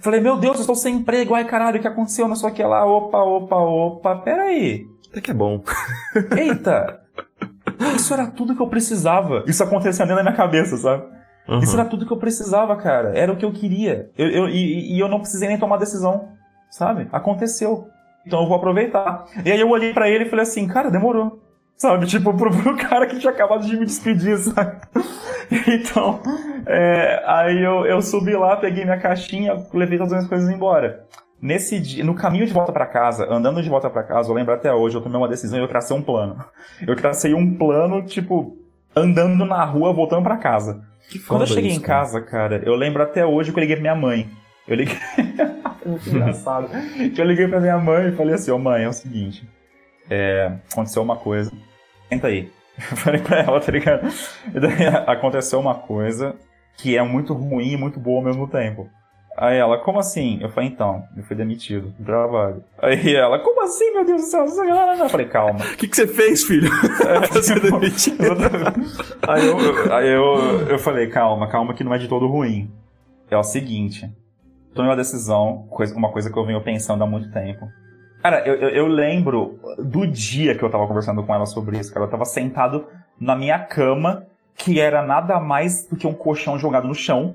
Falei, 0.00 0.20
meu 0.20 0.36
Deus, 0.36 0.56
eu 0.56 0.60
estou 0.60 0.74
sem 0.74 0.96
emprego, 0.96 1.34
ai 1.34 1.46
caralho, 1.46 1.78
o 1.78 1.80
que 1.80 1.88
aconteceu? 1.88 2.28
Não 2.28 2.36
sei 2.36 2.50
o 2.50 2.52
que 2.52 2.62
lá, 2.62 2.84
opa, 2.84 3.18
opa, 3.22 3.56
opa, 3.56 4.16
peraí. 4.16 4.86
Até 5.14 5.20
que 5.20 5.30
é 5.30 5.34
bom. 5.34 5.62
Eita, 6.36 7.00
isso 7.94 8.12
era 8.12 8.26
tudo 8.26 8.56
que 8.56 8.60
eu 8.60 8.66
precisava. 8.66 9.44
Isso 9.46 9.62
acontecendo 9.62 10.12
na 10.12 10.22
minha 10.24 10.34
cabeça, 10.34 10.76
sabe? 10.76 11.04
Uhum. 11.48 11.60
Isso 11.60 11.78
era 11.78 11.88
tudo 11.88 12.04
que 12.04 12.12
eu 12.12 12.16
precisava, 12.16 12.74
cara. 12.74 13.16
Era 13.16 13.32
o 13.32 13.36
que 13.36 13.44
eu 13.44 13.52
queria. 13.52 14.10
Eu, 14.18 14.28
eu, 14.28 14.48
e, 14.48 14.96
e 14.96 14.98
eu 14.98 15.06
não 15.06 15.20
precisei 15.20 15.46
nem 15.46 15.56
tomar 15.56 15.76
decisão, 15.76 16.30
sabe? 16.68 17.08
Aconteceu. 17.12 17.86
Então 18.26 18.40
eu 18.40 18.48
vou 18.48 18.56
aproveitar. 18.56 19.26
E 19.44 19.52
aí 19.52 19.60
eu 19.60 19.70
olhei 19.70 19.94
para 19.94 20.08
ele 20.08 20.24
e 20.24 20.28
falei 20.28 20.42
assim, 20.42 20.66
cara, 20.66 20.90
demorou. 20.90 21.40
Sabe? 21.76 22.06
Tipo, 22.06 22.34
pro, 22.34 22.50
pro 22.50 22.74
cara 22.88 23.06
que 23.06 23.20
tinha 23.20 23.32
acabado 23.32 23.64
de 23.64 23.76
me 23.76 23.86
despedir, 23.86 24.36
sabe? 24.38 24.80
então, 25.68 26.20
é, 26.66 27.22
aí 27.24 27.62
eu, 27.62 27.86
eu 27.86 28.02
subi 28.02 28.34
lá, 28.34 28.56
peguei 28.56 28.84
minha 28.84 28.98
caixinha, 28.98 29.64
levei 29.72 29.96
todas 29.96 30.14
as 30.14 30.26
coisas 30.26 30.50
embora. 30.50 31.06
Nesse 31.44 31.78
dia, 31.78 32.02
no 32.02 32.14
caminho 32.14 32.46
de 32.46 32.54
volta 32.54 32.72
para 32.72 32.86
casa, 32.86 33.30
andando 33.30 33.62
de 33.62 33.68
volta 33.68 33.90
para 33.90 34.02
casa, 34.02 34.30
eu 34.30 34.34
lembro 34.34 34.54
até 34.54 34.72
hoje, 34.72 34.96
eu 34.96 35.02
tomei 35.02 35.18
uma 35.18 35.28
decisão 35.28 35.58
e 35.58 35.62
eu 35.62 35.68
tracei 35.68 35.94
um 35.94 36.00
plano. 36.00 36.42
Eu 36.86 36.96
tracei 36.96 37.34
um 37.34 37.54
plano, 37.54 38.02
tipo, 38.02 38.56
andando 38.96 39.44
na 39.44 39.62
rua, 39.62 39.92
voltando 39.92 40.22
para 40.22 40.38
casa. 40.38 40.82
Quando 41.28 41.42
eu 41.42 41.46
cheguei 41.46 41.68
isso, 41.68 41.80
em 41.80 41.82
casa, 41.82 42.22
cara, 42.22 42.62
eu 42.64 42.74
lembro 42.74 43.02
até 43.02 43.26
hoje 43.26 43.52
que 43.52 43.58
eu 43.58 43.60
liguei 43.60 43.76
pra 43.76 43.82
minha 43.82 43.94
mãe. 43.94 44.26
Eu 44.66 44.74
liguei. 44.74 44.96
Muito 45.84 46.08
engraçado. 46.08 46.70
eu 47.14 47.24
liguei 47.26 47.46
pra 47.46 47.60
minha 47.60 47.76
mãe 47.76 48.08
e 48.08 48.12
falei 48.12 48.36
assim: 48.36 48.50
Ô 48.50 48.56
oh, 48.56 48.58
mãe, 48.58 48.84
é 48.84 48.88
o 48.88 48.92
seguinte. 48.94 49.46
É... 50.08 50.50
Aconteceu 50.72 51.02
uma 51.02 51.16
coisa. 51.16 51.52
Senta 52.08 52.28
aí. 52.28 52.50
Eu 52.90 52.96
falei 52.96 53.20
pra 53.20 53.40
ela, 53.40 53.60
tá 53.60 53.70
ligado? 53.70 54.08
E 54.48 54.58
daí 54.58 54.86
aconteceu 55.06 55.60
uma 55.60 55.74
coisa 55.74 56.34
que 56.78 56.96
é 56.96 57.02
muito 57.02 57.34
ruim 57.34 57.72
e 57.72 57.76
muito 57.76 58.00
boa 58.00 58.20
ao 58.20 58.24
mesmo 58.24 58.48
tempo. 58.48 58.88
Aí 59.36 59.56
ela, 59.56 59.78
como 59.78 59.98
assim? 59.98 60.38
Eu 60.40 60.48
falei, 60.48 60.68
então, 60.68 61.04
eu 61.16 61.24
fui 61.24 61.34
demitido 61.34 61.88
do 61.98 62.04
trabalho. 62.04 62.62
Aí 62.78 63.14
ela, 63.14 63.38
como 63.40 63.62
assim, 63.62 63.92
meu 63.92 64.04
Deus 64.04 64.22
do 64.22 64.26
céu? 64.28 64.44
Eu 64.44 65.08
falei, 65.08 65.26
calma. 65.26 65.60
O 65.74 65.76
que, 65.76 65.88
que 65.88 65.96
você 65.96 66.06
fez, 66.06 66.44
filho? 66.44 66.70
É, 67.06 67.18
pra 67.26 67.42
ser 67.42 67.60
demitido. 67.60 68.24
aí 69.26 69.46
eu, 69.46 69.92
aí 69.92 70.08
eu, 70.08 70.68
eu 70.68 70.78
falei, 70.78 71.08
calma, 71.08 71.48
calma 71.48 71.74
que 71.74 71.82
não 71.82 71.92
é 71.92 71.98
de 71.98 72.06
todo 72.06 72.28
ruim. 72.28 72.70
É 73.28 73.36
o 73.36 73.42
seguinte, 73.42 74.08
tomei 74.72 74.90
uma 74.90 74.96
decisão, 74.96 75.68
uma 75.96 76.10
coisa 76.10 76.30
que 76.30 76.38
eu 76.38 76.44
venho 76.44 76.60
pensando 76.60 77.02
há 77.02 77.06
muito 77.06 77.32
tempo. 77.32 77.68
Cara, 78.22 78.46
eu, 78.46 78.54
eu, 78.54 78.68
eu, 78.70 78.86
lembro 78.86 79.58
do 79.78 80.06
dia 80.06 80.54
que 80.54 80.62
eu 80.62 80.70
tava 80.70 80.86
conversando 80.86 81.22
com 81.22 81.34
ela 81.34 81.44
sobre 81.44 81.78
isso, 81.78 81.92
cara. 81.92 82.06
Eu 82.06 82.10
tava 82.10 82.24
sentado 82.24 82.86
na 83.20 83.36
minha 83.36 83.58
cama, 83.58 84.26
que 84.56 84.80
era 84.80 85.02
nada 85.02 85.38
mais 85.40 85.86
do 85.86 85.96
que 85.96 86.06
um 86.06 86.14
colchão 86.14 86.58
jogado 86.58 86.88
no 86.88 86.94
chão 86.94 87.34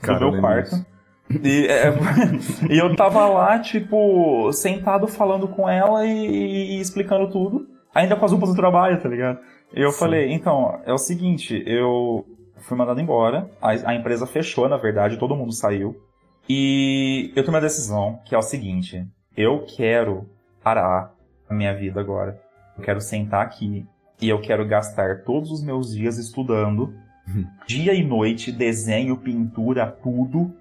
do 0.00 0.30
meu 0.30 0.40
quarto. 0.40 0.74
Isso. 0.74 0.97
E, 1.30 1.66
é, 1.66 1.92
e 2.70 2.78
eu 2.78 2.94
tava 2.96 3.26
lá, 3.26 3.58
tipo, 3.58 4.50
sentado 4.52 5.06
falando 5.06 5.48
com 5.48 5.68
ela 5.68 6.06
e, 6.06 6.76
e, 6.76 6.80
explicando 6.80 7.30
tudo, 7.30 7.66
ainda 7.94 8.16
com 8.16 8.24
as 8.24 8.30
roupas 8.30 8.50
do 8.50 8.56
trabalho, 8.56 9.00
tá 9.00 9.08
ligado? 9.08 9.38
E 9.74 9.80
eu 9.80 9.92
Sim. 9.92 9.98
falei, 9.98 10.32
então, 10.32 10.80
é 10.86 10.92
o 10.92 10.98
seguinte, 10.98 11.62
eu 11.66 12.24
fui 12.56 12.76
mandado 12.76 13.00
embora, 13.00 13.50
a, 13.60 13.70
a, 13.90 13.94
empresa 13.94 14.26
fechou, 14.26 14.68
na 14.68 14.76
verdade, 14.76 15.18
todo 15.18 15.36
mundo 15.36 15.52
saiu, 15.52 15.96
e 16.48 17.30
eu 17.36 17.44
tomei 17.44 17.58
a 17.58 17.64
decisão, 17.64 18.20
que 18.24 18.34
é 18.34 18.38
o 18.38 18.42
seguinte, 18.42 19.06
eu 19.36 19.66
quero 19.76 20.26
parar 20.62 21.14
a 21.48 21.54
minha 21.54 21.74
vida 21.74 22.00
agora. 22.00 22.40
Eu 22.76 22.82
quero 22.82 23.00
sentar 23.00 23.42
aqui 23.42 23.86
e 24.20 24.28
eu 24.28 24.40
quero 24.40 24.66
gastar 24.66 25.22
todos 25.24 25.50
os 25.50 25.62
meus 25.62 25.94
dias 25.94 26.18
estudando, 26.18 26.94
uhum. 27.26 27.46
dia 27.66 27.92
e 27.92 28.02
noite, 28.02 28.50
desenho, 28.50 29.16
pintura, 29.16 29.86
tudo, 29.86 30.54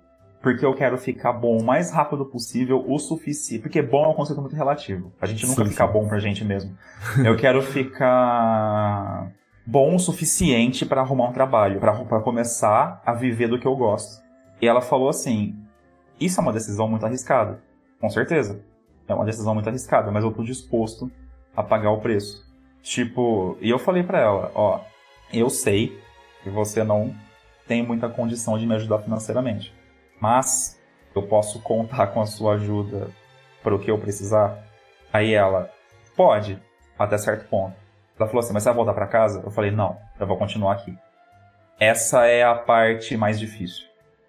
porque 0.47 0.65
eu 0.65 0.73
quero 0.73 0.97
ficar 0.97 1.33
bom 1.33 1.57
o 1.57 1.63
mais 1.63 1.91
rápido 1.91 2.25
possível, 2.25 2.81
o 2.87 2.97
suficiente. 2.97 3.61
Porque 3.61 3.81
bom 3.81 4.05
é 4.05 4.07
um 4.07 4.13
conceito 4.13 4.39
muito 4.39 4.55
relativo. 4.55 5.11
A 5.19 5.25
gente 5.25 5.45
nunca 5.45 5.65
sim, 5.65 5.71
fica 5.71 5.85
sim. 5.85 5.91
bom 5.91 6.07
pra 6.07 6.19
gente 6.19 6.45
mesmo. 6.45 6.73
Eu 7.21 7.35
quero 7.35 7.61
ficar 7.61 9.29
bom 9.65 9.93
o 9.93 9.99
suficiente 9.99 10.85
para 10.85 11.01
arrumar 11.01 11.27
um 11.27 11.33
trabalho, 11.33 11.81
para 11.81 12.21
começar 12.21 13.01
a 13.05 13.11
viver 13.11 13.49
do 13.49 13.59
que 13.59 13.67
eu 13.67 13.75
gosto. 13.75 14.23
E 14.61 14.67
ela 14.69 14.79
falou 14.79 15.09
assim: 15.09 15.53
Isso 16.17 16.39
é 16.39 16.43
uma 16.43 16.53
decisão 16.53 16.87
muito 16.87 17.05
arriscada. 17.05 17.61
Com 17.99 18.09
certeza. 18.09 18.63
É 19.05 19.13
uma 19.13 19.25
decisão 19.25 19.53
muito 19.53 19.67
arriscada, 19.67 20.09
mas 20.11 20.23
eu 20.23 20.31
tô 20.31 20.43
disposto 20.43 21.11
a 21.57 21.61
pagar 21.61 21.91
o 21.91 21.99
preço. 21.99 22.41
Tipo, 22.81 23.57
e 23.59 23.69
eu 23.69 23.77
falei 23.77 24.03
para 24.03 24.21
ela: 24.21 24.49
Ó, 24.55 24.79
eu 25.33 25.49
sei 25.49 25.99
que 26.41 26.49
você 26.49 26.85
não 26.85 27.13
tem 27.67 27.85
muita 27.85 28.07
condição 28.07 28.57
de 28.57 28.65
me 28.65 28.75
ajudar 28.75 28.99
financeiramente 28.99 29.75
mas 30.19 30.79
eu 31.15 31.23
posso 31.23 31.61
contar 31.61 32.07
com 32.07 32.21
a 32.21 32.25
sua 32.25 32.53
ajuda 32.53 33.09
para 33.63 33.75
o 33.75 33.79
que 33.79 33.89
eu 33.89 33.97
precisar? 33.97 34.63
Aí 35.11 35.33
ela, 35.33 35.71
pode, 36.15 36.61
até 36.97 37.17
certo 37.17 37.47
ponto. 37.49 37.75
Ela 38.19 38.27
falou 38.27 38.39
assim, 38.39 38.53
mas 38.53 38.63
você 38.63 38.69
vai 38.69 38.75
voltar 38.75 38.93
para 38.93 39.07
casa? 39.07 39.41
Eu 39.43 39.51
falei, 39.51 39.71
não, 39.71 39.97
eu 40.19 40.25
vou 40.25 40.37
continuar 40.37 40.73
aqui. 40.73 40.97
Essa 41.79 42.25
é 42.25 42.43
a 42.43 42.55
parte 42.55 43.15
mais 43.15 43.39
difícil. 43.39 43.85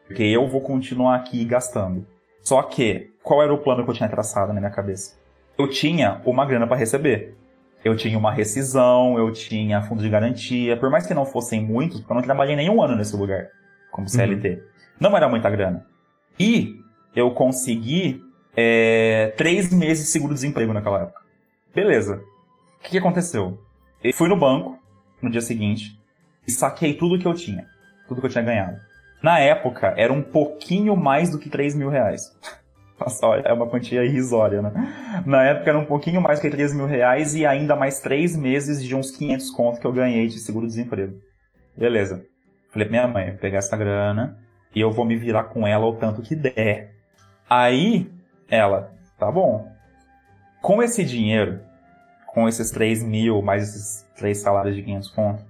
Porque 0.07 0.23
eu 0.23 0.47
vou 0.47 0.61
continuar 0.61 1.17
aqui 1.17 1.45
gastando. 1.45 2.07
Só 2.43 2.63
que, 2.63 3.11
qual 3.23 3.43
era 3.43 3.53
o 3.53 3.59
plano 3.59 3.85
que 3.85 3.91
eu 3.91 3.95
tinha 3.95 4.09
traçado 4.09 4.53
na 4.53 4.61
minha 4.61 4.73
cabeça? 4.73 5.17
Eu 5.59 5.69
tinha 5.69 6.21
uma 6.25 6.47
grana 6.47 6.67
para 6.67 6.77
receber. 6.77 7.37
Eu 7.85 7.97
tinha 7.97 8.19
uma 8.19 8.33
rescisão, 8.33 9.19
eu 9.19 9.33
tinha 9.33 9.83
fundo 9.83 10.03
de 10.03 10.09
garantia, 10.09 10.77
por 10.77 10.91
mais 10.91 11.07
que 11.07 11.15
não 11.15 11.25
fossem 11.25 11.63
muitos, 11.63 12.01
porque 12.01 12.13
eu 12.13 12.17
não 12.17 12.23
trabalhei 12.23 12.57
nenhum 12.57 12.83
ano 12.83 12.97
nesse 12.97 13.17
lugar, 13.17 13.49
como 13.91 14.09
CLT. 14.09 14.49
Uhum. 14.49 14.61
Não 15.01 15.17
era 15.17 15.29
muita 15.29 15.49
grana. 15.49 15.87
E 16.39 16.81
eu 17.15 17.31
consegui 17.33 18.23
é, 18.57 19.33
três 19.37 19.73
meses 19.73 20.07
de 20.07 20.11
seguro-desemprego 20.11 20.73
naquela 20.73 21.03
época. 21.03 21.21
Beleza. 21.75 22.17
O 22.79 22.83
que, 22.83 22.91
que 22.91 22.99
aconteceu? 22.99 23.59
Eu 24.03 24.13
fui 24.13 24.29
no 24.29 24.37
banco 24.37 24.79
no 25.23 25.31
dia 25.31 25.41
seguinte 25.41 25.99
e 26.47 26.51
saquei 26.51 26.95
tudo 26.95 27.19
que 27.19 27.27
eu 27.27 27.35
tinha. 27.35 27.67
Tudo 28.09 28.21
que 28.21 28.27
eu 28.27 28.31
tinha 28.31 28.45
ganhado. 28.45 28.77
Na 29.23 29.39
época, 29.39 29.95
era 29.97 30.13
um 30.13 30.23
pouquinho 30.23 30.97
mais 30.97 31.31
do 31.31 31.39
que 31.39 31.51
3 31.51 31.75
mil 31.75 31.89
reais. 31.89 32.23
Nossa, 32.99 33.27
olha, 33.27 33.43
é 33.43 33.53
uma 33.53 33.69
quantia 33.69 34.05
irrisória, 34.05 34.61
né? 34.61 35.23
Na 35.25 35.45
época 35.45 35.71
era 35.71 35.79
um 35.79 35.85
pouquinho 35.85 36.21
mais 36.21 36.41
que 36.41 36.51
3 36.51 36.75
mil 36.75 36.87
reais 36.87 37.35
e 37.35 37.47
ainda 37.47 37.77
mais 37.77 38.01
3 38.01 38.37
meses 38.37 38.83
de 38.83 38.95
uns 38.95 39.13
500 39.13 39.51
conto 39.51 39.81
que 39.81 39.87
eu 39.87 39.93
ganhei 39.93 40.27
de 40.27 40.41
seguro-desemprego. 40.41 41.17
Beleza. 41.77 42.25
Falei 42.73 42.89
pra 42.89 42.99
minha 42.99 43.07
mãe, 43.07 43.31
vou 43.31 43.39
pegar 43.39 43.59
essa 43.59 43.77
grana 43.77 44.37
e 44.75 44.81
eu 44.81 44.91
vou 44.91 45.05
me 45.05 45.17
virar 45.17 45.45
com 45.45 45.67
ela 45.67 45.87
o 45.87 45.95
tanto 45.97 46.23
que 46.23 46.35
der. 46.35 46.95
Aí, 47.49 48.11
ela, 48.49 48.93
tá 49.19 49.31
bom. 49.31 49.71
Com 50.61 50.83
esse 50.83 51.05
dinheiro, 51.05 51.61
com 52.27 52.49
esses 52.49 52.71
3 52.71 53.03
mil, 53.03 53.41
mais 53.43 53.63
esses 53.69 54.07
3 54.17 54.37
salários 54.39 54.77
de 54.77 54.83
500 54.83 55.11
conto, 55.11 55.45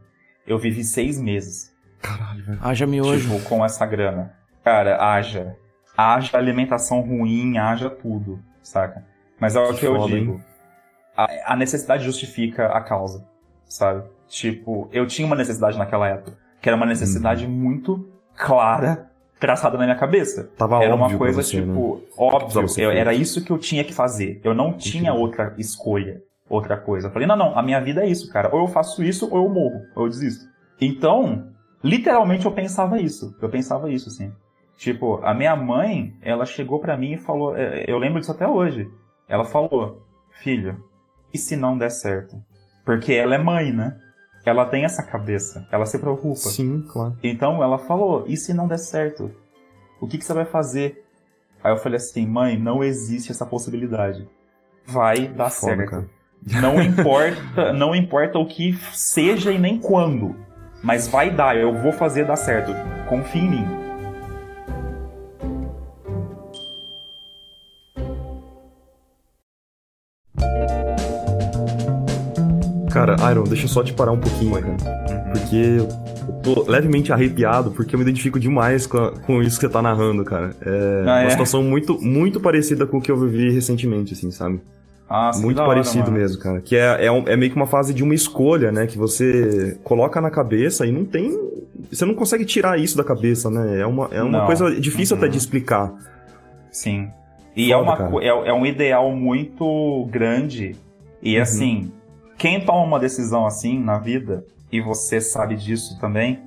eu 0.47 0.59
vivi 0.59 0.85
6 0.85 1.21
meses. 1.21 1.75
Caralho, 2.01 2.45
velho. 2.45 2.59
Haja 2.63 2.87
miojo. 2.87 3.29
Tipo, 3.37 3.49
com 3.49 3.65
essa 3.65 3.85
grana. 3.85 4.33
Cara, 4.65 5.03
haja. 5.03 5.57
Haja 5.97 6.37
alimentação 6.39 7.01
ruim, 7.01 7.59
haja 7.59 7.91
tudo, 7.91 8.39
saca? 8.63 9.05
Mas 9.41 9.57
é 9.57 9.61
o 9.61 9.75
que, 9.75 9.81
Que 9.81 9.87
eu 9.87 9.97
foda, 9.97 10.15
digo. 10.15 10.41
A, 11.17 11.53
a 11.53 11.57
necessidade 11.57 12.05
justifica 12.05 12.67
a 12.69 12.81
causa, 12.81 13.27
sabe? 13.65 14.09
Tipo, 14.29 14.89
eu 14.93 15.07
tinha 15.07 15.27
uma 15.27 15.35
necessidade 15.35 15.77
naquela 15.77 16.07
época, 16.09 16.39
que 16.61 16.69
era 16.69 16.77
uma 16.77 16.87
necessidade 16.87 17.47
Uhum. 17.47 17.51
muito 17.51 18.09
clara, 18.37 19.08
traçada 19.39 19.77
na 19.79 19.85
minha 19.85 19.97
cabeça. 19.97 20.51
Tava 20.57 20.83
era 20.83 20.95
uma 20.95 21.05
óbvio 21.05 21.19
coisa, 21.19 21.43
você, 21.43 21.61
né? 21.61 21.67
tipo, 21.67 22.03
óbvio. 22.17 22.39
Precisava 22.41 22.69
ser 22.69 22.83
eu- 22.85 22.91
era 22.91 23.15
isso 23.15 23.45
que 23.45 23.51
eu 23.51 23.59
tinha 23.59 23.85
que 23.85 23.93
fazer. 23.95 24.41
Eu 24.45 24.55
não 24.55 24.73
tinha 24.73 25.11
Entendi. 25.11 25.23
outra 25.23 25.55
escolha, 25.59 26.21
outra 26.49 26.77
coisa. 26.77 27.09
Eu 27.09 27.13
falei, 27.13 27.27
não, 27.29 27.37
não, 27.37 27.59
a 27.59 27.63
minha 27.63 27.81
vida 27.81 28.05
é 28.05 28.09
isso, 28.09 28.31
cara. 28.33 28.55
Ou 28.55 28.61
eu 28.63 28.67
faço 28.69 29.03
isso, 29.03 29.29
ou 29.31 29.45
eu 29.45 29.49
morro, 29.49 29.81
ou 29.95 30.05
eu 30.05 30.09
desisto. 30.09 30.45
Então, 30.81 31.49
literalmente 31.83 32.47
eu 32.47 32.53
pensava 32.53 33.01
isso. 33.01 33.35
Eu 33.41 33.49
pensava 33.49 33.91
isso, 33.91 34.09
assim. 34.09 34.33
Tipo, 34.77 35.21
a 35.25 35.35
minha 35.35 35.57
mãe, 35.57 36.15
ela 36.23 36.47
chegou 36.47 36.79
pra 36.81 36.97
mim 36.97 37.15
e 37.15 37.19
falou, 37.19 37.57
é, 37.57 37.85
eu 37.89 37.99
lembro 37.99 38.21
disso 38.21 38.31
até 38.33 38.47
hoje. 38.47 38.89
Ela 39.29 39.45
falou, 39.45 40.03
filho, 40.41 40.83
e 41.35 41.39
se 41.39 41.57
não 41.57 41.77
der 41.77 41.91
certo? 41.91 42.37
Porque 42.85 43.13
ela 43.13 43.35
é 43.35 43.39
mãe, 43.39 43.73
né? 43.73 43.97
Ela 44.49 44.65
tem 44.65 44.85
essa 44.85 45.03
cabeça, 45.03 45.67
ela 45.71 45.85
se 45.87 45.99
preocupa. 45.99 46.37
Sim, 46.37 46.85
claro. 46.89 47.17
Então 47.23 47.63
ela 47.63 47.79
falou: 47.79 48.25
e 48.27 48.37
se 48.37 48.55
não 48.55 48.67
der 48.67 48.79
certo? 48.79 49.31
O 50.01 50.07
que, 50.07 50.17
que 50.17 50.25
você 50.25 50.33
vai 50.33 50.45
fazer? 50.45 51.05
Aí 51.63 51.73
eu 51.73 51.77
falei 51.77 51.97
assim: 51.97 52.27
mãe, 52.27 52.59
não 52.59 52.83
existe 52.83 53.31
essa 53.31 53.45
possibilidade. 53.45 54.29
Vai 54.87 55.29
dar 55.29 55.51
Foda, 55.51 55.77
certo. 55.77 55.91
cara. 55.91 56.19
Não 56.63 56.81
importa, 56.81 57.73
não 57.73 57.97
importa 57.97 58.39
o 58.39 58.47
que 58.47 58.73
seja 58.93 59.51
e 59.51 59.59
nem 59.59 59.77
quando. 59.77 60.37
Mas 60.81 61.09
vai 61.09 61.31
dar, 61.35 61.57
eu 61.57 61.75
vou 61.75 61.91
fazer 61.91 62.25
dar 62.25 62.37
certo. 62.37 62.73
Confia 63.09 63.43
em 63.43 63.51
mim. 63.51 63.88
Cara, 73.07 73.31
Iron, 73.31 73.45
deixa 73.45 73.65
eu 73.65 73.69
só 73.69 73.83
te 73.83 73.93
parar 73.93 74.13
um 74.13 74.19
pouquinho, 74.19 74.53
cara. 74.61 74.77
Porque 75.33 75.57
eu 75.57 76.33
tô 76.43 76.71
levemente 76.71 77.13
arrepiado, 77.13 77.71
porque 77.71 77.95
eu 77.95 77.99
me 77.99 78.05
identifico 78.05 78.41
demais 78.41 78.87
com, 78.87 78.99
a- 78.99 79.13
com 79.13 79.43
isso 79.43 79.59
que 79.59 79.67
você 79.67 79.73
tá 79.73 79.81
narrando, 79.81 80.25
cara. 80.25 80.51
É 80.63 81.03
Ah, 81.07 81.11
uma 81.21 81.23
é? 81.25 81.31
situação 81.31 81.63
muito, 81.63 82.01
muito 82.01 82.41
parecida 82.41 82.87
com 82.87 82.99
o 82.99 83.01
que 83.01 83.11
eu 83.11 83.17
vivi 83.17 83.51
recentemente, 83.51 84.15
assim, 84.15 84.31
sabe? 84.31 84.61
Que 85.33 85.41
muito 85.41 85.59
hora, 85.59 85.69
parecido 85.69 86.11
mesmo, 86.13 86.39
cara. 86.43 86.61
Que 86.61 86.77
é, 86.77 87.07
é, 87.07 87.13
um- 87.13 87.25
é 87.27 87.37
meio 87.37 87.51
que 87.51 87.57
uma 87.57 87.67
fase 87.67 87.95
de 87.95 88.03
uma 88.03 88.15
escolha, 88.15 88.71
né? 88.73 88.87
Que 88.87 88.99
você 88.99 89.79
coloca 89.85 90.21
na 90.21 90.31
cabeça 90.31 90.85
e 90.87 90.93
não 90.93 91.05
tem. 91.05 91.39
Você 91.91 92.05
não 92.05 92.15
consegue 92.15 92.45
tirar 92.45 92.79
isso 92.79 92.97
da 92.97 93.05
cabeça, 93.05 93.49
né? 93.49 93.81
É 93.81 93.87
uma, 93.87 94.09
é 94.11 94.23
uma 94.23 94.41
Não. 94.41 94.47
coisa 94.47 94.71
difícil 94.79 95.17
Uhum. 95.17 95.23
até 95.23 95.31
de 95.31 95.39
explicar. 95.39 95.93
Sim. 96.71 97.09
E 97.57 97.73
Foda, 97.73 97.91
é, 98.03 98.07
uma, 98.07 98.23
é, 98.25 98.29
é 98.51 98.53
um 98.53 98.67
ideal 98.67 99.11
muito 99.17 100.07
grande. 100.11 100.77
E 101.23 101.37
Uhum. 101.37 101.43
assim, 101.43 101.93
quem 102.39 102.65
toma 102.65 102.85
uma 102.85 103.01
decisão 103.01 103.45
assim 103.45 103.83
na 103.83 103.99
vida, 103.99 104.47
e 104.71 104.81
você 104.81 105.21
sabe 105.21 105.57
disso 105.57 105.99
também, 106.01 106.41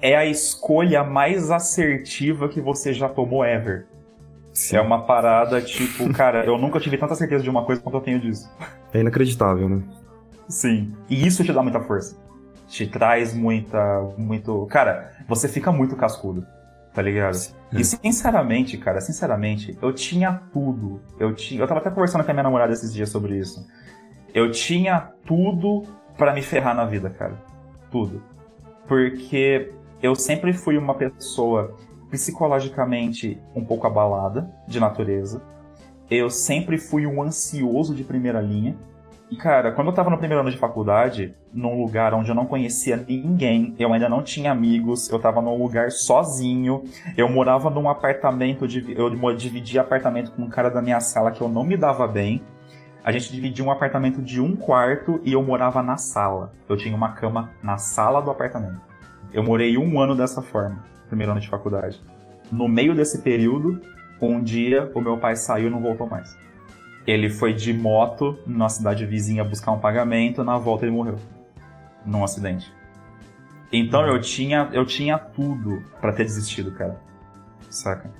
é 0.00 0.16
a 0.16 0.24
escolha 0.24 1.02
mais 1.02 1.50
assertiva 1.50 2.48
que 2.48 2.60
você 2.60 2.94
já 2.94 3.08
tomou 3.08 3.44
ever. 3.44 3.86
É 4.72 4.80
uma 4.80 5.02
parada 5.02 5.60
tipo, 5.60 6.10
cara, 6.14 6.44
eu 6.44 6.56
nunca 6.56 6.78
tive 6.78 6.96
tanta 6.96 7.16
certeza 7.16 7.42
de 7.42 7.50
uma 7.50 7.64
coisa 7.64 7.82
quanto 7.82 7.96
eu 7.96 8.00
tenho 8.00 8.20
disso. 8.20 8.48
É 8.92 9.00
inacreditável, 9.00 9.68
né? 9.68 9.82
Sim. 10.48 10.94
E 11.10 11.26
isso 11.26 11.42
te 11.42 11.52
dá 11.52 11.62
muita 11.62 11.80
força. 11.80 12.16
Te 12.68 12.86
traz 12.86 13.34
muita. 13.34 14.02
muito. 14.16 14.66
Cara, 14.66 15.12
você 15.26 15.48
fica 15.48 15.72
muito 15.72 15.96
cascudo. 15.96 16.46
Tá 16.94 17.02
ligado? 17.02 17.36
É. 17.72 17.80
E 17.80 17.84
sinceramente, 17.84 18.78
cara, 18.78 19.00
sinceramente, 19.00 19.76
eu 19.82 19.92
tinha 19.92 20.40
tudo. 20.52 21.00
Eu 21.18 21.34
tinha. 21.34 21.60
Eu 21.60 21.66
tava 21.66 21.80
até 21.80 21.90
conversando 21.90 22.22
com 22.22 22.30
a 22.30 22.34
minha 22.34 22.44
namorada 22.44 22.72
esses 22.72 22.94
dias 22.94 23.08
sobre 23.08 23.36
isso. 23.36 23.66
Eu 24.34 24.50
tinha 24.50 25.12
tudo 25.24 25.84
pra 26.18 26.34
me 26.34 26.42
ferrar 26.42 26.74
na 26.74 26.84
vida, 26.84 27.08
cara. 27.08 27.40
Tudo. 27.88 28.20
Porque 28.88 29.70
eu 30.02 30.16
sempre 30.16 30.52
fui 30.52 30.76
uma 30.76 30.94
pessoa 30.94 31.76
psicologicamente 32.10 33.40
um 33.54 33.64
pouco 33.64 33.86
abalada 33.86 34.50
de 34.66 34.80
natureza. 34.80 35.40
Eu 36.10 36.28
sempre 36.28 36.78
fui 36.78 37.06
um 37.06 37.22
ansioso 37.22 37.94
de 37.94 38.02
primeira 38.02 38.40
linha. 38.40 38.76
E, 39.30 39.36
cara, 39.36 39.72
quando 39.72 39.88
eu 39.88 39.94
tava 39.94 40.10
no 40.10 40.18
primeiro 40.18 40.42
ano 40.42 40.50
de 40.50 40.58
faculdade, 40.58 41.34
num 41.52 41.80
lugar 41.80 42.12
onde 42.12 42.28
eu 42.28 42.34
não 42.34 42.44
conhecia 42.44 42.96
ninguém, 42.96 43.74
eu 43.78 43.92
ainda 43.92 44.08
não 44.08 44.22
tinha 44.22 44.52
amigos, 44.52 45.08
eu 45.10 45.18
tava 45.18 45.40
num 45.40 45.56
lugar 45.56 45.90
sozinho, 45.90 46.84
eu 47.16 47.28
morava 47.28 47.70
num 47.70 47.88
apartamento, 47.88 48.66
eu 48.66 49.34
dividia 49.34 49.80
apartamento 49.80 50.32
com 50.32 50.42
um 50.42 50.48
cara 50.48 50.68
da 50.68 50.82
minha 50.82 51.00
sala 51.00 51.30
que 51.30 51.40
eu 51.40 51.48
não 51.48 51.64
me 51.64 51.76
dava 51.76 52.06
bem. 52.06 52.42
A 53.04 53.12
gente 53.12 53.30
dividia 53.30 53.62
um 53.62 53.70
apartamento 53.70 54.22
de 54.22 54.40
um 54.40 54.56
quarto 54.56 55.20
e 55.22 55.34
eu 55.34 55.42
morava 55.42 55.82
na 55.82 55.98
sala. 55.98 56.54
Eu 56.66 56.74
tinha 56.74 56.96
uma 56.96 57.12
cama 57.12 57.50
na 57.62 57.76
sala 57.76 58.22
do 58.22 58.30
apartamento. 58.30 58.80
Eu 59.30 59.42
morei 59.42 59.76
um 59.76 60.00
ano 60.00 60.16
dessa 60.16 60.40
forma, 60.40 60.82
primeiro 61.06 61.32
ano 61.32 61.40
de 61.40 61.48
faculdade. 61.48 62.00
No 62.50 62.66
meio 62.66 62.94
desse 62.94 63.20
período, 63.20 63.78
um 64.22 64.42
dia 64.42 64.90
o 64.94 65.02
meu 65.02 65.18
pai 65.18 65.36
saiu 65.36 65.66
e 65.66 65.70
não 65.70 65.82
voltou 65.82 66.08
mais. 66.08 66.34
Ele 67.06 67.28
foi 67.28 67.52
de 67.52 67.74
moto 67.74 68.38
na 68.46 68.70
cidade 68.70 69.04
vizinha 69.04 69.44
buscar 69.44 69.72
um 69.72 69.78
pagamento, 69.78 70.42
na 70.42 70.56
volta 70.56 70.86
ele 70.86 70.92
morreu. 70.92 71.16
Num 72.06 72.24
acidente. 72.24 72.72
Então 73.70 74.06
eu 74.06 74.18
tinha, 74.18 74.70
eu 74.72 74.86
tinha 74.86 75.18
tudo 75.18 75.82
pra 76.00 76.10
ter 76.10 76.24
desistido, 76.24 76.72
cara. 76.72 76.98
Saca? 77.68 78.10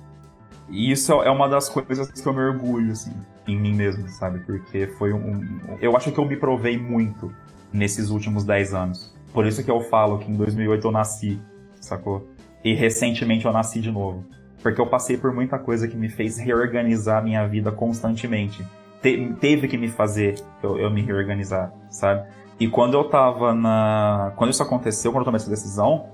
E 0.69 0.91
isso 0.91 1.11
é 1.23 1.31
uma 1.31 1.49
das 1.49 1.69
coisas 1.69 2.11
que 2.11 2.27
eu 2.27 2.33
me 2.33 2.41
orgulho, 2.41 2.91
assim, 2.91 3.13
em 3.47 3.57
mim 3.57 3.73
mesmo, 3.73 4.07
sabe? 4.09 4.39
Porque 4.39 4.87
foi 4.97 5.13
um. 5.13 5.59
Eu 5.81 5.95
acho 5.95 6.11
que 6.11 6.19
eu 6.19 6.25
me 6.25 6.35
provei 6.35 6.77
muito 6.77 7.31
nesses 7.71 8.09
últimos 8.09 8.43
10 8.43 8.73
anos. 8.73 9.13
Por 9.33 9.45
isso 9.45 9.63
que 9.63 9.69
eu 9.69 9.81
falo 9.81 10.17
que 10.19 10.31
em 10.31 10.35
2008 10.35 10.87
eu 10.87 10.91
nasci, 10.91 11.39
sacou? 11.79 12.27
E 12.63 12.73
recentemente 12.73 13.45
eu 13.45 13.51
nasci 13.53 13.81
de 13.81 13.91
novo. 13.91 14.23
Porque 14.63 14.81
eu 14.81 14.87
passei 14.87 15.17
por 15.17 15.33
muita 15.33 15.59
coisa 15.59 15.87
que 15.87 15.95
me 15.95 16.09
fez 16.09 16.37
reorganizar 16.39 17.23
minha 17.23 17.45
vida 17.47 17.71
constantemente. 17.71 18.65
Te- 19.01 19.35
teve 19.39 19.67
que 19.67 19.77
me 19.77 19.87
fazer 19.89 20.41
eu, 20.63 20.79
eu 20.79 20.89
me 20.89 21.01
reorganizar, 21.03 21.71
sabe? 21.89 22.27
E 22.59 22.67
quando 22.67 22.95
eu 22.95 23.03
tava 23.03 23.53
na. 23.53 24.33
Quando 24.37 24.51
isso 24.51 24.63
aconteceu, 24.63 25.11
quando 25.11 25.21
eu 25.21 25.25
tomei 25.25 25.37
essa 25.37 25.49
decisão, 25.49 26.07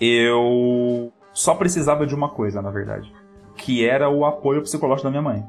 eu 0.00 1.12
só 1.32 1.54
precisava 1.54 2.06
de 2.06 2.14
uma 2.14 2.28
coisa, 2.28 2.60
na 2.60 2.70
verdade. 2.70 3.10
Que 3.56 3.86
era 3.86 4.10
o 4.10 4.24
apoio 4.24 4.60
psicológico 4.62 5.04
da 5.04 5.10
minha 5.10 5.22
mãe. 5.22 5.44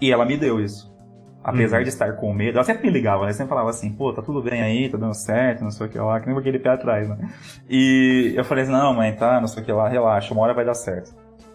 E 0.00 0.12
ela 0.12 0.24
me 0.24 0.36
deu 0.36 0.60
isso. 0.60 0.94
Apesar 1.42 1.78
Uhum. 1.78 1.82
de 1.84 1.88
estar 1.90 2.12
com 2.14 2.32
medo, 2.32 2.56
ela 2.56 2.64
sempre 2.64 2.86
me 2.88 2.92
ligava, 2.92 3.24
né? 3.24 3.32
Sempre 3.32 3.50
falava 3.50 3.70
assim, 3.70 3.92
pô, 3.92 4.12
tá 4.12 4.20
tudo 4.20 4.42
bem 4.42 4.62
aí, 4.62 4.88
tá 4.88 4.98
dando 4.98 5.14
certo, 5.14 5.62
não 5.62 5.70
sei 5.70 5.86
o 5.86 5.90
que 5.90 5.98
lá, 5.98 6.18
que 6.18 6.26
nem 6.28 6.36
aquele 6.36 6.58
pé 6.58 6.70
atrás, 6.70 7.08
né? 7.08 7.16
E 7.70 8.32
eu 8.36 8.44
falei 8.44 8.64
assim, 8.64 8.72
não, 8.72 8.92
mãe, 8.92 9.12
tá, 9.14 9.40
não 9.40 9.46
sei 9.46 9.62
o 9.62 9.66
que 9.66 9.70
lá, 9.70 9.88
relaxa, 9.88 10.34
uma 10.34 10.42
hora 10.42 10.52
vai 10.54 10.64
dar 10.64 10.74
certo. 10.74 11.14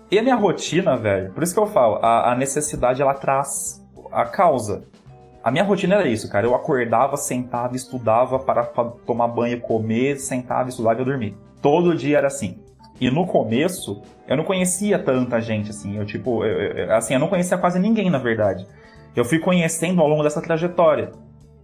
E 0.09 0.17
a 0.17 0.23
minha 0.23 0.35
rotina, 0.35 0.95
velho, 0.95 1.33
por 1.33 1.43
isso 1.43 1.53
que 1.53 1.59
eu 1.59 1.67
falo, 1.67 1.95
a, 1.95 2.31
a 2.31 2.35
necessidade 2.35 3.01
ela 3.01 3.13
traz 3.13 3.85
a 4.11 4.23
causa. 4.23 4.83
A 5.43 5.51
minha 5.51 5.63
rotina 5.63 5.95
era 5.95 6.07
isso, 6.07 6.29
cara. 6.29 6.45
Eu 6.45 6.53
acordava, 6.55 7.17
sentava, 7.17 7.75
estudava 7.75 8.39
para, 8.39 8.63
para 8.63 8.91
tomar 9.05 9.27
banho, 9.27 9.59
comer, 9.59 10.17
sentava, 10.17 10.69
estudava 10.69 10.95
e 10.95 10.99
ia 10.99 11.05
dormir. 11.05 11.37
Todo 11.61 11.95
dia 11.95 12.19
era 12.19 12.27
assim. 12.27 12.60
E 13.01 13.09
no 13.09 13.25
começo, 13.25 14.03
eu 14.27 14.37
não 14.37 14.43
conhecia 14.43 14.99
tanta 14.99 15.41
gente 15.41 15.71
assim. 15.71 15.97
Eu, 15.97 16.05
tipo, 16.05 16.45
eu- 16.45 16.61
eu- 16.77 16.95
assim, 16.95 17.15
eu 17.15 17.19
não 17.19 17.27
conhecia 17.27 17.57
quase 17.57 17.79
ninguém, 17.79 18.11
na 18.11 18.19
verdade. 18.19 18.67
Eu 19.15 19.25
fui 19.25 19.39
conhecendo 19.39 19.99
ao 20.01 20.07
longo 20.07 20.21
dessa 20.21 20.39
trajetória, 20.39 21.11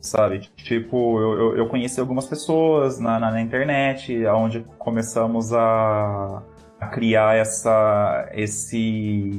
sabe? 0.01 0.39
Tipo, 0.55 1.21
eu, 1.21 1.57
eu, 1.57 1.67
conheci 1.67 1.99
algumas 1.99 2.25
pessoas 2.25 2.99
na, 2.99 3.19
na, 3.19 3.29
na 3.29 3.39
internet, 3.39 4.25
onde 4.25 4.65
começamos 4.79 5.53
a, 5.53 6.41
a 6.79 6.87
criar 6.87 7.37
essa, 7.37 8.27
esse, 8.33 9.31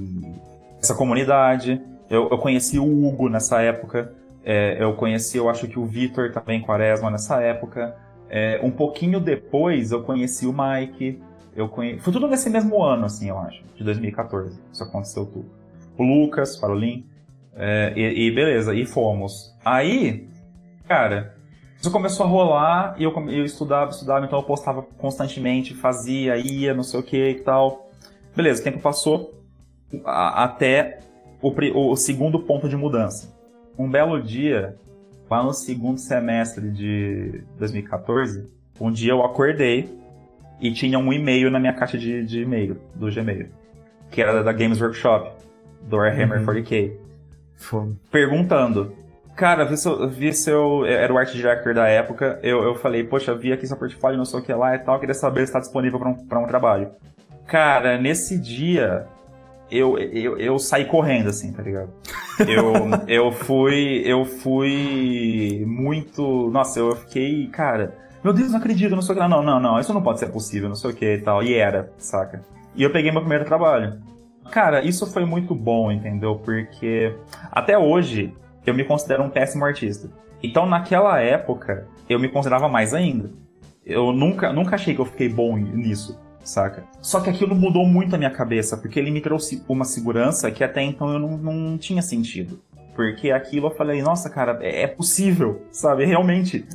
essa 0.81 0.95
comunidade. 0.95 1.83
Eu, 2.09 2.29
eu 2.31 2.39
conheci 2.39 2.79
o 2.79 2.85
Hugo 2.85 3.29
nessa 3.29 3.61
época. 3.61 4.15
É, 4.45 4.77
eu 4.81 4.95
conheci, 4.95 5.37
eu 5.37 5.51
acho 5.51 5.67
que 5.67 5.81
o 5.81 5.85
Vitor 5.85 6.31
também, 6.31 6.63
Quaresma, 6.63 7.11
nessa 7.11 7.43
época. 7.43 7.97
É, 8.31 8.61
um 8.63 8.71
pouquinho 8.71 9.19
depois, 9.19 9.91
eu 9.91 10.03
conheci 10.05 10.47
o 10.47 10.55
Mike. 10.55 11.21
Eu. 11.59 11.69
Foi 11.69 12.13
tudo 12.13 12.29
nesse 12.29 12.49
mesmo 12.49 12.81
ano, 12.85 13.05
assim, 13.05 13.29
eu 13.29 13.39
acho, 13.41 13.65
de 13.75 13.83
2014. 13.83 14.61
Isso 14.73 14.85
aconteceu 14.85 15.27
tudo. 15.27 15.51
O 15.99 16.05
Lucas, 16.05 16.57
Parolin, 16.57 17.05
é, 17.57 17.93
e, 17.97 18.29
e, 18.29 18.31
beleza, 18.31 18.73
e 18.73 18.87
fomos. 18.87 19.53
Aí, 19.65 20.29
cara, 20.87 21.35
isso 21.77 21.91
começou 21.91 22.25
a 22.25 22.29
rolar 22.29 22.95
e 22.97 23.03
eu, 23.03 23.13
eu 23.29 23.45
estudava, 23.45 23.91
estudava, 23.91 24.25
então 24.25 24.39
eu 24.39 24.45
postava 24.45 24.83
constantemente, 24.83 25.75
fazia, 25.75 26.37
ia, 26.37 26.73
não 26.73 26.85
sei 26.85 27.01
o 27.01 27.03
que 27.03 27.31
e 27.31 27.41
tal. 27.41 27.91
Beleza, 28.37 28.61
o 28.61 28.65
tempo 28.65 28.79
passou 28.79 29.43
a, 30.05 30.45
até 30.45 31.01
o, 31.43 31.91
o 31.91 31.97
segundo 31.97 32.39
ponto 32.39 32.69
de 32.69 32.77
mudança. 32.77 33.37
Um 33.77 33.91
belo 33.91 34.23
dia, 34.23 34.77
lá 35.29 35.43
no 35.43 35.53
segundo 35.53 35.99
semestre 35.99 36.71
de 36.71 37.43
2014, 37.59 38.47
um 38.81 38.93
dia 38.93 39.11
eu 39.11 39.25
acordei 39.25 39.98
e 40.61 40.73
tinha 40.73 40.99
um 40.99 41.13
e-mail 41.13 41.51
na 41.51 41.61
minha 41.61 41.73
caixa 41.73 41.97
de, 41.97 42.25
de 42.25 42.43
e-mail, 42.43 42.77
do 42.95 43.13
Gmail, 43.13 43.49
que 44.11 44.21
era 44.21 44.43
da 44.43 44.53
Games 44.53 44.81
Workshop, 44.81 45.33
do 45.83 45.97
Warhammer 45.97 46.41
uhum. 46.41 46.47
40k. 46.47 46.93
Foi. 47.57 47.93
Perguntando, 48.11 48.95
cara, 49.37 49.65
vi 49.65 49.77
seu, 49.77 50.09
vi 50.09 50.33
seu. 50.33 50.85
Era 50.85 51.13
o 51.13 51.19
art 51.19 51.33
director 51.33 51.75
da 51.75 51.89
época. 51.89 52.39
Eu, 52.43 52.63
eu 52.63 52.75
falei, 52.75 53.05
poxa, 53.05 53.35
vi 53.35 53.53
aqui 53.53 53.67
seu 53.67 53.77
portfólio, 53.77 54.19
não 54.19 54.25
sei 54.25 54.41
o 54.41 54.43
que 54.43 54.53
lá 54.53 54.75
e 54.75 54.79
tal, 54.79 54.99
queria 54.99 55.15
saber 55.15 55.41
se 55.41 55.45
está 55.47 55.61
disponível 55.61 55.99
para 55.99 56.09
um, 56.09 56.45
um 56.45 56.47
trabalho. 56.47 56.91
Cara, 57.47 57.99
nesse 57.99 58.39
dia, 58.39 59.07
eu, 59.71 59.99
eu, 59.99 60.39
eu 60.39 60.59
saí 60.59 60.85
correndo, 60.85 61.29
assim, 61.29 61.53
tá 61.53 61.63
ligado? 61.63 61.91
Eu, 62.41 62.75
eu 63.09 63.33
fui. 63.33 64.03
Eu 64.05 64.25
fui 64.25 65.65
muito. 65.67 66.51
Nossa, 66.51 66.79
eu 66.81 66.95
fiquei, 66.97 67.47
cara. 67.49 67.95
Meu 68.23 68.33
Deus, 68.33 68.51
não 68.51 68.59
acredito, 68.59 68.95
não 68.95 69.03
sei 69.03 69.15
o 69.15 69.19
que. 69.19 69.29
Não, 69.29 69.43
não, 69.43 69.61
não, 69.61 69.79
isso 69.79 69.95
não 69.95 70.03
pode 70.03 70.19
ser 70.19 70.27
possível, 70.27 70.69
não 70.69 70.77
sei 70.77 70.91
o 70.91 70.95
que 70.95 71.15
e 71.15 71.21
tal. 71.21 71.43
E 71.43 71.55
era, 71.55 71.93
saca? 71.99 72.45
E 72.75 72.83
eu 72.83 72.91
peguei 72.91 73.11
meu 73.11 73.21
primeiro 73.21 73.45
trabalho. 73.45 74.01
Cara, 74.51 74.83
isso 74.83 75.07
foi 75.07 75.25
muito 75.25 75.55
bom, 75.55 75.93
entendeu? 75.93 76.37
Porque 76.37 77.15
até 77.51 77.77
hoje 77.77 78.35
eu 78.67 78.75
me 78.75 78.85
considero 78.85 79.23
um 79.23 79.31
péssimo 79.31 79.65
artista. 79.65 80.11
Então 80.43 80.67
naquela 80.67 81.21
época 81.21 81.87
eu 82.09 82.19
me 82.19 82.29
considerava 82.29 82.69
mais 82.69 82.95
ainda. 82.95 83.31
Eu 83.85 84.13
nunca, 84.13 84.53
nunca 84.53 84.75
achei 84.75 84.95
que 84.95 85.01
eu 85.01 85.07
fiquei 85.07 85.29
bom 85.29 85.57
nisso 85.57 86.19
saca? 86.49 86.85
Só 87.01 87.21
que 87.21 87.31
aquilo 87.31 87.55
mudou 87.55 87.87
muito 87.87 88.15
a 88.15 88.19
minha 88.19 88.31
cabeça, 88.31 88.77
porque 88.77 88.99
ele 88.99 89.11
me 89.11 89.21
trouxe 89.21 89.63
uma 89.69 89.85
segurança 89.85 90.51
que 90.51 90.65
até 90.65 90.83
então 90.83 91.13
eu 91.13 91.19
não, 91.19 91.37
não 91.37 91.79
tinha 91.79 92.03
sentido. 92.03 92.61
Porque 92.95 93.31
aquilo 93.31 93.69
eu 93.69 93.71
falei, 93.71 94.03
nossa, 94.03 94.29
cara, 94.29 94.59
é, 94.61 94.83
é 94.83 94.87
possível, 94.87 95.63
sabe? 95.71 96.05
Realmente, 96.05 96.67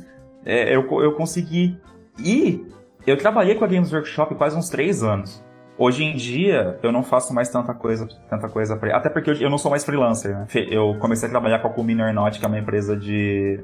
é, 0.44 0.74
eu, 0.74 0.86
eu 1.02 1.12
consegui. 1.12 1.76
E 2.18 2.66
eu 3.06 3.16
trabalhei 3.16 3.54
com 3.54 3.64
a 3.64 3.68
Games 3.68 3.92
Workshop 3.92 4.34
quase 4.34 4.56
uns 4.56 4.68
três 4.68 5.02
anos. 5.02 5.44
Hoje 5.76 6.04
em 6.04 6.14
dia, 6.14 6.78
eu 6.82 6.92
não 6.92 7.02
faço 7.02 7.34
mais 7.34 7.48
tanta 7.48 7.74
coisa, 7.74 8.06
tanta 8.30 8.48
coisa 8.48 8.76
pra... 8.76 8.96
Até 8.96 9.08
porque 9.08 9.30
eu 9.30 9.50
não 9.50 9.58
sou 9.58 9.70
mais 9.70 9.84
freelancer, 9.84 10.32
né? 10.32 10.46
Eu 10.70 10.96
comecei 11.00 11.26
a 11.26 11.30
trabalhar 11.30 11.58
com 11.58 11.66
a 11.66 11.70
Culmina 11.70 12.04
Aeronautica, 12.04 12.46
uma 12.46 12.58
empresa 12.58 12.96
de 12.96 13.58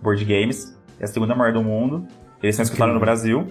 board 0.00 0.24
games. 0.24 0.78
É 0.98 1.04
a 1.04 1.06
segunda 1.06 1.34
maior 1.34 1.52
do 1.52 1.62
mundo. 1.62 2.06
Eles 2.42 2.56
são 2.56 2.62
escutados 2.62 2.94
no 2.94 3.00
Brasil. 3.00 3.46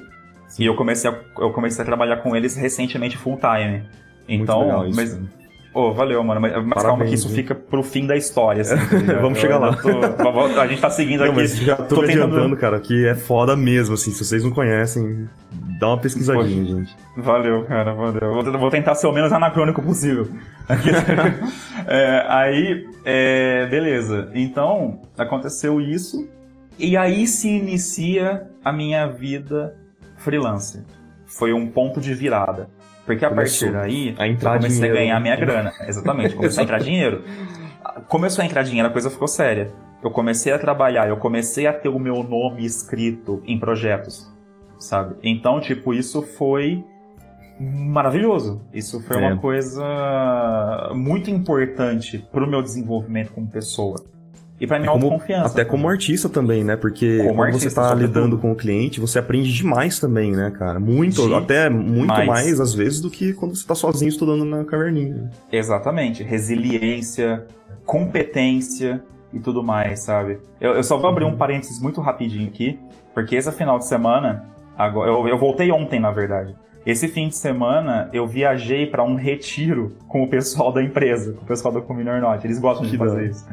E 0.59 0.65
eu 0.65 0.75
comecei 0.75 1.09
a, 1.09 1.19
eu 1.37 1.51
comecei 1.51 1.83
a 1.83 1.85
trabalhar 1.85 2.17
com 2.17 2.35
eles 2.35 2.55
recentemente 2.55 3.17
full 3.17 3.37
time. 3.37 3.87
Então, 4.27 4.87
isso, 4.87 4.97
mas. 4.97 5.40
Oh, 5.73 5.93
valeu, 5.93 6.21
mano. 6.23 6.41
Mas, 6.41 6.65
mas 6.65 6.83
calma 6.83 7.05
que 7.05 7.13
isso 7.13 7.29
hein? 7.29 7.35
fica 7.35 7.55
pro 7.55 7.81
fim 7.81 8.05
da 8.05 8.17
história. 8.17 8.61
Assim, 8.61 8.75
tá 9.07 9.13
Vamos 9.19 9.39
chegar 9.39 9.57
lá. 9.57 9.75
Tô, 9.75 10.59
a 10.59 10.67
gente 10.67 10.81
tá 10.81 10.89
seguindo 10.89 11.19
não, 11.21 11.27
aqui. 11.27 11.35
Mas 11.35 11.55
já 11.57 11.75
tô, 11.77 11.95
tô 11.95 12.01
tentando... 12.01 12.23
adiantando, 12.23 12.57
cara, 12.57 12.79
que 12.79 13.07
é 13.07 13.15
foda 13.15 13.55
mesmo, 13.55 13.95
assim. 13.95 14.11
Se 14.11 14.23
vocês 14.25 14.43
não 14.43 14.51
conhecem, 14.51 15.29
dá 15.79 15.87
uma 15.87 15.97
pesquisadinha, 15.97 16.65
Poxa, 16.65 16.77
gente. 16.77 16.97
Valeu, 17.15 17.63
cara, 17.63 17.93
valeu. 17.93 18.33
Vou, 18.33 18.59
vou, 18.59 18.69
tentar 18.69 18.95
ser 18.95 19.07
o 19.07 19.13
menos 19.13 19.31
anacrônico 19.31 19.81
possível. 19.81 20.27
é, 21.87 22.25
aí, 22.27 22.87
é, 23.05 23.65
beleza. 23.67 24.29
Então, 24.33 24.99
aconteceu 25.17 25.79
isso. 25.79 26.27
E 26.77 26.97
aí 26.97 27.27
se 27.27 27.47
inicia 27.47 28.47
a 28.63 28.73
minha 28.73 29.07
vida 29.07 29.75
freelancer. 30.17 30.81
Foi 31.25 31.53
um 31.53 31.67
ponto 31.67 32.01
de 32.01 32.13
virada. 32.13 32.69
Porque 33.05 33.25
a 33.25 33.29
Começou 33.29 33.71
partir 33.71 33.81
daí, 33.81 34.15
a 34.17 34.27
entrar 34.27 34.55
eu 34.55 34.57
comecei 34.57 34.77
dinheiro. 34.77 34.97
a 34.97 34.99
ganhar 34.99 35.19
minha 35.19 35.35
grana. 35.35 35.73
Exatamente, 35.87 36.35
começou 36.35 36.61
a 36.61 36.63
entrar 36.63 36.79
dinheiro. 36.79 37.23
Começou 38.07 38.43
a 38.43 38.45
entrar 38.45 38.63
dinheiro, 38.63 38.87
a 38.87 38.91
coisa 38.91 39.09
ficou 39.09 39.27
séria. 39.27 39.71
Eu 40.03 40.11
comecei 40.11 40.51
a 40.51 40.59
trabalhar, 40.59 41.07
eu 41.09 41.17
comecei 41.17 41.67
a 41.67 41.73
ter 41.73 41.89
o 41.89 41.99
meu 41.99 42.23
nome 42.23 42.65
escrito 42.65 43.41
em 43.45 43.59
projetos, 43.59 44.31
sabe? 44.79 45.15
Então, 45.23 45.59
tipo, 45.59 45.93
isso 45.93 46.21
foi 46.21 46.83
maravilhoso. 47.59 48.61
Isso 48.73 49.01
foi 49.01 49.17
é. 49.17 49.19
uma 49.19 49.37
coisa 49.37 50.91
muito 50.95 51.29
importante 51.29 52.17
pro 52.31 52.47
meu 52.47 52.61
desenvolvimento 52.61 53.31
como 53.31 53.47
pessoa. 53.47 53.95
E 54.61 54.67
pra 54.67 54.77
mim, 54.77 54.85
é 54.85 54.89
autoconfiança. 54.89 55.47
Até 55.47 55.65
como 55.65 55.89
artista 55.89 56.29
também, 56.29 56.63
né? 56.63 56.75
Porque 56.75 57.17
como 57.17 57.33
quando 57.33 57.45
artista, 57.47 57.69
você 57.71 57.75
tá 57.75 57.95
lidando 57.95 58.37
com 58.37 58.51
o 58.51 58.55
cliente, 58.55 58.99
você 58.99 59.17
aprende 59.17 59.51
demais 59.51 59.99
também, 59.99 60.33
né, 60.33 60.51
cara? 60.51 60.79
Muito, 60.79 61.27
De 61.27 61.33
até 61.33 61.67
muito 61.67 62.09
mais. 62.09 62.27
mais, 62.27 62.59
às 62.59 62.71
vezes, 62.71 63.01
do 63.01 63.09
que 63.09 63.33
quando 63.33 63.55
você 63.55 63.65
tá 63.65 63.73
sozinho 63.73 64.09
estudando 64.09 64.45
na 64.45 64.63
caverninha. 64.63 65.31
Exatamente. 65.51 66.21
Resiliência, 66.21 67.43
competência 67.87 69.03
e 69.33 69.39
tudo 69.39 69.63
mais, 69.63 70.01
sabe? 70.01 70.37
Eu, 70.59 70.75
eu 70.75 70.83
só 70.83 70.95
vou 70.95 71.09
abrir 71.09 71.25
um 71.25 71.35
parênteses 71.35 71.81
muito 71.81 71.99
rapidinho 71.99 72.47
aqui, 72.47 72.79
porque 73.15 73.35
esse 73.35 73.51
final 73.51 73.79
de 73.79 73.87
semana, 73.87 74.45
agora, 74.77 75.09
eu, 75.09 75.27
eu 75.27 75.39
voltei 75.39 75.71
ontem, 75.71 75.99
na 75.99 76.11
verdade. 76.11 76.55
Esse 76.85 77.07
fim 77.07 77.27
de 77.27 77.35
semana 77.35 78.09
eu 78.11 78.25
viajei 78.25 78.87
para 78.87 79.03
um 79.03 79.15
retiro 79.15 79.95
com 80.07 80.23
o 80.23 80.27
pessoal 80.27 80.71
da 80.71 80.81
empresa, 80.81 81.33
com 81.33 81.43
o 81.43 81.45
pessoal 81.45 81.73
da 81.73 81.79
Cominor 81.79 82.19
Norte. 82.19 82.47
Eles 82.47 82.59
gostam 82.59 82.87
de 82.87 82.97
fazer 82.97 83.29
isso. 83.29 83.47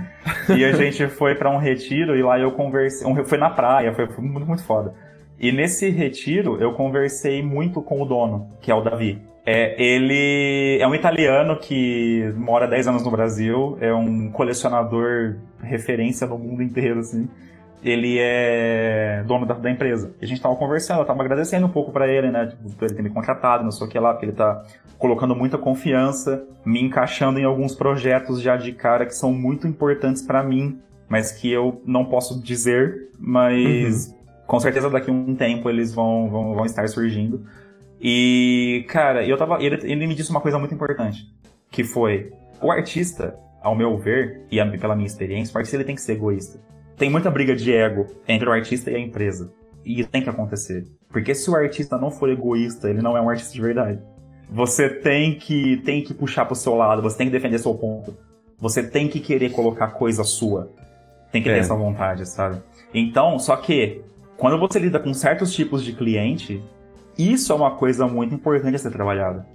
E 0.57 0.65
a 0.65 0.73
gente 0.73 1.07
foi 1.09 1.35
para 1.35 1.51
um 1.51 1.59
retiro 1.59 2.17
e 2.17 2.23
lá 2.23 2.39
eu 2.39 2.53
conversei. 2.53 3.07
Foi 3.25 3.39
na 3.39 3.51
praia, 3.51 3.93
foi, 3.93 4.07
foi 4.07 4.25
muito, 4.25 4.47
muito 4.47 4.65
foda. 4.65 4.95
E 5.39 5.53
nesse 5.53 5.91
retiro 5.91 6.57
eu 6.61 6.73
conversei 6.73 7.43
muito 7.43 7.83
com 7.83 8.01
o 8.01 8.07
dono, 8.07 8.49
que 8.63 8.71
é 8.71 8.75
o 8.75 8.81
Davi. 8.81 9.21
É, 9.45 9.83
ele 9.83 10.79
é 10.81 10.87
um 10.87 10.95
italiano 10.95 11.59
que 11.59 12.33
mora 12.37 12.67
10 12.67 12.89
anos 12.89 13.05
no 13.05 13.11
Brasil, 13.11 13.79
é 13.81 13.93
um 13.93 14.31
colecionador 14.31 15.37
referência 15.63 16.27
no 16.27 16.39
mundo 16.39 16.63
inteiro, 16.63 17.01
assim 17.01 17.29
ele 17.83 18.19
é 18.19 19.23
dono 19.27 19.47
da, 19.47 19.55
da 19.55 19.71
empresa. 19.71 20.13
E 20.21 20.25
a 20.25 20.29
gente 20.29 20.41
tava 20.41 20.57
conversando, 20.57 21.01
eu 21.01 21.05
tava 21.05 21.23
agradecendo 21.23 21.67
um 21.67 21.71
pouco 21.71 21.93
para 21.93 22.09
ele, 22.09 22.31
né? 22.31 22.47
Tipo, 22.47 22.71
por 22.75 22.85
ele 22.85 22.95
ter 22.95 23.03
me 23.03 23.11
contratado, 23.11 23.65
não 23.65 23.71
sei 23.71 23.87
o 23.87 23.91
que 23.91 23.99
lá, 23.99 24.13
porque 24.13 24.27
ele 24.27 24.33
tá 24.33 24.65
colocando 24.99 25.35
muita 25.35 25.57
confiança, 25.57 26.45
me 26.65 26.83
encaixando 26.83 27.39
em 27.39 27.45
alguns 27.45 27.75
projetos 27.75 28.41
já 28.41 28.57
de 28.57 28.73
cara 28.73 29.07
que 29.07 29.15
são 29.15 29.33
muito 29.33 29.67
importantes 29.67 30.23
para 30.23 30.43
mim, 30.43 30.79
mas 31.09 31.31
que 31.31 31.51
eu 31.51 31.81
não 31.87 32.05
posso 32.05 32.43
dizer, 32.43 33.11
mas 33.19 34.09
uhum. 34.09 34.15
com 34.47 34.61
certeza 34.61 34.91
daqui 34.91 35.11
a 35.11 35.15
um 35.15 35.37
tempo 35.37 35.71
eles 35.71 35.95
vão, 35.95 36.29
vão, 36.29 36.55
vão 36.55 36.67
estar 36.67 36.89
surgindo. 36.89 37.47
E, 38.01 38.85
cara, 38.89 39.25
eu 39.25 39.37
tava. 39.37 39.63
Ele, 39.63 39.77
ele 39.91 40.07
me 40.07 40.15
disse 40.15 40.31
uma 40.31 40.41
coisa 40.41 40.59
muito 40.59 40.75
importante, 40.75 41.27
que 41.71 41.85
foi 41.85 42.33
o 42.61 42.71
artista, 42.73 43.37
ao 43.63 43.75
meu 43.75 43.97
ver, 43.97 44.43
e 44.51 44.61
pela 44.79 44.95
minha 44.97 45.07
experiência, 45.07 45.55
o 45.55 45.59
artista 45.59 45.77
ele 45.77 45.85
tem 45.85 45.95
que 45.95 46.03
ser 46.03 46.13
egoísta 46.13 46.61
tem 46.99 47.09
muita 47.09 47.31
briga 47.31 47.55
de 47.55 47.73
ego 47.73 48.07
entre 48.27 48.49
o 48.49 48.53
artista 48.53 48.91
e 48.91 48.97
a 48.97 48.99
empresa. 48.99 49.53
E 49.85 50.01
isso 50.01 50.11
tem 50.11 50.23
que 50.23 50.29
acontecer. 50.29 50.87
Porque 51.09 51.35
se 51.35 51.49
o 51.49 51.55
artista 51.55 51.97
não 51.97 52.11
for 52.11 52.29
egoísta, 52.29 52.91
ele 52.91 53.01
não 53.01 53.17
é 53.17 53.21
um 53.21 53.31
artista 53.31 53.53
de 53.53 53.61
verdade. 53.61 54.01
Você 54.51 54.89
tem 54.89 55.39
que, 55.39 55.79
tem 55.79 56.03
que 56.03 56.13
puxar 56.13 56.45
pro 56.45 56.55
seu 56.55 56.75
lado, 56.75 57.01
você 57.03 57.17
tem 57.17 57.27
que 57.27 57.33
defender 57.33 57.59
seu 57.59 57.75
ponto. 57.75 58.17
Você 58.59 58.83
tem 58.83 59.09
que 59.09 59.21
querer 59.21 59.51
colocar 59.51 59.89
coisa 59.89 60.25
sua. 60.25 60.73
Tem 61.31 61.43
que 61.43 61.49
é. 61.49 61.55
ter 61.55 61.61
essa 61.61 61.75
vontade, 61.75 62.27
sabe? 62.27 62.61
Então, 62.93 63.39
só 63.39 63.55
que, 63.57 64.03
quando 64.37 64.59
você 64.59 64.79
lida 64.79 64.99
com 64.99 65.15
certos 65.15 65.53
tipos 65.53 65.85
de 65.85 65.93
cliente, 65.93 66.63
isso 67.17 67.53
é 67.53 67.55
uma 67.55 67.77
coisa 67.77 68.07
muito 68.07 68.35
importante 68.35 68.75
a 68.75 68.79
ser 68.79 68.91
trabalhada. 68.91 69.47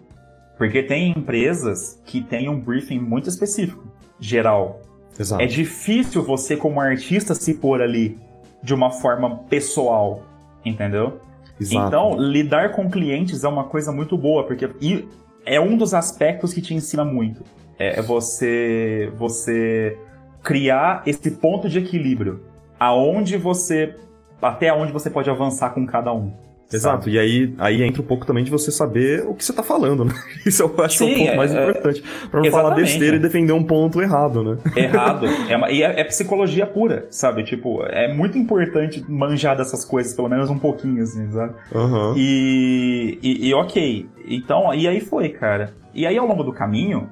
Porque 0.57 0.83
tem 0.83 1.11
empresas 1.11 2.01
que 2.05 2.21
têm 2.21 2.47
um 2.47 2.59
briefing 2.59 2.99
muito 2.99 3.27
específico, 3.27 3.83
geral. 4.19 4.81
Exato. 5.17 5.41
É 5.41 5.45
difícil 5.45 6.23
você, 6.23 6.57
como 6.57 6.79
artista, 6.79 7.35
se 7.35 7.53
pôr 7.53 7.81
ali 7.81 8.17
de 8.61 8.73
uma 8.73 8.89
forma 8.89 9.37
pessoal, 9.49 10.23
entendeu? 10.65 11.19
Exato. 11.59 11.87
Então, 11.87 12.17
lidar 12.17 12.71
com 12.71 12.89
clientes 12.89 13.43
é 13.43 13.47
uma 13.47 13.65
coisa 13.65 13.91
muito 13.91 14.17
boa, 14.17 14.45
porque 14.45 14.69
e 14.81 15.07
é 15.45 15.59
um 15.59 15.77
dos 15.77 15.93
aspectos 15.93 16.53
que 16.53 16.61
te 16.61 16.73
ensina 16.73 17.03
muito. 17.03 17.43
É, 17.77 17.99
é 17.99 18.01
você, 18.01 19.11
você 19.17 19.97
criar 20.41 21.03
esse 21.05 21.31
ponto 21.31 21.69
de 21.69 21.79
equilíbrio, 21.79 22.43
aonde 22.79 23.37
você, 23.37 23.95
até 24.41 24.73
onde 24.73 24.91
você 24.91 25.09
pode 25.09 25.29
avançar 25.29 25.71
com 25.71 25.85
cada 25.85 26.13
um, 26.13 26.33
Exato, 26.75 27.09
e 27.09 27.19
aí, 27.19 27.53
aí 27.57 27.83
entra 27.83 28.01
um 28.01 28.05
pouco 28.05 28.25
também 28.25 28.43
de 28.43 28.51
você 28.51 28.71
saber 28.71 29.25
o 29.27 29.33
que 29.33 29.45
você 29.45 29.53
tá 29.53 29.61
falando, 29.61 30.05
né? 30.05 30.13
Isso 30.45 30.63
eu 30.63 30.83
acho 30.83 30.97
Sim, 30.97 31.05
é 31.05 31.13
o 31.13 31.17
ponto 31.17 31.31
é, 31.31 31.35
mais 31.35 31.53
é, 31.53 31.61
importante. 31.61 32.03
Pra 32.31 32.41
não 32.41 32.51
falar 32.51 32.75
besteira 32.75 33.15
e 33.15 33.19
defender 33.19 33.53
um 33.53 33.63
ponto 33.63 34.01
errado, 34.01 34.43
né? 34.43 34.57
Errado. 34.75 35.25
É 35.47 35.55
uma, 35.55 35.71
e 35.71 35.83
é, 35.83 35.99
é, 35.99 36.03
psicologia 36.03 36.65
pura, 36.65 37.05
sabe? 37.09 37.43
Tipo, 37.43 37.83
é 37.85 38.11
muito 38.13 38.37
importante 38.37 39.03
manjar 39.07 39.55
dessas 39.55 39.85
coisas, 39.85 40.13
pelo 40.13 40.29
menos 40.29 40.49
um 40.49 40.57
pouquinho, 40.57 41.03
assim, 41.03 41.31
sabe? 41.31 41.53
Uhum. 41.73 42.13
E, 42.17 43.19
e, 43.21 43.49
e 43.49 43.53
ok. 43.53 44.07
Então, 44.27 44.73
e 44.73 44.87
aí 44.87 44.99
foi, 44.99 45.29
cara. 45.29 45.73
E 45.93 46.07
aí 46.07 46.17
ao 46.17 46.25
longo 46.25 46.43
do 46.43 46.51
caminho, 46.51 47.09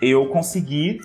eu 0.00 0.26
consegui 0.26 1.00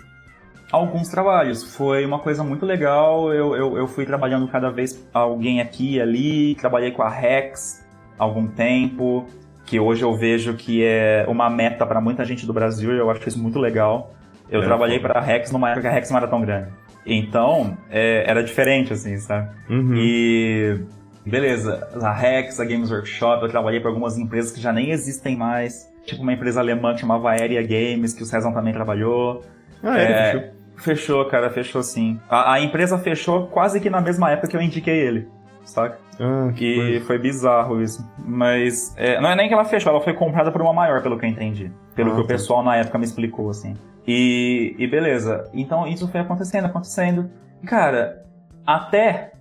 alguns 0.72 1.08
trabalhos. 1.08 1.64
Foi 1.76 2.06
uma 2.06 2.20
coisa 2.20 2.44
muito 2.44 2.66
legal. 2.66 3.34
Eu, 3.34 3.56
eu, 3.56 3.78
eu 3.78 3.88
fui 3.88 4.06
trabalhando 4.06 4.48
cada 4.48 4.70
vez 4.70 5.08
alguém 5.14 5.62
aqui 5.62 5.96
e 5.96 6.02
ali. 6.02 6.56
Trabalhei 6.56 6.92
com 6.92 7.02
a 7.02 7.10
Rex 7.10 7.85
algum 8.18 8.48
tempo, 8.48 9.26
que 9.66 9.80
hoje 9.80 10.04
eu 10.04 10.14
vejo 10.16 10.54
que 10.54 10.84
é 10.84 11.26
uma 11.28 11.50
meta 11.50 11.86
para 11.86 12.00
muita 12.00 12.24
gente 12.24 12.46
do 12.46 12.54
Brasil. 12.54 12.94
E 12.94 12.98
eu 12.98 13.10
acho 13.10 13.28
isso 13.28 13.42
muito 13.42 13.60
legal. 13.60 14.14
Eu 14.50 14.62
é, 14.62 14.66
trabalhei 14.66 15.00
para 15.00 15.20
a 15.20 15.22
Rex 15.22 15.52
numa 15.52 15.70
época 15.70 15.82
que 15.82 15.88
a 15.88 15.92
Rex 15.92 16.10
não 16.10 16.18
era 16.18 16.28
tão 16.28 16.42
grande. 16.42 16.70
Então, 17.06 17.78
é, 17.90 18.30
era 18.30 18.44
diferente, 18.44 18.94
assim, 18.94 19.18
sabe? 19.18 19.50
Uhum. 19.70 19.96
E. 19.96 20.80
Beleza, 21.26 21.88
a 22.02 22.12
Rex, 22.12 22.60
a 22.60 22.66
Games 22.66 22.92
Workshop, 22.92 23.44
eu 23.44 23.50
trabalhei 23.50 23.80
para 23.80 23.90
algumas 23.90 24.16
empresas 24.16 24.52
que 24.52 24.62
já 24.62 24.72
nem 24.72 24.92
existem 24.92 25.36
mais. 25.36 25.92
Tipo 26.06 26.22
uma 26.22 26.34
empresa 26.34 26.60
alemã 26.60 26.94
que 26.94 27.02
chamava 27.02 27.32
Aérea 27.32 27.64
Games, 27.64 28.14
que 28.14 28.22
o 28.22 28.26
César 28.28 28.52
também 28.52 28.72
trabalhou. 28.72 29.44
Ah, 29.84 29.98
é, 29.98 30.32
fechou. 30.32 30.56
Fechou, 30.78 31.26
cara, 31.26 31.50
fechou 31.50 31.82
sim. 31.82 32.20
A, 32.30 32.54
a, 32.54 32.62
empresa 32.62 32.98
fechou 32.98 33.48
quase 33.48 33.80
que 33.80 33.90
na 33.90 34.02
mesma 34.02 34.30
época 34.32 34.50
que 34.50 34.56
eu 34.56 34.62
indiquei 34.62 35.00
ele, 35.00 35.28
saca? 35.70 36.00
Ah, 36.20 36.52
que 36.56 37.02
foi 37.06 37.18
bizarro 37.18 37.82
isso. 37.82 38.06
Mas 38.18 38.94
é, 38.98 39.20
não 39.20 39.30
é 39.30 39.36
nem 39.36 39.48
que 39.48 39.54
ela 39.54 39.66
fechou, 39.66 39.92
ela 39.92 40.02
foi 40.02 40.14
comprada 40.14 40.52
por 40.52 40.62
uma 40.62 40.74
maior, 40.74 41.02
pelo 41.02 41.18
que 41.18 41.26
eu 41.26 41.30
entendi. 41.30 41.72
Pelo 41.96 42.12
ah, 42.12 42.16
que 42.16 42.22
o 42.22 42.24
tá. 42.24 42.28
pessoal 42.30 42.64
na 42.64 42.76
época 42.76 42.98
me 42.98 43.06
explicou, 43.06 43.50
assim. 43.50 43.76
E, 44.08 44.76
e 44.78 44.88
beleza. 44.88 45.50
Então 45.54 45.88
isso 45.88 46.08
foi 46.08 46.20
acontecendo, 46.20 46.66
acontecendo. 46.66 47.30
Cara, 47.66 48.26
até 48.66 49.34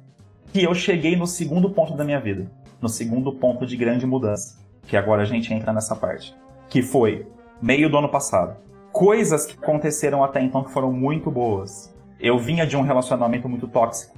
que 0.52 0.62
eu 0.62 0.74
cheguei 0.74 1.16
no 1.16 1.26
segundo 1.26 1.70
ponto 1.70 1.94
da 1.96 2.04
minha 2.04 2.20
vida. 2.20 2.50
No 2.80 2.88
segundo 2.88 3.32
ponto 3.32 3.66
de 3.66 3.76
grande 3.76 4.06
mudança. 4.06 4.58
Que 4.86 4.96
agora 4.96 5.22
a 5.22 5.26
gente 5.26 5.52
entra 5.52 5.72
nessa 5.72 5.94
parte. 5.94 6.34
Que 6.68 6.82
foi 6.82 7.26
meio 7.62 7.88
do 7.88 7.96
ano 7.96 8.08
passado 8.08 8.64
coisas 8.94 9.44
que 9.44 9.58
aconteceram 9.60 10.22
até 10.22 10.40
então 10.40 10.62
que 10.62 10.70
foram 10.70 10.92
muito 10.92 11.28
boas. 11.28 11.92
Eu 12.20 12.38
vinha 12.38 12.64
de 12.64 12.76
um 12.76 12.82
relacionamento 12.82 13.48
muito 13.48 13.66
tóxico, 13.66 14.13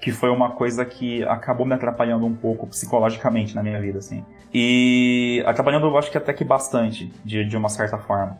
que 0.00 0.12
foi 0.12 0.30
uma 0.30 0.50
coisa 0.50 0.84
que 0.84 1.22
acabou 1.24 1.66
me 1.66 1.74
atrapalhando 1.74 2.26
um 2.26 2.34
pouco 2.34 2.66
psicologicamente 2.66 3.54
na 3.54 3.62
minha 3.62 3.80
vida, 3.80 3.98
assim. 3.98 4.24
E 4.52 5.42
atrapalhando, 5.46 5.86
eu 5.86 5.98
acho 5.98 6.10
que 6.10 6.18
até 6.18 6.32
que 6.32 6.44
bastante, 6.44 7.12
de, 7.24 7.44
de 7.44 7.56
uma 7.56 7.68
certa 7.68 7.98
forma. 7.98 8.38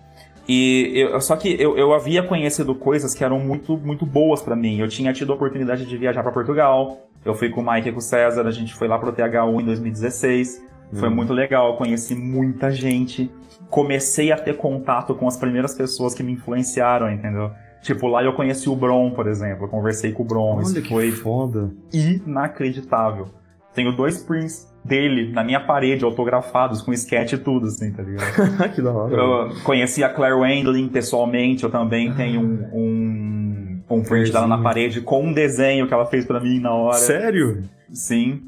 E 0.49 0.93
eu, 0.95 1.21
só 1.21 1.35
que 1.37 1.61
eu, 1.61 1.77
eu 1.77 1.93
havia 1.93 2.23
conhecido 2.23 2.75
coisas 2.75 3.15
que 3.15 3.25
eram 3.25 3.41
muito, 3.41 3.77
muito 3.77 4.07
boas 4.07 4.41
para 4.41 4.55
mim. 4.55 4.79
Eu 4.79 4.89
tinha 4.89 5.13
tido 5.13 5.33
a 5.33 5.35
oportunidade 5.35 5.85
de 5.85 5.97
viajar 5.97 6.23
para 6.23 6.31
Portugal. 6.31 7.09
Eu 7.25 7.35
fui 7.35 7.51
com 7.51 7.61
o 7.61 7.73
Mike 7.73 7.89
e 7.89 7.93
com 7.93 7.99
o 7.99 8.03
César, 8.03 8.47
a 8.47 8.53
gente 8.53 8.73
foi 8.73 8.87
lá 8.87 8.99
pro 8.99 9.13
THU 9.13 9.61
em 9.61 9.65
2016. 9.65 10.65
Foi 10.93 11.09
hum. 11.09 11.15
muito 11.15 11.33
legal, 11.33 11.77
conheci 11.77 12.15
muita 12.15 12.71
gente 12.71 13.29
comecei 13.69 14.33
a 14.33 14.37
ter 14.37 14.57
contato 14.57 15.15
com 15.15 15.27
as 15.27 15.37
primeiras 15.37 15.75
pessoas 15.75 16.15
que 16.15 16.23
me 16.23 16.33
influenciaram, 16.33 17.11
entendeu? 17.11 17.51
Tipo, 17.87 18.09
lá 18.09 18.21
eu 18.25 18.33
conheci 18.33 18.69
o 18.69 18.75
Bron, 18.75 19.13
por 19.13 19.29
exemplo. 19.29 19.67
Eu 19.67 19.69
conversei 19.69 20.11
com 20.11 20.25
o 20.25 20.27
Bron. 20.27 20.57
Olha 20.57 20.63
isso 20.63 20.83
que 20.83 20.89
foi 20.89 21.13
foda. 21.13 21.71
inacreditável. 21.93 23.29
Tenho 23.73 23.93
dois 23.93 24.25
prints 24.25 24.67
dele 24.85 25.31
na 25.33 25.45
minha 25.45 25.61
parede, 25.61 26.05
autografados, 26.05 26.83
com 26.83 26.93
sketch 26.93 27.35
e 27.35 27.39
tudo, 27.39 27.69
assim, 27.69 27.93
tá 27.93 28.03
ligado? 28.03 28.75
que 28.75 28.83
da 28.83 28.91
hora. 28.91 29.15
Eu 29.15 29.63
conheci 29.63 30.03
a 30.03 30.09
Claire 30.09 30.35
Wendling 30.35 30.89
pessoalmente, 30.89 31.63
eu 31.63 31.71
também 31.71 32.13
tenho 32.15 32.41
um, 32.41 32.69
um, 32.73 33.83
um 33.89 34.03
print 34.03 34.33
dela 34.33 34.49
na 34.49 34.59
parede 34.59 35.01
com 35.01 35.27
um 35.27 35.33
desenho 35.33 35.87
que 35.87 35.95
ela 35.95 36.07
fez 36.07 36.25
para 36.25 36.41
mim 36.41 36.59
na 36.59 36.75
hora. 36.75 36.97
Sério? 36.97 37.63
Sim. 37.93 38.43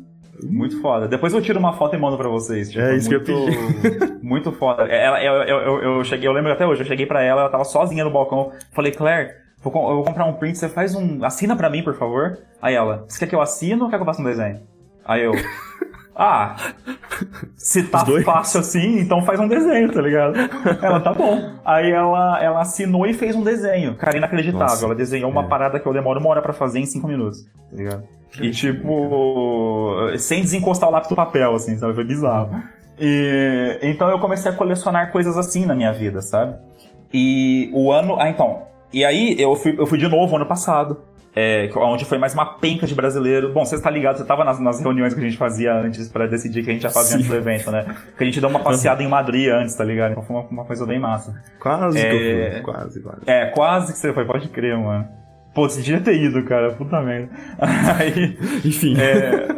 Muito 0.45 0.81
foda. 0.81 1.09
Depois 1.09 1.33
eu 1.33 1.43
tiro 1.43 1.59
uma 1.59 1.73
foto 1.73 1.97
e 1.97 1.99
mando 1.99 2.17
pra 2.17 2.29
vocês. 2.29 2.71
Tipo, 2.71 2.83
é 2.83 2.97
isso 2.97 3.11
muito, 3.11 3.25
que 3.25 3.31
eu 3.31 3.45
pedi. 3.45 4.19
muito 4.23 4.53
foda. 4.53 4.85
Ela, 4.85 5.23
eu, 5.23 5.35
eu, 5.43 5.59
eu, 5.59 5.83
eu, 5.83 6.05
cheguei, 6.05 6.29
eu 6.29 6.33
lembro 6.33 6.53
até 6.53 6.67
hoje, 6.67 6.83
eu 6.83 6.87
cheguei 6.87 7.07
pra 7.07 7.23
ela, 7.23 7.43
ela 7.43 7.51
tava 7.51 7.65
sozinha 7.65 8.05
no 8.05 8.11
balcão. 8.11 8.53
Falei, 8.73 8.93
Claire, 8.93 9.33
vou, 9.63 9.73
eu 9.91 9.97
vou 9.97 10.05
comprar 10.05 10.27
um 10.27 10.35
print, 10.35 10.57
você 10.57 10.69
faz 10.69 10.95
um. 10.95 11.25
Assina 11.25 11.57
pra 11.57 11.71
mim, 11.71 11.83
por 11.83 11.95
favor. 11.95 12.39
Aí 12.63 12.75
ela, 12.75 13.05
você 13.09 13.19
quer 13.21 13.27
que 13.27 13.35
eu 13.35 13.41
assino 13.41 13.85
ou 13.85 13.91
quer 13.91 13.97
que 13.97 14.03
eu 14.03 14.07
faça 14.07 14.21
um 14.21 14.25
desenho? 14.25 14.61
Aí 15.05 15.23
eu. 15.23 15.33
Ah, 16.21 16.57
se 17.57 17.85
tá 17.85 18.05
fácil 18.25 18.59
assim, 18.59 18.99
então 18.99 19.23
faz 19.23 19.39
um 19.39 19.47
desenho, 19.47 19.93
tá 19.93 20.03
ligado? 20.03 20.35
Ela, 20.83 20.99
tá 20.99 21.15
bom. 21.15 21.55
Aí 21.65 21.93
ela, 21.93 22.43
ela 22.43 22.61
assinou 22.61 23.07
e 23.07 23.15
fez 23.15 23.37
um 23.37 23.45
desenho. 23.45 23.95
Cara, 23.95 24.17
inacreditável. 24.17 24.67
Nossa, 24.67 24.85
ela 24.85 24.97
desenhou 24.97 25.31
uma 25.31 25.45
é. 25.45 25.47
parada 25.47 25.79
que 25.79 25.87
eu 25.87 25.93
demoro 25.93 26.19
uma 26.19 26.31
hora 26.31 26.43
pra 26.43 26.53
fazer 26.53 26.81
em 26.81 26.87
cinco 26.87 27.07
minutos, 27.07 27.45
tá 27.45 27.77
ligado? 27.77 28.03
E 28.41 28.51
tipo, 28.51 29.97
sem 30.19 30.43
desencostar 30.43 30.89
o 30.89 30.93
lápis 30.93 31.09
do 31.09 31.17
papel, 31.17 31.55
assim, 31.55 31.77
sabe? 31.77 31.95
Foi 31.95 32.05
bizarro. 32.05 32.63
E, 33.01 33.79
então 33.83 34.09
eu 34.11 34.19
comecei 34.19 34.51
a 34.51 34.55
colecionar 34.55 35.11
coisas 35.11 35.37
assim 35.37 35.65
na 35.65 35.75
minha 35.75 35.93
vida, 35.93 36.21
sabe? 36.21 36.57
E 37.13 37.71
o 37.73 37.91
ano. 37.91 38.17
Ah, 38.19 38.29
então. 38.29 38.63
E 38.93 39.05
aí 39.05 39.37
eu 39.39 39.55
fui, 39.55 39.75
eu 39.79 39.87
fui 39.87 39.99
de 39.99 40.09
novo 40.09 40.37
ano 40.37 40.47
passado 40.47 40.99
é, 41.41 41.71
onde 41.77 42.05
foi 42.05 42.19
mais 42.19 42.35
uma 42.35 42.45
penca 42.45 42.85
de 42.85 42.97
brasileiro. 42.97 43.53
Bom, 43.53 43.65
você 43.65 43.77
está 43.77 43.89
ligado, 43.89 44.17
você 44.17 44.23
estava 44.23 44.43
nas, 44.43 44.59
nas, 44.59 44.81
reuniões 44.81 45.15
que 45.15 45.21
a 45.21 45.23
gente 45.23 45.37
fazia 45.37 45.73
antes 45.73 46.09
para 46.09 46.27
decidir 46.27 46.65
que 46.65 46.71
a 46.71 46.73
gente 46.73 46.83
ia 46.83 46.91
fazer 46.91 47.11
Sim. 47.11 47.15
antes 47.17 47.29
do 47.29 47.37
evento, 47.37 47.71
né? 47.71 47.95
Que 48.17 48.25
a 48.25 48.27
gente 48.27 48.41
deu 48.41 48.49
uma 48.49 48.59
passeada 48.59 49.05
em 49.05 49.09
Madrid 49.09 49.49
antes, 49.49 49.73
tá 49.77 49.85
ligado? 49.85 50.11
Então 50.11 50.23
foi 50.25 50.35
uma, 50.35 50.49
uma 50.49 50.65
coisa 50.65 50.85
bem 50.85 50.99
massa. 50.99 51.41
Quase 51.61 51.97
é, 51.97 52.11
que 52.11 52.17
eu 52.17 52.53
fui, 52.53 52.61
quase, 52.63 53.01
quase. 53.01 53.21
É, 53.27 53.47
quase 53.47 53.93
que 53.93 53.99
você 53.99 54.13
foi, 54.13 54.25
pode 54.25 54.49
crer, 54.49 54.77
mano. 54.77 55.09
Pô, 55.59 55.69
você 55.69 55.83
devia 55.83 56.01
ter 56.01 56.15
ido, 56.15 56.45
cara, 56.45 56.71
puta 56.71 57.03
merda. 57.03 57.31
Aí, 57.99 58.39
Enfim. 58.65 58.95
É... 58.97 59.49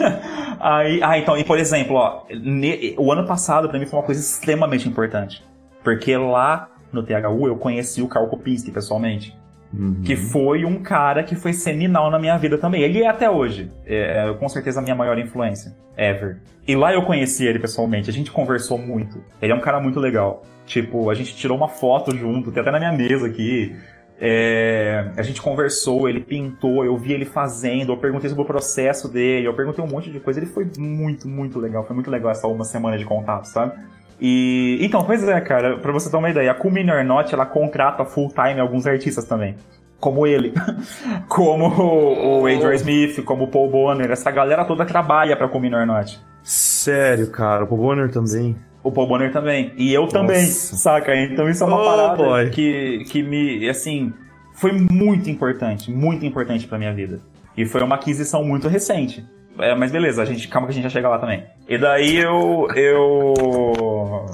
aí, 0.58 1.02
ah, 1.02 1.18
então, 1.18 1.36
e 1.36 1.44
por 1.44 1.58
exemplo, 1.58 1.96
ó, 1.96 2.22
ne... 2.30 2.94
o 2.96 3.12
ano 3.12 3.26
passado 3.26 3.68
para 3.68 3.78
mim 3.78 3.84
foi 3.84 3.98
uma 3.98 4.06
coisa 4.06 4.22
extremamente 4.22 4.88
importante. 4.88 5.44
Porque 5.82 6.16
lá 6.16 6.70
no 6.90 7.02
THU 7.02 7.46
eu 7.46 7.56
conheci 7.56 8.00
o 8.00 8.08
Carl 8.08 8.26
Kopinski 8.28 8.70
pessoalmente. 8.70 9.36
Uhum. 9.70 10.00
Que 10.02 10.16
foi 10.16 10.64
um 10.64 10.82
cara 10.82 11.22
que 11.22 11.36
foi 11.36 11.52
seminal 11.52 12.10
na 12.10 12.18
minha 12.18 12.38
vida 12.38 12.56
também. 12.56 12.80
Ele 12.80 13.02
é 13.02 13.06
até 13.06 13.28
hoje. 13.28 13.70
É, 13.84 14.30
é, 14.30 14.32
com 14.32 14.48
certeza 14.48 14.80
a 14.80 14.82
minha 14.82 14.96
maior 14.96 15.18
influência. 15.18 15.76
Ever. 15.94 16.38
E 16.66 16.74
lá 16.74 16.94
eu 16.94 17.02
conheci 17.02 17.44
ele 17.44 17.58
pessoalmente. 17.58 18.08
A 18.08 18.12
gente 18.14 18.30
conversou 18.30 18.78
muito. 18.78 19.22
Ele 19.42 19.52
é 19.52 19.54
um 19.54 19.60
cara 19.60 19.78
muito 19.78 20.00
legal. 20.00 20.42
Tipo, 20.64 21.10
a 21.10 21.14
gente 21.14 21.36
tirou 21.36 21.54
uma 21.54 21.68
foto 21.68 22.16
junto, 22.16 22.50
tem 22.50 22.62
até 22.62 22.70
na 22.70 22.78
minha 22.78 22.92
mesa 22.92 23.26
aqui. 23.26 23.76
É, 24.20 25.10
a 25.16 25.22
gente 25.22 25.42
conversou, 25.42 26.08
ele 26.08 26.20
pintou, 26.20 26.84
eu 26.84 26.96
vi 26.96 27.12
ele 27.12 27.24
fazendo, 27.24 27.92
eu 27.92 27.96
perguntei 27.96 28.30
sobre 28.30 28.44
o 28.44 28.46
processo 28.46 29.08
dele, 29.08 29.46
eu 29.46 29.54
perguntei 29.54 29.84
um 29.84 29.88
monte 29.88 30.10
de 30.10 30.20
coisa. 30.20 30.40
Ele 30.40 30.46
foi 30.46 30.66
muito, 30.78 31.28
muito 31.28 31.58
legal. 31.58 31.84
Foi 31.84 31.94
muito 31.94 32.10
legal 32.10 32.30
essa 32.30 32.46
uma 32.46 32.64
semana 32.64 32.96
de 32.96 33.04
contato, 33.04 33.46
sabe? 33.46 33.72
E 34.20 34.78
então, 34.80 35.04
pois 35.04 35.26
é, 35.26 35.40
cara, 35.40 35.78
pra 35.78 35.92
você 35.92 36.10
ter 36.10 36.16
uma 36.16 36.30
ideia, 36.30 36.50
a 36.50 36.54
Kumi 36.54 36.84
Not, 36.84 37.34
ela 37.34 37.44
contrata 37.44 38.04
full 38.04 38.28
time 38.28 38.60
alguns 38.60 38.86
artistas 38.86 39.24
também. 39.24 39.56
Como 39.98 40.26
ele, 40.26 40.52
como 41.28 41.66
o 41.68 42.46
Adrian 42.46 42.74
Smith, 42.74 43.24
como 43.24 43.44
o 43.44 43.48
Paul 43.48 43.70
Bonner, 43.70 44.10
essa 44.10 44.30
galera 44.30 44.64
toda 44.64 44.84
trabalha 44.84 45.36
pra 45.36 45.48
Kumi 45.48 45.70
Not. 45.70 46.20
Sério, 46.42 47.30
cara, 47.30 47.64
o 47.64 47.66
Paul 47.66 47.80
Bonner 47.80 48.10
também. 48.10 48.56
O 48.84 48.92
Paul 48.92 49.08
Bonner 49.08 49.32
também. 49.32 49.72
E 49.76 49.92
eu 49.92 50.02
Nossa. 50.02 50.18
também, 50.18 50.44
saca? 50.44 51.16
Então 51.16 51.48
isso 51.48 51.64
é 51.64 51.66
uma 51.66 51.80
oh, 51.80 51.84
parada 51.84 52.50
que, 52.50 53.02
que 53.10 53.22
me, 53.22 53.66
assim, 53.68 54.12
foi 54.52 54.72
muito 54.72 55.28
importante, 55.30 55.90
muito 55.90 56.24
importante 56.24 56.66
pra 56.66 56.78
minha 56.78 56.92
vida. 56.92 57.18
E 57.56 57.64
foi 57.64 57.82
uma 57.82 57.94
aquisição 57.94 58.44
muito 58.44 58.68
recente. 58.68 59.24
É, 59.58 59.74
mas 59.74 59.90
beleza, 59.90 60.22
a 60.22 60.24
gente, 60.24 60.48
calma 60.48 60.66
que 60.66 60.72
a 60.72 60.74
gente 60.74 60.84
já 60.84 60.90
chega 60.90 61.08
lá 61.08 61.18
também. 61.18 61.44
E 61.68 61.78
daí 61.78 62.16
eu. 62.16 62.68
Eu. 62.74 64.26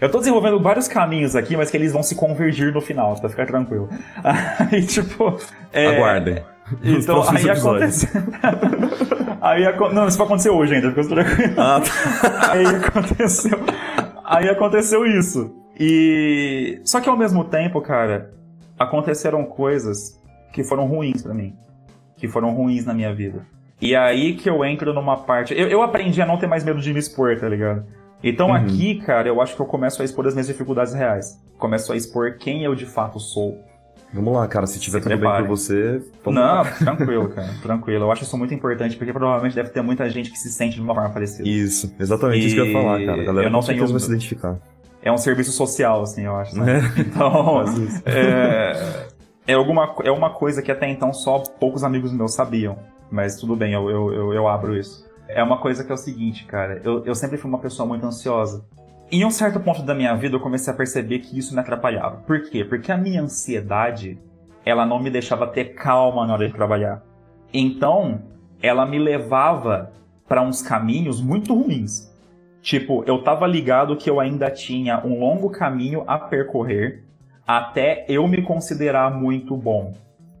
Eu 0.00 0.10
tô 0.10 0.18
desenvolvendo 0.18 0.58
vários 0.58 0.88
caminhos 0.88 1.36
aqui, 1.36 1.56
mas 1.56 1.70
que 1.70 1.76
eles 1.76 1.92
vão 1.92 2.02
se 2.02 2.16
convergir 2.16 2.72
no 2.72 2.80
final, 2.80 3.14
pra 3.20 3.28
ficar 3.28 3.46
tranquilo. 3.46 3.88
Aí, 4.72 4.84
tipo. 4.84 5.38
É... 5.72 5.86
Aguardem. 5.86 6.42
Então, 6.82 7.22
aí 7.28 7.50
aconteceu. 7.50 8.10
aí 9.40 9.62
Não, 9.92 10.06
isso 10.06 10.18
vai 10.18 10.26
acontecer 10.26 10.50
hoje 10.50 10.74
ainda, 10.74 10.88
ficou 10.90 11.08
tranquilo. 11.08 11.54
Ah, 11.56 11.80
tá. 11.80 12.52
aí 12.52 12.66
aconteceu. 12.66 13.58
Aí 14.24 14.48
aconteceu 14.48 15.06
isso. 15.06 15.54
E. 15.78 16.80
Só 16.84 17.00
que 17.00 17.08
ao 17.08 17.16
mesmo 17.16 17.44
tempo, 17.44 17.80
cara, 17.80 18.32
aconteceram 18.78 19.44
coisas 19.44 20.20
que 20.52 20.62
foram 20.62 20.86
ruins 20.86 21.22
para 21.22 21.34
mim. 21.34 21.54
Que 22.16 22.28
foram 22.28 22.54
ruins 22.54 22.84
na 22.84 22.94
minha 22.94 23.14
vida. 23.14 23.44
E 23.80 23.96
aí 23.96 24.34
que 24.34 24.48
eu 24.48 24.64
entro 24.64 24.94
numa 24.94 25.16
parte. 25.16 25.54
Eu, 25.58 25.68
eu 25.68 25.82
aprendi 25.82 26.22
a 26.22 26.26
não 26.26 26.38
ter 26.38 26.46
mais 26.46 26.62
medo 26.62 26.80
de 26.80 26.92
me 26.92 27.00
expor, 27.00 27.36
tá 27.38 27.48
ligado? 27.48 27.84
Então 28.22 28.48
uhum. 28.48 28.54
aqui, 28.54 29.00
cara, 29.00 29.28
eu 29.28 29.40
acho 29.40 29.56
que 29.56 29.60
eu 29.60 29.66
começo 29.66 30.00
a 30.00 30.04
expor 30.04 30.26
as 30.26 30.34
minhas 30.34 30.46
dificuldades 30.46 30.94
reais. 30.94 31.40
Começo 31.58 31.92
a 31.92 31.96
expor 31.96 32.36
quem 32.38 32.62
eu 32.62 32.74
de 32.74 32.86
fato 32.86 33.18
sou. 33.18 33.58
Vamos 34.12 34.34
lá, 34.34 34.46
cara, 34.46 34.66
se 34.66 34.78
tiver 34.78 34.98
Se 34.98 35.04
tudo 35.08 35.18
prepare. 35.18 35.38
bem 35.42 35.48
por 35.48 35.56
você, 35.56 36.02
Não, 36.26 36.32
lá. 36.42 36.64
tranquilo, 36.78 37.28
cara. 37.30 37.48
Tranquilo. 37.62 38.04
Eu 38.04 38.12
acho 38.12 38.24
isso 38.24 38.36
muito 38.36 38.52
importante, 38.52 38.96
porque 38.96 39.12
provavelmente 39.12 39.54
deve 39.54 39.70
ter 39.70 39.80
muita 39.82 40.08
gente 40.10 40.30
que 40.30 40.38
se 40.38 40.50
sente 40.52 40.74
de 40.76 40.82
uma 40.82 40.94
forma 40.94 41.10
parecida. 41.10 41.48
Isso, 41.48 41.94
exatamente 41.98 42.46
isso 42.46 42.54
que 42.56 42.60
eu 42.60 42.66
ia 42.66 42.72
falar, 42.72 43.04
cara. 43.06 43.22
A 43.22 43.24
galera 43.24 43.46
eu 43.46 43.50
não 43.50 43.60
com 43.60 43.66
certeza 43.66 43.86
tenho- 43.86 43.98
vai 43.98 44.00
se 44.00 44.06
identificar. 44.12 44.58
É 45.04 45.10
um 45.10 45.18
serviço 45.18 45.50
social, 45.52 46.02
assim, 46.02 46.24
eu 46.26 46.36
acho. 46.36 46.54
sabe? 46.54 46.70
É. 46.70 46.80
Então, 47.00 47.64
é, 48.06 49.06
é, 49.46 49.54
alguma, 49.54 49.94
é 50.04 50.10
uma 50.10 50.30
coisa 50.30 50.62
que 50.62 50.70
até 50.70 50.88
então 50.88 51.12
só 51.12 51.38
poucos 51.38 51.82
amigos 51.82 52.12
meus 52.12 52.34
sabiam. 52.34 52.76
Mas 53.10 53.36
tudo 53.36 53.56
bem, 53.56 53.72
eu, 53.72 53.90
eu, 53.90 54.12
eu, 54.12 54.32
eu 54.32 54.48
abro 54.48 54.76
isso. 54.76 55.04
É 55.28 55.42
uma 55.42 55.58
coisa 55.58 55.82
que 55.84 55.90
é 55.90 55.94
o 55.94 55.98
seguinte, 55.98 56.44
cara. 56.44 56.80
Eu, 56.84 57.04
eu 57.04 57.14
sempre 57.14 57.36
fui 57.38 57.48
uma 57.48 57.58
pessoa 57.58 57.86
muito 57.88 58.04
ansiosa. 58.06 58.64
Em 59.14 59.26
um 59.26 59.30
certo 59.30 59.60
ponto 59.60 59.82
da 59.82 59.94
minha 59.94 60.14
vida, 60.16 60.36
eu 60.36 60.40
comecei 60.40 60.72
a 60.72 60.76
perceber 60.76 61.18
que 61.18 61.38
isso 61.38 61.52
me 61.52 61.60
atrapalhava. 61.60 62.16
Por 62.26 62.48
quê? 62.48 62.64
Porque 62.64 62.90
a 62.90 62.96
minha 62.96 63.20
ansiedade, 63.20 64.18
ela 64.64 64.86
não 64.86 64.98
me 64.98 65.10
deixava 65.10 65.46
ter 65.46 65.74
calma 65.74 66.26
na 66.26 66.32
hora 66.32 66.46
de 66.48 66.54
trabalhar. 66.54 67.02
Então, 67.52 68.22
ela 68.62 68.86
me 68.86 68.98
levava 68.98 69.92
para 70.26 70.40
uns 70.40 70.62
caminhos 70.62 71.20
muito 71.20 71.52
ruins. 71.54 72.10
Tipo, 72.62 73.04
eu 73.06 73.22
tava 73.22 73.46
ligado 73.46 73.98
que 73.98 74.08
eu 74.08 74.18
ainda 74.18 74.50
tinha 74.50 75.04
um 75.04 75.20
longo 75.20 75.50
caminho 75.50 76.04
a 76.06 76.18
percorrer 76.18 77.04
até 77.46 78.06
eu 78.08 78.26
me 78.26 78.40
considerar 78.40 79.10
muito 79.14 79.54
bom. 79.54 79.92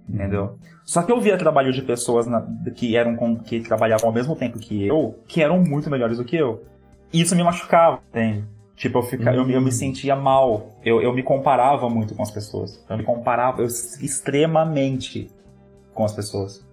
Entendeu? 0.08 0.56
Só 0.82 1.02
que 1.02 1.12
eu 1.12 1.20
via 1.20 1.36
trabalho 1.36 1.74
de 1.74 1.82
pessoas 1.82 2.26
na- 2.26 2.46
que 2.74 2.96
eram 2.96 3.16
com- 3.16 3.36
que 3.36 3.60
trabalhavam 3.60 4.08
ao 4.08 4.14
mesmo 4.14 4.34
tempo 4.34 4.58
que 4.58 4.86
eu, 4.86 5.18
que 5.28 5.42
eram 5.42 5.62
muito 5.62 5.90
melhores 5.90 6.16
do 6.16 6.24
que 6.24 6.36
eu. 6.36 6.64
E 7.12 7.20
isso 7.20 7.36
me 7.36 7.44
machucava, 7.44 8.00
entende? 8.08 8.44
Tipo, 8.82 8.98
eu, 8.98 9.02
fica, 9.04 9.32
eu, 9.32 9.46
me- 9.46 9.52
eu 9.54 9.60
me 9.60 9.70
sentia 9.70 10.16
mal. 10.16 10.72
Eu, 10.84 11.00
eu 11.00 11.12
me 11.12 11.22
comparava 11.22 11.88
muito 11.88 12.16
com 12.16 12.22
as 12.24 12.32
pessoas. 12.32 12.84
Eu 12.90 12.98
me 12.98 13.04
comparava 13.04 13.62
eu, 13.62 13.66
extremamente 13.66 15.30
com 15.94 16.04
as 16.04 16.12
pessoas. 16.12 16.66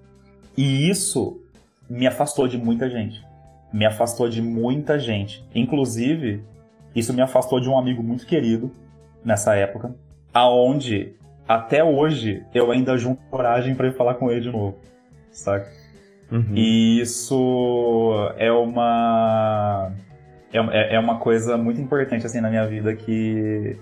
E 0.58 0.90
isso 0.90 1.40
me 1.88 2.08
afastou 2.08 2.48
de 2.48 2.58
muita 2.58 2.90
gente. 2.90 3.24
Me 3.72 3.86
afastou 3.86 4.28
de 4.28 4.42
muita 4.42 4.98
gente. 4.98 5.46
Inclusive, 5.54 6.44
isso 6.96 7.14
me 7.14 7.22
afastou 7.22 7.60
de 7.60 7.70
um 7.70 7.78
amigo 7.78 8.02
muito 8.02 8.26
querido 8.26 8.72
nessa 9.24 9.54
época, 9.56 9.94
aonde 10.34 11.14
até 11.48 11.84
hoje 11.84 12.44
eu 12.56 12.72
ainda 12.72 12.98
junto 12.98 13.22
coragem 13.30 13.76
pra 13.76 13.88
ir 13.88 13.94
falar 13.94 14.16
com 14.16 14.32
ele 14.32 14.42
de 14.42 14.52
novo, 14.52 14.78
saca? 15.32 15.70
Uhum. 16.32 16.56
E 16.56 17.02
isso 17.02 18.12
é 18.38 18.52
uma 18.52 19.92
é, 20.52 20.96
é 20.96 21.00
uma 21.00 21.20
coisa 21.20 21.58
muito 21.58 21.80
importante 21.80 22.26
assim 22.26 22.42
na 22.42 22.50
minha 22.50 22.66
vida 22.68 22.96
que 22.96 23.78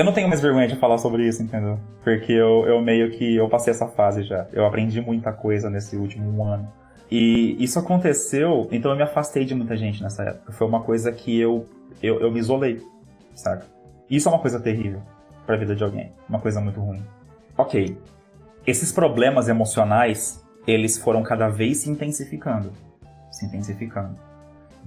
eu 0.00 0.04
não 0.04 0.12
tenho 0.12 0.28
mais 0.28 0.40
vergonha 0.40 0.66
de 0.66 0.76
falar 0.76 0.96
sobre 0.96 1.28
isso, 1.28 1.42
entendeu? 1.42 1.78
Porque 2.02 2.32
eu, 2.32 2.64
eu 2.66 2.80
meio 2.80 3.10
que 3.10 3.36
eu 3.36 3.48
passei 3.50 3.70
essa 3.70 3.86
fase 3.86 4.22
já. 4.22 4.46
Eu 4.52 4.64
aprendi 4.64 4.98
muita 5.00 5.30
coisa 5.30 5.68
nesse 5.68 5.94
último 5.94 6.42
ano. 6.42 6.72
E 7.10 7.62
isso 7.62 7.78
aconteceu, 7.78 8.66
então 8.70 8.92
eu 8.92 8.96
me 8.96 9.02
afastei 9.02 9.44
de 9.44 9.54
muita 9.54 9.76
gente 9.76 10.02
nessa 10.02 10.22
época. 10.22 10.52
Foi 10.52 10.66
uma 10.66 10.80
coisa 10.80 11.12
que 11.12 11.38
eu, 11.38 11.66
eu, 12.02 12.20
eu 12.20 12.30
me 12.30 12.38
isolei, 12.38 12.80
saca? 13.34 13.66
Isso 14.08 14.28
é 14.28 14.32
uma 14.32 14.40
coisa 14.40 14.58
terrível 14.58 15.02
pra 15.44 15.56
vida 15.56 15.74
de 15.74 15.84
alguém. 15.84 16.12
Uma 16.28 16.40
coisa 16.40 16.60
muito 16.60 16.80
ruim. 16.80 17.02
Ok. 17.58 17.98
Esses 18.66 18.92
problemas 18.92 19.48
emocionais, 19.48 20.42
eles 20.66 20.96
foram 20.96 21.22
cada 21.22 21.48
vez 21.48 21.78
se 21.78 21.90
intensificando. 21.90 22.72
Se 23.30 23.44
intensificando. 23.44 24.16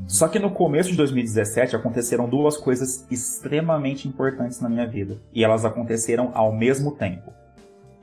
Só 0.07 0.27
que 0.27 0.39
no 0.39 0.51
começo 0.51 0.89
de 0.89 0.97
2017 0.97 1.75
aconteceram 1.75 2.27
duas 2.27 2.57
coisas 2.57 3.05
extremamente 3.09 4.07
importantes 4.07 4.59
na 4.59 4.69
minha 4.69 4.87
vida. 4.87 5.17
E 5.33 5.43
elas 5.43 5.65
aconteceram 5.65 6.31
ao 6.33 6.51
mesmo 6.51 6.91
tempo. 6.91 7.31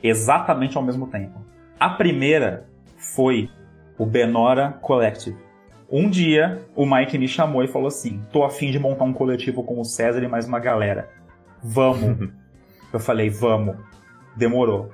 Exatamente 0.03 0.77
ao 0.77 0.83
mesmo 0.83 1.07
tempo. 1.09 1.41
A 1.79 1.91
primeira 1.91 2.67
foi 2.97 3.51
o 3.99 4.07
Benora 4.07 4.79
Collective. 4.81 5.37
Um 5.91 6.09
dia, 6.09 6.63
o 6.77 6.87
Mike 6.87 7.19
me 7.19 7.27
chamou 7.27 7.65
e 7.65 7.69
falou 7.69 7.89
assim: 7.89 8.23
tô 8.33 8.45
afim 8.45 8.71
de 8.71 8.79
montar 8.79 9.05
um 9.05 9.13
coletivo 9.13 9.65
com 9.65 9.81
o 9.81 9.85
César 9.85 10.23
e 10.23 10.29
mais 10.29 10.47
uma 10.47 10.59
galera. 10.59 11.11
Vamos. 11.63 12.31
Eu 12.93 13.01
falei, 13.01 13.29
vamos. 13.29 13.77
Demorou. 14.37 14.91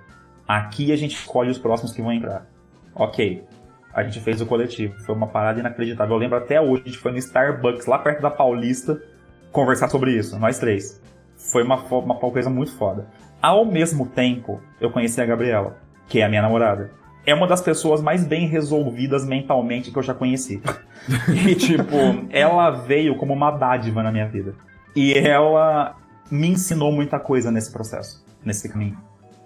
Aqui 0.47 0.93
a 0.93 0.97
gente 0.97 1.15
escolhe 1.15 1.51
os 1.51 1.59
próximos 1.59 1.93
que 1.93 2.03
vão 2.03 2.13
entrar. 2.13 2.47
Ok. 2.95 3.45
A 3.97 4.03
gente 4.03 4.21
fez 4.21 4.43
o 4.43 4.47
coletivo. 4.47 4.95
Foi 5.07 5.15
uma 5.15 5.27
parada 5.27 5.59
inacreditável. 5.59 6.17
Eu 6.17 6.21
lembro 6.21 6.37
até 6.37 6.61
hoje, 6.61 6.83
a 6.85 6.89
gente 6.89 6.99
foi 6.99 7.13
no 7.13 7.17
Starbucks, 7.17 7.87
lá 7.87 7.99
perto 7.99 8.21
da 8.21 8.31
Paulista, 8.31 9.01
conversar 9.51 9.89
sobre 9.89 10.13
isso, 10.13 10.39
nós 10.39 10.59
três. 10.59 11.01
Foi 11.35 11.63
uma, 11.63 11.77
uma 11.77 12.17
coisa 12.17 12.51
muito 12.51 12.77
foda. 12.77 13.07
Ao 13.41 13.65
mesmo 13.65 14.05
tempo, 14.05 14.61
eu 14.79 14.91
conheci 14.91 15.19
a 15.19 15.25
Gabriela, 15.25 15.79
que 16.09 16.21
é 16.21 16.25
a 16.27 16.29
minha 16.29 16.43
namorada. 16.43 16.91
É 17.25 17.35
uma 17.35 17.47
das 17.47 17.63
pessoas 17.63 18.03
mais 18.03 18.23
bem 18.23 18.47
resolvidas 18.47 19.27
mentalmente 19.27 19.91
que 19.91 19.99
eu 19.99 20.03
já 20.03 20.13
conheci. 20.13 20.61
E, 21.29 21.55
tipo, 21.55 21.95
ela 22.31 22.71
veio 22.71 23.17
como 23.17 23.33
uma 23.33 23.53
dádiva 23.53 24.03
na 24.03 24.11
minha 24.11 24.27
vida. 24.27 24.55
E 24.95 25.15
ela 25.15 25.95
me 26.29 26.49
ensinou 26.49 26.91
muita 26.91 27.21
coisa 27.21 27.51
nesse 27.51 27.71
processo, 27.71 28.27
nesse 28.45 28.69
caminho. 28.69 28.99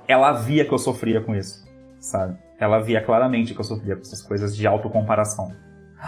Ela 0.08 0.32
via 0.32 0.64
que 0.64 0.72
eu 0.72 0.78
sofria 0.78 1.20
com 1.20 1.34
isso, 1.34 1.68
sabe? 2.00 2.38
Ela 2.60 2.78
via 2.78 3.00
claramente 3.02 3.54
que 3.54 3.60
eu 3.60 3.64
sofria 3.64 3.96
com 3.96 4.02
essas 4.02 4.20
coisas 4.22 4.54
de 4.54 4.66
autocomparação. 4.66 5.50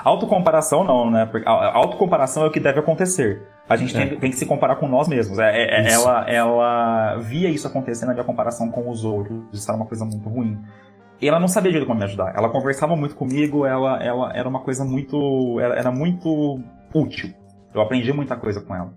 Autocomparação 0.04 0.84
não, 0.84 1.10
né? 1.10 1.26
Porque 1.26 1.46
a- 1.48 1.52
a 1.52 1.76
autocomparação 1.76 2.44
é 2.44 2.46
o 2.46 2.50
que 2.50 2.60
deve 2.60 2.78
acontecer. 2.80 3.42
A 3.68 3.76
gente 3.76 3.94
tem, 3.94 4.18
tem 4.18 4.30
que 4.30 4.36
se 4.36 4.46
comparar 4.46 4.76
com 4.76 4.88
nós 4.88 5.08
mesmos. 5.08 5.38
É, 5.38 5.50
é- 5.50 5.80
é- 5.86 5.92
ela, 5.92 6.24
ela 6.30 7.16
via 7.18 7.48
isso 7.48 7.66
acontecendo 7.66 8.12
minha 8.12 8.24
comparação 8.24 8.70
com 8.70 8.88
os 8.90 9.04
outros. 9.04 9.38
Isso 9.52 9.70
era 9.70 9.76
uma 9.76 9.86
coisa 9.86 10.04
muito 10.04 10.28
ruim. 10.28 10.58
E 11.20 11.28
ela 11.28 11.38
não 11.38 11.46
sabia 11.48 11.70
direito 11.70 11.86
como 11.86 11.98
me 11.98 12.04
ajudar. 12.04 12.34
Ela 12.36 12.48
conversava 12.48 12.96
muito 12.96 13.14
comigo, 13.14 13.64
ela, 13.64 14.02
ela 14.02 14.32
era 14.34 14.48
uma 14.48 14.60
coisa 14.60 14.84
muito. 14.84 15.60
Era, 15.60 15.76
era 15.78 15.90
muito 15.92 16.60
útil. 16.92 17.32
Eu 17.72 17.80
aprendi 17.80 18.12
muita 18.12 18.34
coisa 18.36 18.60
com 18.60 18.74
ela. 18.74 18.92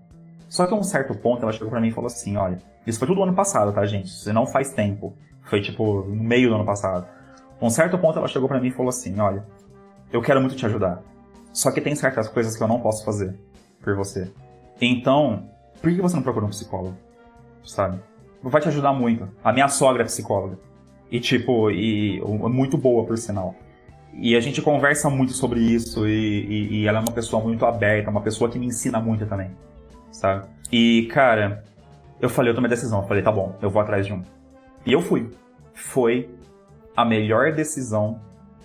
Só 0.48 0.66
que 0.66 0.74
a 0.74 0.76
um 0.76 0.82
certo 0.82 1.14
ponto 1.14 1.42
ela 1.42 1.52
chegou 1.52 1.70
pra 1.70 1.80
mim 1.80 1.88
e 1.88 1.92
falou 1.92 2.06
assim: 2.08 2.36
olha, 2.36 2.58
isso 2.86 2.98
foi 2.98 3.06
tudo 3.08 3.22
ano 3.22 3.34
passado, 3.34 3.72
tá, 3.72 3.84
gente? 3.86 4.06
Isso 4.06 4.32
não 4.32 4.46
faz 4.46 4.72
tempo. 4.72 5.14
Foi 5.44 5.60
tipo 5.60 6.02
no 6.02 6.24
meio 6.24 6.48
do 6.48 6.56
ano 6.56 6.64
passado. 6.66 7.06
Um 7.60 7.70
certo 7.70 7.96
ponto 7.98 8.18
ela 8.18 8.28
chegou 8.28 8.48
pra 8.48 8.60
mim 8.60 8.68
e 8.68 8.70
falou 8.70 8.90
assim: 8.90 9.18
olha, 9.18 9.44
eu 10.12 10.20
quero 10.22 10.40
muito 10.40 10.56
te 10.56 10.66
ajudar. 10.66 11.02
Só 11.52 11.70
que 11.70 11.80
tem 11.80 11.94
certas 11.94 12.28
coisas 12.28 12.56
que 12.56 12.62
eu 12.62 12.68
não 12.68 12.80
posso 12.80 13.04
fazer 13.04 13.34
por 13.80 13.94
você. 13.96 14.30
Então, 14.80 15.48
por 15.80 15.90
que 15.90 16.00
você 16.02 16.14
não 16.16 16.22
procura 16.22 16.44
um 16.44 16.50
psicólogo? 16.50 16.96
Sabe? 17.64 17.98
Vai 18.42 18.60
te 18.60 18.68
ajudar 18.68 18.92
muito. 18.92 19.28
A 19.42 19.52
minha 19.52 19.68
sogra 19.68 20.02
é 20.02 20.06
psicóloga. 20.06 20.58
E 21.10 21.18
tipo, 21.18 21.70
e 21.70 22.20
um- 22.22 22.48
muito 22.48 22.76
boa 22.76 23.04
por 23.06 23.16
sinal. 23.16 23.54
E 24.12 24.36
a 24.36 24.40
gente 24.40 24.60
conversa 24.62 25.08
muito 25.10 25.32
sobre 25.32 25.60
isso 25.60 26.06
e, 26.06 26.10
e- 26.12 26.74
e 26.82 26.86
ela 26.86 26.98
é 26.98 27.00
uma 27.00 27.12
pessoa 27.12 27.42
muito 27.42 27.64
aberta, 27.66 28.10
uma 28.10 28.20
pessoa 28.20 28.50
que 28.50 28.58
me 28.58 28.66
ensina 28.66 29.00
muito 29.00 29.26
também. 29.26 29.50
Sabe? 30.10 30.46
E, 30.72 31.06
cara, 31.12 31.64
eu 32.20 32.28
falei, 32.28 32.50
eu 32.50 32.54
tomei 32.54 32.68
a 32.68 32.70
decisão. 32.74 33.00
Eu 33.00 33.06
falei, 33.08 33.22
tá 33.22 33.32
bom, 33.32 33.54
eu 33.62 33.70
vou 33.70 33.80
atrás 33.80 34.06
de 34.06 34.12
um. 34.12 34.22
E 34.84 34.92
eu 34.92 35.00
fui. 35.00 35.30
Foi 35.74 36.28
a 36.96 37.04
melhor 37.04 37.52
decisão 37.52 38.20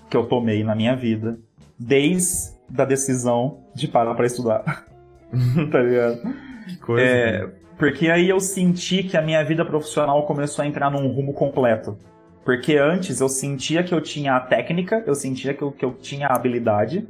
que 0.10 0.16
eu 0.16 0.26
tomei 0.26 0.64
na 0.64 0.74
minha 0.74 0.96
vida, 0.96 1.40
desde 1.78 2.54
a 2.78 2.86
decisão 2.86 3.60
de 3.76 3.88
parar 3.88 4.16
pra 4.16 4.26
estudar. 4.26 4.86
tá 5.72 5.80
ligado? 5.80 6.22
Que 6.68 6.78
coisa. 6.78 7.06
É, 7.06 7.50
porque 7.78 8.10
aí 8.10 8.30
eu 8.30 8.40
senti 8.40 9.04
que 9.04 9.18
a 9.18 9.22
minha 9.22 9.44
vida 9.44 9.66
profissional 9.66 10.24
começou 10.26 10.64
a 10.64 10.68
entrar 10.68 10.92
num 10.92 11.08
rumo 11.08 11.34
completo. 11.34 11.98
Porque 12.44 12.76
antes 12.76 13.22
eu 13.22 13.30
sentia 13.30 13.84
que 13.84 13.94
eu 13.94 14.02
tinha 14.02 14.36
a 14.36 14.40
técnica, 14.40 15.04
eu 15.06 15.14
sentia 15.14 15.54
que 15.54 15.62
eu, 15.62 15.72
que 15.72 15.86
eu 15.86 15.94
tinha 15.94 16.28
a 16.28 16.36
habilidade, 16.36 17.08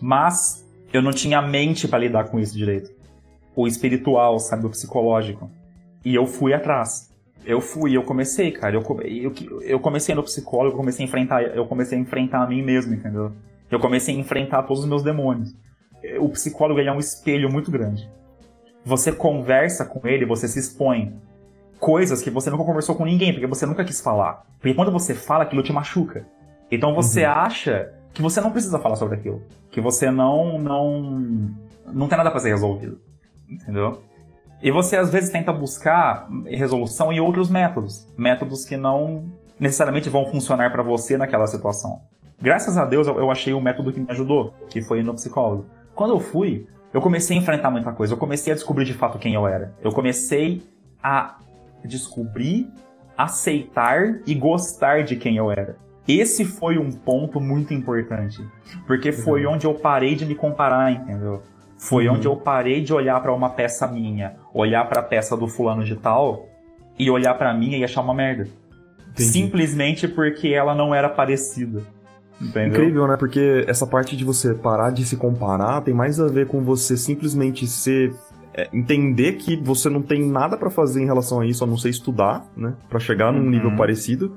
mas 0.00 0.66
eu 0.92 1.02
não 1.02 1.12
tinha 1.12 1.38
a 1.38 1.42
mente 1.42 1.86
pra 1.86 1.98
lidar 1.98 2.24
com 2.24 2.38
isso 2.38 2.56
direito. 2.56 2.90
O 3.54 3.66
espiritual, 3.66 4.38
sabe, 4.38 4.66
o 4.66 4.70
psicológico. 4.70 5.50
E 6.04 6.14
eu 6.14 6.26
fui 6.26 6.54
atrás. 6.54 7.14
Eu 7.46 7.60
fui, 7.60 7.96
eu 7.96 8.02
comecei, 8.02 8.50
cara. 8.50 8.74
Eu, 8.74 8.82
eu, 9.04 9.62
eu 9.62 9.78
comecei 9.78 10.14
no 10.14 10.22
psicólogo, 10.24 10.74
eu 10.74 10.76
comecei 10.76 11.04
a 11.04 11.08
enfrentar, 11.08 11.42
eu 11.42 11.64
comecei 11.64 11.96
a 11.96 12.00
enfrentar 12.00 12.42
a 12.42 12.46
mim 12.46 12.60
mesmo, 12.60 12.92
entendeu? 12.92 13.32
Eu 13.70 13.78
comecei 13.78 14.14
a 14.14 14.18
enfrentar 14.18 14.64
todos 14.64 14.82
os 14.82 14.88
meus 14.88 15.04
demônios. 15.04 15.54
O 16.18 16.28
psicólogo 16.28 16.80
ele 16.80 16.88
é 16.88 16.92
um 16.92 16.98
espelho 16.98 17.50
muito 17.50 17.70
grande. 17.70 18.10
Você 18.84 19.12
conversa 19.12 19.84
com 19.84 20.06
ele, 20.06 20.26
você 20.26 20.48
se 20.48 20.58
expõe. 20.58 21.14
Coisas 21.78 22.20
que 22.20 22.30
você 22.30 22.50
nunca 22.50 22.64
conversou 22.64 22.96
com 22.96 23.04
ninguém, 23.04 23.32
porque 23.32 23.46
você 23.46 23.64
nunca 23.64 23.84
quis 23.84 24.00
falar. 24.00 24.44
Porque 24.58 24.74
quando 24.74 24.90
você 24.90 25.14
fala, 25.14 25.44
aquilo 25.44 25.62
te 25.62 25.72
machuca. 25.72 26.26
Então 26.70 26.94
você 26.94 27.24
acha 27.24 27.92
que 28.12 28.22
você 28.22 28.40
não 28.40 28.50
precisa 28.50 28.78
falar 28.78 28.96
sobre 28.96 29.18
aquilo. 29.18 29.42
Que 29.70 29.80
você 29.80 30.10
não, 30.10 30.58
não, 30.58 31.50
não 31.92 32.08
tem 32.08 32.18
nada 32.18 32.30
pra 32.30 32.40
ser 32.40 32.48
resolvido. 32.48 33.00
Entendeu? 33.48 34.02
E 34.62 34.70
você 34.70 34.96
às 34.96 35.10
vezes 35.10 35.30
tenta 35.30 35.52
buscar 35.52 36.28
resolução 36.46 37.12
em 37.12 37.20
outros 37.20 37.50
métodos. 37.50 38.06
Métodos 38.16 38.64
que 38.64 38.76
não 38.76 39.24
necessariamente 39.58 40.08
vão 40.08 40.26
funcionar 40.26 40.72
pra 40.72 40.82
você 40.82 41.16
naquela 41.16 41.46
situação. 41.46 42.00
Graças 42.40 42.76
a 42.76 42.84
Deus 42.84 43.06
eu 43.06 43.30
achei 43.30 43.52
o 43.52 43.60
método 43.60 43.92
que 43.92 44.00
me 44.00 44.10
ajudou, 44.10 44.54
que 44.68 44.82
foi 44.82 45.00
ir 45.00 45.02
no 45.02 45.14
psicólogo. 45.14 45.66
Quando 45.94 46.14
eu 46.14 46.20
fui, 46.20 46.66
eu 46.92 47.00
comecei 47.00 47.36
a 47.36 47.40
enfrentar 47.40 47.70
muita 47.70 47.92
coisa. 47.92 48.14
Eu 48.14 48.18
comecei 48.18 48.52
a 48.52 48.56
descobrir 48.56 48.84
de 48.84 48.94
fato 48.94 49.18
quem 49.18 49.34
eu 49.34 49.46
era. 49.46 49.74
Eu 49.82 49.92
comecei 49.92 50.62
a 51.02 51.38
descobrir 51.84 52.70
aceitar 53.16 54.20
e 54.26 54.34
gostar 54.34 55.02
de 55.02 55.16
quem 55.16 55.36
eu 55.36 55.50
era. 55.50 55.76
Esse 56.06 56.44
foi 56.44 56.78
um 56.78 56.92
ponto 56.92 57.40
muito 57.40 57.74
importante, 57.74 58.46
porque 58.86 59.10
foi 59.10 59.44
uhum. 59.44 59.54
onde 59.54 59.66
eu 59.66 59.74
parei 59.74 60.14
de 60.14 60.24
me 60.24 60.34
comparar, 60.34 60.92
entendeu? 60.92 61.42
Foi 61.78 62.08
uhum. 62.08 62.14
onde 62.14 62.26
eu 62.26 62.36
parei 62.36 62.82
de 62.82 62.92
olhar 62.92 63.20
para 63.20 63.32
uma 63.32 63.50
peça 63.50 63.86
minha, 63.86 64.36
olhar 64.52 64.88
para 64.88 65.00
a 65.00 65.04
peça 65.04 65.36
do 65.36 65.46
fulano 65.46 65.84
de 65.84 65.94
tal 65.96 66.48
e 66.98 67.10
olhar 67.10 67.34
para 67.34 67.52
minha 67.52 67.76
e 67.76 67.84
achar 67.84 68.00
uma 68.00 68.14
merda. 68.14 68.48
Entendi. 69.10 69.30
Simplesmente 69.30 70.08
porque 70.08 70.48
ela 70.48 70.74
não 70.74 70.94
era 70.94 71.08
parecida. 71.08 71.82
Entendeu? 72.40 72.68
Incrível, 72.68 73.06
né? 73.06 73.16
Porque 73.16 73.64
essa 73.66 73.86
parte 73.86 74.16
de 74.16 74.24
você 74.24 74.54
parar 74.54 74.90
de 74.90 75.04
se 75.04 75.16
comparar 75.16 75.80
tem 75.80 75.94
mais 75.94 76.20
a 76.20 76.26
ver 76.26 76.46
com 76.46 76.62
você 76.62 76.96
simplesmente 76.96 77.66
ser 77.66 78.14
é, 78.52 78.68
entender 78.72 79.34
que 79.34 79.56
você 79.56 79.88
não 79.88 80.02
tem 80.02 80.24
nada 80.26 80.56
para 80.56 80.70
fazer 80.70 81.02
em 81.02 81.06
relação 81.06 81.40
a 81.40 81.46
isso, 81.46 81.64
a 81.64 81.66
não 81.66 81.76
ser 81.76 81.90
estudar, 81.90 82.46
né? 82.56 82.74
Para 82.88 82.98
chegar 82.98 83.32
num 83.32 83.40
uhum. 83.40 83.50
nível 83.50 83.76
parecido. 83.76 84.36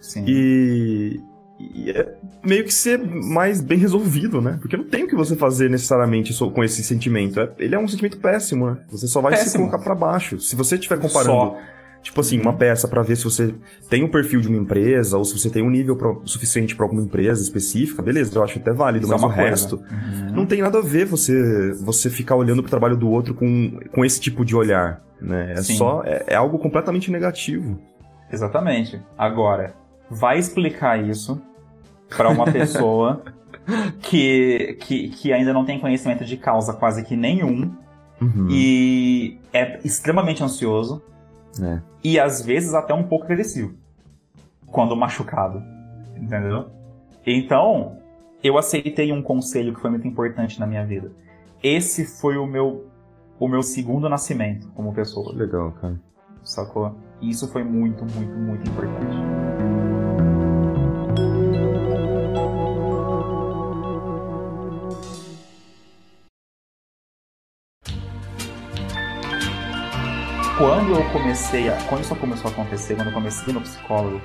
Sim. 0.00 0.24
E, 0.26 1.20
e 1.58 1.90
é 1.90 2.14
meio 2.44 2.64
que 2.64 2.72
ser 2.72 2.98
mais 2.98 3.60
bem 3.60 3.78
resolvido, 3.78 4.40
né? 4.40 4.58
Porque 4.60 4.76
não 4.76 4.84
tem 4.84 5.04
o 5.04 5.08
que 5.08 5.16
você 5.16 5.34
fazer 5.34 5.68
necessariamente 5.68 6.32
com 6.50 6.62
esse 6.62 6.82
sentimento. 6.82 7.40
É, 7.40 7.50
ele 7.58 7.74
é 7.74 7.78
um 7.78 7.88
sentimento 7.88 8.18
péssimo, 8.18 8.70
né? 8.70 8.78
Você 8.90 9.06
só 9.06 9.20
vai 9.20 9.32
péssimo. 9.32 9.50
se 9.50 9.58
colocar 9.58 9.78
para 9.78 9.94
baixo. 9.94 10.38
Se 10.40 10.54
você 10.54 10.76
estiver 10.76 10.98
comparando. 10.98 11.32
Só 11.32 11.58
Tipo 12.02 12.20
assim, 12.20 12.40
uma 12.40 12.52
peça 12.52 12.86
para 12.86 13.02
ver 13.02 13.16
se 13.16 13.24
você 13.24 13.54
tem 13.90 14.04
o 14.04 14.08
perfil 14.08 14.40
de 14.40 14.48
uma 14.48 14.56
empresa 14.56 15.18
ou 15.18 15.24
se 15.24 15.38
você 15.38 15.50
tem 15.50 15.62
um 15.62 15.70
nível 15.70 15.96
pro, 15.96 16.22
suficiente 16.24 16.74
para 16.76 16.86
alguma 16.86 17.02
empresa 17.02 17.42
específica, 17.42 18.00
beleza, 18.00 18.36
eu 18.36 18.42
acho 18.42 18.58
até 18.58 18.72
válido, 18.72 19.04
Isso 19.04 19.12
mas 19.12 19.22
é 19.22 19.26
o 19.26 19.28
coisa. 19.28 19.42
resto 19.42 19.76
uhum. 19.76 20.32
não 20.32 20.46
tem 20.46 20.62
nada 20.62 20.78
a 20.78 20.82
ver 20.82 21.04
você 21.06 21.72
você 21.74 22.08
ficar 22.08 22.36
olhando 22.36 22.62
pro 22.62 22.70
trabalho 22.70 22.96
do 22.96 23.10
outro 23.10 23.34
com, 23.34 23.78
com 23.92 24.04
esse 24.04 24.20
tipo 24.20 24.44
de 24.44 24.54
olhar, 24.54 25.02
né? 25.20 25.52
É 25.52 25.62
Sim. 25.62 25.76
só 25.76 26.02
é, 26.04 26.24
é 26.28 26.34
algo 26.36 26.58
completamente 26.58 27.10
negativo. 27.10 27.78
Exatamente. 28.32 29.00
Agora, 29.16 29.74
vai 30.10 30.38
explicar 30.38 31.02
isso 31.02 31.40
para 32.16 32.28
uma 32.30 32.44
pessoa 32.50 33.22
que, 34.00 34.76
que, 34.80 35.08
que 35.08 35.32
ainda 35.32 35.52
não 35.52 35.64
tem 35.64 35.78
conhecimento 35.78 36.24
de 36.24 36.36
causa 36.36 36.72
quase 36.72 37.04
que 37.04 37.16
nenhum 37.16 37.70
uhum. 38.20 38.48
e 38.50 39.38
é 39.52 39.80
extremamente 39.84 40.42
ansioso 40.42 41.02
é. 41.62 41.80
E 42.02 42.18
às 42.18 42.42
vezes 42.42 42.74
até 42.74 42.94
um 42.94 43.02
pouco 43.02 43.24
agressivo. 43.24 43.74
Quando 44.66 44.96
machucado. 44.96 45.62
Entendeu? 46.16 46.66
Então, 47.26 47.98
eu 48.42 48.58
aceitei 48.58 49.12
um 49.12 49.22
conselho 49.22 49.74
que 49.74 49.80
foi 49.80 49.90
muito 49.90 50.06
importante 50.06 50.58
na 50.58 50.66
minha 50.66 50.84
vida. 50.84 51.12
Esse 51.62 52.04
foi 52.04 52.36
o 52.36 52.46
meu 52.46 52.86
o 53.40 53.46
meu 53.46 53.62
segundo 53.62 54.08
nascimento 54.08 54.68
como 54.74 54.92
pessoa. 54.92 55.32
Legal, 55.32 55.70
cara. 55.80 56.00
Sacou? 56.42 56.96
E 57.20 57.30
isso 57.30 57.46
foi 57.48 57.62
muito, 57.62 58.04
muito, 58.04 58.32
muito 58.36 58.68
importante. 58.68 59.47
Quando 70.58 70.90
eu 70.92 71.12
comecei 71.12 71.68
a. 71.68 71.76
Quando 71.84 72.02
isso 72.02 72.16
começou 72.16 72.50
a 72.50 72.52
acontecer, 72.52 72.96
quando 72.96 73.06
eu 73.06 73.14
comecei 73.14 73.54
no 73.54 73.60
psicólogo, 73.60 74.20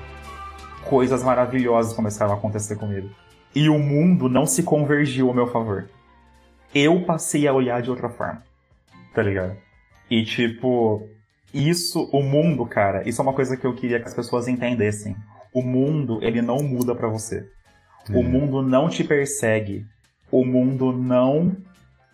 coisas 0.84 1.22
maravilhosas 1.22 1.92
começaram 1.92 2.32
a 2.32 2.34
acontecer 2.34 2.74
comigo. 2.74 3.08
E 3.54 3.68
o 3.68 3.78
mundo 3.78 4.28
não 4.28 4.44
se 4.44 4.64
convergiu 4.64 5.28
ao 5.28 5.34
meu 5.34 5.46
favor. 5.46 5.88
Eu 6.74 7.04
passei 7.04 7.46
a 7.46 7.52
olhar 7.52 7.80
de 7.80 7.88
outra 7.88 8.08
forma. 8.08 8.42
Tá 9.14 9.22
ligado? 9.22 9.56
E 10.10 10.24
tipo, 10.24 11.08
isso, 11.52 12.10
o 12.12 12.20
mundo, 12.20 12.66
cara, 12.66 13.08
isso 13.08 13.20
é 13.20 13.22
uma 13.22 13.32
coisa 13.32 13.56
que 13.56 13.64
eu 13.64 13.72
queria 13.72 14.00
que 14.00 14.08
as 14.08 14.14
pessoas 14.14 14.48
entendessem. 14.48 15.16
O 15.52 15.62
mundo, 15.62 16.18
ele 16.20 16.42
não 16.42 16.58
muda 16.64 16.96
para 16.96 17.08
você. 17.08 17.48
O 18.10 18.18
uhum. 18.18 18.24
mundo 18.24 18.60
não 18.60 18.88
te 18.88 19.04
persegue. 19.04 19.86
O 20.32 20.44
mundo 20.44 20.92
não 20.92 21.56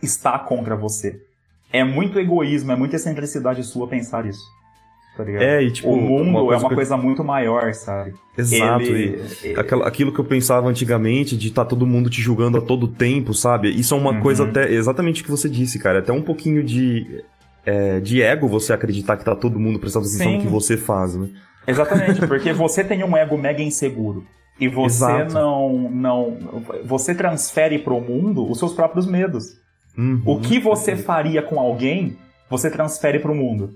está 0.03 0.39
contra 0.39 0.77
você 0.77 1.30
é 1.73 1.85
muito 1.85 2.19
egoísmo, 2.19 2.73
é 2.73 2.77
muita 2.77 2.97
excentricidade 2.97 3.63
sua 3.65 3.87
pensar 3.87 4.27
isso. 4.27 4.45
Tá 5.17 5.25
é, 5.29 5.63
e 5.63 5.71
tipo. 5.71 5.89
O 5.89 5.97
mundo 5.97 6.53
é 6.53 6.57
uma 6.57 6.71
coisa 6.71 6.97
muito 6.97 7.25
maior, 7.25 7.75
sabe? 7.75 8.15
Exato. 8.37 8.85
Ele... 8.85 9.21
Aquilo, 9.57 9.83
aquilo 9.83 10.13
que 10.13 10.21
eu 10.21 10.25
pensava 10.25 10.69
antigamente 10.69 11.37
de 11.37 11.49
estar 11.49 11.65
tá 11.65 11.69
todo 11.69 11.87
mundo 11.87 12.09
te 12.09 12.21
julgando 12.23 12.59
a 12.59 12.61
todo 12.61 12.87
tempo, 12.89 13.35
sabe? 13.35 13.69
Isso 13.69 13.95
é 13.95 13.99
uma 13.99 14.13
uhum. 14.13 14.21
coisa 14.21 14.45
até. 14.45 14.73
Exatamente 14.73 15.23
o 15.23 15.25
que 15.25 15.31
você 15.31 15.49
disse, 15.49 15.79
cara. 15.79 15.99
Até 15.99 16.13
um 16.13 16.23
pouquinho 16.23 16.63
de. 16.63 17.25
É, 17.67 18.01
de 18.01 18.23
ego 18.23 18.49
você 18.49 18.73
acreditar 18.73 19.19
que 19.19 19.25
tá 19.25 19.37
todo 19.37 19.61
mundo 19.61 19.79
prestando 19.79 20.07
atenção 20.07 20.33
no 20.33 20.41
que 20.41 20.47
você 20.47 20.79
faz, 20.79 21.15
né? 21.15 21.29
Exatamente, 21.67 22.27
porque 22.27 22.53
você 22.55 22.83
tem 22.83 23.05
um 23.05 23.15
ego 23.15 23.37
mega 23.37 23.63
inseguro. 23.63 24.25
E 24.59 24.67
você 24.69 25.05
Exato. 25.05 25.35
não, 25.35 25.91
não. 25.91 26.39
Você 26.85 27.15
transfere 27.15 27.79
pro 27.79 28.01
mundo 28.01 28.51
os 28.51 28.59
seus 28.59 28.73
próprios 28.73 29.07
medos. 29.07 29.60
Uhum. 30.01 30.23
O 30.25 30.41
que 30.41 30.59
você 30.59 30.97
faria 30.97 31.43
com 31.43 31.61
alguém, 31.61 32.17
você 32.49 32.71
transfere 32.71 33.19
para 33.19 33.31
o 33.31 33.35
mundo, 33.35 33.75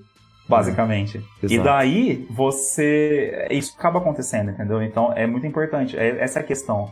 basicamente. 0.48 1.18
É, 1.18 1.46
e 1.52 1.58
daí 1.58 2.26
você. 2.30 3.46
Isso 3.50 3.74
acaba 3.78 3.98
acontecendo, 3.98 4.50
entendeu? 4.50 4.82
Então 4.82 5.12
é 5.12 5.26
muito 5.26 5.46
importante. 5.46 5.98
É, 5.98 6.22
essa 6.22 6.38
é 6.38 6.42
a 6.42 6.44
questão. 6.44 6.90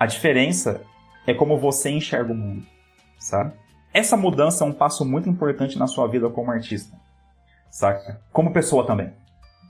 A 0.00 0.06
diferença 0.06 0.80
é 1.26 1.34
como 1.34 1.58
você 1.58 1.90
enxerga 1.90 2.32
o 2.32 2.34
mundo, 2.34 2.64
sabe? 3.18 3.52
Essa 3.92 4.16
mudança 4.16 4.64
é 4.64 4.66
um 4.66 4.72
passo 4.72 5.04
muito 5.04 5.28
importante 5.28 5.78
na 5.78 5.86
sua 5.86 6.08
vida 6.08 6.30
como 6.30 6.50
artista, 6.50 6.96
saca? 7.70 8.22
Como 8.32 8.54
pessoa 8.54 8.86
também. 8.86 9.12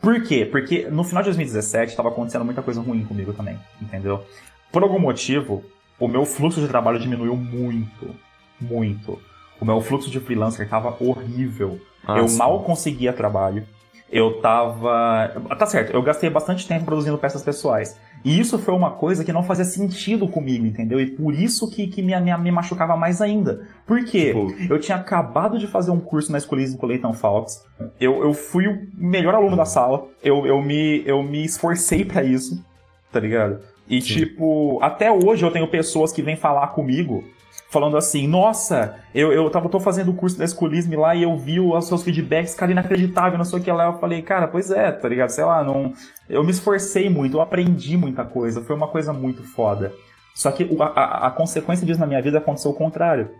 Por 0.00 0.22
quê? 0.22 0.46
Porque 0.46 0.88
no 0.88 1.02
final 1.02 1.24
de 1.24 1.30
2017 1.30 1.90
estava 1.90 2.08
acontecendo 2.08 2.44
muita 2.44 2.62
coisa 2.62 2.80
ruim 2.80 3.04
comigo 3.04 3.32
também, 3.32 3.58
entendeu? 3.80 4.24
Por 4.70 4.84
algum 4.84 5.00
motivo, 5.00 5.64
o 5.98 6.06
meu 6.06 6.24
fluxo 6.24 6.60
de 6.60 6.68
trabalho 6.68 7.00
diminuiu 7.00 7.36
muito 7.36 8.14
muito. 8.62 9.18
O 9.60 9.64
meu 9.64 9.80
fluxo 9.80 10.10
de 10.10 10.20
freelancer 10.20 10.68
tava 10.68 10.96
horrível. 11.00 11.80
Ah, 12.06 12.18
eu 12.18 12.28
sim. 12.28 12.36
mal 12.36 12.62
conseguia 12.64 13.12
trabalho. 13.12 13.64
Eu 14.10 14.40
tava. 14.40 15.32
Tá 15.58 15.66
certo, 15.66 15.92
eu 15.94 16.02
gastei 16.02 16.28
bastante 16.28 16.68
tempo 16.68 16.84
produzindo 16.84 17.16
peças 17.16 17.42
pessoais. 17.42 17.98
E 18.24 18.38
isso 18.38 18.58
foi 18.58 18.74
uma 18.74 18.90
coisa 18.90 19.24
que 19.24 19.32
não 19.32 19.42
fazia 19.42 19.64
sentido 19.64 20.28
comigo, 20.28 20.64
entendeu? 20.64 21.00
E 21.00 21.10
por 21.10 21.34
isso 21.34 21.68
que, 21.68 21.88
que 21.88 22.02
me, 22.02 22.18
me, 22.20 22.36
me 22.38 22.50
machucava 22.52 22.96
mais 22.96 23.20
ainda. 23.20 23.66
Por 23.86 24.04
quê? 24.04 24.26
Tipo... 24.26 24.72
Eu 24.72 24.78
tinha 24.78 24.96
acabado 24.96 25.58
de 25.58 25.66
fazer 25.66 25.90
um 25.90 25.98
curso 25.98 26.30
na 26.30 26.38
Escolismo 26.38 26.78
com 26.78 26.86
Leitão 26.86 27.12
Falks. 27.12 27.64
Eu, 27.98 28.22
eu 28.22 28.32
fui 28.32 28.68
o 28.68 28.86
melhor 28.94 29.34
aluno 29.34 29.56
da 29.56 29.64
sala. 29.64 30.06
Eu, 30.22 30.46
eu, 30.46 30.62
me, 30.62 31.02
eu 31.04 31.22
me 31.22 31.44
esforcei 31.44 32.04
para 32.04 32.22
isso, 32.22 32.64
tá 33.10 33.18
ligado? 33.18 33.60
E, 33.88 34.00
Sim. 34.00 34.14
tipo, 34.14 34.78
até 34.80 35.10
hoje 35.10 35.44
eu 35.44 35.50
tenho 35.50 35.66
pessoas 35.66 36.12
que 36.12 36.22
vêm 36.22 36.36
falar 36.36 36.68
comigo 36.68 37.24
falando 37.72 37.96
assim, 37.96 38.28
nossa, 38.28 38.96
eu, 39.14 39.32
eu 39.32 39.48
tava, 39.48 39.66
tô 39.66 39.80
fazendo 39.80 40.10
o 40.10 40.14
curso 40.14 40.36
da 40.36 40.44
Escolisme 40.44 40.94
lá 40.94 41.14
e 41.14 41.22
eu 41.22 41.34
vi 41.38 41.58
os 41.58 41.88
seus 41.88 42.02
feedbacks, 42.02 42.54
cara, 42.54 42.70
inacreditável, 42.70 43.38
não 43.38 43.46
sei 43.46 43.58
o 43.58 43.62
que 43.62 43.72
lá. 43.72 43.86
Eu 43.86 43.98
falei, 43.98 44.20
cara, 44.20 44.46
pois 44.46 44.70
é, 44.70 44.92
tá 44.92 45.08
ligado? 45.08 45.30
Sei 45.30 45.42
lá, 45.42 45.64
não. 45.64 45.94
Eu 46.28 46.44
me 46.44 46.50
esforcei 46.50 47.08
muito, 47.08 47.38
eu 47.38 47.40
aprendi 47.40 47.96
muita 47.96 48.26
coisa, 48.26 48.62
foi 48.62 48.76
uma 48.76 48.88
coisa 48.88 49.14
muito 49.14 49.42
foda. 49.42 49.90
Só 50.34 50.52
que 50.52 50.68
a, 50.78 50.84
a, 50.84 51.26
a 51.28 51.30
consequência 51.30 51.86
disso 51.86 51.98
na 51.98 52.06
minha 52.06 52.20
vida 52.20 52.36
aconteceu 52.36 52.70
o 52.70 52.74
contrário, 52.74 53.30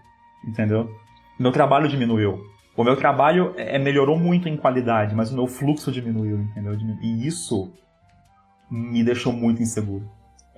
entendeu? 0.48 0.90
Meu 1.38 1.52
trabalho 1.52 1.86
diminuiu. 1.86 2.40
O 2.74 2.82
meu 2.82 2.96
trabalho 2.96 3.52
é, 3.58 3.78
melhorou 3.78 4.18
muito 4.18 4.48
em 4.48 4.56
qualidade, 4.56 5.14
mas 5.14 5.30
o 5.30 5.34
meu 5.34 5.46
fluxo 5.46 5.92
diminuiu, 5.92 6.38
entendeu? 6.38 6.74
E 7.02 7.26
isso 7.26 7.70
me 8.70 9.04
deixou 9.04 9.30
muito 9.30 9.62
inseguro. 9.62 10.08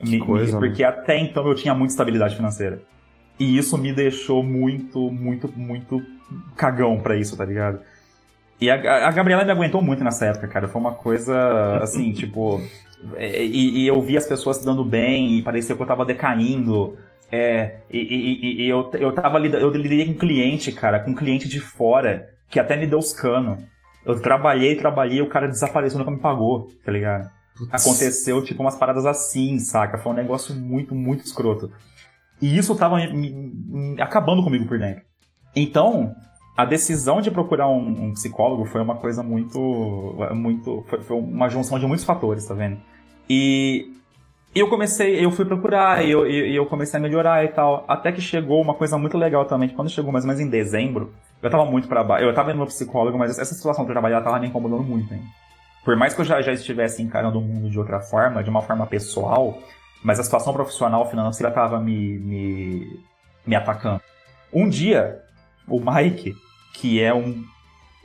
Me, 0.01 0.21
coisa, 0.21 0.61
me, 0.61 0.69
porque 0.69 0.85
né? 0.85 0.89
até 0.89 1.19
então 1.19 1.45
eu 1.49 1.57
tinha 1.57 1.75
muita 1.75 1.93
estabilidade 1.93 2.37
financeira. 2.37 2.81
E 3.39 3.59
isso 3.59 3.77
me 3.77 3.93
deixou 3.93 4.43
muito, 4.43 5.11
muito, 5.11 5.51
muito 5.57 6.03
cagão 6.57 7.01
pra 7.01 7.17
isso, 7.17 7.37
tá 7.37 7.45
ligado? 7.45 7.81
E 8.61 8.71
a, 8.71 9.09
a 9.09 9.11
Gabriela 9.11 9.45
me 9.45 9.51
aguentou 9.51 9.83
muito 9.83 10.05
nessa 10.05 10.27
época, 10.27 10.49
cara. 10.49 10.69
Foi 10.69 10.81
uma 10.81 10.93
coisa, 10.93 11.79
assim, 11.83 12.13
tipo. 12.15 12.61
É, 13.17 13.45
e, 13.45 13.83
e, 13.83 13.87
eu 13.87 14.01
vi 14.01 14.17
as 14.17 14.27
pessoas 14.27 14.59
se 14.59 14.65
dando 14.65 14.85
bem 14.85 15.39
e 15.39 15.43
parecia 15.43 15.77
que 15.77 15.83
eu 15.83 15.87
tava 15.87 16.05
decaindo. 16.05 16.97
É, 17.31 17.77
e, 17.91 17.99
e, 17.99 18.63
e, 18.63 18.69
eu, 18.69 18.91
eu 18.95 19.13
tava 19.13 19.39
eu 19.39 19.71
lidei 19.71 20.07
com 20.07 20.15
cliente, 20.15 20.71
cara, 20.71 21.01
com 21.01 21.15
cliente 21.15 21.49
de 21.49 21.59
fora, 21.59 22.31
que 22.49 22.61
até 22.61 22.77
me 22.77 22.87
deu 22.87 22.99
os 22.99 23.13
canos. 23.13 23.59
Eu 24.07 24.21
trabalhei, 24.21 24.77
trabalhei, 24.77 25.21
o 25.21 25.29
cara 25.29 25.49
desapareceu, 25.49 25.99
nunca 25.99 26.11
me 26.11 26.19
pagou, 26.19 26.71
tá 26.85 26.93
ligado? 26.93 27.29
Aconteceu, 27.71 28.43
tipo, 28.43 28.63
umas 28.63 28.77
paradas 28.77 29.07
assim, 29.07 29.59
saca? 29.59 29.99
Foi 29.99 30.13
um 30.13 30.17
negócio 30.17 30.55
muito, 30.55 30.95
muito 30.95 31.25
escroto. 31.25 31.73
E 32.45 32.59
isso 32.59 32.75
estava 32.75 32.99
acabando 33.99 34.45
comigo 34.45 34.67
por 34.67 34.79
dentro. 34.79 35.03
Então, 35.57 36.15
a 36.55 36.67
decisão 36.67 37.23
de 37.23 37.31
procurar 37.31 37.71
um, 37.71 38.09
um 38.09 38.13
psicólogo 38.13 38.67
foi 38.67 38.83
uma 38.83 38.97
coisa 38.97 39.23
muito. 39.23 39.59
muito 40.35 40.85
foi, 40.87 41.01
foi, 41.01 41.17
uma 41.17 41.49
junção 41.49 41.79
de 41.79 41.87
muitos 41.87 42.05
fatores, 42.05 42.45
tá 42.45 42.53
vendo? 42.53 42.77
E 43.31 43.95
eu 44.55 44.69
comecei, 44.69 45.25
eu 45.25 45.31
fui 45.31 45.47
procurar, 45.47 46.05
e 46.05 46.11
eu, 46.11 46.27
eu, 46.27 46.47
eu, 46.49 46.67
comecei 46.67 47.01
a 47.01 47.03
melhorar 47.03 47.43
e 47.47 47.49
tal. 47.49 47.83
Até 47.89 48.13
que 48.13 48.21
chegou 48.21 48.61
uma 48.61 48.75
coisa 48.75 48.99
muito 48.99 49.17
legal 49.17 49.47
também, 49.47 49.71
que 49.71 49.75
quando 49.75 49.89
chegou 49.89 50.13
mais 50.13 50.27
ou 50.27 50.29
menos 50.29 50.43
em 50.43 50.51
dezembro, 50.51 51.15
eu 51.43 51.49
tava 51.49 51.65
muito 51.65 51.89
para 51.89 52.05
baixo. 52.05 52.27
Eu 52.27 52.35
tava 52.35 52.51
indo 52.51 52.61
no 52.61 52.67
psicólogo, 52.67 53.17
mas 53.17 53.39
essa 53.39 53.55
situação 53.55 53.87
de 53.87 53.91
trabalhar 53.91 54.21
tava 54.21 54.39
me 54.39 54.49
incomodando 54.49 54.83
muito, 54.83 55.15
hein? 55.15 55.23
Por 55.83 55.97
mais 55.97 56.13
que 56.13 56.21
eu 56.21 56.27
já, 56.27 56.43
já 56.43 56.53
estivesse 56.53 57.03
encarando 57.03 57.39
o 57.39 57.43
mundo 57.43 57.71
de 57.71 57.79
outra 57.79 58.01
forma, 58.01 58.45
de 58.45 58.51
uma 58.51 58.61
forma 58.61 58.87
pessoal, 58.87 59.59
mas 60.05 60.21
a 60.21 60.23
situação 60.23 60.53
profissional 60.53 61.09
financeira 61.09 61.49
estava 61.49 61.81
me, 61.81 62.19
me, 62.19 63.01
me 63.47 63.57
atacando. 63.57 64.03
Um 64.53 64.69
dia, 64.69 65.23
o 65.67 65.81
Mike, 65.81 66.37
que 66.75 67.03
é 67.03 67.13
um. 67.13 67.43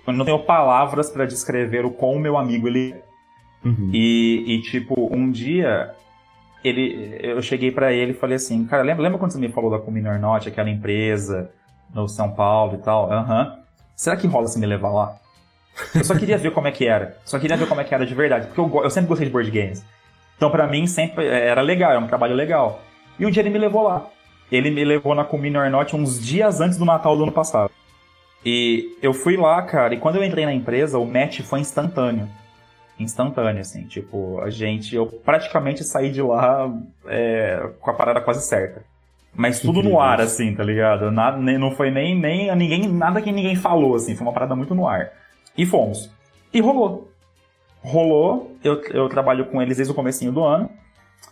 Eu 0.08 0.14
não 0.14 0.24
tenho 0.24 0.40
palavras 0.40 1.10
para 1.10 1.26
descrever 1.26 1.86
o 1.86 1.92
quão 1.92 2.18
meu 2.18 2.38
amigo 2.38 2.70
ele 2.70 2.94
é. 2.94 3.68
Uhum. 3.68 3.92
E, 3.94 4.46
e, 4.48 4.62
tipo, 4.62 5.14
um 5.14 5.30
dia 5.30 5.94
ele, 6.64 7.20
eu 7.22 7.42
cheguei 7.42 7.70
para 7.70 7.92
ele 7.92 8.12
e 8.14 8.16
falei 8.16 8.38
assim, 8.38 8.66
cara, 8.66 8.82
lembra, 8.82 9.04
lembra 9.04 9.20
quando 9.20 9.32
você 9.32 9.38
me 9.40 9.50
falou 9.50 9.70
da 9.70 9.78
Cominor 9.78 10.18
Not, 10.18 10.48
aquela 10.48 10.70
empresa 10.70 11.52
no 11.94 12.08
São 12.08 12.32
Paulo 12.32 12.76
e 12.76 12.78
tal? 12.78 13.12
Aham. 13.12 13.44
Uhum. 13.44 13.60
Será 13.94 14.16
que 14.16 14.26
rola 14.26 14.48
se 14.48 14.58
me 14.58 14.66
levar 14.66 14.92
lá? 14.92 15.18
Eu 15.94 16.06
só 16.06 16.16
queria 16.16 16.38
ver 16.38 16.52
como 16.52 16.68
é 16.68 16.72
que 16.72 16.88
era. 16.88 17.18
Só 17.26 17.38
queria 17.38 17.58
ver 17.58 17.68
como 17.68 17.82
é 17.82 17.84
que 17.84 17.94
era 17.94 18.06
de 18.06 18.16
verdade. 18.16 18.48
Porque 18.48 18.62
eu, 18.62 18.84
eu 18.84 18.90
sempre 18.90 19.10
gostei 19.10 19.28
de 19.28 19.34
board 19.34 19.52
games. 19.52 19.84
Então, 20.40 20.50
para 20.50 20.66
mim, 20.68 20.88
sempre 20.88 21.28
é, 21.28 21.50
era 21.50 21.62
legal, 21.62 21.92
era 21.92 22.00
um 22.00 22.08
trabalho 22.08 22.34
legal. 22.34 22.82
E 23.20 23.26
um 23.26 23.30
dia 23.30 23.44
ele 23.44 23.50
me 23.50 23.60
levou 23.60 23.84
lá. 23.84 24.08
Ele 24.50 24.72
me 24.72 24.86
levou 24.86 25.14
na 25.14 25.26
Cominor 25.26 25.70
Not 25.70 25.94
uns 25.94 26.24
dias 26.26 26.62
antes 26.62 26.78
do 26.78 26.86
Natal 26.86 27.18
do 27.18 27.24
ano 27.24 27.32
passado. 27.34 27.70
E 28.46 28.98
eu 29.02 29.14
fui 29.14 29.36
lá, 29.36 29.62
cara, 29.64 29.94
e 29.94 29.98
quando 29.98 30.16
eu 30.16 30.24
entrei 30.24 30.46
na 30.46 30.54
empresa, 30.54 30.98
o 30.98 31.06
match 31.06 31.42
foi 31.42 31.60
instantâneo 31.60 32.30
instantâneo, 33.04 33.62
assim. 33.62 33.84
Tipo, 33.84 34.40
a 34.42 34.50
gente, 34.50 34.96
eu 34.96 35.06
praticamente 35.06 35.84
saí 35.84 36.12
de 36.12 36.22
lá 36.22 36.72
é, 37.08 37.70
com 37.80 37.90
a 37.90 37.94
parada 37.94 38.22
quase 38.22 38.46
certa. 38.48 38.84
Mas 39.34 39.60
tudo 39.60 39.82
no 39.82 40.00
ar, 40.00 40.20
assim, 40.20 40.54
tá 40.56 40.64
ligado? 40.64 41.12
Nada, 41.12 41.38
não 41.38 41.72
foi 41.72 41.92
nem, 41.92 42.20
nem 42.20 42.54
ninguém, 42.56 42.88
nada 42.88 43.22
que 43.22 43.32
ninguém 43.32 43.56
falou, 43.56 43.96
assim. 43.96 44.16
Foi 44.16 44.26
uma 44.26 44.34
parada 44.34 44.56
muito 44.56 44.76
no 44.76 44.88
ar. 44.88 45.12
E 45.58 45.66
fomos. 45.66 46.12
E 46.54 46.60
rolou. 46.60 47.09
Rolou. 47.82 48.56
Eu, 48.64 48.82
eu 48.92 49.10
trabalho 49.10 49.46
com 49.46 49.62
eles 49.62 49.78
desde 49.78 49.92
o 49.92 49.96
comecinho 49.96 50.32
do 50.32 50.44
ano. 50.44 50.70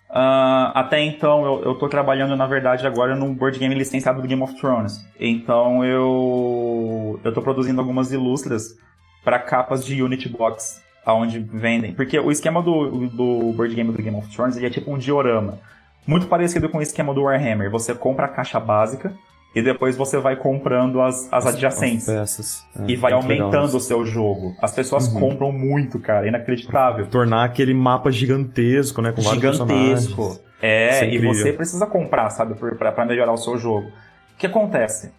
Uh, 0.09 0.71
até 0.73 1.01
então, 1.01 1.45
eu, 1.45 1.63
eu 1.63 1.75
tô 1.75 1.89
trabalhando, 1.89 2.35
na 2.35 2.47
verdade, 2.47 2.87
agora 2.87 3.15
num 3.15 3.33
board 3.33 3.59
game 3.59 3.75
licenciado 3.75 4.21
do 4.21 4.27
Game 4.27 4.41
of 4.41 4.55
Thrones. 4.55 5.05
Então, 5.19 5.83
eu, 5.83 7.19
eu 7.23 7.33
tô 7.33 7.41
produzindo 7.41 7.81
algumas 7.81 8.11
ilustras 8.11 8.77
para 9.23 9.39
capas 9.39 9.85
de 9.85 10.01
Unity 10.01 10.29
Box 10.29 10.81
aonde 11.05 11.39
vendem. 11.39 11.93
Porque 11.93 12.17
o 12.19 12.31
esquema 12.31 12.61
do, 12.61 13.07
do 13.07 13.53
board 13.53 13.73
game 13.75 13.91
do 13.91 14.01
Game 14.01 14.17
of 14.17 14.33
Thrones 14.33 14.55
ele 14.57 14.67
é 14.67 14.69
tipo 14.69 14.91
um 14.91 14.97
diorama. 14.97 15.59
Muito 16.05 16.27
parecido 16.27 16.69
com 16.69 16.77
o 16.77 16.81
esquema 16.81 17.13
do 17.13 17.23
Warhammer. 17.23 17.69
Você 17.69 17.93
compra 17.93 18.25
a 18.25 18.29
caixa 18.29 18.59
básica 18.59 19.13
e 19.57 19.61
depois 19.63 19.97
você 19.97 20.19
vai 20.19 20.35
comprando 20.35 21.01
as, 21.01 21.27
as 21.31 21.47
adjacentes. 21.47 22.07
As 22.07 22.63
é, 22.79 22.83
e 22.91 22.95
vai 22.95 23.11
aumentando 23.11 23.75
o 23.75 23.79
seu 23.79 24.05
jogo. 24.05 24.55
As 24.61 24.71
pessoas 24.71 25.07
uhum. 25.07 25.19
compram 25.19 25.51
muito, 25.51 25.99
cara. 25.99 26.25
É 26.25 26.29
inacreditável. 26.29 27.07
Tornar 27.07 27.43
aquele 27.43 27.73
mapa 27.73 28.11
gigantesco, 28.11 29.01
né? 29.01 29.11
Com 29.11 29.21
gigantesco. 29.21 30.39
É, 30.61 31.05
é 31.05 31.11
e 31.11 31.17
você 31.17 31.51
precisa 31.53 31.87
comprar, 31.87 32.29
sabe? 32.29 32.53
Pra, 32.53 32.91
pra 32.91 33.05
melhorar 33.05 33.31
o 33.31 33.37
seu 33.37 33.57
jogo. 33.57 33.87
O 33.87 34.37
que 34.37 34.45
acontece? 34.45 35.11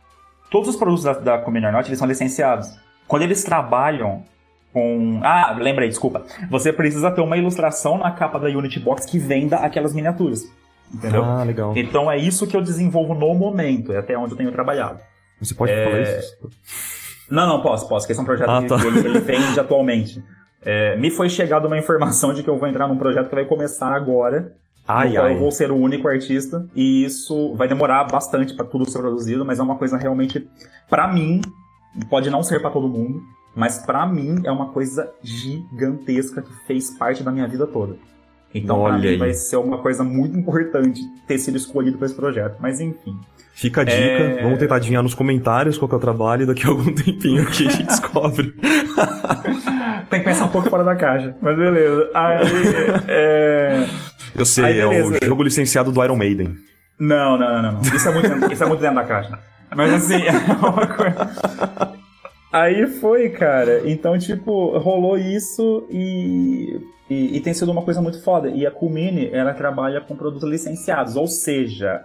Todos 0.48 0.68
os 0.68 0.76
produtos 0.76 1.02
da, 1.02 1.14
da 1.14 1.38
Community 1.38 1.72
Not, 1.72 1.88
eles 1.88 1.98
são 1.98 2.06
licenciados. 2.06 2.68
Quando 3.08 3.22
eles 3.22 3.42
trabalham 3.42 4.22
com. 4.72 5.20
Ah, 5.24 5.56
lembrei, 5.58 5.88
desculpa. 5.88 6.22
Você 6.48 6.72
precisa 6.72 7.10
ter 7.10 7.22
uma 7.22 7.36
ilustração 7.36 7.98
na 7.98 8.12
capa 8.12 8.38
da 8.38 8.46
Unity 8.46 8.78
Box 8.78 9.04
que 9.04 9.18
venda 9.18 9.56
aquelas 9.56 9.92
miniaturas. 9.92 10.44
Entendeu? 10.92 11.24
Ah, 11.24 11.42
legal. 11.44 11.72
Então 11.76 12.10
é 12.10 12.16
isso 12.16 12.46
que 12.46 12.56
eu 12.56 12.62
desenvolvo 12.62 13.14
no 13.14 13.34
momento, 13.34 13.92
é 13.92 13.98
até 13.98 14.16
onde 14.16 14.32
eu 14.32 14.36
tenho 14.36 14.52
trabalhado. 14.52 15.00
Você 15.40 15.54
pode 15.54 15.72
é... 15.72 15.84
falar 15.84 16.00
isso? 16.00 16.38
Não, 17.30 17.46
não, 17.46 17.62
posso, 17.62 17.88
posso, 17.88 18.06
que 18.06 18.12
esse 18.12 18.20
é 18.20 18.22
um 18.22 18.26
projeto 18.26 18.48
ah, 18.48 18.62
tá. 18.62 18.80
que 18.80 18.86
ele, 18.86 19.00
ele 19.00 19.20
vende 19.20 19.60
atualmente. 19.60 20.22
É, 20.62 20.96
me 20.96 21.10
foi 21.10 21.28
chegada 21.28 21.66
uma 21.66 21.78
informação 21.78 22.32
de 22.32 22.42
que 22.42 22.50
eu 22.50 22.58
vou 22.58 22.68
entrar 22.68 22.88
num 22.88 22.96
projeto 22.96 23.28
que 23.28 23.34
vai 23.34 23.44
começar 23.44 23.92
agora. 23.92 24.52
Ai, 24.86 25.16
ai. 25.16 25.34
Eu 25.34 25.38
vou 25.38 25.50
ser 25.50 25.70
o 25.70 25.76
único 25.76 26.08
artista 26.08 26.66
e 26.74 27.04
isso 27.04 27.54
vai 27.54 27.68
demorar 27.68 28.04
bastante 28.04 28.54
para 28.54 28.64
tudo 28.64 28.88
ser 28.88 28.98
produzido, 28.98 29.44
mas 29.44 29.58
é 29.58 29.62
uma 29.62 29.76
coisa 29.76 29.98
realmente, 29.98 30.48
para 30.88 31.06
mim, 31.06 31.42
pode 32.08 32.30
não 32.30 32.42
ser 32.42 32.60
para 32.60 32.70
todo 32.70 32.88
mundo, 32.88 33.22
mas 33.54 33.78
para 33.78 34.06
mim 34.06 34.40
é 34.44 34.50
uma 34.50 34.72
coisa 34.72 35.12
gigantesca 35.22 36.40
que 36.40 36.52
fez 36.66 36.90
parte 36.96 37.22
da 37.22 37.30
minha 37.30 37.46
vida 37.46 37.66
toda. 37.66 37.96
Então, 38.54 38.78
Olha 38.80 38.94
pra 38.94 39.02
mim, 39.02 39.08
aí. 39.08 39.16
vai 39.16 39.34
ser 39.34 39.56
uma 39.56 39.78
coisa 39.78 40.02
muito 40.02 40.36
importante 40.36 41.00
ter 41.26 41.38
sido 41.38 41.56
escolhido 41.56 41.98
para 41.98 42.06
esse 42.06 42.14
projeto. 42.14 42.56
Mas 42.60 42.80
enfim. 42.80 43.16
Fica 43.52 43.80
a 43.80 43.84
dica, 43.84 43.98
é... 43.98 44.42
vamos 44.42 44.58
tentar 44.58 44.76
adivinhar 44.76 45.02
nos 45.02 45.14
comentários 45.14 45.76
qual 45.76 45.88
que 45.88 45.94
é 45.94 45.98
o 45.98 46.00
trabalho, 46.00 46.46
daqui 46.46 46.64
a 46.64 46.68
algum 46.70 46.90
tempinho 46.94 47.44
que 47.46 47.66
a 47.66 47.70
gente 47.70 47.82
descobre. 47.84 48.54
Tem 50.08 50.20
que 50.20 50.24
pensar 50.24 50.44
um 50.44 50.50
pouco 50.50 50.70
fora 50.70 50.84
da 50.84 50.94
caixa, 50.94 51.36
mas 51.42 51.56
beleza. 51.56 52.08
Aí, 52.14 52.46
é... 53.08 53.86
Eu 54.34 54.46
sei, 54.46 54.64
Aí, 54.64 54.78
é 54.78 54.86
o 54.86 55.24
jogo 55.24 55.42
licenciado 55.42 55.90
do 55.90 56.04
Iron 56.04 56.16
Maiden. 56.16 56.56
Não, 56.98 57.36
não, 57.36 57.62
não, 57.62 57.72
não. 57.72 57.80
Isso 57.82 58.08
é 58.08 58.12
muito, 58.12 58.52
isso 58.52 58.64
é 58.64 58.66
muito 58.66 58.80
dentro 58.80 58.96
da 58.96 59.04
caixa. 59.04 59.38
Mas 59.74 59.92
assim, 59.92 60.22
é 60.22 60.32
uma 60.32 60.86
coisa. 60.86 61.98
Aí 62.52 62.86
foi, 62.86 63.28
cara. 63.30 63.82
Então, 63.84 64.18
tipo, 64.18 64.78
rolou 64.78 65.18
isso 65.18 65.86
e, 65.90 66.80
e, 67.08 67.36
e, 67.36 67.40
tem 67.40 67.54
sido 67.54 67.72
uma 67.72 67.82
coisa 67.82 68.02
muito 68.02 68.22
foda. 68.22 68.48
E 68.48 68.66
a 68.66 68.70
Kumini, 68.70 69.30
ela 69.32 69.54
trabalha 69.54 70.00
com 70.00 70.14
produtos 70.14 70.48
licenciados, 70.48 71.16
ou 71.16 71.26
seja, 71.26 72.04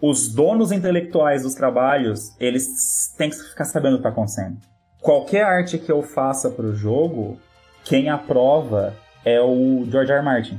os 0.00 0.28
donos 0.28 0.72
intelectuais 0.72 1.42
dos 1.42 1.54
trabalhos, 1.54 2.34
eles 2.40 3.14
têm 3.16 3.30
que 3.30 3.36
ficar 3.36 3.64
sabendo 3.64 3.94
o 3.94 3.96
que 3.98 4.02
tá 4.02 4.08
acontecendo. 4.08 4.56
Qualquer 5.00 5.44
arte 5.44 5.78
que 5.78 5.92
eu 5.92 6.02
faça 6.02 6.50
pro 6.50 6.74
jogo, 6.74 7.38
quem 7.84 8.08
aprova 8.08 8.94
é 9.24 9.40
o 9.40 9.84
George 9.88 10.12
R. 10.12 10.18
R. 10.18 10.24
Martin 10.24 10.58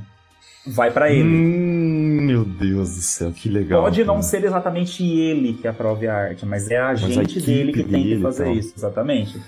vai 0.66 0.90
para 0.90 1.10
ele. 1.10 1.28
Hum, 1.28 2.22
meu 2.22 2.44
Deus 2.44 2.94
do 2.94 3.00
céu, 3.00 3.32
que 3.32 3.48
legal. 3.48 3.82
Pode 3.82 4.02
cara. 4.02 4.14
não 4.14 4.22
ser 4.22 4.44
exatamente 4.44 5.04
ele 5.04 5.54
que 5.54 5.68
aprove 5.68 6.06
a 6.08 6.14
arte, 6.14 6.44
mas 6.44 6.70
é 6.70 6.78
a 6.78 6.94
gente 6.94 7.40
dele 7.40 7.72
que 7.72 7.84
tem 7.84 8.02
que 8.02 8.20
fazer 8.20 8.52
isso, 8.52 8.74
exatamente. 8.76 9.40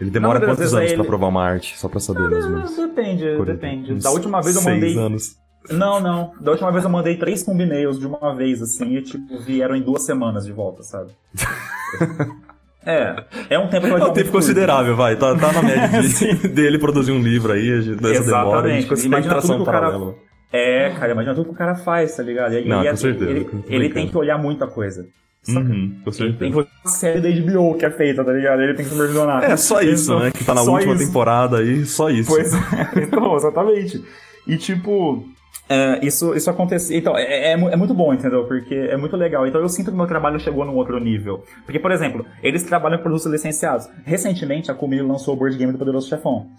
Ele 0.00 0.10
demora 0.10 0.38
não, 0.38 0.46
quantos 0.46 0.74
anos 0.74 0.90
ele... 0.90 0.96
para 0.96 1.04
provar 1.04 1.28
uma 1.28 1.44
arte? 1.44 1.78
Só 1.78 1.88
pra 1.88 2.00
saber, 2.00 2.28
mais 2.30 2.44
ou 2.44 2.50
menos. 2.50 2.76
Depende, 2.76 3.36
Por 3.36 3.46
depende. 3.46 3.94
Da 3.94 4.10
última 4.10 4.40
vez 4.40 4.56
eu 4.56 4.62
mandei. 4.62 4.96
anos. 4.96 5.36
Não, 5.70 6.00
não. 6.00 6.32
Da 6.40 6.52
última 6.52 6.70
vez 6.70 6.84
eu 6.84 6.90
mandei 6.90 7.16
três 7.16 7.42
thumbnails 7.42 7.98
de 7.98 8.06
uma 8.06 8.34
vez, 8.34 8.62
assim, 8.62 8.96
e 8.96 9.02
tipo, 9.02 9.38
vieram 9.38 9.74
em 9.74 9.82
duas 9.82 10.04
semanas 10.04 10.46
de 10.46 10.52
volta, 10.52 10.82
sabe? 10.82 11.12
É, 12.86 13.24
é 13.50 13.58
um 13.58 13.68
tempo 13.68 13.86
É 13.86 14.04
um 14.04 14.12
tempo 14.14 14.32
considerável, 14.32 14.96
vai. 14.96 15.14
Tá, 15.14 15.36
tá 15.36 15.52
na 15.52 15.62
média 15.62 16.00
de, 16.00 16.48
dele 16.48 16.78
produzir 16.78 17.12
um 17.12 17.20
livro 17.20 17.52
aí, 17.52 17.70
dessa 17.96 18.22
Exatamente. 18.22 18.24
demora. 18.24 18.66
A 18.66 18.70
gente 18.70 18.86
consegue 18.86 19.28
tração 19.28 19.64
paralela. 19.64 20.12
Cara... 20.12 20.28
É, 20.50 20.90
cara, 20.90 21.12
imagina 21.12 21.34
tudo 21.34 21.46
que 21.46 21.54
o 21.54 21.58
cara 21.58 21.74
faz, 21.74 22.16
tá 22.16 22.22
ligado? 22.22 22.54
Ele, 22.54 22.66
Não, 22.66 22.80
ele, 22.80 22.90
com 22.90 22.96
certeza. 22.96 23.30
Ele, 23.30 23.46
ele 23.66 23.90
tem 23.90 24.08
que 24.08 24.16
olhar 24.16 24.38
muita 24.38 24.66
coisa. 24.66 25.06
Uhum, 25.48 26.00
com 26.04 26.12
certeza. 26.12 26.38
Tem 26.38 26.50
que 26.50 26.58
olhar 26.58 26.68
a 26.84 26.88
série 26.88 27.20
da 27.20 27.28
HBO 27.28 27.74
que 27.76 27.86
é 27.86 27.90
feita, 27.90 28.24
tá 28.24 28.32
ligado? 28.32 28.60
Ele 28.60 28.74
tem 28.74 28.84
que 28.84 28.90
supervisionar. 28.90 29.44
É, 29.44 29.56
só 29.56 29.80
isso, 29.80 30.12
então, 30.12 30.24
né? 30.24 30.30
Que 30.30 30.44
tá 30.44 30.54
na 30.54 30.62
última 30.62 30.94
isso. 30.94 31.06
temporada 31.06 31.58
aí, 31.58 31.84
só 31.86 32.10
isso. 32.10 32.30
Pois 32.30 32.52
é, 32.52 32.58
então, 33.02 33.36
exatamente. 33.36 34.04
E 34.46 34.56
tipo, 34.56 35.24
é, 35.68 36.04
isso, 36.04 36.34
isso 36.34 36.50
acontece. 36.50 36.96
Então, 36.96 37.16
é, 37.16 37.22
é, 37.22 37.52
é, 37.52 37.76
muito 37.76 37.92
bom, 37.92 38.12
entendeu? 38.14 38.44
Porque 38.46 38.74
é 38.74 38.96
muito 38.96 39.16
legal. 39.16 39.46
Então 39.46 39.60
eu 39.60 39.68
sinto 39.68 39.90
que 39.90 39.96
meu 39.96 40.06
trabalho 40.06 40.40
chegou 40.40 40.64
num 40.64 40.74
outro 40.74 40.98
nível. 40.98 41.44
Porque, 41.64 41.78
por 41.78 41.92
exemplo, 41.92 42.24
eles 42.42 42.62
trabalham 42.62 42.96
com 42.96 43.04
produtos 43.04 43.26
licenciados. 43.26 43.88
Recentemente, 44.04 44.70
a 44.70 44.74
Kumil 44.74 45.06
lançou 45.06 45.34
o 45.34 45.36
board 45.36 45.56
game 45.56 45.72
do 45.72 45.78
Poderoso 45.78 46.08
Chefão 46.08 46.50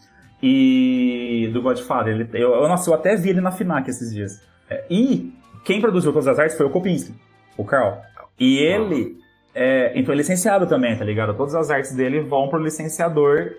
e 0.42 1.50
do 1.52 1.62
Godfather. 1.62 2.14
Ele, 2.14 2.30
eu, 2.34 2.54
eu, 2.54 2.68
nossa, 2.68 2.90
eu 2.90 2.94
até 2.94 3.16
vi 3.16 3.30
ele 3.30 3.42
na 3.42 3.52
FINAC 3.52 3.90
esses 3.90 4.14
dias. 4.14 4.42
É, 4.70 4.86
e 4.90 5.34
quem 5.66 5.82
produziu 5.82 6.14
todas 6.14 6.28
as 6.28 6.38
artes 6.38 6.56
foi 6.56 6.68
o 6.68 6.70
Kopinski, 6.70 7.14
o 7.58 7.66
Carl. 7.66 7.98
E 8.40 8.58
ele, 8.58 9.18
é, 9.54 9.92
então, 9.96 10.14
é 10.14 10.18
licenciado 10.18 10.66
também, 10.68 10.98
tá 10.98 11.04
ligado? 11.04 11.36
Todas 11.36 11.56
as 11.56 11.70
artes 11.70 11.94
dele 11.94 12.22
vão 12.22 12.48
pro 12.48 12.62
licenciador 12.62 13.52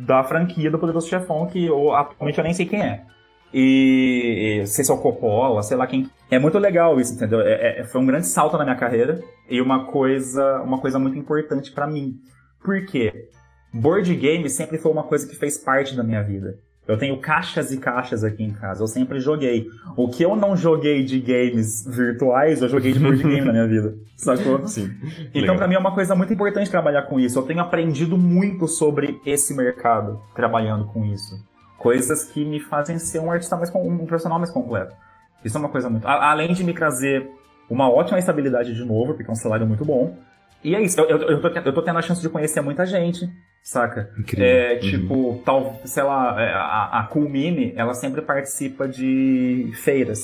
da 0.00 0.24
franquia 0.24 0.70
do 0.70 0.78
Poderoso 0.78 1.08
Chefão, 1.08 1.46
que 1.46 1.66
eu, 1.66 1.94
atualmente 1.94 2.38
eu 2.38 2.44
nem 2.44 2.54
sei 2.54 2.66
quem 2.66 2.82
é. 2.82 3.04
E, 3.52 4.60
e 4.62 4.66
sei 4.66 4.84
se 4.84 4.90
é 4.90 4.94
o 4.94 4.98
Coppola, 4.98 5.62
sei 5.62 5.76
lá 5.76 5.86
quem. 5.86 6.10
É 6.30 6.38
muito 6.38 6.58
legal 6.58 7.00
isso, 7.00 7.14
entendeu? 7.14 7.40
É, 7.40 7.80
é, 7.80 7.84
foi 7.84 8.00
um 8.00 8.06
grande 8.06 8.26
salto 8.26 8.56
na 8.56 8.64
minha 8.64 8.76
carreira 8.76 9.20
e 9.48 9.60
uma 9.60 9.86
coisa, 9.86 10.62
uma 10.62 10.78
coisa 10.78 10.98
muito 10.98 11.16
importante 11.16 11.72
para 11.72 11.86
mim. 11.86 12.16
Por 12.62 12.84
quê? 12.84 13.28
Board 13.72 14.14
game 14.14 14.48
sempre 14.48 14.78
foi 14.78 14.90
uma 14.90 15.04
coisa 15.04 15.26
que 15.26 15.36
fez 15.36 15.58
parte 15.58 15.96
da 15.96 16.02
minha 16.02 16.22
vida. 16.22 16.58
Eu 16.88 16.96
tenho 16.96 17.20
caixas 17.20 17.70
e 17.70 17.76
caixas 17.76 18.24
aqui 18.24 18.42
em 18.42 18.50
casa. 18.50 18.82
Eu 18.82 18.86
sempre 18.86 19.20
joguei. 19.20 19.68
O 19.94 20.08
que 20.08 20.22
eu 20.22 20.34
não 20.34 20.56
joguei 20.56 21.04
de 21.04 21.20
games 21.20 21.86
virtuais, 21.86 22.62
eu 22.62 22.68
joguei 22.70 22.94
de 22.94 22.98
board 22.98 23.22
game 23.22 23.44
na 23.44 23.52
minha 23.52 23.68
vida. 23.68 23.94
Sacou? 24.16 24.66
Sim. 24.66 24.90
Então, 25.34 25.54
para 25.54 25.68
mim, 25.68 25.74
é 25.74 25.78
uma 25.78 25.92
coisa 25.92 26.14
muito 26.14 26.32
importante 26.32 26.70
trabalhar 26.70 27.02
com 27.02 27.20
isso. 27.20 27.38
Eu 27.38 27.42
tenho 27.42 27.60
aprendido 27.60 28.16
muito 28.16 28.66
sobre 28.66 29.20
esse 29.26 29.54
mercado 29.54 30.18
trabalhando 30.34 30.86
com 30.86 31.04
isso. 31.04 31.38
Coisas 31.76 32.24
que 32.24 32.42
me 32.42 32.58
fazem 32.58 32.98
ser 32.98 33.18
um 33.18 33.30
artista 33.30 33.54
mais 33.54 33.70
um 33.74 34.06
profissional 34.06 34.38
mais 34.38 34.50
completo. 34.50 34.96
Isso 35.44 35.58
é 35.58 35.60
uma 35.60 35.68
coisa 35.68 35.90
muito. 35.90 36.08
Além 36.08 36.54
de 36.54 36.64
me 36.64 36.72
trazer 36.72 37.28
uma 37.68 37.90
ótima 37.90 38.18
estabilidade 38.18 38.74
de 38.74 38.82
novo, 38.82 39.12
porque 39.12 39.28
é 39.28 39.32
um 39.32 39.36
salário 39.36 39.66
muito 39.66 39.84
bom 39.84 40.16
E 40.64 40.74
é 40.74 40.80
isso, 40.82 41.00
eu, 41.00 41.06
eu, 41.08 41.18
eu, 41.28 41.40
tô, 41.40 41.48
eu 41.48 41.72
tô 41.72 41.82
tendo 41.82 41.98
a 41.98 42.02
chance 42.02 42.20
de 42.20 42.28
conhecer 42.28 42.60
muita 42.60 42.84
gente, 42.84 43.28
saca? 43.62 44.10
Incrível. 44.18 44.46
É, 44.46 44.74
Uhum. 44.74 44.80
tipo, 44.80 45.42
tal, 45.44 45.80
sei 45.84 46.02
lá, 46.02 46.34
é, 46.40 46.52
a, 46.52 47.00
a 47.00 47.02
Culmine, 47.04 47.72
ela 47.76 47.94
sempre 47.94 48.22
participa 48.22 48.88
de 48.88 49.70
feiras. 49.82 50.20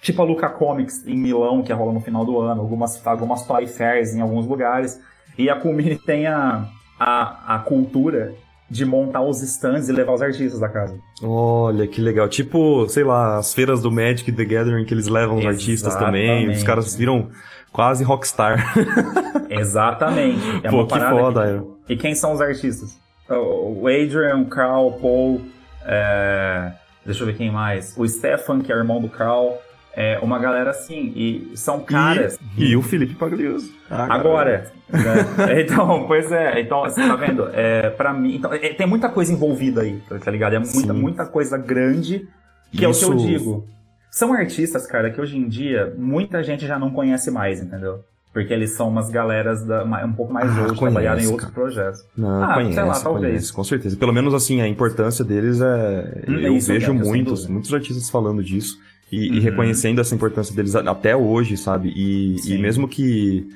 Tipo 0.00 0.22
a 0.22 0.24
Luca 0.24 0.48
Comics 0.48 1.06
em 1.06 1.16
Milão, 1.16 1.62
que 1.62 1.72
rola 1.72 1.92
no 1.92 2.00
final 2.00 2.24
do 2.24 2.38
ano, 2.40 2.60
algumas, 2.60 3.06
algumas 3.06 3.46
toy 3.46 3.66
fairs 3.66 4.14
em 4.14 4.20
alguns 4.20 4.46
lugares. 4.46 5.00
E 5.36 5.48
a 5.50 5.56
Culmine 5.56 5.96
tem 5.98 6.26
a, 6.26 6.66
a, 6.98 7.56
a 7.56 7.58
cultura 7.60 8.34
de 8.70 8.84
montar 8.84 9.20
os 9.22 9.42
stands 9.42 9.88
e 9.88 9.92
levar 9.92 10.12
os 10.14 10.22
artistas 10.22 10.58
da 10.60 10.68
casa. 10.68 10.98
Olha, 11.22 11.86
que 11.86 12.00
legal. 12.00 12.28
Tipo, 12.28 12.88
sei 12.88 13.04
lá, 13.04 13.36
as 13.38 13.54
feiras 13.54 13.80
do 13.82 13.90
Magic 13.90 14.30
the 14.32 14.44
Gathering 14.44 14.84
que 14.84 14.92
eles 14.94 15.06
levam 15.08 15.36
os 15.38 15.46
artistas 15.46 15.94
também. 15.96 16.24
Os 16.30 16.38
Exatamente. 16.40 16.64
caras 16.64 16.94
viram 16.96 17.28
quase 17.72 18.02
rockstar. 18.04 18.74
Exatamente. 19.60 20.40
É 20.62 20.70
Pô, 20.70 20.76
uma 20.76 20.84
que 20.86 20.90
parada 20.90 21.10
foda, 21.16 21.64
que-. 21.86 21.92
E 21.94 21.96
quem 21.96 22.14
são 22.14 22.32
os 22.32 22.40
artistas? 22.40 22.98
O 23.28 23.86
Adrian, 23.88 24.38
o 24.38 24.46
Carl, 24.46 24.86
o 24.88 24.92
Paul, 25.00 25.40
é, 25.84 26.72
deixa 27.04 27.22
eu 27.22 27.26
ver 27.26 27.36
quem 27.36 27.50
mais. 27.50 27.94
O 27.96 28.06
Stefan, 28.06 28.60
que 28.60 28.72
é 28.72 28.76
irmão 28.76 29.00
do 29.00 29.08
Carl. 29.08 29.58
É 29.96 30.18
uma 30.20 30.40
galera 30.40 30.70
assim, 30.70 31.12
e 31.14 31.52
são 31.56 31.78
caras. 31.78 32.36
E 32.58 32.74
o 32.74 32.82
Felipe 32.82 33.14
Pagliuso. 33.14 33.72
Ah, 33.88 34.12
Agora, 34.12 34.72
né? 34.90 35.60
então, 35.62 36.04
pois 36.08 36.32
é, 36.32 36.60
então, 36.60 36.80
você 36.80 37.00
tá 37.06 37.14
vendo? 37.14 37.48
É, 37.52 37.90
pra 37.90 38.12
mim, 38.12 38.34
então, 38.34 38.52
é, 38.52 38.58
tem 38.74 38.88
muita 38.88 39.08
coisa 39.08 39.32
envolvida 39.32 39.82
aí, 39.82 40.02
tá 40.24 40.30
ligado? 40.32 40.54
É 40.54 40.58
muita, 40.58 40.92
Sim. 40.92 41.00
muita 41.00 41.24
coisa 41.26 41.56
grande, 41.56 42.26
que 42.72 42.84
é 42.84 42.88
o 42.88 42.92
que 42.92 43.04
eu 43.04 43.14
Isso- 43.14 43.16
digo. 43.24 43.68
São 44.10 44.32
artistas, 44.32 44.84
cara, 44.84 45.10
que 45.12 45.20
hoje 45.20 45.38
em 45.38 45.48
dia 45.48 45.94
muita 45.96 46.42
gente 46.42 46.66
já 46.66 46.76
não 46.76 46.90
conhece 46.90 47.30
mais, 47.30 47.60
entendeu? 47.62 48.00
Porque 48.34 48.52
eles 48.52 48.72
são 48.72 48.88
umas 48.88 49.08
galeras 49.10 49.64
da, 49.64 49.84
um 50.04 50.12
pouco 50.12 50.32
mais 50.32 50.50
Ah, 50.58 50.62
hoje, 50.64 50.80
trabalharam 50.80 51.20
em 51.22 51.26
outros 51.28 51.50
projetos. 51.50 52.00
Não, 52.16 52.42
Ah, 52.42 52.54
conhece, 52.54 52.74
sei 52.74 52.82
lá, 52.84 53.00
talvez. 53.00 53.28
conhece, 53.30 53.52
com 53.52 53.64
certeza. 53.64 53.96
Pelo 53.96 54.12
menos 54.12 54.34
assim, 54.34 54.60
a 54.60 54.66
importância 54.68 55.24
deles 55.24 55.60
é. 55.60 56.24
Hum, 56.28 56.38
é 56.40 56.48
eu 56.48 56.56
isso 56.56 56.66
vejo 56.66 56.86
sem 56.86 56.94
muitos, 56.94 57.46
muitos 57.46 57.72
artistas 57.72 58.10
falando 58.10 58.42
disso 58.42 58.76
e, 59.12 59.28
e 59.28 59.38
Uhum. 59.38 59.40
reconhecendo 59.44 60.00
essa 60.00 60.14
importância 60.16 60.52
deles 60.54 60.74
até 60.74 61.14
hoje, 61.16 61.56
sabe? 61.56 61.92
E, 61.94 62.34
e 62.52 62.58
mesmo 62.58 62.88
que 62.88 63.46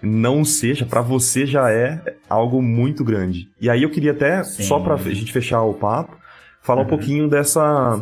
não 0.00 0.44
seja, 0.44 0.86
pra 0.86 1.02
você 1.02 1.44
já 1.44 1.68
é 1.70 2.00
algo 2.28 2.62
muito 2.62 3.02
grande. 3.04 3.48
E 3.60 3.68
aí 3.68 3.82
eu 3.82 3.90
queria 3.90 4.12
até, 4.12 4.44
Sim. 4.44 4.62
só 4.62 4.78
pra 4.78 4.96
gente 4.96 5.32
fechar 5.32 5.60
o 5.62 5.74
papo, 5.74 6.16
falar 6.62 6.82
um 6.82 6.84
Uhum. 6.84 6.88
pouquinho 6.88 7.28
dessa. 7.28 8.00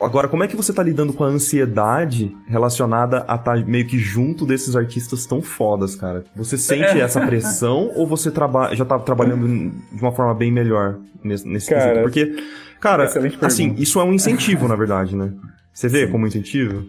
Agora, 0.00 0.26
como 0.28 0.42
é 0.42 0.48
que 0.48 0.56
você 0.56 0.72
tá 0.72 0.82
lidando 0.82 1.12
com 1.12 1.24
a 1.24 1.28
ansiedade 1.28 2.36
relacionada 2.46 3.24
a 3.28 3.36
estar 3.36 3.64
meio 3.64 3.86
que 3.86 3.98
junto 3.98 4.44
desses 4.44 4.74
artistas 4.74 5.24
tão 5.24 5.40
fodas, 5.40 5.94
cara? 5.94 6.24
Você 6.34 6.58
sente 6.58 7.00
essa 7.00 7.24
pressão 7.24 7.92
ou 7.94 8.06
você 8.06 8.30
traba 8.30 8.74
já 8.74 8.84
tá 8.84 8.98
trabalhando 8.98 9.46
de 9.92 10.02
uma 10.02 10.12
forma 10.12 10.34
bem 10.34 10.50
melhor 10.50 10.98
nesse, 11.22 11.46
nesse 11.46 11.70
Cara, 11.70 11.82
quesito? 11.82 12.02
Porque, 12.02 12.44
cara, 12.80 13.04
assim, 13.42 13.74
isso 13.78 14.00
é 14.00 14.04
um 14.04 14.12
incentivo, 14.12 14.66
na 14.66 14.74
verdade, 14.74 15.14
né? 15.14 15.32
Você 15.72 15.88
vê 15.88 16.06
Sim. 16.06 16.12
como 16.12 16.26
incentivo? 16.26 16.84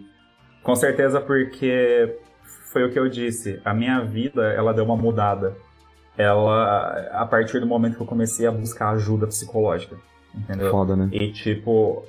Com 0.64 0.76
certeza, 0.76 1.22
porque 1.22 2.18
foi 2.72 2.84
o 2.86 2.92
que 2.92 2.98
eu 2.98 3.08
disse. 3.08 3.60
A 3.64 3.74
minha 3.74 4.02
vida, 4.02 4.52
ela 4.54 4.74
deu 4.74 4.84
uma 4.84 4.98
mudada. 4.98 5.56
Ela, 6.18 7.08
a 7.14 7.26
partir 7.26 7.60
do 7.60 7.68
momento 7.68 7.96
que 7.96 8.02
eu 8.02 8.08
comecei 8.08 8.46
a 8.46 8.52
buscar 8.52 8.90
ajuda 8.90 9.28
psicológica, 9.28 9.96
entendeu? 10.36 10.70
Foda, 10.70 10.96
né? 10.96 11.08
E 11.12 11.32
tipo, 11.32 12.04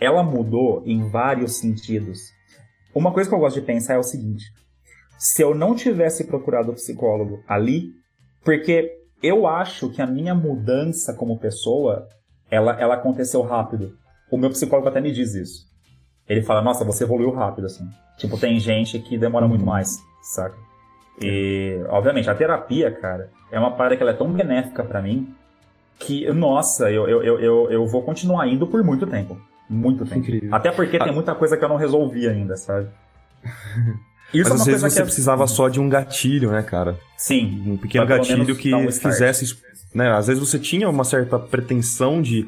ela 0.00 0.22
mudou 0.22 0.82
em 0.86 1.08
vários 1.08 1.56
sentidos. 1.56 2.32
Uma 2.94 3.12
coisa 3.12 3.28
que 3.28 3.34
eu 3.34 3.40
gosto 3.40 3.60
de 3.60 3.66
pensar 3.66 3.94
é 3.94 3.98
o 3.98 4.02
seguinte: 4.02 4.44
se 5.18 5.42
eu 5.42 5.54
não 5.54 5.74
tivesse 5.74 6.24
procurado 6.24 6.70
o 6.70 6.74
psicólogo 6.74 7.42
ali, 7.46 7.92
porque 8.44 8.92
eu 9.22 9.46
acho 9.46 9.90
que 9.90 10.02
a 10.02 10.06
minha 10.06 10.34
mudança 10.34 11.14
como 11.14 11.38
pessoa, 11.38 12.06
ela, 12.50 12.78
ela 12.80 12.94
aconteceu 12.94 13.42
rápido. 13.42 13.96
O 14.30 14.36
meu 14.36 14.50
psicólogo 14.50 14.88
até 14.88 15.00
me 15.00 15.12
diz 15.12 15.34
isso. 15.34 15.66
Ele 16.28 16.42
fala, 16.42 16.60
nossa, 16.60 16.84
você 16.84 17.04
evoluiu 17.04 17.30
rápido, 17.30 17.66
assim. 17.66 17.88
Tipo, 18.18 18.38
tem 18.38 18.58
gente 18.58 18.98
que 18.98 19.16
demora 19.16 19.46
muito 19.46 19.64
mais, 19.64 19.98
saca? 20.22 20.56
E, 21.20 21.80
obviamente, 21.88 22.28
a 22.28 22.34
terapia, 22.34 22.90
cara, 22.90 23.30
é 23.50 23.58
uma 23.58 23.70
parada 23.70 23.96
que 23.96 24.02
ela 24.02 24.12
é 24.12 24.16
tão 24.16 24.30
benéfica 24.32 24.82
pra 24.82 25.00
mim 25.00 25.34
que, 25.98 26.30
nossa, 26.32 26.90
eu, 26.90 27.08
eu, 27.08 27.40
eu, 27.40 27.70
eu 27.70 27.86
vou 27.86 28.02
continuar 28.02 28.46
indo 28.48 28.66
por 28.66 28.82
muito 28.82 29.06
tempo. 29.06 29.38
Muito 29.68 30.04
tempo. 30.04 30.18
Incrível. 30.20 30.54
Até 30.54 30.70
porque 30.70 30.98
tem 30.98 31.12
muita 31.12 31.34
coisa 31.34 31.56
que 31.56 31.64
eu 31.64 31.68
não 31.68 31.76
resolvi 31.76 32.28
ainda, 32.28 32.56
sabe? 32.56 32.88
Isso 34.34 34.50
Mas 34.50 34.50
é 34.50 34.54
às 34.54 34.60
uma 34.60 34.64
vezes 34.66 34.80
coisa 34.80 34.94
você 34.96 35.00
é- 35.00 35.04
precisava 35.04 35.46
só 35.46 35.68
de 35.68 35.80
um 35.80 35.88
gatilho, 35.88 36.50
né, 36.50 36.62
cara? 36.62 36.98
Sim. 37.16 37.62
Um 37.66 37.76
pequeno 37.76 38.06
gatilho 38.06 38.56
que 38.56 38.74
um 38.74 38.90
fizesse. 38.90 39.56
Né? 39.94 40.10
Às 40.10 40.26
vezes 40.26 40.40
você 40.46 40.58
tinha 40.58 40.88
uma 40.90 41.04
certa 41.04 41.38
pretensão 41.38 42.20
de, 42.20 42.46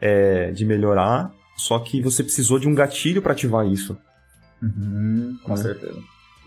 é, 0.00 0.50
de 0.50 0.64
melhorar, 0.64 1.30
só 1.56 1.78
que 1.78 2.02
você 2.02 2.22
precisou 2.24 2.58
de 2.58 2.68
um 2.68 2.74
gatilho 2.74 3.22
pra 3.22 3.32
ativar 3.32 3.66
isso. 3.66 3.96
Uhum, 4.62 5.38
com 5.44 5.50
Né? 5.52 5.56
certeza. 5.56 5.98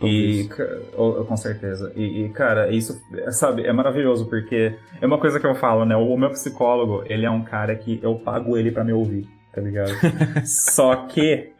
E, 0.02 0.48
ca- 0.50 0.80
oh, 0.98 1.24
com 1.24 1.38
certeza. 1.38 1.94
E, 1.96 2.26
e, 2.26 2.30
cara, 2.30 2.70
isso, 2.70 3.00
é, 3.20 3.32
sabe, 3.32 3.66
é 3.66 3.72
maravilhoso, 3.72 4.26
porque 4.26 4.76
é 5.02 5.06
uma 5.08 5.18
coisa 5.18 5.40
que 5.40 5.46
eu 5.48 5.56
falo, 5.56 5.86
né? 5.86 5.96
O 5.96 6.18
meu 6.18 6.30
psicólogo, 6.32 7.04
ele 7.06 7.26
é 7.26 7.32
um 7.32 7.42
cara 7.42 7.74
que 7.74 8.00
eu 8.04 8.16
pago 8.16 8.58
ele 8.58 8.70
pra 8.70 8.84
me 8.84 8.92
ouvir, 8.92 9.26
tá 9.54 9.62
ligado? 9.62 9.92
Só 10.46 10.96
que 11.08 11.52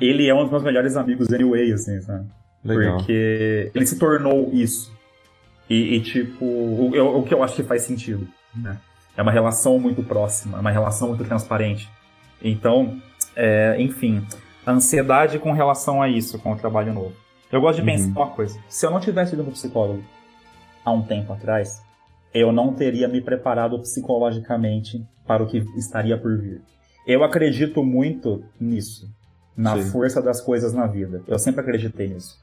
ele 0.00 0.26
é 0.28 0.34
um 0.34 0.42
dos 0.42 0.50
meus 0.50 0.62
melhores 0.62 0.96
amigos 0.96 1.32
anyway, 1.32 1.72
assim, 1.72 2.00
sabe? 2.00 2.26
Legal. 2.64 2.96
Porque 2.98 3.70
ele 3.74 3.86
se 3.86 3.98
tornou 3.98 4.50
isso. 4.52 4.92
E, 5.68 5.96
e, 5.96 6.00
tipo, 6.00 6.44
o, 6.44 6.90
eu- 6.94 7.16
o 7.18 7.22
que 7.22 7.32
eu 7.32 7.42
acho 7.42 7.54
que 7.54 7.62
faz 7.62 7.82
sentido, 7.82 8.26
né? 8.54 8.76
É 9.16 9.22
uma 9.22 9.30
relação 9.32 9.78
muito 9.78 10.02
próxima, 10.02 10.58
é 10.58 10.60
uma 10.60 10.70
relação 10.70 11.08
muito 11.08 11.24
transparente. 11.24 11.88
Então, 12.42 13.00
é, 13.36 13.76
enfim, 13.80 14.26
a 14.66 14.72
ansiedade 14.72 15.38
com 15.38 15.52
relação 15.52 16.00
a 16.02 16.08
isso, 16.08 16.38
com 16.38 16.52
o 16.52 16.56
trabalho 16.56 16.92
novo. 16.92 17.12
Eu 17.52 17.60
gosto 17.60 17.76
de 17.82 17.88
Uhum. 17.88 17.96
pensar 17.96 18.08
uma 18.10 18.30
coisa. 18.30 18.58
Se 18.68 18.86
eu 18.86 18.90
não 18.90 19.00
tivesse 19.00 19.34
ido 19.34 19.42
no 19.44 19.50
psicólogo 19.52 20.02
há 20.84 20.90
um 20.92 21.02
tempo 21.02 21.32
atrás, 21.32 21.82
eu 22.32 22.50
não 22.52 22.72
teria 22.72 23.08
me 23.08 23.20
preparado 23.20 23.78
psicologicamente 23.80 25.04
para 25.26 25.42
o 25.42 25.46
que 25.46 25.58
estaria 25.76 26.16
por 26.16 26.36
vir. 26.38 26.62
Eu 27.06 27.24
acredito 27.24 27.82
muito 27.82 28.44
nisso, 28.60 29.10
na 29.56 29.76
Sim. 29.76 29.90
força 29.90 30.20
das 30.20 30.40
coisas 30.40 30.72
na 30.72 30.86
vida. 30.86 31.22
Eu 31.26 31.38
sempre 31.38 31.60
acreditei 31.60 32.08
nisso. 32.08 32.38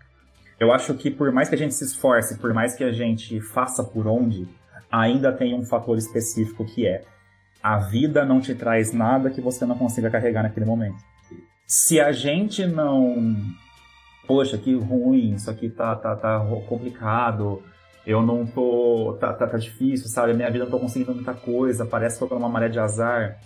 Eu 0.60 0.72
acho 0.72 0.94
que 0.96 1.12
por 1.12 1.32
mais 1.32 1.50
que 1.50 1.56
a 1.56 1.58
gente 1.58 1.74
se 1.76 1.84
esforce, 1.84 2.38
por 2.38 2.54
mais 2.54 2.76
que 2.76 2.84
a 2.84 2.92
gente 2.92 3.40
faça 3.40 3.84
por 3.84 4.08
onde, 4.08 4.48
ainda 4.92 5.32
tem 5.32 5.54
um 5.54 5.64
fator 5.64 5.98
específico 5.98 6.66
que 6.66 6.88
é 6.88 7.04
a 7.62 7.78
vida 7.78 8.26
não 8.26 8.40
te 8.40 8.56
traz 8.56 8.94
nada 8.94 9.30
que 9.30 9.42
você 9.42 9.66
não 9.66 9.78
consiga 9.78 10.10
carregar 10.10 10.44
naquele 10.44 10.66
momento. 10.66 10.98
Se 11.66 12.00
a 12.00 12.12
gente 12.12 12.66
não. 12.66 13.36
Poxa, 14.26 14.58
que 14.58 14.74
ruim, 14.74 15.34
isso 15.34 15.50
aqui 15.50 15.70
tá, 15.70 15.96
tá, 15.96 16.16
tá 16.16 16.40
complicado, 16.68 17.62
eu 18.06 18.22
não 18.22 18.46
tô. 18.46 19.18
Tá, 19.20 19.34
tá, 19.34 19.48
tá 19.48 19.58
difícil, 19.58 20.08
sabe? 20.08 20.32
A 20.32 20.36
minha 20.36 20.50
vida 20.50 20.64
não 20.64 20.72
tô 20.72 20.80
conseguindo 20.80 21.14
muita 21.14 21.34
coisa, 21.34 21.86
parece 21.86 22.18
que 22.18 22.24
eu 22.24 22.28
tô 22.28 22.36
numa 22.36 22.50
maré 22.50 22.70
de 22.70 22.80
azar. 22.80 23.38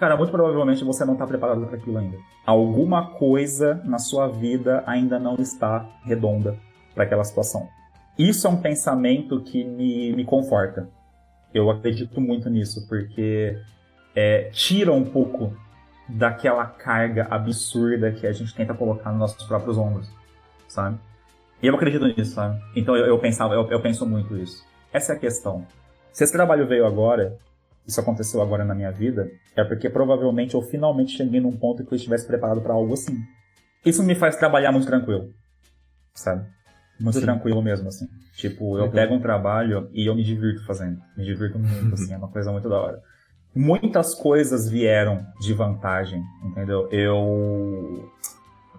Cara, 0.00 0.16
muito 0.16 0.30
provavelmente 0.30 0.82
você 0.82 1.04
não 1.04 1.14
tá 1.14 1.26
preparado 1.26 1.66
para 1.66 1.76
aquilo 1.76 1.98
ainda. 1.98 2.16
Alguma 2.46 3.08
coisa 3.10 3.82
na 3.84 3.98
sua 3.98 4.28
vida 4.28 4.82
ainda 4.86 5.18
não 5.18 5.34
está 5.34 5.86
redonda 6.02 6.56
para 6.94 7.04
aquela 7.04 7.22
situação. 7.22 7.68
Isso 8.18 8.46
é 8.46 8.50
um 8.50 8.56
pensamento 8.56 9.42
que 9.42 9.62
me, 9.62 10.14
me 10.14 10.24
conforta. 10.24 10.88
Eu 11.52 11.70
acredito 11.70 12.18
muito 12.18 12.48
nisso, 12.48 12.88
porque 12.88 13.58
é, 14.16 14.44
tira 14.52 14.90
um 14.90 15.04
pouco 15.04 15.54
daquela 16.08 16.64
carga 16.64 17.26
absurda 17.30 18.10
que 18.10 18.26
a 18.26 18.32
gente 18.32 18.54
tenta 18.54 18.72
colocar 18.72 19.10
nos 19.10 19.20
nossos 19.20 19.46
próprios 19.46 19.76
ombros, 19.76 20.10
sabe? 20.66 20.98
E 21.62 21.66
eu 21.66 21.74
acredito 21.74 22.06
nisso, 22.06 22.36
sabe? 22.36 22.58
Então 22.74 22.96
eu, 22.96 23.04
eu 23.04 23.18
pensava, 23.18 23.52
eu, 23.52 23.70
eu 23.70 23.80
penso 23.82 24.06
muito 24.06 24.34
isso. 24.34 24.64
Essa 24.94 25.12
é 25.12 25.16
a 25.16 25.18
questão. 25.18 25.66
Se 26.10 26.24
esse 26.24 26.32
trabalho 26.32 26.66
veio 26.66 26.86
agora, 26.86 27.36
isso 27.90 28.00
aconteceu 28.00 28.40
agora 28.40 28.64
na 28.64 28.74
minha 28.74 28.90
vida, 28.90 29.30
é 29.56 29.64
porque 29.64 29.90
provavelmente 29.90 30.54
eu 30.54 30.62
finalmente 30.62 31.16
cheguei 31.16 31.40
num 31.40 31.56
ponto 31.56 31.84
que 31.84 31.92
eu 31.92 31.96
estivesse 31.96 32.26
preparado 32.26 32.60
para 32.60 32.72
algo 32.72 32.94
assim. 32.94 33.18
Isso 33.84 34.02
me 34.02 34.14
faz 34.14 34.36
trabalhar 34.36 34.72
muito 34.72 34.86
tranquilo, 34.86 35.30
sabe? 36.14 36.46
Muito 37.00 37.18
Sim. 37.18 37.24
tranquilo 37.24 37.62
mesmo, 37.62 37.88
assim. 37.88 38.06
Tipo, 38.36 38.76
eu 38.76 38.84
Legal. 38.84 38.90
pego 38.90 39.14
um 39.14 39.20
trabalho 39.20 39.88
e 39.92 40.06
eu 40.06 40.14
me 40.14 40.22
divirto 40.22 40.64
fazendo. 40.66 41.00
Me 41.16 41.24
divirto 41.24 41.58
muito, 41.58 41.92
assim, 41.94 42.12
é 42.12 42.16
uma 42.16 42.28
coisa 42.28 42.52
muito 42.52 42.68
da 42.68 42.78
hora. 42.78 43.02
Muitas 43.54 44.14
coisas 44.14 44.68
vieram 44.68 45.26
de 45.40 45.52
vantagem, 45.54 46.22
entendeu? 46.44 46.88
Eu 46.92 48.08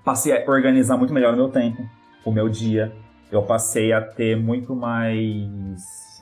passei 0.05 0.31
a 0.31 0.49
organizar 0.49 0.97
muito 0.97 1.13
melhor 1.13 1.33
o 1.33 1.37
meu 1.37 1.49
tempo, 1.49 1.81
o 2.23 2.31
meu 2.31 2.47
dia. 2.47 2.91
Eu 3.31 3.43
passei 3.43 3.91
a 3.91 4.01
ter 4.01 4.37
muito 4.37 4.75
mais 4.75 5.81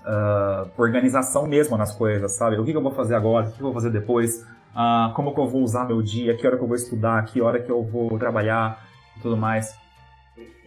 ah, 0.09 0.65
organização 0.77 1.45
mesmo 1.47 1.77
nas 1.77 1.93
coisas, 1.95 2.31
sabe? 2.33 2.57
O 2.57 2.65
que, 2.65 2.71
que 2.71 2.77
eu 2.77 2.81
vou 2.81 2.91
fazer 2.91 3.15
agora? 3.15 3.45
O 3.45 3.49
que, 3.51 3.55
que 3.57 3.61
eu 3.61 3.65
vou 3.67 3.73
fazer 3.73 3.91
depois? 3.91 4.45
Ah, 4.75 5.11
como 5.15 5.33
que 5.33 5.39
eu 5.39 5.47
vou 5.47 5.61
usar 5.61 5.85
meu 5.85 6.01
dia? 6.01 6.35
Que 6.35 6.45
hora 6.47 6.57
que 6.57 6.63
eu 6.63 6.67
vou 6.67 6.75
estudar? 6.75 7.23
Que 7.25 7.41
hora 7.41 7.59
que 7.59 7.71
eu 7.71 7.83
vou 7.83 8.17
trabalhar? 8.17 8.83
E 9.17 9.19
tudo 9.21 9.35
mais. 9.37 9.73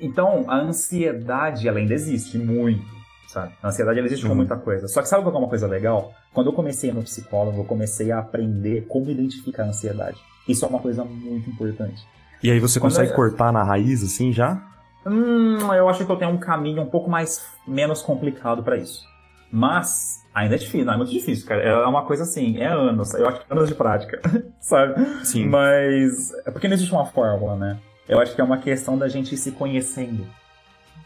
Então, 0.00 0.44
a 0.48 0.56
ansiedade, 0.56 1.66
ela 1.68 1.78
ainda 1.78 1.94
existe 1.94 2.36
muito, 2.36 2.84
sabe? 3.28 3.52
A 3.62 3.68
ansiedade 3.68 3.98
ela 3.98 4.06
existe 4.06 4.24
Uhum. 4.24 4.30
com 4.30 4.36
muita 4.36 4.56
coisa. 4.56 4.88
Só 4.88 5.00
que 5.00 5.08
sabe 5.08 5.22
qual 5.22 5.34
é 5.34 5.38
uma 5.38 5.48
coisa 5.48 5.66
legal? 5.66 6.12
Quando 6.34 6.48
eu 6.48 6.52
comecei 6.52 6.92
no 6.92 7.02
psicólogo, 7.02 7.60
eu 7.60 7.64
comecei 7.64 8.10
a 8.10 8.18
aprender 8.18 8.86
como 8.88 9.08
identificar 9.10 9.62
a 9.64 9.66
ansiedade. 9.66 10.18
Isso 10.48 10.64
é 10.64 10.68
uma 10.68 10.80
coisa 10.80 11.04
muito 11.04 11.48
importante. 11.48 12.04
E 12.42 12.50
aí 12.50 12.58
você 12.58 12.80
Quando 12.80 12.90
consegue 12.92 13.12
é- 13.12 13.14
cortar 13.14 13.52
na 13.52 13.62
raiz, 13.62 14.02
assim, 14.02 14.32
já? 14.32 14.60
Hum, 15.06 15.58
eu 15.72 15.88
acho 15.88 16.04
que 16.04 16.10
eu 16.12 16.16
tenho 16.16 16.32
um 16.32 16.38
caminho 16.38 16.82
um 16.82 16.86
pouco 16.90 17.08
mais 17.08 17.44
menos 17.66 18.02
complicado 18.02 18.62
pra 18.62 18.76
isso. 18.76 19.04
Mas 19.52 20.24
ainda 20.34 20.54
é 20.54 20.58
difícil, 20.58 20.86
não 20.86 20.94
é 20.94 20.96
muito 20.96 21.12
difícil, 21.12 21.46
cara. 21.46 21.62
É 21.62 21.86
uma 21.86 22.04
coisa 22.06 22.22
assim, 22.22 22.56
é 22.58 22.66
anos, 22.66 23.12
eu 23.12 23.28
acho 23.28 23.40
que 23.44 23.52
anos 23.52 23.68
de 23.68 23.74
prática, 23.74 24.18
sabe? 24.58 24.94
Sim. 25.24 25.46
Mas 25.46 26.32
é 26.46 26.50
porque 26.50 26.66
não 26.66 26.74
existe 26.74 26.92
uma 26.92 27.04
fórmula, 27.04 27.54
né? 27.56 27.78
Eu 28.08 28.18
acho 28.18 28.34
que 28.34 28.40
é 28.40 28.44
uma 28.44 28.56
questão 28.58 28.96
da 28.96 29.08
gente 29.08 29.34
ir 29.34 29.38
se 29.38 29.52
conhecendo, 29.52 30.26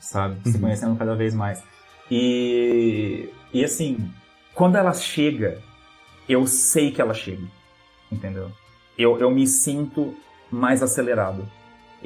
sabe? 0.01 0.37
Se 0.49 0.55
Uhum. 0.55 0.61
conhecendo 0.63 0.97
cada 0.97 1.15
vez 1.17 1.35
mais. 1.35 1.63
E 2.11 3.29
e 3.53 3.65
assim, 3.65 4.11
quando 4.55 4.77
ela 4.77 4.93
chega, 4.95 5.59
eu 6.29 6.47
sei 6.47 6.91
que 6.93 7.01
ela 7.01 7.15
chega, 7.15 7.43
entendeu? 8.13 8.51
Eu, 8.97 9.19
eu 9.19 9.31
me 9.31 9.47
sinto 9.47 10.15
mais 10.51 10.83
acelerado. 10.83 11.47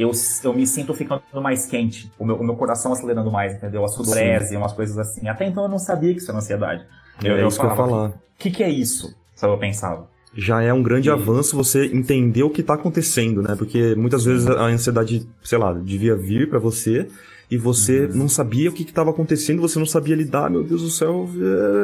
Eu, 0.00 0.10
eu 0.44 0.54
me 0.54 0.66
sinto 0.66 0.94
ficando 0.94 1.22
mais 1.42 1.66
quente, 1.66 2.10
o 2.18 2.24
meu, 2.24 2.36
o 2.36 2.42
meu 2.44 2.56
coração 2.56 2.92
acelerando 2.92 3.30
mais, 3.30 3.54
entendeu? 3.54 3.84
A 3.84 3.88
sudorese, 3.88 4.56
umas 4.56 4.72
coisas 4.72 4.96
assim. 4.98 5.28
Até 5.28 5.46
então 5.46 5.64
eu 5.64 5.68
não 5.68 5.78
sabia 5.78 6.12
que 6.12 6.18
isso 6.20 6.30
era 6.30 6.38
ansiedade. 6.38 6.84
é 7.22 7.46
isso 7.46 7.60
que 7.60 7.66
eu 7.66 7.76
falar. 7.76 8.08
O 8.08 8.14
que, 8.38 8.50
que 8.50 8.62
é 8.62 8.68
isso? 8.70 9.14
Sabe, 9.34 9.52
eu 9.52 9.58
pensava. 9.58 10.08
Já 10.34 10.62
é 10.62 10.72
um 10.72 10.82
grande 10.82 11.08
E- 11.08 11.12
avanço 11.12 11.56
você 11.56 11.86
entender 11.86 12.42
o 12.42 12.50
que 12.50 12.62
tá 12.62 12.74
acontecendo, 12.74 13.42
né? 13.42 13.54
Porque 13.56 13.94
muitas 13.94 14.24
vezes 14.24 14.46
a 14.48 14.64
ansiedade, 14.66 15.28
sei 15.42 15.58
lá, 15.58 15.72
devia 15.74 16.16
vir 16.16 16.48
pra 16.48 16.58
você 16.58 17.06
e 17.50 17.58
você 17.58 18.06
Uhum. 18.06 18.14
não 18.14 18.28
sabia 18.28 18.70
o 18.70 18.72
que 18.72 18.84
que 18.84 18.92
tava 18.92 19.10
acontecendo, 19.10 19.60
você 19.60 19.78
não 19.78 19.86
sabia 19.86 20.14
lidar, 20.16 20.48
meu 20.48 20.62
Deus 20.62 20.82
do 20.82 20.90
céu, 20.90 21.28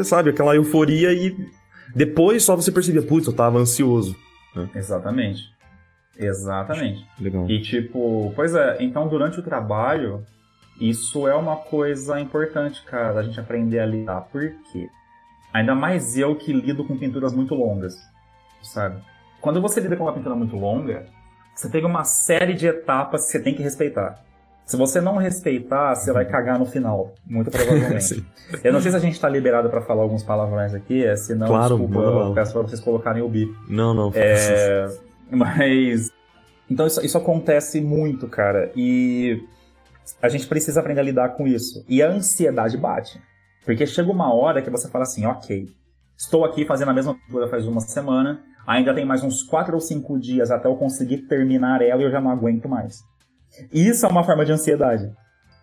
é, 0.01 0.05
sabe? 0.05 0.31
Aquela 0.31 0.55
euforia 0.55 1.13
e 1.13 1.37
depois 1.95 2.45
só 2.45 2.55
você 2.57 2.71
percebia, 2.73 3.03
putz, 3.03 3.27
eu 3.27 3.33
tava 3.33 3.59
ansioso. 3.59 4.15
Exatamente. 4.75 5.55
Exatamente. 6.19 7.07
Legal. 7.21 7.49
E 7.49 7.61
tipo, 7.61 8.33
pois 8.35 8.55
é, 8.55 8.79
então 8.81 9.09
durante 9.09 9.39
o 9.39 9.43
trabalho, 9.43 10.25
isso 10.81 11.27
é 11.27 11.35
uma 11.35 11.57
coisa 11.57 12.21
importante, 12.21 12.83
cara, 12.85 13.13
da 13.13 13.23
gente 13.23 13.39
aprender 13.41 13.79
a 13.79 13.87
lidar. 13.87 14.23
Por 14.23 14.53
quê? 14.73 14.89
Ainda 15.53 15.75
mais 15.75 16.17
eu 16.19 16.35
que 16.37 16.53
lido 16.53 16.85
com 16.85 16.99
pinturas 16.99 17.33
muito 17.33 17.55
longas, 17.55 17.95
sabe? 18.63 19.03
Quando 19.41 19.61
você 19.61 19.81
lida 19.81 19.97
com 19.97 20.05
uma 20.05 20.13
pintura 20.13 20.35
muito 20.35 20.57
longa, 20.57 21.07
você 21.55 21.71
tem 21.71 21.85
uma 21.85 22.05
série 22.05 22.53
de 22.53 22.67
etapas 22.67 23.27
que 23.27 23.33
você 23.33 23.43
tem 23.43 23.55
que 23.55 23.63
respeitar. 23.63 24.23
Se 24.67 24.77
você 24.77 25.01
não 25.01 25.17
respeitar, 25.17 25.95
você 25.95 26.13
vai 26.13 26.25
cagar 26.25 26.59
no 26.59 26.67
final, 26.67 27.15
muito 27.25 27.53
provavelmente. 27.53 28.27
Eu 28.65 28.73
não 28.73 28.81
sei 28.81 28.91
se 28.91 28.97
a 28.97 29.01
gente 29.01 29.19
tá 29.19 29.29
liberado 29.29 29.71
pra 29.71 29.81
falar 29.81 30.03
alguns 30.03 30.25
palavrões 30.25 30.75
aqui, 30.75 31.05
é, 31.05 31.15
se 31.15 31.37
não, 31.37 31.47
Claro, 31.47 31.79
desculpa, 31.79 32.01
eu 32.01 32.35
peço 32.35 32.53
pra 32.53 32.63
vocês 32.63 32.81
colocarem 32.81 33.23
o 33.23 33.29
bip. 33.29 33.57
Não, 33.69 33.95
não. 33.95 34.11
É, 34.13 34.89
mas. 35.31 36.11
Então 36.69 36.87
isso, 36.87 37.05
isso 37.05 37.19
acontece 37.19 37.81
muito, 37.81 38.29
cara. 38.29 38.73
E 38.75 39.43
a 40.21 40.29
gente 40.29 40.47
precisa 40.47 40.81
aprender 40.81 41.01
a 41.01 41.05
lidar 41.05 41.31
com 41.31 41.47
isso. 41.47 41.85
E 41.89 42.03
a 42.03 42.11
ansiedade 42.11 42.77
bate. 42.77 43.21
Porque 43.65 43.87
chega 43.87 44.11
uma 44.11 44.33
hora 44.33 44.63
que 44.63 44.71
você 44.71 44.89
fala 44.89 45.03
assim, 45.03 45.27
ok, 45.27 45.67
estou 46.17 46.45
aqui 46.45 46.65
fazendo 46.65 46.91
a 46.91 46.95
mesma 46.95 47.17
coisa 47.31 47.49
faz 47.49 47.67
uma 47.67 47.81
semana, 47.81 48.41
ainda 48.65 48.95
tem 48.95 49.05
mais 49.05 49.25
uns 49.25 49.43
quatro 49.43 49.75
ou 49.75 49.81
cinco 49.81 50.19
dias 50.19 50.53
até 50.53 50.69
eu 50.69 50.77
conseguir 50.77 51.27
terminar 51.27 51.83
ela 51.83 52.01
e 52.01 52.05
eu 52.05 52.11
já 52.11 52.21
não 52.21 52.31
aguento 52.31 52.69
mais. 52.69 53.03
Isso 53.73 54.07
é 54.07 54.09
uma 54.09 54.23
forma 54.23 54.45
de 54.45 54.53
ansiedade, 54.53 55.13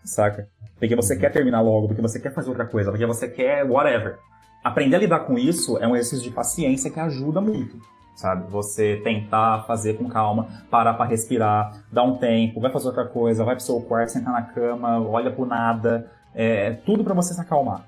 saca? 0.03 0.49
Porque 0.77 0.95
você 0.95 1.15
quer 1.15 1.31
terminar 1.31 1.61
logo, 1.61 1.87
porque 1.87 2.01
você 2.01 2.19
quer 2.19 2.33
fazer 2.33 2.49
outra 2.49 2.65
coisa, 2.65 2.91
porque 2.91 3.05
você 3.05 3.27
quer 3.27 3.63
whatever. 3.63 4.17
Aprender 4.61 4.97
a 4.97 4.99
lidar 4.99 5.19
com 5.21 5.37
isso 5.37 5.77
é 5.77 5.87
um 5.87 5.95
exercício 5.95 6.29
de 6.29 6.35
paciência 6.35 6.91
que 6.91 6.99
ajuda 6.99 7.39
muito 7.39 7.77
sabe? 8.15 8.49
Você 8.51 9.01
tentar 9.03 9.63
fazer 9.65 9.97
com 9.97 10.07
calma, 10.07 10.47
parar 10.69 10.93
pra 10.93 11.05
respirar, 11.05 11.83
dar 11.91 12.03
um 12.03 12.17
tempo, 12.17 12.59
vai 12.59 12.71
fazer 12.71 12.87
outra 12.87 13.05
coisa, 13.05 13.43
vai 13.43 13.55
pro 13.55 13.63
seu 13.63 13.81
quarto, 13.81 14.09
sentar 14.09 14.33
na 14.33 14.41
cama, 14.41 14.99
olha 15.07 15.31
pro 15.31 15.45
nada, 15.45 16.09
é, 16.33 16.71
tudo 16.85 17.03
pra 17.03 17.13
você 17.13 17.33
se 17.33 17.41
acalmar, 17.41 17.85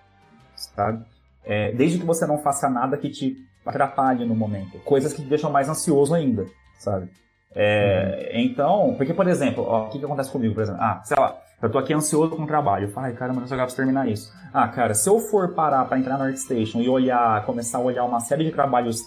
sabe? 0.56 1.04
É, 1.44 1.72
desde 1.74 2.00
que 2.00 2.06
você 2.06 2.26
não 2.26 2.40
faça 2.40 2.70
nada 2.70 2.98
que 2.98 3.10
te 3.10 3.36
atrapalhe 3.66 4.26
no 4.26 4.36
momento, 4.36 4.80
coisas 4.80 5.14
que 5.14 5.22
te 5.22 5.28
deixam 5.28 5.52
mais 5.52 5.70
ansioso 5.70 6.14
ainda, 6.14 6.46
sabe? 6.80 7.10
É, 7.56 8.32
Então, 8.34 8.96
porque, 8.98 9.14
por 9.14 9.28
exemplo, 9.28 9.64
ó, 9.66 9.86
o 9.86 9.90
que, 9.90 9.98
que 10.00 10.06
acontece 10.06 10.30
comigo, 10.32 10.54
por 10.54 10.64
exemplo? 10.64 10.82
Ah, 10.82 11.02
sei 11.04 11.18
lá, 11.18 11.38
eu 11.62 11.72
tô 11.72 11.78
aqui 11.78 11.94
ansioso 11.94 12.36
com 12.36 12.44
o 12.44 12.48
trabalho. 12.48 12.86
Eu 12.86 12.90
falo, 12.92 13.08
ai, 13.08 13.14
caramba, 13.14 13.40
não 13.42 13.48
sei 13.48 13.58
se 13.70 13.76
terminar 13.76 14.08
isso. 14.10 14.32
Ah, 14.54 14.68
cara, 14.68 14.94
se 14.94 15.08
eu 15.10 15.20
for 15.20 15.54
parar 15.54 15.86
pra 15.86 15.98
entrar 15.98 16.18
na 16.18 16.26
Workstation 16.26 16.82
e 16.82 16.90
olhar, 16.90 17.46
começar 17.46 17.78
a 17.78 17.82
olhar 17.82 18.04
uma 18.04 18.20
série 18.20 18.44
de 18.44 18.52
trabalhos 18.52 19.02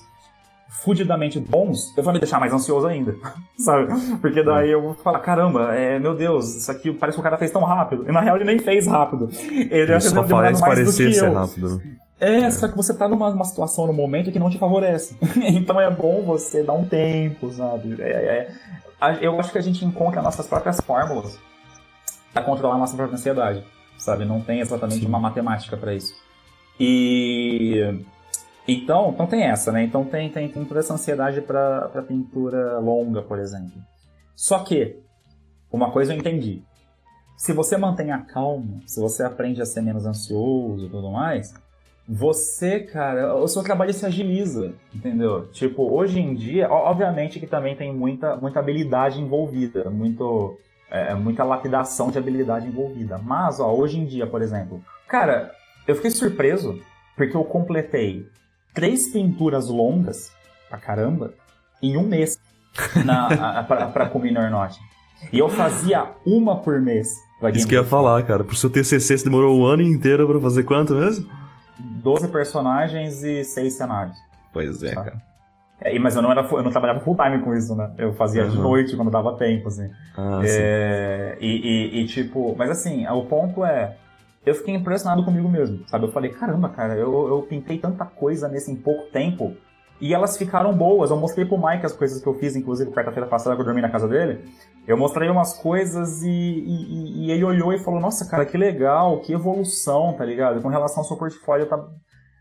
fudidamente 0.69 1.41
bons, 1.41 1.97
eu 1.97 2.03
vou 2.03 2.13
me 2.13 2.19
deixar 2.19 2.39
mais 2.39 2.53
ansioso 2.53 2.87
ainda, 2.87 3.15
sabe? 3.59 3.89
Porque 4.21 4.43
daí 4.43 4.71
eu 4.71 4.83
vou 4.83 4.95
falar, 4.95 5.19
caramba, 5.21 5.75
é, 5.75 5.99
meu 5.99 6.15
Deus, 6.15 6.55
isso 6.55 6.71
aqui 6.71 6.93
parece 6.93 7.17
que 7.17 7.21
o 7.21 7.25
cara 7.25 7.37
fez 7.39 7.51
tão 7.51 7.63
rápido. 7.65 8.05
E 8.09 8.13
na 8.13 8.21
real 8.21 8.37
ele 8.37 8.45
nem 8.45 8.59
fez 8.59 8.87
rápido. 8.87 9.29
Ele 9.51 9.87
fez 9.87 10.05
só 10.05 10.23
parece 10.23 10.61
parecer 10.61 11.09
que 11.09 11.15
ser 11.15 11.27
eu. 11.29 11.33
rápido. 11.35 11.77
né? 11.79 11.83
É, 12.21 12.51
só 12.51 12.67
que 12.69 12.77
você 12.77 12.93
tá 12.93 13.09
numa, 13.09 13.31
numa 13.31 13.45
situação 13.45 13.87
no 13.87 13.93
momento 13.93 14.33
que 14.33 14.39
não 14.41 14.51
te 14.51 14.59
favorece. 14.59 15.17
então 15.37 15.81
é 15.81 15.89
bom 15.91 16.23
você 16.23 16.63
dar 16.65 16.73
um 16.75 16.85
tempo, 16.85 17.51
sabe? 17.53 17.97
É, 18.01 18.11
é- 18.11 18.49
a- 19.01 19.15
eu 19.15 19.39
acho 19.39 19.53
que 19.53 19.59
a 19.59 19.63
gente 19.63 19.85
encontra 19.85 20.21
nossas 20.21 20.47
próprias 20.47 20.81
fórmulas 20.81 21.39
pra 22.33 22.43
controlar 22.43 22.75
a 22.75 22.79
nossa 22.79 22.97
própria 22.97 23.15
ansiedade, 23.17 23.63
sabe? 23.97 24.25
Não 24.25 24.41
tem 24.41 24.61
exatamente 24.61 25.01
Sim. 25.01 25.07
uma 25.07 25.21
matemática 25.21 25.77
pra 25.77 25.95
isso. 25.95 26.13
E 26.79 28.01
então, 28.69 29.11
então 29.15 29.27
tem 29.27 29.45
essa, 29.45 29.73
né? 29.73 29.83
Então 29.83 30.05
tem, 30.05 30.31
tem, 30.31 30.49
tem 30.49 30.65
toda 30.65 30.81
essa 30.81 30.93
ansiedade 30.93 31.41
pra 31.41 31.89
pra 31.89 32.03
pintura 32.03 32.79
longa, 32.79 33.23
por 33.23 33.39
exemplo. 33.39 33.81
Só 34.37 34.59
que 34.61 34.99
uma 35.73 35.91
coisa 35.91 36.13
eu 36.13 36.19
entendi. 36.19 36.63
Se 37.37 37.53
você 37.53 37.77
mantém 37.77 38.13
a 38.13 38.19
calma, 38.19 38.81
se 38.87 39.01
você 39.01 39.23
aprende 39.23 39.63
a 39.63 39.67
ser 39.67 39.81
menos 39.81 40.05
ansioso 40.05 40.87
e 40.87 40.89
tudo 40.91 41.11
mais, 41.11 41.55
você, 42.09 42.81
cara, 42.81 43.35
o 43.37 43.47
seu 43.47 43.63
trabalho 43.63 43.93
se 43.93 44.05
agiliza, 44.05 44.73
entendeu? 44.95 45.47
Tipo, 45.53 45.93
hoje 45.93 46.19
em 46.19 46.35
dia, 46.35 46.69
obviamente 46.71 47.39
que 47.39 47.47
também 47.47 47.77
tem 47.77 47.95
muita, 47.95 48.35
muita 48.37 48.59
habilidade 48.59 49.21
envolvida, 49.21 49.91
muito, 49.91 50.59
é, 50.91 51.15
muita 51.15 51.45
lapidação 51.45 52.11
de 52.11 52.19
habilidade 52.19 52.67
envolvida. 52.67 53.19
Mas, 53.19 53.61
ó, 53.61 53.73
hoje 53.75 54.01
em 54.01 54.07
dia, 54.07 54.27
por 54.27 54.41
exemplo, 54.41 54.83
cara, 55.07 55.53
eu 55.87 55.95
fiquei 55.95 56.11
surpreso 56.11 56.81
porque 57.15 57.37
eu 57.37 57.45
completei 57.45 58.27
três 58.75 59.09
pinturas 59.09 59.69
longas, 59.69 60.31
pra 60.69 60.79
caramba, 60.79 61.33
em 61.83 61.97
um 61.97 62.07
mês 62.07 62.39
na, 63.05 63.27
a, 63.61 63.65
pra, 63.65 63.87
pra 63.89 64.09
Cominor 64.09 64.51
Norte. 64.51 64.79
E 65.33 65.39
eu 65.39 65.49
fazia 65.49 66.07
uma 66.27 66.57
por 66.57 66.81
mês. 66.81 67.09
Isso 67.55 67.67
que 67.69 67.75
eu 67.77 67.83
ia 67.83 67.89
falar, 67.89 68.23
cara. 68.25 68.43
Pro 68.45 68.57
seu 68.57 68.71
TCC 68.71 69.17
você 69.19 69.25
demorou 69.25 69.59
um 69.59 69.65
ano 69.65 69.83
inteiro 69.83 70.27
pra 70.29 70.41
fazer 70.41 70.63
quanto 70.65 70.95
mesmo? 70.95 71.29
12 71.79 72.29
personagens 72.29 73.23
e 73.23 73.45
6 73.45 73.73
cenários. 73.75 74.17
Pois 74.53 74.83
é, 74.83 74.95
Tá. 74.95 75.05
cara. 75.05 75.29
É, 75.81 75.97
mas 76.01 76.17
eu 76.17 76.23
não, 76.23 76.33
era, 76.33 76.41
eu 76.43 76.63
não 76.65 76.73
trabalhava 76.73 76.99
full 77.01 77.17
time 77.17 77.39
com 77.41 77.55
isso, 77.55 77.77
né? 77.77 77.93
Eu 77.97 78.13
fazia 78.15 78.49
de 78.49 78.57
Uhum. 78.57 78.63
noite 78.65 78.97
quando 78.97 79.13
dava 79.13 79.37
tempo, 79.37 79.69
assim. 79.69 79.89
Ah, 80.17 80.41
sim. 80.43 80.49
É, 80.51 81.39
e, 81.41 81.47
e- 81.47 82.01
e, 82.01 82.07
tipo, 82.09 82.57
mas 82.59 82.69
assim, 82.71 83.07
o 83.07 83.23
ponto 83.27 83.65
é, 83.65 83.97
eu 84.49 84.55
fiquei 84.55 84.75
impressionado 84.75 85.25
comigo 85.25 85.49
mesmo, 85.49 85.81
sabe? 85.87 86.07
Eu 86.07 86.13
falei, 86.13 86.31
caramba, 86.31 86.69
cara, 86.69 86.95
eu, 86.95 87.29
eu 87.29 87.43
pintei 87.43 87.79
tanta 87.79 88.05
coisa 88.05 88.49
nesse 88.49 88.71
em 88.71 88.77
pouco 88.77 89.11
tempo 89.13 89.55
e 90.01 90.15
elas 90.15 90.37
ficaram 90.37 90.73
boas. 90.77 91.11
Eu 91.11 91.17
mostrei 91.17 91.45
pro 91.45 91.59
Mike 91.59 91.85
as 91.87 91.93
coisas 91.93 92.23
que 92.23 92.27
eu 92.29 92.35
fiz, 92.35 92.55
inclusive 92.57 92.91
quarta-feira 92.93 93.29
passada 93.29 93.55
que 93.57 93.61
eu 93.63 93.67
dormi 93.67 93.81
na 93.83 93.91
casa 93.91 94.07
dele. 94.09 94.41
Eu 94.87 94.97
mostrei 94.97 95.29
umas 95.29 95.55
coisas 95.55 96.23
e, 96.23 96.29
e- 96.29 96.85
e- 96.95 97.27
e 97.27 97.31
ele 97.31 97.45
olhou 97.45 97.73
e 97.73 97.79
falou, 97.79 98.01
nossa, 98.01 98.25
cara, 98.29 98.47
que 98.47 98.57
legal, 98.57 99.21
que 99.21 99.33
evolução, 99.33 100.15
tá 100.17 100.25
ligado? 100.25 100.63
Com 100.63 100.69
relação 100.69 100.99
ao 101.03 101.05
seu 101.05 101.17
portfólio 101.17 101.67
tá 101.67 101.79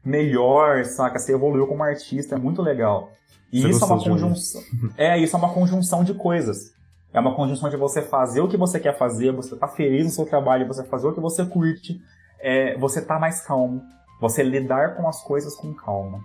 melhor, 0.05 0.85
saca? 0.85 1.19
Você 1.19 1.33
evoluiu 1.33 1.67
como 1.67 1.83
artista, 1.83 2.35
é 2.35 2.37
muito 2.37 2.61
legal. 2.61 3.09
E 3.51 3.61
Você 3.61 3.69
isso 3.69 3.83
é 3.83 3.87
uma 3.87 3.95
conjunção. 4.03 4.61
É, 4.97 5.17
isso 5.17 5.35
é 5.35 5.39
uma 5.39 5.53
conjunção 5.53 6.03
de 6.03 6.13
coisas. 6.13 6.71
É 7.17 7.19
uma 7.19 7.33
conjunção 7.33 7.67
de 7.69 7.75
você 7.77 8.01
fazer 8.01 8.41
o 8.41 8.47
que 8.47 8.55
você 8.57 8.79
quer 8.79 8.95
fazer, 8.97 9.31
você 9.31 9.55
tá 9.55 9.67
feliz 9.67 10.05
no 10.05 10.11
seu 10.11 10.25
trabalho, 10.25 10.67
você 10.67 10.83
fazer 10.83 11.07
o 11.07 11.13
que 11.13 11.19
você 11.19 11.43
curte, 11.45 11.99
é, 12.39 12.77
você 12.77 13.01
tá 13.01 13.17
mais 13.17 13.41
calmo, 13.41 13.81
você 14.21 14.43
lidar 14.43 14.95
com 14.95 15.07
as 15.07 15.23
coisas 15.23 15.55
com 15.55 15.73
calma, 15.73 16.19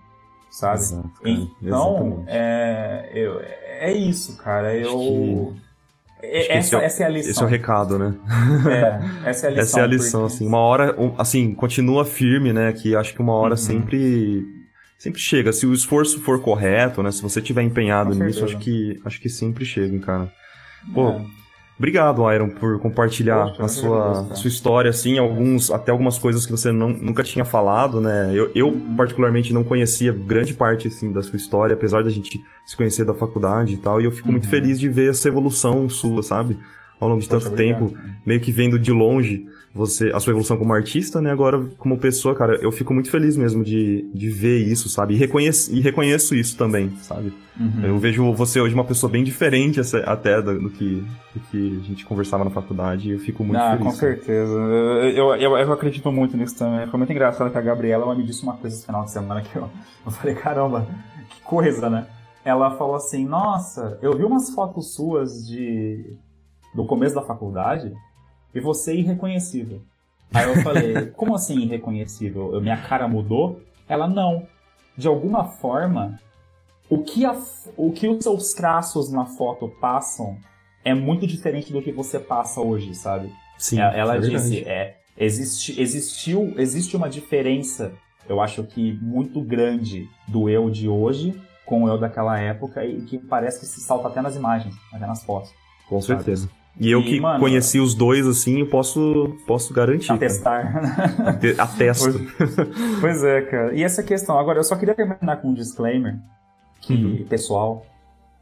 sabe? 0.50 0.80
Exato. 0.80 1.08
Então, 1.24 2.24
é, 2.26 3.10
eu- 3.14 3.40
é 3.40 3.90
isso, 3.92 4.36
cara. 4.36 4.74
Eu. 4.76 5.54
que- 5.60 5.72
É- 6.24 6.58
essa, 6.58 6.76
é 6.76 6.84
essa 6.84 7.02
é 7.02 7.06
a 7.06 7.10
Esse 7.10 7.28
é 7.28 7.30
lição. 7.30 7.46
o 7.46 7.50
recado, 7.50 7.98
né? 7.98 8.14
É, 9.24 9.28
essa 9.30 9.46
é 9.46 9.48
a 9.48 9.52
lição. 9.52 9.62
Essa 9.62 9.80
é 9.80 9.82
a 9.82 9.86
lição, 9.86 10.20
porque- 10.20 10.34
assim. 10.36 10.46
Uma 10.46 10.58
hora, 10.58 10.94
assim, 11.18 11.54
continua 11.54 12.04
firme, 12.04 12.52
né? 12.52 12.72
Que 12.72 12.94
acho 12.94 13.12
que 13.14 13.20
uma 13.22 13.32
hora 13.34 13.54
Uhum. 13.54 13.56
sempre 13.56 14.44
sempre 14.98 15.18
chega. 15.20 15.52
Se 15.52 15.66
o 15.66 15.72
esforço 15.72 16.20
for 16.20 16.40
correto, 16.40 17.02
né? 17.02 17.10
Se 17.10 17.20
você 17.20 17.40
tiver 17.42 17.62
empenhado 17.62 18.10
Com 18.16 18.22
nisso, 18.24 18.38
certeza. 18.40 18.56
acho 18.56 18.58
que 18.64 19.00
acho 19.04 19.20
que 19.20 19.28
sempre 19.28 19.64
chega, 19.64 19.98
cara. 19.98 20.30
Pô, 20.92 21.08
É. 21.10 21.20
Obrigado, 21.78 22.30
Iron, 22.32 22.48
por 22.48 22.78
compartilhar 22.78 23.46
Poxa, 23.48 23.64
a 23.64 23.68
sua, 23.68 24.20
a 24.30 24.34
sua 24.36 24.46
história, 24.48 24.88
assim, 24.90 25.18
alguns, 25.18 25.68
até 25.68 25.90
algumas 25.90 26.16
coisas 26.16 26.46
que 26.46 26.52
você 26.52 26.70
não, 26.70 26.90
nunca 26.90 27.24
tinha 27.24 27.44
falado, 27.44 28.00
né? 28.00 28.30
Eu, 28.32 28.52
eu, 28.54 28.80
particularmente, 28.96 29.52
não 29.52 29.64
conhecia 29.64 30.12
grande 30.12 30.54
parte, 30.54 30.86
assim, 30.86 31.10
da 31.10 31.22
sua 31.22 31.36
história, 31.36 31.74
apesar 31.74 32.04
da 32.04 32.10
gente 32.10 32.40
se 32.64 32.76
conhecer 32.76 33.04
da 33.04 33.14
faculdade 33.14 33.74
e 33.74 33.76
tal, 33.78 34.00
e 34.00 34.04
eu 34.04 34.12
fico 34.12 34.30
muito 34.30 34.44
Uhum. 34.44 34.50
feliz 34.50 34.78
de 34.78 34.88
ver 34.88 35.10
essa 35.10 35.26
evolução 35.26 35.88
sua, 35.88 36.22
sabe? 36.22 36.56
Ao 37.00 37.08
longo 37.08 37.20
de 37.20 37.26
Poxa, 37.26 37.40
tanto 37.46 37.52
obrigado. 37.54 37.88
tempo, 37.88 37.98
meio 38.24 38.38
que 38.40 38.52
vendo 38.52 38.78
de 38.78 38.92
longe 38.92 39.44
você 39.74 40.10
a 40.14 40.20
sua 40.20 40.32
evolução 40.32 40.58
como 40.58 40.74
artista, 40.74 41.20
né? 41.20 41.30
Agora, 41.30 41.64
como 41.78 41.96
pessoa, 41.96 42.34
cara, 42.34 42.56
eu 42.56 42.70
fico 42.70 42.92
muito 42.92 43.10
feliz 43.10 43.36
mesmo 43.36 43.64
de, 43.64 44.02
de 44.12 44.28
ver 44.28 44.58
isso, 44.58 44.88
sabe? 44.88 45.14
E 45.14 45.16
reconheço, 45.16 45.74
e 45.74 45.80
reconheço 45.80 46.34
isso 46.34 46.58
também, 46.58 46.90
sabe? 46.98 47.32
Uhum. 47.58 47.84
Eu 47.84 47.98
vejo 47.98 48.32
você 48.34 48.60
hoje 48.60 48.74
uma 48.74 48.84
pessoa 48.84 49.10
bem 49.10 49.24
diferente 49.24 49.80
até 50.04 50.42
do, 50.42 50.58
do 50.58 50.70
que, 50.70 51.04
do 51.34 51.40
que 51.50 51.80
a 51.82 51.86
gente 51.86 52.04
conversava 52.04 52.44
na 52.44 52.50
faculdade 52.50 53.08
e 53.08 53.12
eu 53.12 53.18
fico 53.18 53.42
muito 53.42 53.60
ah, 53.60 53.70
feliz. 53.70 53.84
com 53.84 53.90
certeza. 53.92 54.52
Eu, 54.52 55.34
eu, 55.36 55.56
eu 55.56 55.72
acredito 55.72 56.12
muito 56.12 56.36
nisso 56.36 56.58
também. 56.58 56.86
Foi 56.88 56.98
muito 56.98 57.12
engraçado 57.12 57.50
que 57.50 57.58
a 57.58 57.62
Gabriela 57.62 58.04
ela 58.04 58.14
me 58.14 58.24
disse 58.24 58.42
uma 58.42 58.54
coisa 58.54 58.76
esse 58.76 58.84
final 58.84 59.04
de 59.04 59.10
semana 59.10 59.40
que 59.40 59.56
eu, 59.56 59.70
eu 60.04 60.12
falei, 60.12 60.34
caramba, 60.34 60.86
que 61.30 61.40
coisa, 61.42 61.88
né? 61.88 62.06
Ela 62.44 62.76
falou 62.76 62.96
assim, 62.96 63.24
nossa, 63.24 63.98
eu 64.02 64.14
vi 64.16 64.24
umas 64.24 64.50
fotos 64.50 64.94
suas 64.94 65.46
de 65.46 66.14
do 66.74 66.84
começo 66.86 67.14
da 67.14 67.22
faculdade 67.22 67.92
e 68.54 68.60
você 68.60 68.92
é 68.92 68.96
irreconhecível. 68.96 69.82
Aí 70.32 70.48
eu 70.48 70.62
falei, 70.62 71.06
como 71.16 71.34
assim 71.34 71.60
irreconhecível? 71.60 72.60
Minha 72.60 72.76
cara 72.76 73.06
mudou? 73.08 73.60
Ela, 73.88 74.08
não. 74.08 74.46
De 74.96 75.08
alguma 75.08 75.44
forma, 75.44 76.18
o 76.88 77.02
que, 77.02 77.24
a, 77.24 77.34
o 77.76 77.92
que 77.92 78.08
os 78.08 78.22
seus 78.22 78.52
traços 78.52 79.10
na 79.10 79.24
foto 79.24 79.68
passam 79.80 80.36
é 80.84 80.94
muito 80.94 81.26
diferente 81.26 81.72
do 81.72 81.82
que 81.82 81.92
você 81.92 82.18
passa 82.18 82.60
hoje, 82.60 82.94
sabe? 82.94 83.32
Sim, 83.58 83.80
É, 83.80 83.98
ela 83.98 84.16
é 84.16 84.18
disse, 84.20 84.64
é, 84.64 84.96
existe, 85.16 85.80
existiu, 85.80 86.52
existe 86.56 86.96
uma 86.96 87.08
diferença, 87.08 87.92
eu 88.28 88.40
acho 88.40 88.64
que 88.64 88.92
muito 89.00 89.40
grande 89.40 90.08
do 90.28 90.48
eu 90.48 90.68
de 90.68 90.88
hoje 90.88 91.40
com 91.64 91.84
o 91.84 91.88
eu 91.88 91.98
daquela 91.98 92.38
época 92.38 92.84
e 92.84 93.02
que 93.02 93.18
parece 93.18 93.60
que 93.60 93.66
se 93.66 93.80
salta 93.80 94.08
até 94.08 94.20
nas 94.20 94.36
imagens, 94.36 94.74
até 94.92 95.06
nas 95.06 95.22
fotos. 95.22 95.52
Com 95.88 96.00
certeza. 96.00 96.48
E 96.80 96.90
eu 96.90 97.00
E, 97.00 97.04
que 97.04 97.20
mano, 97.20 97.38
conheci 97.38 97.78
os 97.78 97.94
dois, 97.94 98.26
assim, 98.26 98.60
eu 98.60 98.66
posso, 98.66 99.36
posso 99.46 99.74
garantir. 99.74 100.10
Atestar. 100.10 100.74
Ate- 101.28 101.54
Atesto. 101.60 102.18
pois 103.00 103.22
é, 103.22 103.42
cara. 103.42 103.74
E 103.74 103.82
essa 103.82 104.02
questão, 104.02 104.38
agora 104.38 104.58
eu 104.58 104.64
só 104.64 104.74
queria 104.76 104.94
terminar 104.94 105.36
com 105.36 105.48
um 105.48 105.54
disclaimer 105.54 106.18
que, 106.80 106.94
Uhum. 106.94 107.26
pessoal, 107.28 107.84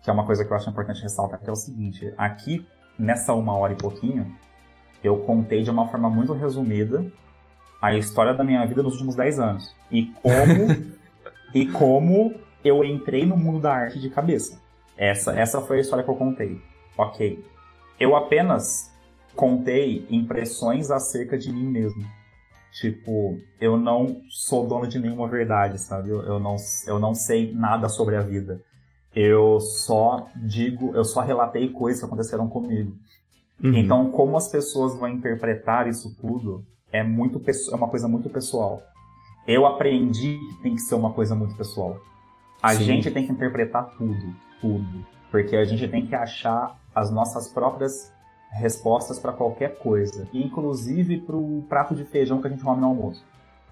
que 0.02 0.08
é 0.08 0.12
uma 0.12 0.24
coisa 0.24 0.44
que 0.44 0.52
eu 0.52 0.56
acho 0.56 0.70
importante 0.70 1.02
ressaltar, 1.02 1.40
que 1.40 1.48
é 1.48 1.52
o 1.52 1.56
seguinte, 1.56 2.12
aqui, 2.16 2.64
nessa 2.98 3.34
uma 3.34 3.54
hora 3.56 3.72
e 3.72 3.76
pouquinho, 3.76 4.32
eu 5.02 5.16
contei 5.18 5.62
de 5.62 5.70
uma 5.70 5.88
forma 5.88 6.08
muito 6.08 6.32
resumida 6.32 7.04
a 7.82 7.94
história 7.96 8.32
da 8.32 8.44
minha 8.44 8.64
vida 8.66 8.82
nos 8.82 8.92
últimos 8.92 9.16
10 9.16 9.40
anos. 9.40 9.74
E 9.90 10.04
como, 10.22 10.92
e 11.54 11.66
como 11.66 12.34
eu 12.64 12.84
entrei 12.84 13.26
no 13.26 13.36
mundo 13.36 13.58
da 13.60 13.72
arte 13.74 13.98
de 13.98 14.08
cabeça. 14.08 14.60
Essa, 14.96 15.32
essa 15.32 15.60
foi 15.62 15.78
a 15.78 15.80
história 15.80 16.04
que 16.04 16.10
eu 16.10 16.14
contei. 16.14 16.60
Ok. 16.96 17.42
Eu 18.00 18.16
apenas 18.16 18.90
contei 19.36 20.06
impressões 20.10 20.90
acerca 20.90 21.38
de 21.38 21.52
mim 21.52 21.66
mesmo. 21.66 22.02
Tipo, 22.72 23.38
eu 23.60 23.76
não 23.76 24.22
sou 24.30 24.66
dono 24.66 24.86
de 24.86 24.98
nenhuma 24.98 25.28
verdade, 25.28 25.78
sabe? 25.78 26.08
Eu, 26.08 26.22
eu, 26.22 26.40
não, 26.40 26.56
eu 26.86 26.98
não 26.98 27.14
sei 27.14 27.52
nada 27.52 27.88
sobre 27.88 28.16
a 28.16 28.22
vida. 28.22 28.62
Eu 29.14 29.60
só 29.60 30.28
digo, 30.36 30.94
eu 30.94 31.04
só 31.04 31.20
relatei 31.20 31.68
coisas 31.68 32.00
que 32.00 32.06
aconteceram 32.06 32.48
comigo. 32.48 32.96
Uhum. 33.62 33.74
Então, 33.74 34.10
como 34.10 34.36
as 34.36 34.48
pessoas 34.48 34.96
vão 34.96 35.08
interpretar 35.08 35.88
isso 35.88 36.16
tudo 36.20 36.64
é 36.92 37.02
muito 37.02 37.40
é 37.48 37.74
uma 37.74 37.88
coisa 37.88 38.08
muito 38.08 38.30
pessoal. 38.30 38.82
Eu 39.46 39.66
aprendi 39.66 40.38
que 40.38 40.62
tem 40.62 40.74
que 40.74 40.80
ser 40.80 40.94
uma 40.94 41.12
coisa 41.12 41.34
muito 41.34 41.56
pessoal. 41.56 42.00
A 42.62 42.74
Sim. 42.74 42.84
gente 42.84 43.10
tem 43.10 43.26
que 43.26 43.32
interpretar 43.32 43.90
tudo, 43.96 44.34
tudo, 44.60 45.04
porque 45.30 45.56
a 45.56 45.64
gente 45.64 45.86
tem 45.88 46.06
que 46.06 46.14
achar 46.14 46.79
as 46.94 47.10
nossas 47.10 47.48
próprias 47.48 48.12
respostas 48.50 49.18
para 49.18 49.32
qualquer 49.32 49.78
coisa, 49.78 50.28
inclusive 50.32 51.20
para 51.20 51.36
o 51.36 51.64
prato 51.68 51.94
de 51.94 52.04
feijão 52.04 52.40
que 52.40 52.48
a 52.48 52.50
gente 52.50 52.62
come 52.62 52.80
no 52.80 52.88
almoço, 52.88 53.24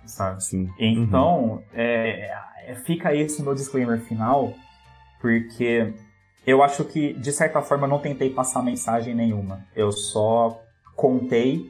sabe? 0.07 0.43
Sim. 0.43 0.71
Então, 0.79 1.63
é, 1.73 2.31
é, 2.65 2.75
fica 2.77 3.15
esse 3.15 3.43
meu 3.43 3.55
disclaimer 3.55 4.01
final, 4.01 4.55
porque 5.21 5.93
eu 6.47 6.63
acho 6.63 6.85
que, 6.85 7.13
de 7.15 7.33
certa 7.33 7.61
forma, 7.61 7.87
eu 7.87 7.91
não 7.91 7.99
tentei 7.99 8.31
passar 8.31 8.63
mensagem 8.63 9.15
nenhuma. 9.15 9.67
Eu 9.75 9.91
só 9.91 10.63
contei, 10.95 11.69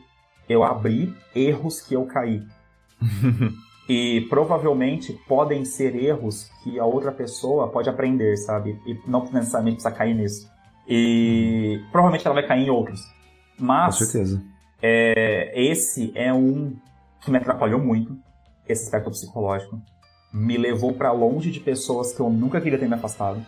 eu 0.48 0.62
abri 0.62 1.14
erros 1.34 1.80
que 1.80 1.94
eu 1.94 2.04
caí. 2.04 2.42
e 3.88 4.26
provavelmente 4.28 5.14
podem 5.26 5.64
ser 5.64 5.96
erros 5.96 6.50
que 6.62 6.78
a 6.78 6.84
outra 6.84 7.10
pessoa 7.10 7.68
pode 7.68 7.88
aprender, 7.88 8.36
sabe? 8.36 8.78
E 8.86 8.98
não 9.06 9.24
necessariamente 9.32 9.76
precisa 9.76 9.90
cair 9.90 10.14
nisso. 10.14 10.48
E 10.88 11.80
provavelmente 11.92 12.26
ela 12.26 12.34
vai 12.34 12.46
cair 12.46 12.66
em 12.66 12.70
outros. 12.70 13.02
Com 13.58 13.64
Mas 13.64 13.96
certeza. 13.96 14.42
é, 14.82 15.52
esse 15.54 16.10
é 16.14 16.32
um 16.32 16.74
que 17.20 17.30
me 17.30 17.36
atrapalhou 17.36 17.80
muito, 17.80 18.16
esse 18.68 18.84
aspecto 18.84 19.10
psicológico. 19.10 19.80
Me 20.32 20.56
levou 20.56 20.92
pra 20.92 21.10
longe 21.12 21.50
de 21.50 21.60
pessoas 21.60 22.12
que 22.12 22.20
eu 22.20 22.30
nunca 22.30 22.60
queria 22.60 22.78
ter 22.78 22.88
me 22.88 22.94
afastado. 22.94 23.44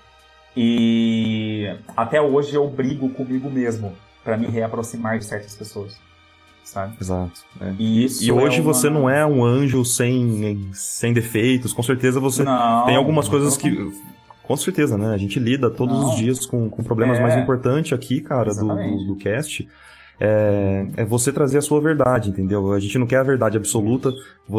E 0.56 1.66
até 1.96 2.20
hoje 2.20 2.54
eu 2.54 2.68
brigo 2.68 3.08
comigo 3.10 3.48
mesmo 3.50 3.92
pra 4.24 4.36
me 4.36 4.46
reaproximar 4.46 5.18
de 5.18 5.24
certas 5.24 5.54
pessoas. 5.54 5.96
Sabe? 6.64 6.96
Exato. 7.00 7.32
é. 7.60 7.74
E, 7.78 8.06
E 8.20 8.30
hoje 8.32 8.58
é 8.58 8.60
uma- 8.62 8.72
você 8.72 8.88
não 8.90 9.08
é 9.10 9.24
um 9.26 9.44
anjo 9.44 9.84
sem, 9.84 10.70
sem 10.72 11.12
defeitos. 11.12 11.72
Com 11.72 11.82
certeza 11.82 12.20
você 12.20 12.42
Não, 12.44 12.84
tem 12.86 12.96
algumas 12.96 13.28
coisas 13.28 13.56
que. 13.56 13.70
Com 14.42 14.56
certeza, 14.56 14.98
né? 14.98 15.14
A 15.14 15.16
gente 15.16 15.38
lida 15.38 15.70
todos 15.70 15.96
Não. 15.98 16.10
os 16.10 16.16
dias 16.16 16.44
com, 16.44 16.68
com 16.68 16.82
problemas 16.82 17.18
É. 17.18 17.22
mais 17.22 17.36
importantes 17.36 17.92
aqui, 17.92 18.20
cara, 18.20 18.52
do, 18.52 18.66
do, 18.66 19.04
do 19.06 19.16
cast. 19.16 19.68
É, 20.22 20.86
é 20.98 21.04
você 21.04 21.32
trazer 21.32 21.58
a 21.58 21.62
sua 21.62 21.80
verdade, 21.80 22.28
entendeu? 22.28 22.72
A 22.72 22.78
gente 22.80 22.98
não 22.98 23.06
quer 23.06 23.16
a 23.18 23.22
verdade 23.22 23.56
absoluta. 23.56 24.12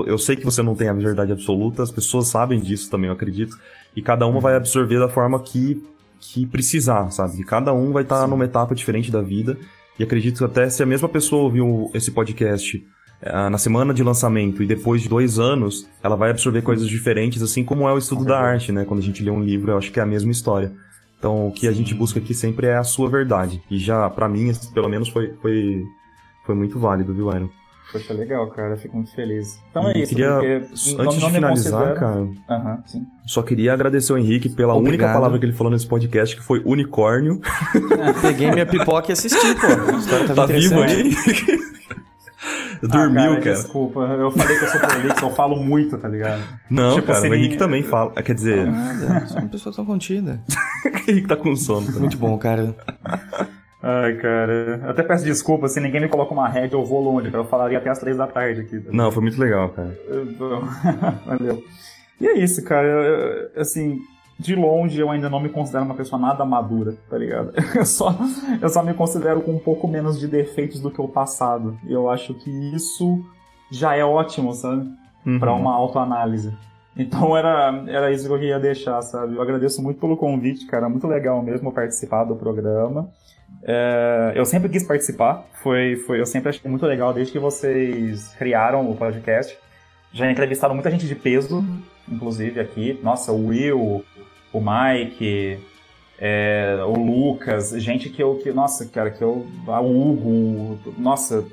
Eu 0.08 0.18
sei 0.18 0.36
que 0.36 0.44
você 0.44 0.64
não 0.64 0.74
tem 0.76 0.90
a 0.90 0.94
verdade 0.94 1.32
absoluta, 1.32 1.84
as 1.84 1.92
pessoas 1.92 2.28
sabem 2.30 2.60
disso 2.60 2.90
também, 2.90 3.10
eu 3.10 3.14
acredito. 3.14 3.56
E 3.96 4.02
cada 4.02 4.26
uma 4.26 4.40
vai 4.40 4.56
absorver 4.56 4.98
da 4.98 5.08
forma 5.10 5.40
que, 5.40 5.84
que 6.20 6.46
precisar, 6.48 7.12
sabe? 7.12 7.42
E 7.42 7.44
cada 7.44 7.74
um 7.74 7.92
vai 7.92 8.04
estar 8.04 8.24
Sim. 8.24 8.30
numa 8.32 8.46
etapa 8.46 8.74
diferente 8.74 9.12
da 9.12 9.22
vida. 9.22 9.56
E 10.00 10.04
acredito 10.04 10.40
que 10.40 10.44
até 10.46 10.68
se 10.70 10.82
a 10.82 10.86
mesma 10.86 11.08
pessoa 11.08 11.44
ouviu 11.44 11.92
esse 11.94 12.10
podcast 12.10 12.84
na 13.24 13.58
semana 13.58 13.94
de 13.94 14.04
lançamento 14.04 14.64
e 14.64 14.66
depois 14.66 15.02
de 15.02 15.10
dois 15.10 15.38
anos, 15.38 15.88
ela 16.02 16.16
vai 16.16 16.32
absorver 16.32 16.62
coisas 16.62 16.88
diferentes, 16.88 17.42
assim 17.42 17.64
como 17.64 17.88
é 17.88 17.94
o 17.94 17.98
estudo 17.98 18.26
da 18.26 18.40
arte, 18.40 18.72
né? 18.72 18.84
Quando 18.86 19.00
a 19.00 19.04
gente 19.04 19.24
lê 19.24 19.30
um 19.30 19.44
livro, 19.44 19.72
eu 19.72 19.78
acho 19.78 19.92
que 19.92 20.00
é 20.00 20.04
a 20.04 20.06
mesma 20.08 20.32
história. 20.32 20.72
Então, 21.20 21.48
o 21.48 21.52
que 21.52 21.68
a 21.68 21.72
gente 21.72 21.94
busca 21.94 22.20
aqui 22.20 22.34
sempre 22.34 22.66
é 22.66 22.76
a 22.76 22.84
sua 22.84 23.08
verdade. 23.08 23.62
E 23.70 23.78
já, 23.78 24.10
pra 24.10 24.28
mim, 24.28 24.52
pelo 24.74 24.90
menos, 24.90 25.08
foi, 25.08 25.34
foi, 25.40 25.84
foi 26.46 26.56
muito 26.56 26.80
válido, 26.80 27.14
viu, 27.14 27.30
Iron? 27.30 27.48
Poxa, 27.92 28.12
legal, 28.14 28.50
cara. 28.50 28.76
Fico 28.76 28.96
muito 28.96 29.14
feliz. 29.14 29.60
Então 29.70 29.84
E 29.92 29.92
é 29.92 29.98
isso, 30.00 30.16
queria, 30.16 30.32
porque 30.32 30.48
antes 30.48 30.94
não, 30.96 31.08
de 31.10 31.20
não 31.20 31.28
me 31.28 31.36
finalizar, 31.36 31.94
cara, 31.94 32.28
sim. 32.88 33.06
só 33.28 33.44
queria 33.44 33.74
agradecer 33.74 34.14
o 34.14 34.18
Henrique 34.18 34.50
pela 34.50 34.74
única 34.74 34.88
Obrigado. 34.90 35.14
palavra 35.14 35.38
que 35.38 35.46
ele 35.46 35.54
falou 35.54 35.72
nesse 35.72 35.86
podcast, 35.86 36.36
que 36.36 36.42
foi 36.42 36.62
unicórnio. 36.66 37.40
Peguei 38.22 38.50
minha 38.52 38.66
pipoca 38.66 39.12
e 39.12 39.14
assisti, 39.14 39.54
pô. 39.56 39.94
A 39.96 40.00
história 40.00 40.28
tava 40.28 40.48
Tá 40.48 40.54
vivo 40.54 40.82
aí? 40.82 41.12
Dormiu, 42.82 43.34
Ah, 43.34 43.40
cara. 43.40 43.56
Desculpa, 43.56 44.00
eu 44.02 44.32
falei 44.32 44.58
que 44.58 44.66
eu 44.66 44.70
sou 44.70 44.80
prolixo, 44.80 45.26
eu 45.26 45.30
falo 45.32 45.56
muito, 45.58 45.98
tá 45.98 46.08
ligado? 46.08 46.42
Não, 46.70 46.96
Tipo, 46.96 47.08
cara, 47.08 47.20
se 47.22 47.30
o 47.30 47.34
Henrique 47.36 47.58
também 47.58 47.84
fala. 47.84 48.12
Quer 48.22 48.34
dizer, 48.34 48.66
Nada, 48.66 49.28
sou 49.28 49.40
uma 49.40 49.50
pessoa 49.50 49.76
tão 49.76 49.86
contida. 49.86 50.40
o 50.86 51.12
Henrique 51.12 51.28
tá 51.28 51.36
com 51.36 51.56
sono. 51.56 51.86
também. 51.86 52.02
Muito 52.02 52.18
bom, 52.18 52.38
cara. 52.38 52.76
Ai, 53.84 54.14
cara. 54.16 54.80
Eu 54.84 54.90
até 54.92 55.04
peço 55.04 55.24
desculpa, 55.26 55.68
se 55.68 55.80
ninguém 55.80 56.02
me 56.02 56.08
coloca 56.08 56.34
uma 56.34 56.48
rédea, 56.48 56.76
eu 56.76 56.86
vou 56.86 57.02
longe, 57.02 57.34
eu 57.34 57.46
falaria 57.46 57.78
até 57.80 57.90
as 57.90 58.00
três 58.00 58.16
da 58.18 58.28
tarde 58.28 58.62
aqui. 58.62 58.80
tá? 58.80 58.90
Não, 58.92 59.12
foi 59.12 59.22
muito 59.24 59.40
legal, 59.40 59.70
cara. 59.70 59.98
Valeu. 61.26 61.64
E 62.20 62.28
é 62.28 62.38
isso, 62.38 62.64
cara. 62.64 62.88
Eu- 62.88 63.02
eu- 63.04 63.50
Assim, 63.62 64.00
de 64.42 64.56
longe 64.56 65.00
eu 65.00 65.12
ainda 65.12 65.30
não 65.30 65.40
me 65.40 65.50
considero 65.50 65.86
uma 65.86 65.94
pessoa 65.94 66.20
nada 66.20 66.44
madura, 66.44 66.96
tá 67.08 67.18
ligado? 67.18 67.54
Eu 67.76 67.86
só, 67.86 68.16
eu 68.62 68.70
só 68.70 68.84
me 68.84 68.94
considero 68.94 69.42
com 69.42 69.52
um 69.52 69.60
pouco 69.60 69.88
menos 69.88 70.20
de 70.20 70.28
defeitos 70.28 70.82
do 70.82 70.90
que 70.90 71.00
o 71.00 71.08
passado. 71.08 71.78
E 71.88 71.94
eu 71.94 72.10
acho 72.10 72.34
que 72.34 72.50
isso 72.76 73.24
já 73.72 73.96
é 73.96 74.04
ótimo, 74.04 74.54
sabe? 74.54 74.90
Uhum. 75.26 75.40
Pra 75.40 75.54
uma 75.54 75.74
autoanálise. 75.74 76.54
Então 76.98 77.38
era, 77.38 77.84
era 77.88 78.12
isso 78.12 78.28
que 78.28 78.34
eu 78.34 78.40
queria 78.40 78.60
deixar, 78.60 79.02
sabe? 79.04 79.36
Eu 79.36 79.42
agradeço 79.42 79.82
muito 79.82 80.00
pelo 80.00 80.18
convite, 80.18 80.66
cara. 80.66 80.90
Muito 80.90 81.08
legal 81.08 81.42
mesmo 81.44 81.72
participar 81.72 82.24
do 82.24 82.36
programa. 82.36 83.10
É, 83.64 84.34
eu 84.36 84.46
sempre 84.46 84.70
quis 84.70 84.84
participar. 84.84 85.46
Foi, 85.62 85.96
foi, 86.08 86.20
eu 86.20 86.26
sempre 86.26 86.50
achei 86.50 86.70
muito 86.70 86.86
legal 86.86 87.14
desde 87.14 87.32
que 87.32 87.40
vocês 87.40 88.34
criaram 88.36 88.90
o 88.90 88.96
podcast. 88.96 89.58
Já 90.14 90.30
entrevistaram 90.30 90.74
muita 90.74 90.92
gente 90.92 91.08
de 91.08 91.16
peso, 91.16 91.64
inclusive 92.10 92.60
aqui. 92.60 93.00
Nossa, 93.02 93.32
o 93.32 93.48
Will, 93.48 94.04
o 94.54 94.60
Mike, 94.60 95.60
é, 96.20 96.78
o 96.86 96.94
Lucas, 96.94 97.72
gente 97.78 98.10
que 98.10 98.22
eu, 98.22 98.36
que, 98.36 98.52
nossa, 98.52 98.86
cara, 98.86 99.10
que 99.10 99.24
eu, 99.24 99.48
o 99.66 100.12
Hugo, 100.12 100.80
nossa, 100.98 101.46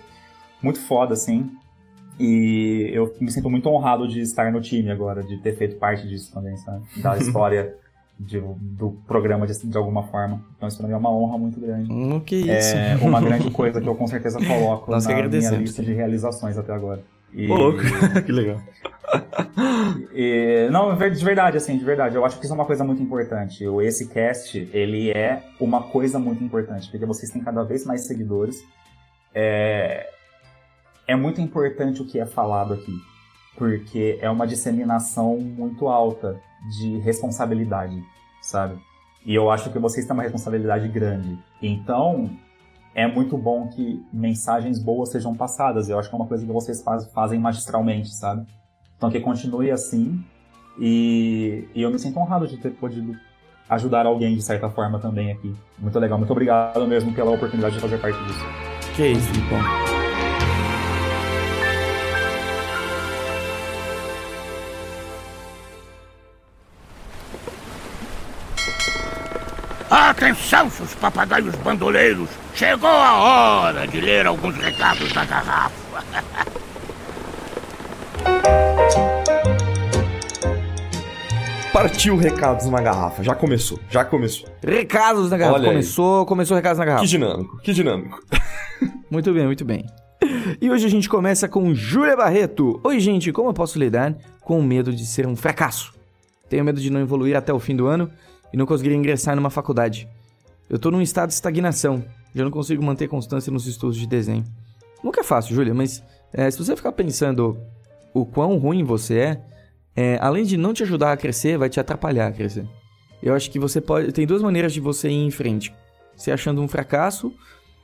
muito 0.63 0.81
foda, 0.81 1.15
assim. 1.15 1.51
E 2.21 2.91
eu 2.93 3.15
me 3.21 3.31
sinto 3.31 3.49
muito 3.49 3.69
honrado 3.69 4.09
de 4.09 4.21
estar 4.21 4.51
no 4.53 4.61
time 4.61 4.91
agora, 4.91 5.23
de 5.23 5.39
ter 5.39 5.57
feito 5.57 5.77
parte 5.77 6.07
disso 6.07 6.33
também, 6.33 6.57
sabe? 6.57 6.83
Da 7.01 7.17
história 7.17 7.75
de, 8.19 8.43
do 8.57 8.91
programa 9.07 9.47
de, 9.47 9.57
de, 9.67 9.79
alguma 9.79 10.03
forma. 10.03 10.43
Então 10.57 10.69
isso 10.69 10.77
pra 10.77 10.89
mim 10.89 10.95
é 10.95 10.97
uma 10.97 11.11
honra 11.11 11.39
muito 11.39 11.61
grande. 11.61 11.91
Hum, 11.91 12.21
que 12.21 12.37
isso. 12.37 12.77
É 12.77 12.97
uma 13.01 13.21
grande 13.23 13.51
coisa 13.51 13.81
que 13.81 13.89
eu 13.89 13.95
com 13.95 14.07
certeza 14.09 14.39
coloco 14.45 14.91
Nós 14.91 15.07
na 15.07 15.15
minha 15.15 15.51
lista 15.53 15.83
de 15.83 15.95
realizações 15.95 16.59
até 16.59 16.73
agora. 16.73 17.03
E... 17.33 17.51
Ô, 17.51 17.57
louco, 17.57 17.81
que 18.25 18.33
legal. 18.33 18.61
e, 20.15 20.69
não, 20.71 20.95
de 20.97 21.25
verdade, 21.25 21.57
assim, 21.57 21.79
de 21.79 21.85
verdade. 21.85 22.17
Eu 22.17 22.25
acho 22.25 22.39
que 22.39 22.45
isso 22.45 22.53
é 22.53 22.57
uma 22.57 22.65
coisa 22.65 22.85
muito 22.85 23.03
importante. 23.03 23.65
Esse 23.83 24.09
cast, 24.09 24.69
ele 24.73 25.11
é 25.11 25.43
uma 25.61 25.83
coisa 25.83 26.19
muito 26.19 26.43
importante, 26.43 26.91
porque 26.91 27.07
vocês 27.07 27.31
têm 27.31 27.43
cada 27.43 27.63
vez 27.63 27.85
mais 27.85 28.07
seguidores. 28.07 28.63
É, 29.35 30.09
é 31.07 31.17
muito 31.17 31.41
importante 31.41 32.03
o 32.03 32.07
que 32.07 32.19
é 32.19 32.27
falado 32.27 32.75
aqui, 32.75 32.95
porque 33.57 34.19
é 34.21 34.29
uma 34.29 34.47
disseminação 34.47 35.39
muito 35.39 35.89
alta 35.89 36.41
de 36.79 36.99
responsabilidade, 36.99 38.03
sabe? 38.43 38.79
E 39.25 39.35
eu 39.35 39.51
acho 39.51 39.71
que 39.71 39.79
vocês 39.79 40.07
têm 40.07 40.15
uma 40.15 40.23
responsabilidade 40.23 40.89
grande. 40.89 41.39
Então, 41.63 42.31
é 42.95 43.07
muito 43.07 43.37
bom 43.37 43.69
que 43.69 44.05
mensagens 44.13 44.79
boas 44.79 45.11
sejam 45.11 45.35
passadas. 45.35 45.89
Eu 45.89 45.99
acho 45.99 46.09
que 46.09 46.15
é 46.15 46.19
uma 46.19 46.27
coisa 46.27 46.45
que 46.45 46.53
vocês 46.53 46.83
faz, 46.83 47.07
fazem 47.13 47.39
magistralmente, 47.39 48.09
sabe? 48.15 48.47
Então 48.97 49.11
que 49.11 49.21
continue 49.21 49.71
assim. 49.71 50.23
E, 50.79 51.69
e, 51.75 51.83
eu 51.83 51.91
me 51.91 51.99
sinto 51.99 52.19
honrado 52.19 52.47
de 52.47 52.57
ter 52.57 52.71
podido 52.71 53.17
ajudar 53.69 54.07
alguém 54.07 54.37
de 54.37 54.43
certa 54.43 54.71
forma 54.71 54.99
também 54.99 55.33
aqui. 55.33 55.55
Muito 55.79 55.99
legal, 55.99 56.19
muito 56.19 56.31
obrigado 56.31 56.87
mesmo 56.87 57.13
pela 57.13 57.31
oportunidade 57.31 57.75
de 57.75 57.81
fazer 57.81 57.99
parte 57.99 58.19
disso. 58.25 58.45
Que 58.95 59.09
isso, 59.09 59.33
bom. 59.49 59.98
Atenção, 70.19 70.69
seus 70.69 70.95
papagaios 70.97 71.55
bandoleiros! 71.55 72.29
Chegou 72.53 72.91
a 72.91 73.19
hora 73.19 73.87
de 73.87 74.01
ler 74.01 74.27
alguns 74.27 74.57
recados 74.57 75.13
da 75.13 75.25
garrafa. 75.25 76.05
Partiu 81.73 82.17
recados 82.17 82.67
na 82.67 82.83
garrafa. 82.83 83.23
Já 83.23 83.37
começou, 83.37 83.79
já 83.89 84.05
começou. 84.05 84.49
Recados 84.61 85.31
na 85.31 85.39
garrafa. 85.39 85.61
Olha 85.61 85.69
começou, 85.69 86.23
aí. 86.23 86.27
começou 86.27 86.57
recados 86.57 86.81
na 86.81 86.85
garrafa. 86.85 87.05
Que 87.05 87.11
dinâmico, 87.11 87.59
que 87.59 87.73
dinâmico. 87.73 88.21
muito 89.09 89.33
bem, 89.33 89.47
muito 89.47 89.65
bem. 89.65 89.87
E 90.61 90.69
hoje 90.69 90.85
a 90.85 90.91
gente 90.91 91.09
começa 91.09 91.49
com 91.49 91.73
Júlia 91.73 92.17
Barreto. 92.17 92.81
Oi, 92.83 92.99
gente, 92.99 93.31
como 93.31 93.51
eu 93.51 93.55
posso 93.55 93.79
lidar 93.79 94.17
com 94.41 94.59
o 94.59 94.65
medo 94.65 94.93
de 94.93 95.07
ser 95.07 95.29
um 95.29 95.37
fracasso? 95.37 95.95
Tenho 96.49 96.65
medo 96.65 96.81
de 96.81 96.91
não 96.91 97.01
evoluir 97.01 97.37
até 97.37 97.53
o 97.53 97.61
fim 97.61 97.77
do 97.77 97.87
ano 97.87 98.11
e 98.53 98.57
não 98.57 98.67
conseguir 98.67 98.95
ingressar 98.95 99.37
numa 99.37 99.51
faculdade. 99.51 100.09
Eu 100.69 100.79
tô 100.79 100.91
num 100.91 101.01
estado 101.01 101.29
de 101.29 101.35
estagnação, 101.35 102.05
já 102.35 102.45
não 102.45 102.51
consigo 102.51 102.83
manter 102.83 103.09
constância 103.09 103.53
nos 103.53 103.67
estudos 103.67 103.97
de 103.97 104.07
desenho. 104.07 104.45
Nunca 105.03 105.21
é 105.21 105.25
fácil, 105.25 105.55
Júlia, 105.55 105.75
mas 105.75 106.03
é, 106.33 106.51
se 106.51 106.59
você 106.59 106.77
ficar 106.77 106.93
pensando 106.93 107.59
o 108.13 108.27
quão 108.27 108.59
ruim 108.59 108.85
você 108.85 109.19
é, 109.19 109.43
é, 109.97 110.19
além 110.21 110.45
de 110.45 110.57
não 110.57 110.73
te 110.73 110.83
ajudar 110.83 111.13
a 111.13 111.17
crescer, 111.17 111.59
vai 111.59 111.69
te 111.69 111.81
atrapalhar 111.81 112.29
a 112.29 112.33
crescer. 112.33 112.67
Eu 113.23 113.35
acho 113.35 113.51
que 113.51 113.59
você 113.59 113.81
pode. 113.81 114.13
Tem 114.13 114.27
duas 114.27 114.43
maneiras 114.43 114.73
de 114.73 114.81
você 114.81 115.09
ir 115.09 115.27
em 115.27 115.31
frente: 115.31 115.75
se 116.17 116.31
achando 116.31 116.63
um 116.63 116.69
fracasso 116.69 117.33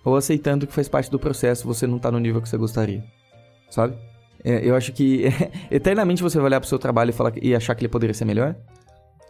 ou 0.04 0.16
aceitando 0.16 0.66
que 0.66 0.72
faz 0.72 0.88
parte 0.88 1.10
do 1.10 1.18
processo, 1.18 1.66
você 1.66 1.86
não 1.86 1.98
tá 1.98 2.12
no 2.12 2.20
nível 2.20 2.40
que 2.40 2.48
você 2.48 2.56
gostaria. 2.56 3.02
Sabe? 3.70 3.96
É, 4.44 4.60
eu 4.64 4.76
acho 4.76 4.92
que 4.92 5.24
eternamente 5.70 6.22
você 6.22 6.36
vai 6.38 6.46
olhar 6.46 6.60
pro 6.60 6.68
seu 6.68 6.78
trabalho 6.78 7.10
e, 7.10 7.12
falar, 7.12 7.32
e 7.42 7.54
achar 7.54 7.74
que 7.74 7.82
ele 7.82 7.90
poderia 7.90 8.14
ser 8.14 8.24
melhor. 8.24 8.54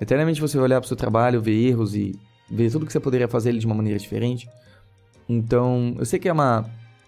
Eternamente 0.01 0.41
você 0.41 0.57
vai 0.57 0.65
olhar 0.65 0.81
pro 0.81 0.89
seu 0.89 0.97
trabalho, 0.97 1.41
ver 1.41 1.53
erros 1.53 1.95
e 1.95 2.19
ver 2.51 2.71
tudo 2.71 2.87
que 2.87 2.93
você 2.93 3.01
poderia 3.01 3.29
fazer 3.29 3.51
ele 3.51 3.59
de 3.59 3.67
uma 3.67 3.75
maneira 3.75 3.99
diferente. 3.99 4.49
Então, 5.29 5.95
eu 5.99 6.05
sei 6.05 6.19
que 6.19 6.29
é 6.29 6.33
uma 6.33 6.65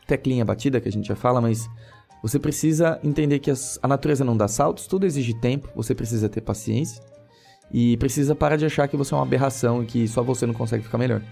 teclinha 0.07 0.45
batida 0.45 0.81
que 0.81 0.89
a 0.89 0.93
gente 0.93 1.09
já 1.09 1.17
fala, 1.17 1.41
mas 1.41 1.69
você 2.23 2.39
precisa 2.39 2.99
entender 3.05 3.39
que 3.39 3.51
a 3.51 3.89
natureza 3.89 4.25
não 4.25 4.37
dá 4.37 4.49
saltos, 4.49 4.87
tudo 4.87 5.05
exige 5.05 5.35
tempo, 5.35 5.69
você 5.75 5.95
precisa 5.95 6.29
ter 6.29 6.41
paciência 6.41 7.03
e 7.73 7.97
precisa 7.97 8.35
parar 8.35 8.57
de 8.57 8.65
achar 8.65 8.89
que 8.89 8.97
você 8.97 9.13
é 9.13 9.17
uma 9.17 9.25
aberração 9.25 9.83
e 9.83 9.87
que 9.87 10.09
só 10.09 10.23
você 10.23 10.47
não 10.47 10.55
consegue 10.55 10.85
ficar 10.85 10.99
melhor. 10.99 11.23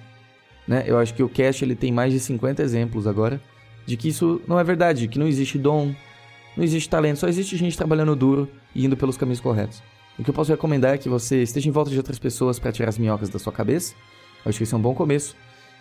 Né? 0.67 0.85
Eu 0.87 0.99
acho 0.99 1.15
que 1.15 1.23
o 1.23 1.29
Cast 1.29 1.65
ele 1.65 1.75
tem 1.75 1.93
mais 1.93 2.13
de 2.13 2.21
50 2.21 2.63
exemplos 2.63 3.07
agora 3.07 3.41
de 3.87 3.97
que 3.97 4.09
isso 4.09 4.41
não 4.47 4.59
é 4.59 4.65
verdade, 4.65 5.09
que 5.09 5.19
não 5.19 5.27
existe 5.27 5.59
dom, 5.59 5.95
não 6.57 6.65
existe 6.65 6.89
talento, 6.89 7.19
só 7.19 7.29
existe 7.29 7.57
gente 7.57 7.77
trabalhando 7.77 8.17
duro 8.17 8.49
e 8.75 8.85
indo 8.85 8.97
pelos 8.97 9.17
caminhos 9.17 9.41
corretos. 9.41 9.83
O 10.19 10.23
que 10.23 10.31
eu 10.31 10.35
posso 10.35 10.51
recomendar 10.51 10.95
é 10.95 10.99
que 10.99 11.09
você 11.09 11.43
esteja 11.43 11.69
em 11.69 11.73
volta 11.73 11.91
de 11.91 11.97
outras 11.97 12.19
pessoas 12.19 12.59
para 12.59 12.71
tirar 12.71 12.89
as 12.89 12.99
minhocas 12.99 13.29
da 13.29 13.39
sua 13.39 13.53
cabeça. 13.53 13.95
Eu 14.45 14.49
acho 14.49 14.59
que 14.59 14.65
isso 14.65 14.75
é 14.75 14.79
um 14.79 14.83
bom 14.83 14.95
começo. 14.95 15.37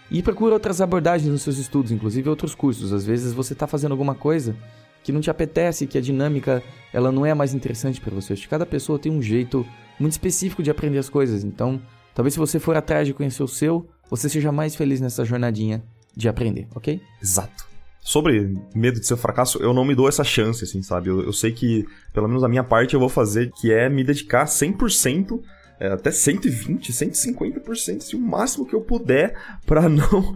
E 0.09 0.21
procure 0.21 0.53
outras 0.53 0.81
abordagens 0.81 1.31
nos 1.31 1.43
seus 1.43 1.57
estudos, 1.57 1.91
inclusive 1.91 2.29
outros 2.29 2.55
cursos. 2.55 2.91
Às 2.91 3.05
vezes 3.05 3.33
você 3.33 3.53
está 3.53 3.67
fazendo 3.67 3.91
alguma 3.91 4.15
coisa 4.15 4.55
que 5.03 5.11
não 5.11 5.21
te 5.21 5.29
apetece, 5.29 5.85
que 5.85 5.97
a 5.97 6.01
dinâmica 6.01 6.63
ela 6.91 7.11
não 7.11 7.25
é 7.25 7.33
mais 7.33 7.53
interessante 7.53 8.01
para 8.01 8.13
você. 8.13 8.33
Acho 8.33 8.43
que 8.43 8.47
cada 8.47 8.65
pessoa 8.65 8.97
tem 8.97 9.11
um 9.11 9.21
jeito 9.21 9.65
muito 9.99 10.13
específico 10.13 10.63
de 10.63 10.71
aprender 10.71 10.97
as 10.97 11.09
coisas. 11.09 11.43
Então, 11.43 11.79
talvez 12.15 12.33
se 12.33 12.39
você 12.39 12.59
for 12.59 12.75
atrás 12.75 13.07
de 13.07 13.13
conhecer 13.13 13.43
o 13.43 13.47
seu, 13.47 13.87
você 14.09 14.27
seja 14.29 14.51
mais 14.51 14.75
feliz 14.75 14.99
nessa 14.99 15.23
jornadinha 15.25 15.83
de 16.15 16.29
aprender, 16.29 16.67
ok? 16.73 17.01
Exato 17.21 17.72
sobre 18.03 18.53
medo 18.75 18.99
de 18.99 19.07
ser 19.07 19.13
um 19.13 19.17
fracasso, 19.17 19.57
eu 19.63 19.73
não 19.73 19.85
me 19.85 19.95
dou 19.95 20.09
essa 20.09 20.23
chance, 20.25 20.63
assim, 20.63 20.81
sabe? 20.81 21.09
Eu, 21.09 21.23
eu 21.23 21.31
sei 21.31 21.53
que, 21.53 21.85
pelo 22.13 22.27
menos 22.27 22.43
a 22.43 22.49
minha 22.49 22.63
parte, 22.63 22.93
eu 22.93 22.99
vou 22.99 23.07
fazer, 23.07 23.49
que 23.53 23.71
é 23.71 23.87
me 23.87 24.03
dedicar 24.03 24.45
100%, 24.45 25.39
é, 25.79 25.87
até 25.87 26.11
120, 26.11 26.91
150%, 26.91 27.97
assim, 27.97 28.17
o 28.17 28.19
máximo 28.19 28.65
que 28.65 28.75
eu 28.75 28.81
puder 28.81 29.35
para 29.65 29.87
não, 29.87 30.35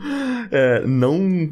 é, 0.49 0.87
não 0.87 1.51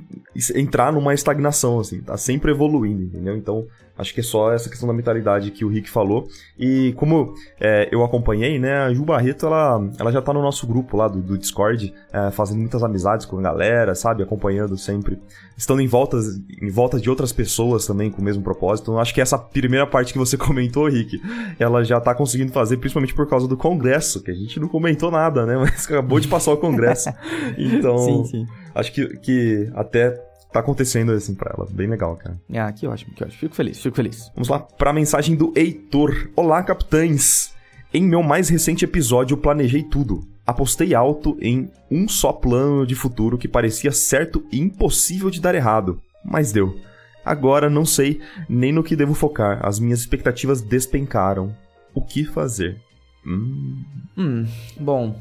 entrar 0.56 0.94
numa 0.94 1.14
estagnação, 1.14 1.80
assim, 1.80 2.00
tá 2.00 2.16
sempre 2.16 2.52
evoluindo, 2.52 3.04
entendeu? 3.04 3.36
Então, 3.36 3.68
Acho 3.98 4.14
que 4.14 4.20
é 4.20 4.24
só 4.24 4.52
essa 4.52 4.70
questão 4.70 4.88
da 4.88 4.94
mentalidade 4.94 5.52
que 5.52 5.64
o 5.64 5.70
Rick 5.70 5.90
falou. 5.90 6.28
E 6.60 6.94
como 6.98 7.34
é, 7.60 7.88
eu 7.92 8.04
acompanhei, 8.04 8.60
né, 8.60 8.80
a 8.80 8.94
Ju 8.94 9.06
Barreto, 9.06 9.46
ela, 9.46 9.90
ela 9.98 10.12
já 10.12 10.22
tá 10.22 10.34
no 10.34 10.42
nosso 10.42 10.68
grupo 10.68 10.98
lá 10.98 11.08
do, 11.08 11.22
do 11.22 11.38
Discord, 11.38 11.94
é, 12.12 12.30
fazendo 12.32 12.60
muitas 12.60 12.84
amizades 12.84 13.26
com 13.26 13.40
a 13.40 13.42
galera, 13.42 13.96
sabe? 13.96 14.22
Acompanhando 14.22 14.78
sempre. 14.78 15.18
Estando 15.58 15.82
em 15.82 15.88
volta, 15.88 16.18
em 16.62 16.70
volta 16.70 17.00
de 17.00 17.10
outras 17.10 17.32
pessoas 17.32 17.86
também 17.86 18.12
com 18.12 18.22
o 18.22 18.24
mesmo 18.24 18.44
propósito. 18.44 18.92
Então, 18.92 19.00
acho 19.00 19.14
que 19.14 19.22
essa 19.22 19.38
primeira 19.38 19.88
parte 19.88 20.12
que 20.12 20.20
você 20.20 20.36
comentou, 20.38 20.90
Rick, 20.90 21.22
ela 21.58 21.84
já 21.84 22.00
tá 22.02 22.14
conseguindo 22.14 22.52
fazer, 22.52 22.78
principalmente 22.78 23.14
por 23.14 23.28
causa 23.28 23.48
do 23.48 23.56
Congresso, 23.56 24.22
que 24.22 24.32
a 24.32 24.36
gente 24.36 24.60
não 24.60 24.68
comentou 24.68 25.10
nada, 25.10 25.46
né? 25.46 25.56
Mas 25.56 25.86
acabou 25.88 26.20
de 26.20 26.28
passar 26.28 26.52
o 26.52 26.58
Congresso. 26.58 27.10
Então, 27.58 27.98
sim, 27.98 28.26
sim. 28.26 28.48
acho 28.74 28.92
que, 28.92 29.18
que 29.18 29.70
até 29.74 30.25
tá 30.56 30.61
acontecendo 30.61 31.11
assim 31.11 31.36
pra 31.36 31.53
ela. 31.56 31.68
Bem 31.69 31.88
legal, 31.88 32.15
cara. 32.15 32.40
Ah, 32.53 32.72
que 32.72 32.88
ótimo, 32.88 33.14
que 33.14 33.23
ótimo. 33.23 33.40
Fico 33.40 33.53
feliz, 33.53 33.82
fico 33.82 33.95
feliz. 33.95 34.32
Vamos 34.34 34.48
lá 34.48 34.60
pra 34.60 34.94
mensagem 34.94 35.36
do 35.36 35.52
Heitor. 35.56 36.30
Olá, 36.34 36.64
capitães! 36.64 37.53
Em 37.94 38.02
meu 38.02 38.23
mais 38.23 38.48
recente 38.48 38.86
episódio, 38.86 39.36
planejei 39.36 39.84
tudo. 39.84 40.22
Apostei 40.48 40.95
alto 40.95 41.38
em 41.41 41.69
um 41.91 42.07
só 42.07 42.32
plano 42.32 42.88
de 42.88 42.95
futuro 42.95 43.38
que 43.38 43.49
parecia 43.49 43.91
certo 43.91 44.45
e 44.49 44.60
impossível 44.60 45.30
de 45.30 45.41
dar 45.41 45.56
errado. 45.56 46.02
Mas 46.23 46.53
deu. 46.53 46.80
Agora 47.26 47.69
não 47.69 47.86
sei 47.86 48.22
nem 48.48 48.72
no 48.72 48.84
que 48.84 48.95
devo 48.95 49.14
focar. 49.14 49.60
As 49.61 49.77
minhas 49.77 49.99
expectativas 49.99 50.61
despencaram. 50.61 51.53
O 51.94 52.02
que 52.02 52.23
fazer? 52.23 52.80
Hum. 53.27 53.84
Hum, 54.18 54.45
bom, 54.80 55.19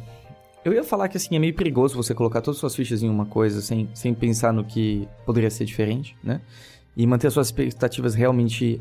eu 0.65 0.73
ia 0.73 0.83
falar 0.83 1.09
que 1.09 1.17
assim, 1.17 1.37
é 1.37 1.39
meio 1.39 1.55
perigoso 1.55 1.95
você 1.95 2.15
colocar 2.15 2.41
todas 2.41 2.57
as 2.57 2.61
suas 2.61 2.75
fichas 2.75 3.03
em 3.03 3.09
uma 3.09 3.27
coisa 3.27 3.61
sem, 3.61 3.89
sem 3.95 4.15
pensar 4.15 4.53
no 4.53 4.65
que 4.65 5.07
poderia 5.27 5.51
ser 5.51 5.65
diferente, 5.65 6.17
né? 6.23 6.41
E 6.97 7.07
manter 7.07 7.27
as 7.27 7.35
suas 7.35 7.49
expectativas 7.49 8.15
realmente 8.15 8.81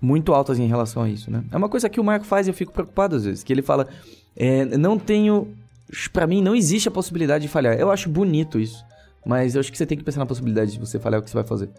muito 0.00 0.34
altas 0.34 0.58
em 0.58 0.66
relação 0.66 1.02
a 1.02 1.08
isso, 1.08 1.30
né? 1.30 1.42
É 1.50 1.56
uma 1.56 1.68
coisa 1.68 1.88
que 1.88 1.98
o 1.98 2.04
Marco 2.04 2.26
faz 2.26 2.46
e 2.46 2.50
eu 2.50 2.54
fico 2.54 2.72
preocupado 2.72 3.16
às 3.16 3.24
vezes, 3.24 3.42
que 3.42 3.52
ele 3.52 3.62
fala, 3.62 3.88
é, 4.36 4.64
não 4.64 4.98
tenho, 4.98 5.48
para 6.12 6.26
mim 6.26 6.42
não 6.42 6.54
existe 6.54 6.88
a 6.88 6.92
possibilidade 6.92 7.42
de 7.42 7.48
falhar. 7.48 7.78
Eu 7.78 7.90
acho 7.90 8.08
bonito 8.10 8.60
isso, 8.60 8.84
mas 9.24 9.54
eu 9.54 9.60
acho 9.60 9.72
que 9.72 9.78
você 9.78 9.86
tem 9.86 9.96
que 9.96 10.04
pensar 10.04 10.20
na 10.20 10.26
possibilidade 10.26 10.72
de 10.72 10.78
você 10.78 10.98
falhar 10.98 11.20
o 11.20 11.22
que 11.22 11.30
você 11.30 11.36
vai 11.36 11.46
fazer. 11.46 11.70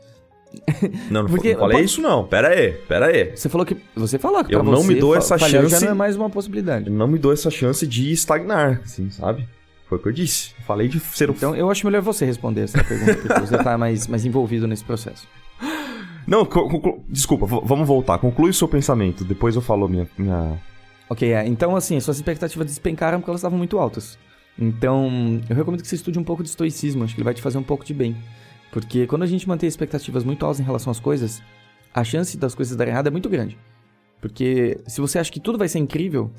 Não, 1.12 1.24
não, 1.24 1.30
Porque, 1.30 1.54
não 1.54 1.60
falei 1.60 1.82
isso 1.82 2.02
não. 2.02 2.26
Pera 2.26 2.50
aí, 2.50 2.72
pera 2.72 3.08
aí. 3.08 3.36
Você 3.36 3.50
falou 3.50 3.66
que 3.66 3.78
você 3.96 4.18
falou 4.18 4.44
que 4.44 4.56
eu 4.56 4.64
não 4.64 4.84
me 4.84 4.96
dou 4.96 5.16
essa 5.16 5.38
chance. 5.38 5.70
Já 5.70 5.80
não 5.82 5.90
é 5.90 5.94
mais 5.94 6.16
uma 6.16 6.30
possibilidade. 6.30 6.88
Eu 6.88 6.94
não 6.94 7.08
me 7.08 7.18
dou 7.18 7.34
essa 7.34 7.50
chance 7.50 7.86
de 7.86 8.12
estagnar, 8.12 8.82
assim, 8.84 9.10
sabe? 9.10 9.48
Foi 9.88 9.98
o 9.98 10.02
que 10.02 10.08
eu 10.10 10.14
disse. 10.14 10.54
Falei 10.66 10.88
de 10.88 11.00
ser 11.00 11.30
o 11.30 11.34
Então, 11.34 11.56
eu 11.56 11.70
acho 11.70 11.86
melhor 11.86 12.02
você 12.02 12.26
responder 12.26 12.62
essa 12.62 12.84
pergunta, 12.84 13.16
porque 13.16 13.40
você 13.40 13.58
tá 13.58 13.78
mais, 13.78 14.08
mais 14.08 14.26
envolvido 14.26 14.68
nesse 14.68 14.84
processo. 14.84 15.28
Não, 16.28 16.46
conclu... 16.46 17.04
desculpa, 17.08 17.46
vamos 17.46 17.88
voltar. 17.88 18.18
Conclui 18.18 18.50
o 18.50 18.54
seu 18.54 18.68
pensamento, 18.68 19.24
depois 19.24 19.56
eu 19.56 19.62
falo 19.62 19.88
minha. 19.88 20.08
minha... 20.18 20.62
Ok, 21.10 21.32
é. 21.32 21.48
Então, 21.48 21.74
assim, 21.76 21.98
suas 22.02 22.18
expectativas 22.18 22.68
despencaram 22.68 23.20
porque 23.20 23.32
elas 23.32 23.40
estavam 23.40 23.58
muito 23.58 23.80
altas. 23.80 24.18
Então, 24.60 25.40
eu 25.50 25.56
recomendo 25.56 25.82
que 25.82 25.88
você 25.88 25.96
estude 25.96 26.20
um 26.20 26.24
pouco 26.24 26.44
de 26.44 26.50
estoicismo, 26.50 27.06
acho 27.06 27.14
que 27.14 27.22
ele 27.22 27.26
vai 27.26 27.34
te 27.34 27.42
fazer 27.42 27.58
um 27.58 27.64
pouco 27.64 27.86
de 27.86 27.94
bem. 27.94 28.16
Porque 28.72 29.08
quando 29.08 29.24
a 29.24 29.28
gente 29.28 29.48
mantém 29.48 29.68
expectativas 29.68 30.24
muito 30.24 30.46
altas 30.46 30.60
em 30.60 30.64
relação 30.64 30.92
às 30.92 31.00
coisas, 31.00 31.42
a 31.94 32.04
chance 32.04 32.38
das 32.38 32.54
coisas 32.54 32.76
darem 32.76 32.94
errado 32.94 33.08
é 33.08 33.12
muito 33.12 33.30
grande. 33.30 33.58
Porque 34.22 34.80
se 34.88 35.00
você 35.00 35.20
acha 35.20 35.32
que 35.32 35.40
tudo 35.40 35.58
vai 35.58 35.68
ser 35.68 35.80
incrível, 35.80 36.32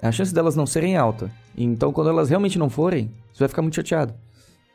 a 0.00 0.10
chance 0.12 0.32
delas 0.32 0.56
não 0.56 0.66
serem 0.66 0.96
alta. 0.96 1.30
Então, 1.56 1.92
quando 1.92 2.10
elas 2.10 2.28
realmente 2.28 2.58
não 2.58 2.70
forem, 2.70 3.10
você 3.32 3.40
vai 3.40 3.48
ficar 3.48 3.62
muito 3.62 3.76
chateado. 3.76 4.14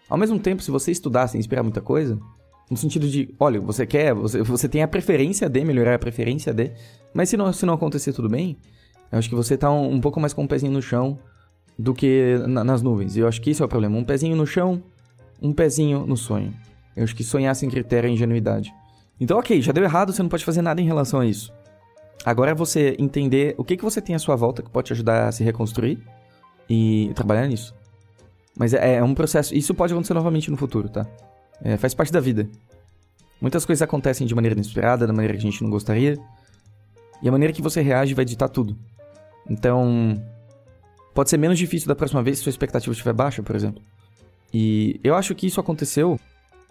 Ao 0.10 0.18
mesmo 0.18 0.40
tempo, 0.40 0.62
se 0.62 0.72
você 0.72 0.92
estudar 0.92 1.28
sem 1.28 1.40
esperar 1.40 1.64
muita 1.64 1.82
coisa, 1.82 2.20
no 2.70 2.78
sentido 2.78 3.08
de, 3.08 3.34
olha, 3.40 3.60
você 3.60 3.86
quer, 3.86 4.14
você, 4.14 4.42
você 4.42 4.70
tem 4.70 4.82
a 4.84 4.88
preferência 4.88 5.50
de 5.50 5.64
melhorar 5.64 5.96
a 5.96 6.00
preferência 6.00 6.54
de, 6.54 6.72
mas 7.14 7.30
se 7.30 7.38
não, 7.38 7.52
se 7.52 7.66
não 7.66 7.74
acontecer 7.74 8.14
tudo 8.14 8.30
bem, 8.30 8.58
eu 9.12 9.20
acho 9.20 9.30
que 9.30 9.36
você 9.36 9.58
tá 9.58 9.72
um, 9.72 9.94
um 9.94 10.02
pouco 10.02 10.20
mais 10.20 10.34
com 10.34 10.44
um 10.44 10.48
pezinho 10.48 10.72
no 10.72 10.82
chão 10.82 11.18
do 11.78 11.94
que 11.94 12.38
na, 12.48 12.64
nas 12.64 12.82
nuvens. 12.82 13.16
E 13.16 13.20
eu 13.20 13.28
acho 13.28 13.42
que 13.42 13.52
isso 13.52 13.64
é 13.64 13.66
o 13.66 13.70
problema. 13.70 13.98
Um 13.98 14.04
pezinho 14.04 14.36
no 14.36 14.46
chão, 14.46 14.82
um 15.42 15.54
pezinho 15.54 16.06
no 16.06 16.18
sonho. 16.18 16.54
Eu 16.96 17.04
acho 17.04 17.16
que 17.16 17.24
sonhar 17.24 17.56
sem 17.56 17.70
critério 17.70 18.08
é 18.08 18.12
ingenuidade. 18.12 18.74
Então, 19.20 19.38
ok, 19.38 19.62
já 19.62 19.72
deu 19.72 19.84
errado, 19.84 20.14
você 20.14 20.22
não 20.22 20.30
pode 20.30 20.46
fazer 20.46 20.62
nada 20.62 20.82
em 20.82 20.86
relação 20.86 21.20
a 21.20 21.26
isso. 21.26 21.54
Agora 22.26 22.52
é 22.52 22.56
você 22.56 22.96
entender 22.98 23.54
o 23.58 23.64
que, 23.64 23.78
que 23.78 23.84
você 23.84 24.02
tem 24.02 24.16
à 24.16 24.20
sua 24.20 24.36
volta 24.36 24.64
que 24.64 24.70
pode 24.70 24.88
te 24.88 24.94
ajudar 24.94 25.28
a 25.28 25.32
se 25.32 25.44
reconstruir 25.44 26.00
e 26.70 27.12
trabalhar 27.16 27.48
nisso. 27.48 27.76
Mas 28.58 28.74
é, 28.74 28.96
é 28.96 29.04
um 29.04 29.14
processo. 29.14 29.54
Isso 29.54 29.74
pode 29.74 29.94
acontecer 29.94 30.14
novamente 30.14 30.50
no 30.50 30.58
futuro, 30.58 30.90
tá? 30.90 31.06
É, 31.62 31.78
faz 31.78 31.94
parte 31.94 32.12
da 32.12 32.20
vida. 32.20 32.48
Muitas 33.40 33.66
coisas 33.66 33.82
acontecem 33.82 34.26
de 34.26 34.34
maneira 34.34 34.56
inesperada, 34.56 35.06
da 35.06 35.14
maneira 35.14 35.34
que 35.34 35.40
a 35.40 35.52
gente 35.52 35.62
não 35.62 35.70
gostaria. 35.70 36.18
E 37.22 37.28
a 37.28 37.32
maneira 37.32 37.54
que 37.54 37.62
você 37.62 37.82
reage 37.82 38.14
vai 38.14 38.26
ditar 38.26 38.50
tudo. 38.50 38.78
Então, 39.50 40.16
pode 41.14 41.30
ser 41.30 41.38
menos 41.38 41.58
difícil 41.58 41.88
da 41.88 41.96
próxima 41.96 42.24
vez 42.24 42.38
se 42.38 42.44
sua 42.44 42.50
expectativa 42.50 42.92
estiver 42.92 43.14
baixa, 43.14 43.44
por 43.44 43.56
exemplo. 43.56 43.82
E 44.54 45.00
eu 45.04 45.16
acho 45.16 45.36
que 45.36 45.46
isso 45.48 45.60
aconteceu, 45.60 46.20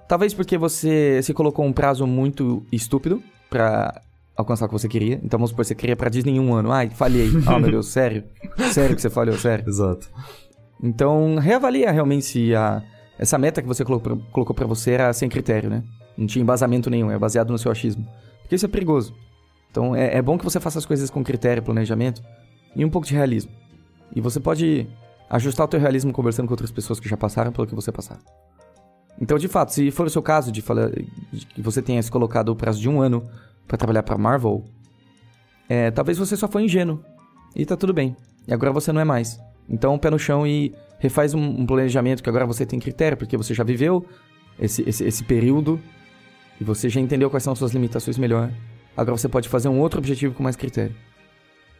talvez 0.08 0.34
porque 0.34 0.56
você 0.58 1.20
se 1.22 1.32
colocou 1.32 1.64
um 1.64 1.72
prazo 1.72 2.06
muito 2.06 2.64
estúpido 2.70 3.22
para 3.50 4.00
alcançar 4.36 4.66
o 4.66 4.68
que 4.68 4.74
você 4.74 4.88
queria. 4.88 5.20
Então 5.22 5.38
vamos 5.38 5.50
supor, 5.50 5.64
você 5.64 5.74
queria 5.74 5.96
pra 5.96 6.08
Disney 6.08 6.38
um 6.38 6.54
ano. 6.54 6.72
Ai, 6.72 6.90
falhei. 6.90 7.30
Ah, 7.46 7.54
oh, 7.56 7.58
meu 7.58 7.70
Deus, 7.70 7.88
sério? 7.88 8.24
Sério 8.72 8.94
que 8.96 9.02
você 9.02 9.10
falhou, 9.10 9.36
sério? 9.36 9.64
Exato. 9.68 10.10
Então, 10.82 11.36
reavalia 11.36 11.90
realmente 11.90 12.24
se 12.24 12.54
a, 12.54 12.82
essa 13.18 13.38
meta 13.38 13.62
que 13.62 13.68
você 13.68 13.84
colocou, 13.84 14.18
colocou 14.32 14.54
para 14.54 14.66
você 14.66 14.92
era 14.92 15.12
sem 15.12 15.28
critério, 15.28 15.70
né? 15.70 15.82
Não 16.16 16.26
tinha 16.26 16.42
embasamento 16.42 16.90
nenhum, 16.90 17.10
é 17.10 17.18
baseado 17.18 17.50
no 17.50 17.58
seu 17.58 17.70
achismo. 17.70 18.06
Porque 18.42 18.54
isso 18.54 18.66
é 18.66 18.68
perigoso. 18.68 19.14
Então, 19.70 19.96
é, 19.96 20.16
é 20.16 20.22
bom 20.22 20.36
que 20.36 20.44
você 20.44 20.60
faça 20.60 20.78
as 20.78 20.86
coisas 20.86 21.10
com 21.10 21.24
critério, 21.24 21.62
planejamento 21.62 22.22
e 22.76 22.84
um 22.84 22.90
pouco 22.90 23.06
de 23.06 23.14
realismo. 23.14 23.50
E 24.14 24.20
você 24.20 24.38
pode 24.38 24.86
ajustar 25.30 25.64
o 25.64 25.68
teu 25.68 25.80
realismo 25.80 26.12
conversando 26.12 26.46
com 26.46 26.52
outras 26.52 26.70
pessoas 26.70 27.00
que 27.00 27.08
já 27.08 27.16
passaram 27.16 27.50
pelo 27.50 27.66
que 27.66 27.74
você 27.74 27.90
passar. 27.90 28.20
Então, 29.20 29.38
de 29.38 29.48
fato, 29.48 29.72
se 29.72 29.90
for 29.90 30.06
o 30.06 30.10
seu 30.10 30.22
caso 30.22 30.50
de, 30.50 30.60
falar, 30.60 30.90
de 30.90 31.46
que 31.46 31.62
você 31.62 31.80
tenha 31.80 32.02
se 32.02 32.10
colocado 32.10 32.48
o 32.48 32.56
prazo 32.56 32.80
de 32.80 32.88
um 32.88 33.00
ano 33.00 33.24
para 33.66 33.76
trabalhar 33.76 34.02
para 34.02 34.18
Marvel, 34.18 34.64
é, 35.68 35.90
talvez 35.90 36.18
você 36.18 36.36
só 36.36 36.48
foi 36.48 36.64
ingênuo. 36.64 37.00
E 37.54 37.64
tá 37.64 37.76
tudo 37.76 37.92
bem. 37.92 38.16
E 38.46 38.52
agora 38.52 38.72
você 38.72 38.92
não 38.92 39.00
é 39.00 39.04
mais. 39.04 39.40
Então, 39.68 39.98
pé 39.98 40.10
no 40.10 40.18
chão 40.18 40.46
e 40.46 40.74
refaz 40.98 41.34
um, 41.34 41.40
um 41.40 41.66
planejamento 41.66 42.22
que 42.22 42.28
agora 42.28 42.46
você 42.46 42.66
tem 42.66 42.78
critério, 42.78 43.16
porque 43.16 43.36
você 43.36 43.54
já 43.54 43.62
viveu 43.62 44.04
esse, 44.58 44.82
esse, 44.88 45.04
esse 45.04 45.24
período 45.24 45.80
e 46.60 46.64
você 46.64 46.88
já 46.88 47.00
entendeu 47.00 47.30
quais 47.30 47.42
são 47.42 47.52
as 47.52 47.58
suas 47.58 47.72
limitações 47.72 48.18
melhor. 48.18 48.50
Agora 48.96 49.16
você 49.16 49.28
pode 49.28 49.48
fazer 49.48 49.68
um 49.68 49.80
outro 49.80 49.98
objetivo 49.98 50.34
com 50.34 50.42
mais 50.42 50.56
critério. 50.56 50.94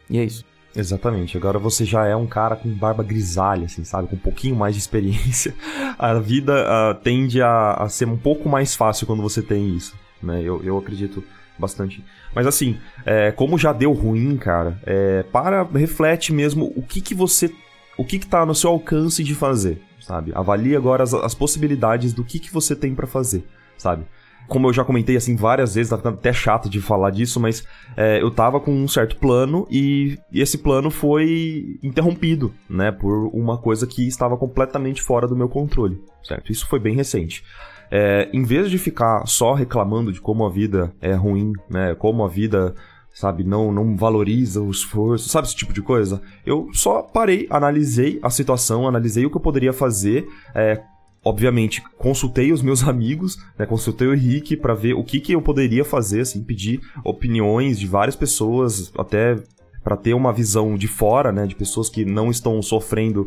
E 0.09 0.17
é 0.17 0.23
isso. 0.23 0.45
Exatamente. 0.75 1.37
Agora 1.37 1.57
você 1.57 1.85
já 1.85 2.05
é 2.05 2.15
um 2.15 2.27
cara 2.27 2.55
com 2.55 2.69
barba 2.69 3.03
grisalha, 3.03 3.65
assim, 3.65 3.83
sabe? 3.83 4.09
Com 4.09 4.15
um 4.15 4.19
pouquinho 4.19 4.55
mais 4.55 4.75
de 4.75 4.81
experiência. 4.81 5.55
A 5.97 6.13
vida 6.15 6.53
uh, 6.53 6.95
tende 6.95 7.41
a, 7.41 7.73
a, 7.73 7.89
ser 7.89 8.07
um 8.07 8.17
pouco 8.17 8.49
mais 8.49 8.75
fácil 8.75 9.07
quando 9.07 9.21
você 9.21 9.41
tem 9.41 9.73
isso, 9.75 9.95
né? 10.21 10.41
Eu, 10.41 10.61
eu 10.63 10.77
acredito 10.77 11.23
bastante. 11.57 12.03
Mas 12.33 12.45
assim, 12.45 12.77
é, 13.05 13.31
como 13.31 13.57
já 13.57 13.71
deu 13.71 13.93
ruim, 13.93 14.35
cara, 14.35 14.77
é, 14.85 15.23
para, 15.23 15.63
reflete 15.63 16.33
mesmo 16.33 16.73
o 16.75 16.81
que 16.81 16.99
que 16.99 17.15
você, 17.15 17.49
o 17.97 18.03
que 18.03 18.19
que 18.19 18.27
tá 18.27 18.45
no 18.45 18.53
seu 18.53 18.69
alcance 18.71 19.23
de 19.23 19.33
fazer, 19.33 19.81
sabe? 20.01 20.33
Avalie 20.35 20.75
agora 20.75 21.03
as, 21.03 21.13
as 21.13 21.33
possibilidades 21.33 22.11
do 22.11 22.25
que 22.25 22.39
que 22.39 22.51
você 22.51 22.75
tem 22.75 22.93
para 22.93 23.07
fazer, 23.07 23.47
sabe? 23.77 24.05
Como 24.47 24.67
eu 24.67 24.73
já 24.73 24.83
comentei 24.83 25.15
assim 25.15 25.35
várias 25.35 25.75
vezes, 25.75 25.89
tá 25.89 26.09
até 26.09 26.31
chato 26.31 26.69
de 26.69 26.81
falar 26.81 27.09
disso, 27.09 27.39
mas 27.39 27.63
é, 27.95 28.21
eu 28.21 28.31
tava 28.31 28.59
com 28.59 28.71
um 28.71 28.87
certo 28.87 29.17
plano 29.17 29.67
e, 29.69 30.17
e, 30.31 30.41
esse 30.41 30.57
plano 30.57 30.91
foi 30.91 31.77
interrompido, 31.81 32.53
né, 32.69 32.91
por 32.91 33.29
uma 33.33 33.57
coisa 33.57 33.87
que 33.87 34.07
estava 34.07 34.37
completamente 34.37 35.01
fora 35.01 35.27
do 35.27 35.35
meu 35.35 35.49
controle, 35.49 36.01
certo? 36.23 36.51
Isso 36.51 36.67
foi 36.67 36.79
bem 36.79 36.95
recente. 36.95 37.43
É, 37.91 38.29
em 38.33 38.43
vez 38.43 38.69
de 38.69 38.77
ficar 38.77 39.25
só 39.27 39.53
reclamando 39.53 40.11
de 40.11 40.19
como 40.19 40.45
a 40.45 40.49
vida 40.49 40.93
é 41.01 41.13
ruim, 41.13 41.53
né, 41.69 41.95
como 41.95 42.23
a 42.23 42.27
vida 42.27 42.73
sabe, 43.13 43.45
não, 43.45 43.71
não 43.71 43.95
valoriza 43.95 44.61
o 44.61 44.69
esforço, 44.69 45.29
sabe 45.29 45.47
esse 45.47 45.55
tipo 45.55 45.71
de 45.71 45.81
coisa? 45.81 46.21
Eu 46.45 46.67
só 46.73 47.01
parei, 47.01 47.47
analisei 47.49 48.19
a 48.21 48.29
situação, 48.29 48.85
analisei 48.85 49.25
o 49.25 49.29
que 49.29 49.37
eu 49.37 49.41
poderia 49.41 49.71
fazer, 49.71 50.27
é, 50.53 50.81
obviamente, 51.25 51.81
consultei 51.97 52.53
os 52.53 52.61
meus 52.61 52.83
amigos, 52.87 53.37
né, 53.57 53.65
consultei 53.65 54.07
o 54.07 54.13
Henrique 54.13 54.55
para 54.55 54.75
ver 54.75 54.93
o 54.93 55.03
que, 55.03 55.19
que 55.19 55.33
eu 55.33 55.41
poderia 55.41 55.83
fazer, 55.83 56.21
assim, 56.21 56.43
pedir 56.43 56.79
opiniões 57.03 57.79
de 57.79 57.87
várias 57.87 58.15
pessoas, 58.15 58.93
até 58.97 59.35
para 59.83 59.97
ter 59.97 60.13
uma 60.13 60.31
visão 60.31 60.77
de 60.77 60.87
fora, 60.87 61.31
né, 61.31 61.47
de 61.47 61.55
pessoas 61.55 61.89
que 61.89 62.05
não 62.05 62.29
estão 62.29 62.61
sofrendo 62.61 63.23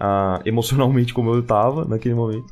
uh, 0.00 0.40
emocionalmente 0.48 1.12
como 1.12 1.30
eu 1.30 1.40
estava 1.40 1.84
naquele 1.84 2.14
momento. 2.14 2.46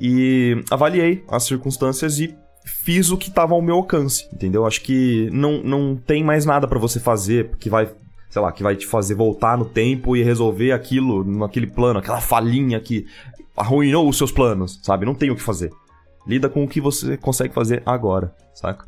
E 0.00 0.62
avaliei 0.70 1.24
as 1.28 1.44
circunstâncias 1.44 2.18
e 2.18 2.36
fiz 2.64 3.10
o 3.10 3.16
que 3.16 3.28
estava 3.28 3.54
ao 3.54 3.62
meu 3.62 3.76
alcance, 3.76 4.28
entendeu? 4.32 4.66
Acho 4.66 4.82
que 4.82 5.28
não, 5.32 5.62
não 5.62 5.96
tem 5.96 6.22
mais 6.22 6.44
nada 6.44 6.68
para 6.68 6.78
você 6.78 7.00
fazer 7.00 7.56
que 7.58 7.70
vai 7.70 7.90
sei 8.30 8.40
lá, 8.40 8.52
que 8.52 8.62
vai 8.62 8.76
te 8.76 8.86
fazer 8.86 9.14
voltar 9.16 9.58
no 9.58 9.64
tempo 9.64 10.16
e 10.16 10.22
resolver 10.22 10.70
aquilo 10.72 11.24
naquele 11.24 11.66
plano, 11.66 11.98
aquela 11.98 12.20
falhinha 12.20 12.80
que 12.80 13.06
arruinou 13.56 14.08
os 14.08 14.16
seus 14.16 14.30
planos, 14.30 14.80
sabe? 14.82 15.04
Não 15.04 15.14
tem 15.14 15.30
o 15.30 15.36
que 15.36 15.42
fazer. 15.42 15.70
Lida 16.26 16.48
com 16.48 16.62
o 16.62 16.68
que 16.68 16.80
você 16.80 17.16
consegue 17.16 17.52
fazer 17.52 17.82
agora, 17.84 18.34
saca? 18.54 18.86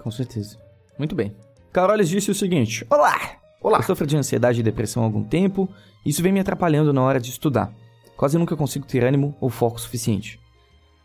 Com 0.00 0.10
certeza. 0.10 0.56
Muito 0.96 1.14
bem. 1.14 1.34
Carolis 1.72 2.08
disse 2.08 2.30
o 2.30 2.34
seguinte: 2.34 2.86
Olá! 2.88 3.18
Olá! 3.60 3.78
Eu 3.78 3.82
sofro 3.82 4.06
de 4.06 4.16
ansiedade 4.16 4.60
e 4.60 4.62
depressão 4.62 5.02
há 5.02 5.06
algum 5.06 5.24
tempo, 5.24 5.68
e 6.06 6.10
isso 6.10 6.22
vem 6.22 6.32
me 6.32 6.40
atrapalhando 6.40 6.92
na 6.92 7.02
hora 7.02 7.18
de 7.18 7.30
estudar. 7.30 7.72
Quase 8.16 8.38
nunca 8.38 8.56
consigo 8.56 8.86
ter 8.86 9.02
ânimo 9.02 9.34
ou 9.40 9.50
foco 9.50 9.80
suficiente. 9.80 10.38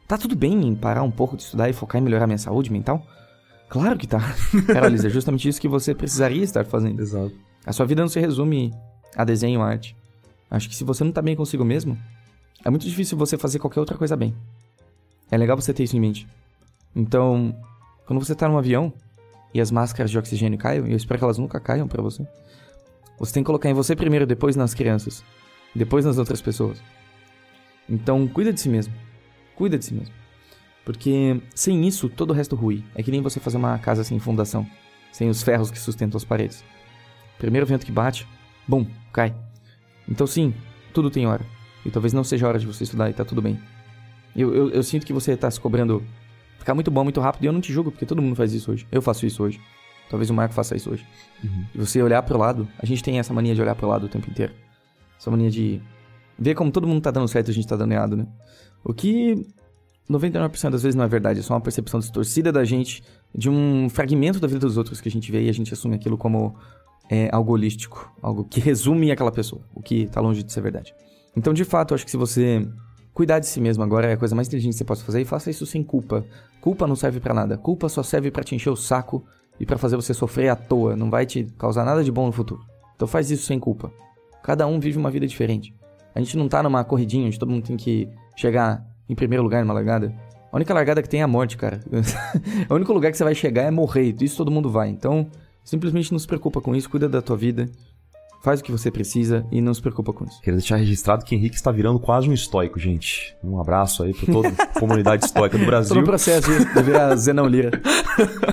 Tá 0.07 0.17
tudo 0.17 0.35
bem 0.35 0.53
em 0.67 0.75
parar 0.75 1.01
um 1.01 1.11
pouco 1.11 1.35
de 1.35 1.43
estudar 1.43 1.69
e 1.69 1.73
focar 1.73 1.99
em 1.99 2.03
melhorar 2.03 2.27
minha 2.27 2.37
saúde 2.37 2.71
mental? 2.71 3.01
Claro 3.67 3.97
que 3.97 4.07
tá. 4.07 4.19
Carolis, 4.67 5.05
é 5.05 5.09
justamente 5.09 5.47
isso 5.47 5.61
que 5.61 5.67
você 5.67 5.95
precisaria 5.95 6.43
estar 6.43 6.65
fazendo. 6.65 7.01
Exato. 7.01 7.48
A 7.69 7.71
sua 7.71 7.85
vida 7.85 8.01
não 8.01 8.09
se 8.09 8.19
resume 8.19 8.73
a 9.15 9.23
desenho 9.23 9.61
arte. 9.61 9.95
Acho 10.49 10.67
que 10.67 10.75
se 10.75 10.83
você 10.83 11.03
não 11.03 11.11
tá 11.11 11.21
bem 11.21 11.35
consigo 11.35 11.63
mesmo, 11.63 11.95
é 12.65 12.69
muito 12.71 12.83
difícil 12.83 13.15
você 13.15 13.37
fazer 13.37 13.59
qualquer 13.59 13.79
outra 13.79 13.95
coisa 13.95 14.17
bem. 14.17 14.33
É 15.29 15.37
legal 15.37 15.55
você 15.55 15.71
ter 15.71 15.83
isso 15.83 15.95
em 15.95 15.99
mente. 15.99 16.27
Então, 16.95 17.55
quando 18.07 18.25
você 18.25 18.33
tá 18.33 18.49
num 18.49 18.57
avião 18.57 18.91
e 19.53 19.61
as 19.61 19.69
máscaras 19.69 20.09
de 20.09 20.17
oxigênio 20.17 20.57
caem, 20.57 20.83
e 20.87 20.93
eu 20.93 20.97
espero 20.97 21.19
que 21.19 21.23
elas 21.23 21.37
nunca 21.37 21.59
caiam 21.59 21.87
para 21.87 22.01
você, 22.01 22.27
você 23.19 23.33
tem 23.33 23.43
que 23.43 23.45
colocar 23.45 23.69
em 23.69 23.75
você 23.75 23.95
primeiro, 23.95 24.25
depois 24.25 24.55
nas 24.55 24.73
crianças, 24.73 25.23
depois 25.75 26.03
nas 26.03 26.17
outras 26.17 26.41
pessoas. 26.41 26.81
Então, 27.87 28.27
cuida 28.27 28.51
de 28.51 28.59
si 28.59 28.67
mesmo. 28.67 28.95
Cuida 29.55 29.77
de 29.77 29.85
si 29.85 29.93
mesmo. 29.93 30.15
Porque 30.83 31.39
sem 31.53 31.87
isso, 31.87 32.09
todo 32.09 32.31
o 32.31 32.33
resto 32.33 32.55
rui. 32.55 32.83
É 32.95 33.03
que 33.03 33.11
nem 33.11 33.21
você 33.21 33.39
fazer 33.39 33.57
uma 33.57 33.77
casa 33.77 34.03
sem 34.03 34.17
fundação, 34.17 34.65
sem 35.11 35.29
os 35.29 35.43
ferros 35.43 35.69
que 35.69 35.77
sustentam 35.77 36.17
as 36.17 36.25
paredes. 36.25 36.65
Primeiro 37.39 37.65
vento 37.65 37.85
que 37.85 37.91
bate, 37.91 38.27
bum, 38.67 38.85
cai. 39.11 39.33
Então 40.07 40.27
sim, 40.27 40.53
tudo 40.93 41.09
tem 41.09 41.25
hora. 41.25 41.43
E 41.83 41.89
talvez 41.89 42.13
não 42.13 42.23
seja 42.23 42.47
hora 42.47 42.59
de 42.59 42.67
você 42.67 42.83
estudar 42.83 43.09
e 43.09 43.13
tá 43.13 43.25
tudo 43.25 43.41
bem. 43.41 43.59
Eu, 44.35 44.53
eu, 44.53 44.69
eu 44.69 44.83
sinto 44.83 45.05
que 45.05 45.13
você 45.13 45.35
tá 45.35 45.49
se 45.49 45.59
cobrando 45.59 46.03
ficar 46.59 46.75
muito 46.75 46.91
bom, 46.91 47.03
muito 47.03 47.19
rápido, 47.19 47.43
e 47.43 47.47
eu 47.47 47.53
não 47.53 47.61
te 47.61 47.73
julgo, 47.73 47.91
porque 47.91 48.05
todo 48.05 48.21
mundo 48.21 48.35
faz 48.35 48.53
isso 48.53 48.71
hoje. 48.71 48.85
Eu 48.91 49.01
faço 49.01 49.25
isso 49.25 49.41
hoje. 49.41 49.59
Talvez 50.09 50.29
o 50.29 50.33
Marco 50.33 50.53
faça 50.53 50.75
isso 50.75 50.91
hoje. 50.91 51.05
Uhum. 51.43 51.65
E 51.73 51.77
você 51.77 52.01
olhar 52.01 52.21
pro 52.23 52.37
lado, 52.37 52.67
a 52.77 52.85
gente 52.85 53.01
tem 53.01 53.19
essa 53.19 53.33
mania 53.33 53.55
de 53.55 53.61
olhar 53.61 53.75
pro 53.75 53.87
lado 53.87 54.05
o 54.05 54.09
tempo 54.09 54.29
inteiro. 54.29 54.53
Essa 55.17 55.31
mania 55.31 55.49
de 55.49 55.81
ver 56.37 56.55
como 56.55 56.71
todo 56.71 56.87
mundo 56.87 57.01
tá 57.01 57.11
dando 57.11 57.27
certo 57.27 57.47
e 57.47 57.51
a 57.51 57.53
gente 57.53 57.67
tá 57.67 57.75
dando 57.75 57.91
errado, 57.91 58.17
né? 58.17 58.27
O 58.83 58.93
que 58.93 59.45
99% 60.09 60.71
das 60.71 60.81
vezes 60.81 60.95
não 60.95 61.03
é 61.03 61.07
verdade, 61.07 61.39
é 61.39 61.43
só 61.43 61.53
uma 61.53 61.61
percepção 61.61 61.99
distorcida 61.99 62.51
da 62.51 62.63
gente 62.63 63.03
de 63.35 63.49
um 63.49 63.87
fragmento 63.89 64.39
da 64.39 64.47
vida 64.47 64.59
dos 64.59 64.77
outros 64.77 64.99
que 64.99 65.07
a 65.07 65.11
gente 65.11 65.31
vê 65.31 65.43
e 65.43 65.49
a 65.49 65.53
gente 65.53 65.71
assume 65.73 65.95
aquilo 65.95 66.17
como 66.17 66.55
é, 67.09 67.29
algo 67.31 67.53
holístico, 67.53 68.13
algo 68.21 68.43
que 68.43 68.59
resume 68.59 69.11
aquela 69.11 69.31
pessoa, 69.31 69.61
o 69.73 69.81
que 69.81 70.07
tá 70.07 70.21
longe 70.21 70.43
de 70.43 70.53
ser 70.53 70.61
verdade. 70.61 70.93
Então, 71.35 71.53
de 71.53 71.65
fato, 71.65 71.91
eu 71.91 71.95
acho 71.95 72.05
que 72.05 72.11
se 72.11 72.17
você 72.17 72.67
cuidar 73.13 73.39
de 73.39 73.47
si 73.47 73.59
mesmo 73.59 73.83
agora 73.83 74.07
é 74.07 74.13
a 74.13 74.17
coisa 74.17 74.35
mais 74.35 74.47
inteligente 74.47 74.73
que 74.73 74.77
você 74.77 74.85
pode 74.85 75.03
fazer 75.03 75.21
e 75.21 75.25
faça 75.25 75.49
isso 75.49 75.65
sem 75.65 75.83
culpa. 75.83 76.23
Culpa 76.61 76.87
não 76.87 76.95
serve 76.95 77.19
para 77.19 77.33
nada. 77.33 77.57
Culpa 77.57 77.89
só 77.89 78.03
serve 78.03 78.31
para 78.31 78.43
te 78.43 78.55
encher 78.55 78.69
o 78.69 78.75
saco 78.75 79.25
e 79.59 79.65
para 79.65 79.77
fazer 79.77 79.95
você 79.95 80.13
sofrer 80.13 80.49
à 80.49 80.55
toa. 80.55 80.95
Não 80.95 81.09
vai 81.09 81.25
te 81.25 81.45
causar 81.57 81.83
nada 81.83 82.03
de 82.03 82.11
bom 82.11 82.25
no 82.25 82.31
futuro. 82.31 82.61
Então 82.95 83.07
faz 83.07 83.31
isso 83.31 83.45
sem 83.45 83.59
culpa. 83.59 83.91
Cada 84.43 84.65
um 84.67 84.79
vive 84.79 84.97
uma 84.97 85.09
vida 85.09 85.27
diferente. 85.27 85.73
A 86.13 86.19
gente 86.19 86.37
não 86.37 86.47
tá 86.47 86.63
numa 86.63 86.83
corridinha 86.83 87.27
onde 87.27 87.39
todo 87.39 87.49
mundo 87.49 87.65
tem 87.65 87.77
que 87.77 88.09
chegar 88.35 88.85
em 89.07 89.15
primeiro 89.15 89.43
lugar 89.43 89.61
numa 89.63 89.73
largada. 89.73 90.13
A 90.51 90.55
única 90.55 90.73
largada 90.73 91.01
que 91.01 91.09
tem 91.09 91.21
é 91.21 91.23
a 91.23 91.27
morte, 91.27 91.57
cara. 91.57 91.79
o 92.69 92.73
único 92.73 92.91
lugar 92.91 93.11
que 93.11 93.17
você 93.17 93.23
vai 93.23 93.35
chegar 93.35 93.63
é 93.63 93.71
morrer. 93.71 94.15
Isso 94.21 94.37
todo 94.37 94.49
mundo 94.49 94.69
vai. 94.69 94.89
Então, 94.89 95.29
simplesmente 95.69 96.11
não 96.11 96.17
se 96.17 96.25
preocupa 96.25 96.59
com 96.59 96.75
isso, 96.75 96.89
cuida 96.89 97.07
da 97.07 97.21
tua 97.21 97.37
vida. 97.37 97.69
Faz 98.41 98.59
o 98.59 98.63
que 98.63 98.71
você 98.71 98.89
precisa 98.89 99.45
e 99.51 99.61
não 99.61 99.73
se 99.73 99.81
preocupa 99.81 100.11
com 100.11 100.25
isso. 100.25 100.39
Queria 100.39 100.57
deixar 100.57 100.77
registrado 100.77 101.23
que 101.23 101.35
Henrique 101.35 101.57
está 101.57 101.71
virando 101.71 101.99
quase 101.99 102.27
um 102.27 102.33
estoico, 102.33 102.79
gente. 102.79 103.35
Um 103.43 103.59
abraço 103.59 104.01
aí 104.01 104.13
para 104.13 104.33
toda 104.33 104.47
a 104.47 104.65
comunidade 104.79 105.25
estoica 105.25 105.57
do 105.57 105.65
Brasil. 105.65 105.93
Tô 105.93 105.99
no 105.99 106.07
processo 106.07 106.49
de 106.49 106.81
virar 106.81 107.15
Zenão 107.17 107.45
Lira. 107.45 107.69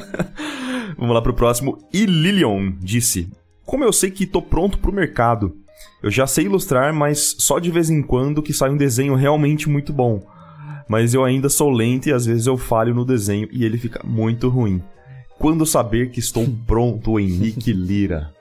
Vamos 0.98 1.14
lá 1.14 1.22
pro 1.22 1.32
próximo. 1.32 1.78
E 1.92 2.04
Lilion 2.04 2.72
disse: 2.80 3.30
Como 3.64 3.84
eu 3.84 3.92
sei 3.92 4.10
que 4.10 4.26
tô 4.26 4.42
pronto 4.42 4.78
pro 4.78 4.92
mercado? 4.92 5.56
Eu 6.02 6.10
já 6.10 6.26
sei 6.26 6.46
ilustrar, 6.46 6.92
mas 6.92 7.36
só 7.38 7.58
de 7.58 7.70
vez 7.70 7.88
em 7.88 8.02
quando 8.02 8.42
que 8.42 8.52
sai 8.52 8.70
um 8.70 8.76
desenho 8.76 9.14
realmente 9.14 9.68
muito 9.68 9.92
bom. 9.92 10.20
Mas 10.88 11.14
eu 11.14 11.24
ainda 11.24 11.48
sou 11.48 11.70
lento 11.70 12.08
e 12.08 12.12
às 12.12 12.26
vezes 12.26 12.46
eu 12.46 12.58
falho 12.58 12.94
no 12.94 13.04
desenho 13.04 13.48
e 13.52 13.64
ele 13.64 13.78
fica 13.78 14.00
muito 14.04 14.48
ruim. 14.48 14.82
Quando 15.38 15.66
saber 15.66 16.10
que 16.10 16.20
estou 16.20 16.46
pronto, 16.66 17.18
Henrique 17.20 17.72
Lira? 17.72 18.35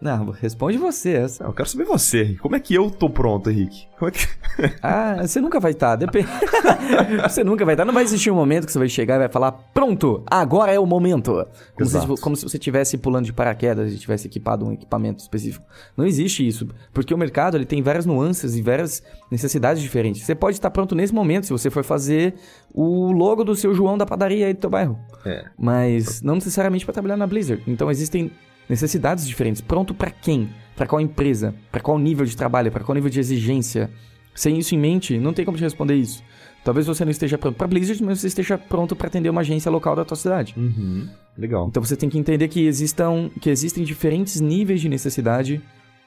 Não, 0.00 0.30
responde 0.30 0.78
você 0.78 1.12
essa. 1.12 1.44
eu 1.44 1.52
quero 1.52 1.68
saber 1.68 1.84
você. 1.84 2.36
Como 2.40 2.56
é 2.56 2.60
que 2.60 2.74
eu 2.74 2.90
tô 2.90 3.10
pronto, 3.10 3.50
Henrique? 3.50 3.86
Como 3.98 4.08
é 4.08 4.12
que... 4.12 4.26
ah, 4.82 5.18
você 5.20 5.40
nunca 5.40 5.60
vai 5.60 5.72
estar. 5.72 5.90
Tá, 5.90 5.96
depende. 5.96 6.28
você 7.22 7.44
nunca 7.44 7.64
vai 7.64 7.74
estar. 7.74 7.82
Tá. 7.82 7.86
Não 7.86 7.92
vai 7.92 8.02
existir 8.02 8.30
um 8.30 8.34
momento 8.34 8.64
que 8.66 8.72
você 8.72 8.78
vai 8.78 8.88
chegar 8.88 9.16
e 9.16 9.18
vai 9.18 9.28
falar: 9.28 9.52
pronto, 9.52 10.22
agora 10.26 10.72
é 10.72 10.78
o 10.78 10.86
momento. 10.86 11.46
Como, 11.74 11.88
se, 11.88 12.22
como 12.22 12.36
se 12.36 12.42
você 12.44 12.56
estivesse 12.56 12.96
pulando 12.96 13.26
de 13.26 13.32
paraquedas 13.32 13.92
e 13.92 13.98
tivesse 13.98 14.26
equipado 14.26 14.66
um 14.66 14.72
equipamento 14.72 15.22
específico. 15.22 15.64
Não 15.96 16.06
existe 16.06 16.46
isso. 16.46 16.66
Porque 16.92 17.12
o 17.12 17.18
mercado 17.18 17.56
ele 17.56 17.66
tem 17.66 17.82
várias 17.82 18.06
nuances 18.06 18.56
e 18.56 18.62
várias 18.62 19.02
necessidades 19.30 19.82
diferentes. 19.82 20.22
Você 20.22 20.34
pode 20.34 20.56
estar 20.56 20.70
pronto 20.70 20.94
nesse 20.94 21.14
momento 21.14 21.46
se 21.46 21.52
você 21.52 21.70
for 21.70 21.84
fazer 21.84 22.34
o 22.72 23.12
logo 23.12 23.44
do 23.44 23.54
seu 23.54 23.74
João 23.74 23.98
da 23.98 24.06
padaria 24.06 24.46
aí 24.46 24.54
do 24.54 24.60
teu 24.60 24.70
bairro. 24.70 24.98
É. 25.24 25.44
Mas 25.58 26.22
não 26.22 26.34
necessariamente 26.36 26.84
para 26.84 26.94
trabalhar 26.94 27.16
na 27.16 27.26
Blizzard. 27.26 27.62
Então 27.66 27.90
existem 27.90 28.30
necessidades 28.70 29.26
diferentes. 29.26 29.60
Pronto 29.60 29.92
para 29.92 30.10
quem? 30.10 30.48
Para 30.76 30.86
qual 30.86 31.00
empresa? 31.00 31.52
Para 31.70 31.80
qual 31.80 31.98
nível 31.98 32.24
de 32.24 32.36
trabalho? 32.36 32.70
Para 32.70 32.84
qual 32.84 32.94
nível 32.94 33.10
de 33.10 33.18
exigência? 33.18 33.90
Sem 34.32 34.58
isso 34.58 34.74
em 34.74 34.78
mente, 34.78 35.18
não 35.18 35.32
tem 35.32 35.44
como 35.44 35.58
te 35.58 35.62
responder 35.64 35.96
isso. 35.96 36.22
Talvez 36.64 36.86
você 36.86 37.04
não 37.04 37.10
esteja 37.10 37.36
pronto 37.36 37.56
para 37.56 37.66
Blizzard, 37.66 38.02
mas 38.02 38.20
você 38.20 38.28
esteja 38.28 38.56
pronto 38.56 38.94
para 38.94 39.08
atender 39.08 39.28
uma 39.28 39.40
agência 39.40 39.70
local 39.70 39.96
da 39.96 40.04
tua 40.04 40.16
cidade. 40.16 40.54
Uhum. 40.56 41.08
Legal. 41.36 41.66
Então 41.68 41.82
você 41.82 41.96
tem 41.96 42.08
que 42.08 42.16
entender 42.16 42.46
que 42.48 42.64
existam, 42.64 43.28
que 43.40 43.50
existem 43.50 43.82
diferentes 43.82 44.40
níveis 44.40 44.80
de 44.80 44.88
necessidade 44.88 45.60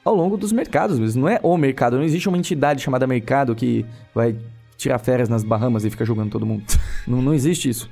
ao 0.04 0.14
longo 0.14 0.36
dos 0.36 0.52
mercados 0.52 0.98
mesmo. 0.98 1.22
Não 1.22 1.28
é 1.28 1.38
o 1.42 1.56
mercado, 1.58 1.96
não 1.96 2.04
existe 2.04 2.28
uma 2.28 2.38
entidade 2.38 2.82
chamada 2.82 3.06
mercado 3.06 3.54
que 3.54 3.84
vai 4.14 4.36
tirar 4.76 4.98
férias 4.98 5.28
nas 5.28 5.44
Bahamas 5.44 5.84
e 5.84 5.90
fica 5.90 6.04
julgando 6.04 6.30
todo 6.30 6.46
mundo. 6.46 6.64
não, 7.06 7.20
não 7.20 7.34
existe 7.34 7.68
isso. 7.68 7.90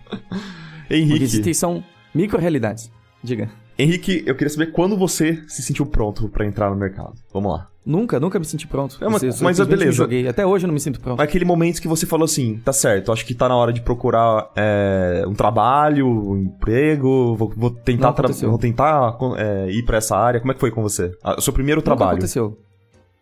Henrique. 0.88 1.14
O 1.14 1.18
que 1.18 1.24
existem 1.24 1.54
são 1.54 1.84
micro-realidades. 2.14 2.90
Diga. 3.22 3.50
Henrique, 3.82 4.22
eu 4.26 4.34
queria 4.34 4.50
saber 4.50 4.72
quando 4.72 4.96
você 4.96 5.42
se 5.48 5.62
sentiu 5.62 5.84
pronto 5.86 6.28
para 6.28 6.46
entrar 6.46 6.70
no 6.70 6.76
mercado. 6.76 7.14
Vamos 7.32 7.52
lá. 7.52 7.68
Nunca, 7.84 8.20
nunca 8.20 8.38
me 8.38 8.44
senti 8.44 8.66
pronto. 8.66 8.96
É, 9.00 9.08
mas, 9.08 9.40
mas 9.40 9.58
é 9.58 9.64
beleza. 9.64 9.92
Joguei. 9.92 10.28
Até 10.28 10.46
hoje 10.46 10.64
eu 10.64 10.68
não 10.68 10.74
me 10.74 10.78
sinto 10.78 11.00
pronto. 11.00 11.20
Aquele 11.20 11.44
momento 11.44 11.82
que 11.82 11.88
você 11.88 12.06
falou 12.06 12.24
assim, 12.24 12.60
tá 12.64 12.72
certo, 12.72 13.10
acho 13.10 13.26
que 13.26 13.34
tá 13.34 13.48
na 13.48 13.56
hora 13.56 13.72
de 13.72 13.80
procurar 13.80 14.50
é, 14.54 15.24
um 15.26 15.34
trabalho, 15.34 16.06
um 16.06 16.36
emprego, 16.38 17.34
vou, 17.34 17.52
vou 17.56 17.70
tentar, 17.70 18.14
vou 18.42 18.58
tentar 18.58 19.18
é, 19.36 19.70
ir 19.70 19.84
para 19.84 19.98
essa 19.98 20.16
área. 20.16 20.38
Como 20.38 20.52
é 20.52 20.54
que 20.54 20.60
foi 20.60 20.70
com 20.70 20.80
você? 20.80 21.12
O 21.36 21.40
seu 21.40 21.52
primeiro 21.52 21.80
nunca 21.80 21.86
trabalho? 21.86 22.12
aconteceu. 22.12 22.56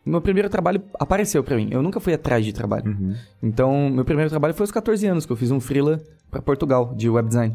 Meu 0.04 0.20
primeiro 0.20 0.50
trabalho 0.50 0.82
apareceu 0.98 1.42
para 1.42 1.56
mim. 1.56 1.68
Eu 1.70 1.82
nunca 1.82 1.98
fui 1.98 2.12
atrás 2.12 2.44
de 2.44 2.52
trabalho. 2.52 2.86
Uhum. 2.86 3.14
Então, 3.42 3.88
meu 3.88 4.04
primeiro 4.04 4.28
trabalho 4.28 4.52
foi 4.52 4.64
aos 4.64 4.72
14 4.72 5.06
anos, 5.06 5.24
que 5.24 5.32
eu 5.32 5.36
fiz 5.36 5.50
um 5.50 5.60
freela 5.60 6.00
para 6.30 6.42
Portugal, 6.42 6.94
de 6.94 7.08
web 7.08 7.28
design. 7.28 7.54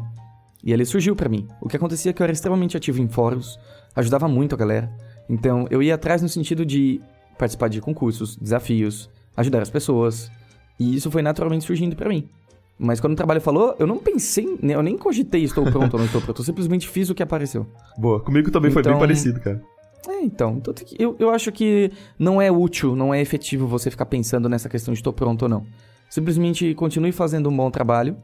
E 0.66 0.72
ele 0.72 0.84
surgiu 0.84 1.14
para 1.14 1.28
mim. 1.28 1.46
O 1.60 1.68
que 1.68 1.76
acontecia 1.76 2.10
é 2.10 2.12
que 2.12 2.20
eu 2.20 2.24
era 2.24 2.32
extremamente 2.32 2.76
ativo 2.76 3.00
em 3.00 3.06
fóruns, 3.06 3.56
ajudava 3.94 4.26
muito 4.26 4.52
a 4.52 4.58
galera. 4.58 4.90
Então 5.30 5.64
eu 5.70 5.80
ia 5.80 5.94
atrás 5.94 6.20
no 6.20 6.28
sentido 6.28 6.66
de 6.66 7.00
participar 7.38 7.68
de 7.68 7.80
concursos, 7.80 8.36
desafios, 8.36 9.08
ajudar 9.36 9.62
as 9.62 9.70
pessoas. 9.70 10.28
E 10.76 10.96
isso 10.96 11.08
foi 11.08 11.22
naturalmente 11.22 11.64
surgindo 11.64 11.94
para 11.94 12.08
mim. 12.08 12.28
Mas 12.76 12.98
quando 12.98 13.12
o 13.12 13.16
trabalho 13.16 13.40
falou, 13.40 13.76
eu 13.78 13.86
não 13.86 13.98
pensei, 13.98 14.58
eu 14.60 14.82
nem 14.82 14.98
cogitei 14.98 15.44
estou 15.44 15.64
pronto 15.70 15.94
ou 15.94 16.00
não 16.00 16.06
estou 16.06 16.20
pronto, 16.20 16.40
eu 16.40 16.44
simplesmente 16.44 16.88
fiz 16.88 17.08
o 17.08 17.14
que 17.14 17.22
apareceu. 17.22 17.64
Boa, 17.96 18.18
comigo 18.18 18.50
também 18.50 18.70
então, 18.70 18.82
foi 18.82 18.82
bem 18.82 18.92
então, 18.92 19.00
parecido, 19.00 19.40
cara. 19.40 19.62
É, 20.08 20.20
então, 20.22 20.60
eu, 20.98 21.16
eu 21.18 21.30
acho 21.30 21.52
que 21.52 21.92
não 22.18 22.42
é 22.42 22.50
útil, 22.50 22.96
não 22.96 23.14
é 23.14 23.20
efetivo 23.20 23.68
você 23.68 23.88
ficar 23.88 24.06
pensando 24.06 24.48
nessa 24.48 24.68
questão 24.68 24.92
de 24.92 24.98
estou 24.98 25.12
pronto 25.12 25.44
ou 25.44 25.48
não. 25.48 25.64
Simplesmente 26.10 26.74
continue 26.74 27.12
fazendo 27.12 27.48
um 27.48 27.56
bom 27.56 27.70
trabalho, 27.70 28.16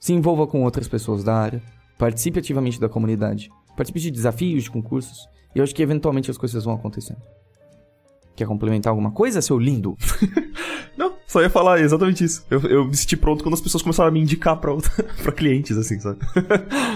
se 0.00 0.14
envolva 0.14 0.46
com 0.46 0.64
outras 0.64 0.88
pessoas 0.88 1.22
da 1.22 1.34
área. 1.34 1.62
Participe 1.98 2.38
ativamente 2.38 2.80
da 2.80 2.88
comunidade. 2.88 3.50
Participe 3.76 4.00
de 4.00 4.10
desafios, 4.10 4.64
de 4.64 4.70
concursos. 4.70 5.28
E 5.54 5.58
eu 5.58 5.62
acho 5.62 5.74
que 5.74 5.82
eventualmente 5.82 6.30
as 6.30 6.38
coisas 6.38 6.64
vão 6.64 6.74
acontecendo. 6.74 7.20
Quer 8.34 8.46
complementar 8.46 8.90
alguma 8.90 9.10
coisa, 9.10 9.42
seu 9.42 9.58
lindo? 9.58 9.96
Não, 10.96 11.14
só 11.26 11.42
ia 11.42 11.50
falar 11.50 11.80
exatamente 11.80 12.24
isso. 12.24 12.44
Eu, 12.50 12.60
eu 12.62 12.84
me 12.86 12.96
senti 12.96 13.16
pronto 13.16 13.44
quando 13.44 13.54
as 13.54 13.60
pessoas 13.60 13.82
começaram 13.82 14.08
a 14.08 14.12
me 14.12 14.20
indicar 14.20 14.56
pra, 14.58 14.72
pra 15.22 15.32
clientes, 15.32 15.76
assim, 15.76 16.00
sabe? 16.00 16.18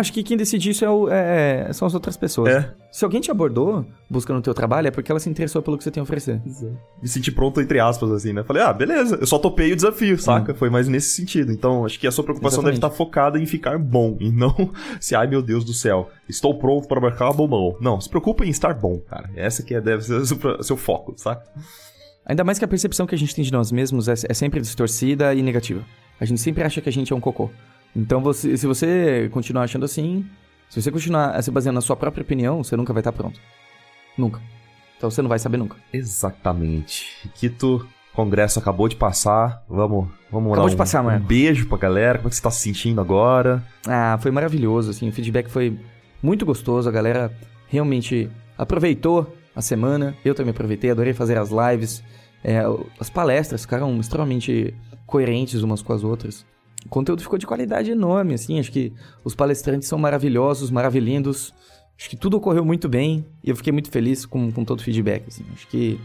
Acho 0.00 0.14
que 0.14 0.22
quem 0.22 0.34
decide 0.34 0.70
isso 0.70 0.82
é 0.82 0.90
o, 0.90 1.10
é, 1.10 1.66
é, 1.68 1.72
são 1.74 1.86
as 1.86 1.92
outras 1.92 2.16
pessoas. 2.16 2.48
É. 2.50 2.72
Se 2.90 3.04
alguém 3.04 3.20
te 3.20 3.30
abordou 3.30 3.84
buscando 4.08 4.38
o 4.38 4.42
teu 4.42 4.54
trabalho, 4.54 4.88
é 4.88 4.90
porque 4.90 5.12
ela 5.12 5.20
se 5.20 5.28
interessou 5.28 5.60
pelo 5.60 5.76
que 5.76 5.84
você 5.84 5.90
tem 5.90 6.00
a 6.00 6.04
oferecer. 6.04 6.40
Exato. 6.46 6.74
Me 7.02 7.06
senti 7.06 7.30
pronto, 7.30 7.60
entre 7.60 7.78
aspas, 7.78 8.10
assim, 8.10 8.32
né? 8.32 8.42
Falei, 8.42 8.62
ah, 8.62 8.72
beleza, 8.72 9.16
eu 9.20 9.26
só 9.26 9.38
topei 9.38 9.72
o 9.72 9.76
desafio, 9.76 10.18
saca? 10.18 10.52
Hum. 10.52 10.54
Foi 10.54 10.70
mais 10.70 10.88
nesse 10.88 11.10
sentido. 11.10 11.52
Então, 11.52 11.84
acho 11.84 12.00
que 12.00 12.06
a 12.06 12.10
sua 12.10 12.24
preocupação 12.24 12.60
Exatamente. 12.60 12.80
deve 12.80 12.86
estar 12.86 12.96
focada 12.96 13.38
em 13.38 13.44
ficar 13.44 13.78
bom, 13.78 14.16
e 14.18 14.32
não 14.32 14.72
se, 14.98 15.14
ai 15.14 15.26
meu 15.26 15.42
Deus 15.42 15.66
do 15.66 15.74
céu, 15.74 16.08
estou 16.26 16.58
pronto 16.58 16.88
para 16.88 16.98
marcar 16.98 17.30
bom 17.34 17.46
não. 17.46 17.76
Não, 17.78 18.00
se 18.00 18.08
preocupe 18.08 18.44
em 18.44 18.48
estar 18.48 18.72
bom, 18.72 18.98
cara. 19.00 19.28
Essa 19.36 19.62
que 19.62 19.74
é, 19.74 19.82
deve 19.82 20.02
ser 20.02 20.14
o 20.14 20.24
seu, 20.24 20.62
seu 20.62 20.76
foco, 20.78 21.12
saca? 21.18 21.44
Ainda 22.24 22.42
mais 22.42 22.58
que 22.58 22.64
a 22.64 22.68
percepção 22.68 23.06
que 23.06 23.14
a 23.14 23.18
gente 23.18 23.34
tem 23.34 23.44
de 23.44 23.52
nós 23.52 23.70
mesmos 23.70 24.08
é, 24.08 24.14
é 24.28 24.34
sempre 24.34 24.60
distorcida 24.60 25.34
e 25.34 25.42
negativa. 25.42 25.84
A 26.18 26.24
gente 26.24 26.40
sempre 26.40 26.62
acha 26.62 26.80
que 26.80 26.88
a 26.88 26.92
gente 26.92 27.12
é 27.12 27.16
um 27.16 27.20
cocô. 27.20 27.50
Então, 27.94 28.20
você, 28.22 28.56
se 28.56 28.66
você 28.66 29.28
continuar 29.32 29.64
achando 29.64 29.84
assim, 29.84 30.24
se 30.68 30.80
você 30.80 30.90
continuar 30.90 31.42
se 31.42 31.50
baseando 31.50 31.74
na 31.74 31.80
sua 31.80 31.96
própria 31.96 32.22
opinião, 32.22 32.62
você 32.62 32.76
nunca 32.76 32.92
vai 32.92 33.00
estar 33.00 33.12
pronto. 33.12 33.40
Nunca. 34.16 34.40
Então 34.96 35.10
você 35.10 35.22
não 35.22 35.28
vai 35.28 35.38
saber 35.38 35.56
nunca. 35.56 35.76
Exatamente. 35.92 37.28
Quito, 37.34 37.88
congresso 38.14 38.58
acabou 38.58 38.86
de 38.86 38.94
passar. 38.94 39.64
Vamos, 39.68 40.08
vamos 40.30 40.52
acabou 40.52 40.68
de 40.68 40.74
um, 40.74 40.78
passar. 40.78 41.04
Um 41.04 41.18
beijo 41.18 41.66
pra 41.66 41.78
galera. 41.78 42.18
Como 42.18 42.28
é 42.28 42.30
que 42.30 42.36
você 42.36 42.42
tá 42.42 42.50
se 42.50 42.60
sentindo 42.60 43.00
agora? 43.00 43.64
Ah, 43.88 44.18
foi 44.20 44.30
maravilhoso, 44.30 44.90
assim. 44.90 45.08
O 45.08 45.12
feedback 45.12 45.48
foi 45.48 45.76
muito 46.22 46.44
gostoso. 46.44 46.88
A 46.88 46.92
galera 46.92 47.32
realmente 47.66 48.30
aproveitou 48.56 49.34
a 49.56 49.62
semana. 49.62 50.14
Eu 50.24 50.34
também 50.34 50.50
aproveitei, 50.50 50.90
adorei 50.90 51.14
fazer 51.14 51.38
as 51.38 51.50
lives. 51.50 52.04
É, 52.44 52.60
as 53.00 53.10
palestras 53.10 53.62
ficaram 53.62 53.98
extremamente 53.98 54.72
coerentes 55.06 55.62
umas 55.62 55.82
com 55.82 55.94
as 55.94 56.04
outras. 56.04 56.46
O 56.86 56.88
conteúdo 56.88 57.22
ficou 57.22 57.38
de 57.38 57.46
qualidade 57.46 57.90
enorme, 57.90 58.34
assim. 58.34 58.58
Acho 58.58 58.72
que 58.72 58.92
os 59.24 59.34
palestrantes 59.34 59.88
são 59.88 59.98
maravilhosos, 59.98 60.70
maravilhindos. 60.70 61.54
Acho 61.98 62.08
que 62.08 62.16
tudo 62.16 62.38
ocorreu 62.38 62.64
muito 62.64 62.88
bem 62.88 63.26
e 63.44 63.50
eu 63.50 63.56
fiquei 63.56 63.72
muito 63.72 63.90
feliz 63.90 64.24
com, 64.24 64.50
com 64.50 64.64
todo 64.64 64.80
o 64.80 64.82
feedback, 64.82 65.24
assim. 65.28 65.44
Acho 65.52 65.68
que, 65.68 66.00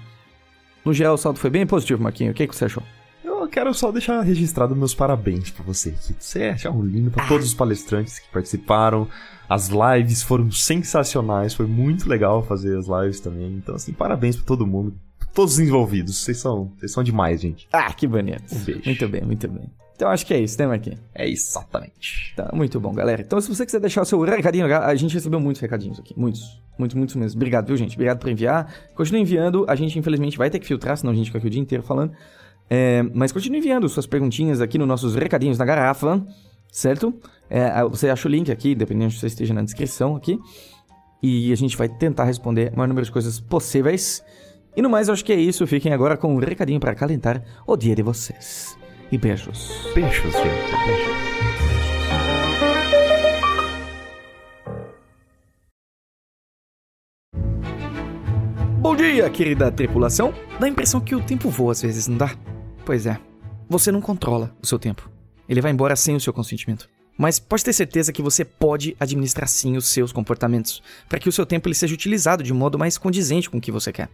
no 0.84 0.94
geral, 0.94 1.14
o 1.14 1.18
saldo 1.18 1.40
foi 1.40 1.50
bem 1.50 1.66
positivo, 1.66 2.04
Marquinho. 2.04 2.32
O 2.32 2.34
que, 2.34 2.44
é 2.44 2.48
que 2.48 2.56
você 2.56 2.66
achou? 2.66 2.84
Eu 3.24 3.48
quero 3.48 3.74
só 3.74 3.92
deixar 3.92 4.22
registrado 4.22 4.76
meus 4.76 4.94
parabéns 4.94 5.52
para 5.52 5.64
você. 5.64 5.96
Você 6.20 6.56
é 6.64 6.70
um 6.70 6.84
lindo 6.84 7.12
para 7.12 7.28
todos 7.28 7.46
os 7.46 7.54
palestrantes 7.54 8.20
que 8.20 8.28
participaram. 8.30 9.08
As 9.48 9.70
lives 9.70 10.24
foram 10.24 10.52
sensacionais, 10.52 11.54
foi 11.54 11.68
muito 11.68 12.10
legal 12.10 12.44
fazer 12.44 12.78
as 12.78 12.88
lives 12.88 13.20
também. 13.20 13.54
Então, 13.54 13.76
assim, 13.76 13.94
parabéns 13.94 14.36
para 14.36 14.46
todo 14.46 14.66
mundo, 14.66 14.96
todos 15.34 15.54
os 15.54 15.60
envolvidos. 15.60 16.18
Vocês 16.18 16.38
são, 16.38 16.72
vocês 16.78 16.92
são 16.92 17.04
demais, 17.04 17.40
gente. 17.40 17.68
Ah, 17.72 17.94
que 17.94 18.08
bonito. 18.08 18.44
Um 18.54 18.60
beijo. 18.60 18.82
Muito 18.86 19.08
bem, 19.08 19.22
muito 19.22 19.48
bem. 19.48 19.70
Então 19.96 20.10
acho 20.10 20.26
que 20.26 20.34
é 20.34 20.40
isso, 20.40 20.60
né, 20.60 20.68
Marquinhos? 20.68 21.00
É 21.14 21.28
exatamente. 21.28 22.34
Tá, 22.36 22.50
muito 22.54 22.80
bom, 22.80 22.94
galera. 22.94 23.22
Então 23.22 23.40
se 23.40 23.48
você 23.48 23.66
quiser 23.66 23.80
deixar 23.80 24.02
o 24.02 24.06
seu 24.06 24.22
recadinho, 24.22 24.66
a 24.66 24.94
gente 24.96 25.14
recebeu 25.14 25.40
muitos 25.40 25.62
recadinhos 25.62 26.00
aqui. 26.00 26.14
Muitos. 26.18 26.62
Muitos, 26.78 26.96
muitos 26.96 27.16
mesmo. 27.16 27.38
Obrigado, 27.38 27.68
viu, 27.68 27.78
gente? 27.78 27.94
Obrigado 27.94 28.20
por 28.20 28.30
enviar. 28.30 28.74
Continue 28.94 29.22
enviando. 29.22 29.66
A 29.68 29.76
gente, 29.76 29.98
infelizmente, 29.98 30.38
vai 30.38 30.50
ter 30.50 30.60
que 30.60 30.68
filtrar, 30.68 30.98
senão 30.98 31.14
a 31.14 31.16
gente 31.16 31.28
fica 31.28 31.38
aqui 31.38 31.48
o 31.48 31.50
dia 31.50 31.62
inteiro 31.62 31.84
falando. 31.84 32.12
É, 32.70 33.04
mas 33.14 33.32
continue 33.32 33.60
enviando 33.60 33.88
suas 33.88 34.06
perguntinhas 34.06 34.60
aqui 34.60 34.78
nos 34.78 34.88
nossos 34.88 35.16
recadinhos 35.16 35.58
na 35.58 35.64
garrafa, 35.64 36.26
certo? 36.72 37.14
É, 37.50 37.84
você 37.84 38.10
acha 38.10 38.28
o 38.28 38.32
link 38.32 38.52
aqui, 38.52 38.76
dependendo 38.76 39.12
se 39.12 39.20
você 39.20 39.28
esteja 39.28 39.54
na 39.54 39.62
descrição 39.62 40.16
aqui. 40.16 40.38
E 41.24 41.52
a 41.54 41.56
gente 41.56 41.78
vai 41.78 41.88
tentar 41.88 42.26
responder 42.26 42.74
o 42.74 42.78
maior 42.78 42.88
número 42.88 43.06
de 43.06 43.12
coisas 43.12 43.40
possíveis. 43.40 44.24
E 44.76 44.82
no 44.82 44.90
mais, 44.90 45.08
eu 45.08 45.14
acho 45.14 45.24
que 45.24 45.32
é 45.32 45.40
isso. 45.40 45.66
Fiquem 45.66 45.94
agora 45.94 46.18
com 46.18 46.36
um 46.36 46.40
recadinho 46.40 46.80
para 46.80 46.94
calentar 46.94 47.42
o 47.66 47.78
dia 47.78 47.96
de 47.96 48.04
vocês. 48.04 48.78
E 49.12 49.18
beijos. 49.18 49.70
Beijos, 49.94 50.34
gente. 50.34 50.72
Beijos. 50.86 51.16
Bom 58.80 58.96
dia, 58.96 59.30
querida 59.30 59.72
tripulação. 59.72 60.34
Dá 60.60 60.66
a 60.66 60.70
impressão 60.70 61.00
que 61.00 61.16
o 61.16 61.22
tempo 61.22 61.50
voa 61.50 61.72
às 61.72 61.82
vezes, 61.82 62.08
não 62.08 62.18
dá? 62.18 62.36
Pois 62.86 63.06
é. 63.06 63.20
Você 63.70 63.92
não 63.92 64.02
controla 64.02 64.56
o 64.62 64.66
seu 64.66 64.80
tempo. 64.80 65.10
Ele 65.48 65.62
vai 65.62 65.72
embora 65.72 65.96
sem 65.96 66.16
o 66.16 66.20
seu 66.20 66.34
consentimento. 66.34 66.90
Mas 67.18 67.40
pode 67.40 67.64
ter 67.64 67.74
certeza 67.74 68.12
que 68.12 68.22
você 68.22 68.44
pode 68.44 68.96
administrar 69.00 69.48
sim 69.48 69.78
os 69.78 69.88
seus 69.88 70.12
comportamentos, 70.12 70.84
para 71.08 71.20
que 71.20 71.30
o 71.30 71.32
seu 71.32 71.46
tempo 71.46 71.68
ele 71.68 71.76
seja 71.76 71.94
utilizado 71.94 72.44
de 72.44 72.52
um 72.52 72.58
modo 72.58 72.78
mais 72.78 72.98
condizente 72.98 73.50
com 73.50 73.58
o 73.58 73.62
que 73.62 73.72
você 73.72 73.92
quer. 73.92 74.10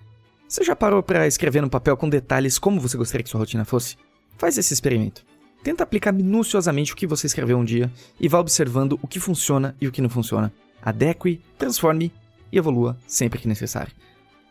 Você 0.47 0.63
já 0.63 0.75
parou 0.75 1.01
para 1.01 1.25
escrever 1.27 1.61
no 1.61 1.69
papel 1.69 1.95
com 1.95 2.09
detalhes 2.09 2.59
como 2.59 2.79
você 2.79 2.97
gostaria 2.97 3.23
que 3.23 3.29
sua 3.29 3.39
rotina 3.39 3.65
fosse? 3.65 3.95
Faz 4.41 4.57
esse 4.57 4.73
experimento. 4.73 5.23
Tenta 5.63 5.83
aplicar 5.83 6.11
minuciosamente 6.11 6.93
o 6.93 6.95
que 6.95 7.05
você 7.05 7.27
escreveu 7.27 7.59
um 7.59 7.63
dia 7.63 7.91
e 8.19 8.27
vá 8.27 8.39
observando 8.39 8.97
o 8.99 9.07
que 9.07 9.19
funciona 9.19 9.75
e 9.79 9.87
o 9.87 9.91
que 9.91 10.01
não 10.01 10.09
funciona. 10.09 10.51
Adeque, 10.81 11.39
transforme 11.59 12.11
e 12.51 12.57
evolua 12.57 12.97
sempre 13.05 13.37
que 13.37 13.47
necessário. 13.47 13.93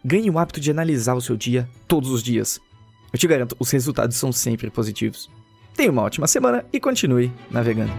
Ganhe 0.04 0.30
o 0.30 0.38
hábito 0.38 0.60
de 0.60 0.70
analisar 0.70 1.14
o 1.14 1.20
seu 1.20 1.36
dia 1.36 1.68
todos 1.88 2.08
os 2.10 2.22
dias. 2.22 2.60
Eu 3.12 3.18
te 3.18 3.26
garanto, 3.26 3.56
os 3.58 3.68
resultados 3.72 4.16
são 4.16 4.30
sempre 4.30 4.70
positivos. 4.70 5.28
Tenha 5.74 5.90
uma 5.90 6.02
ótima 6.02 6.28
semana 6.28 6.64
e 6.72 6.78
continue 6.78 7.32
navegando. 7.50 7.90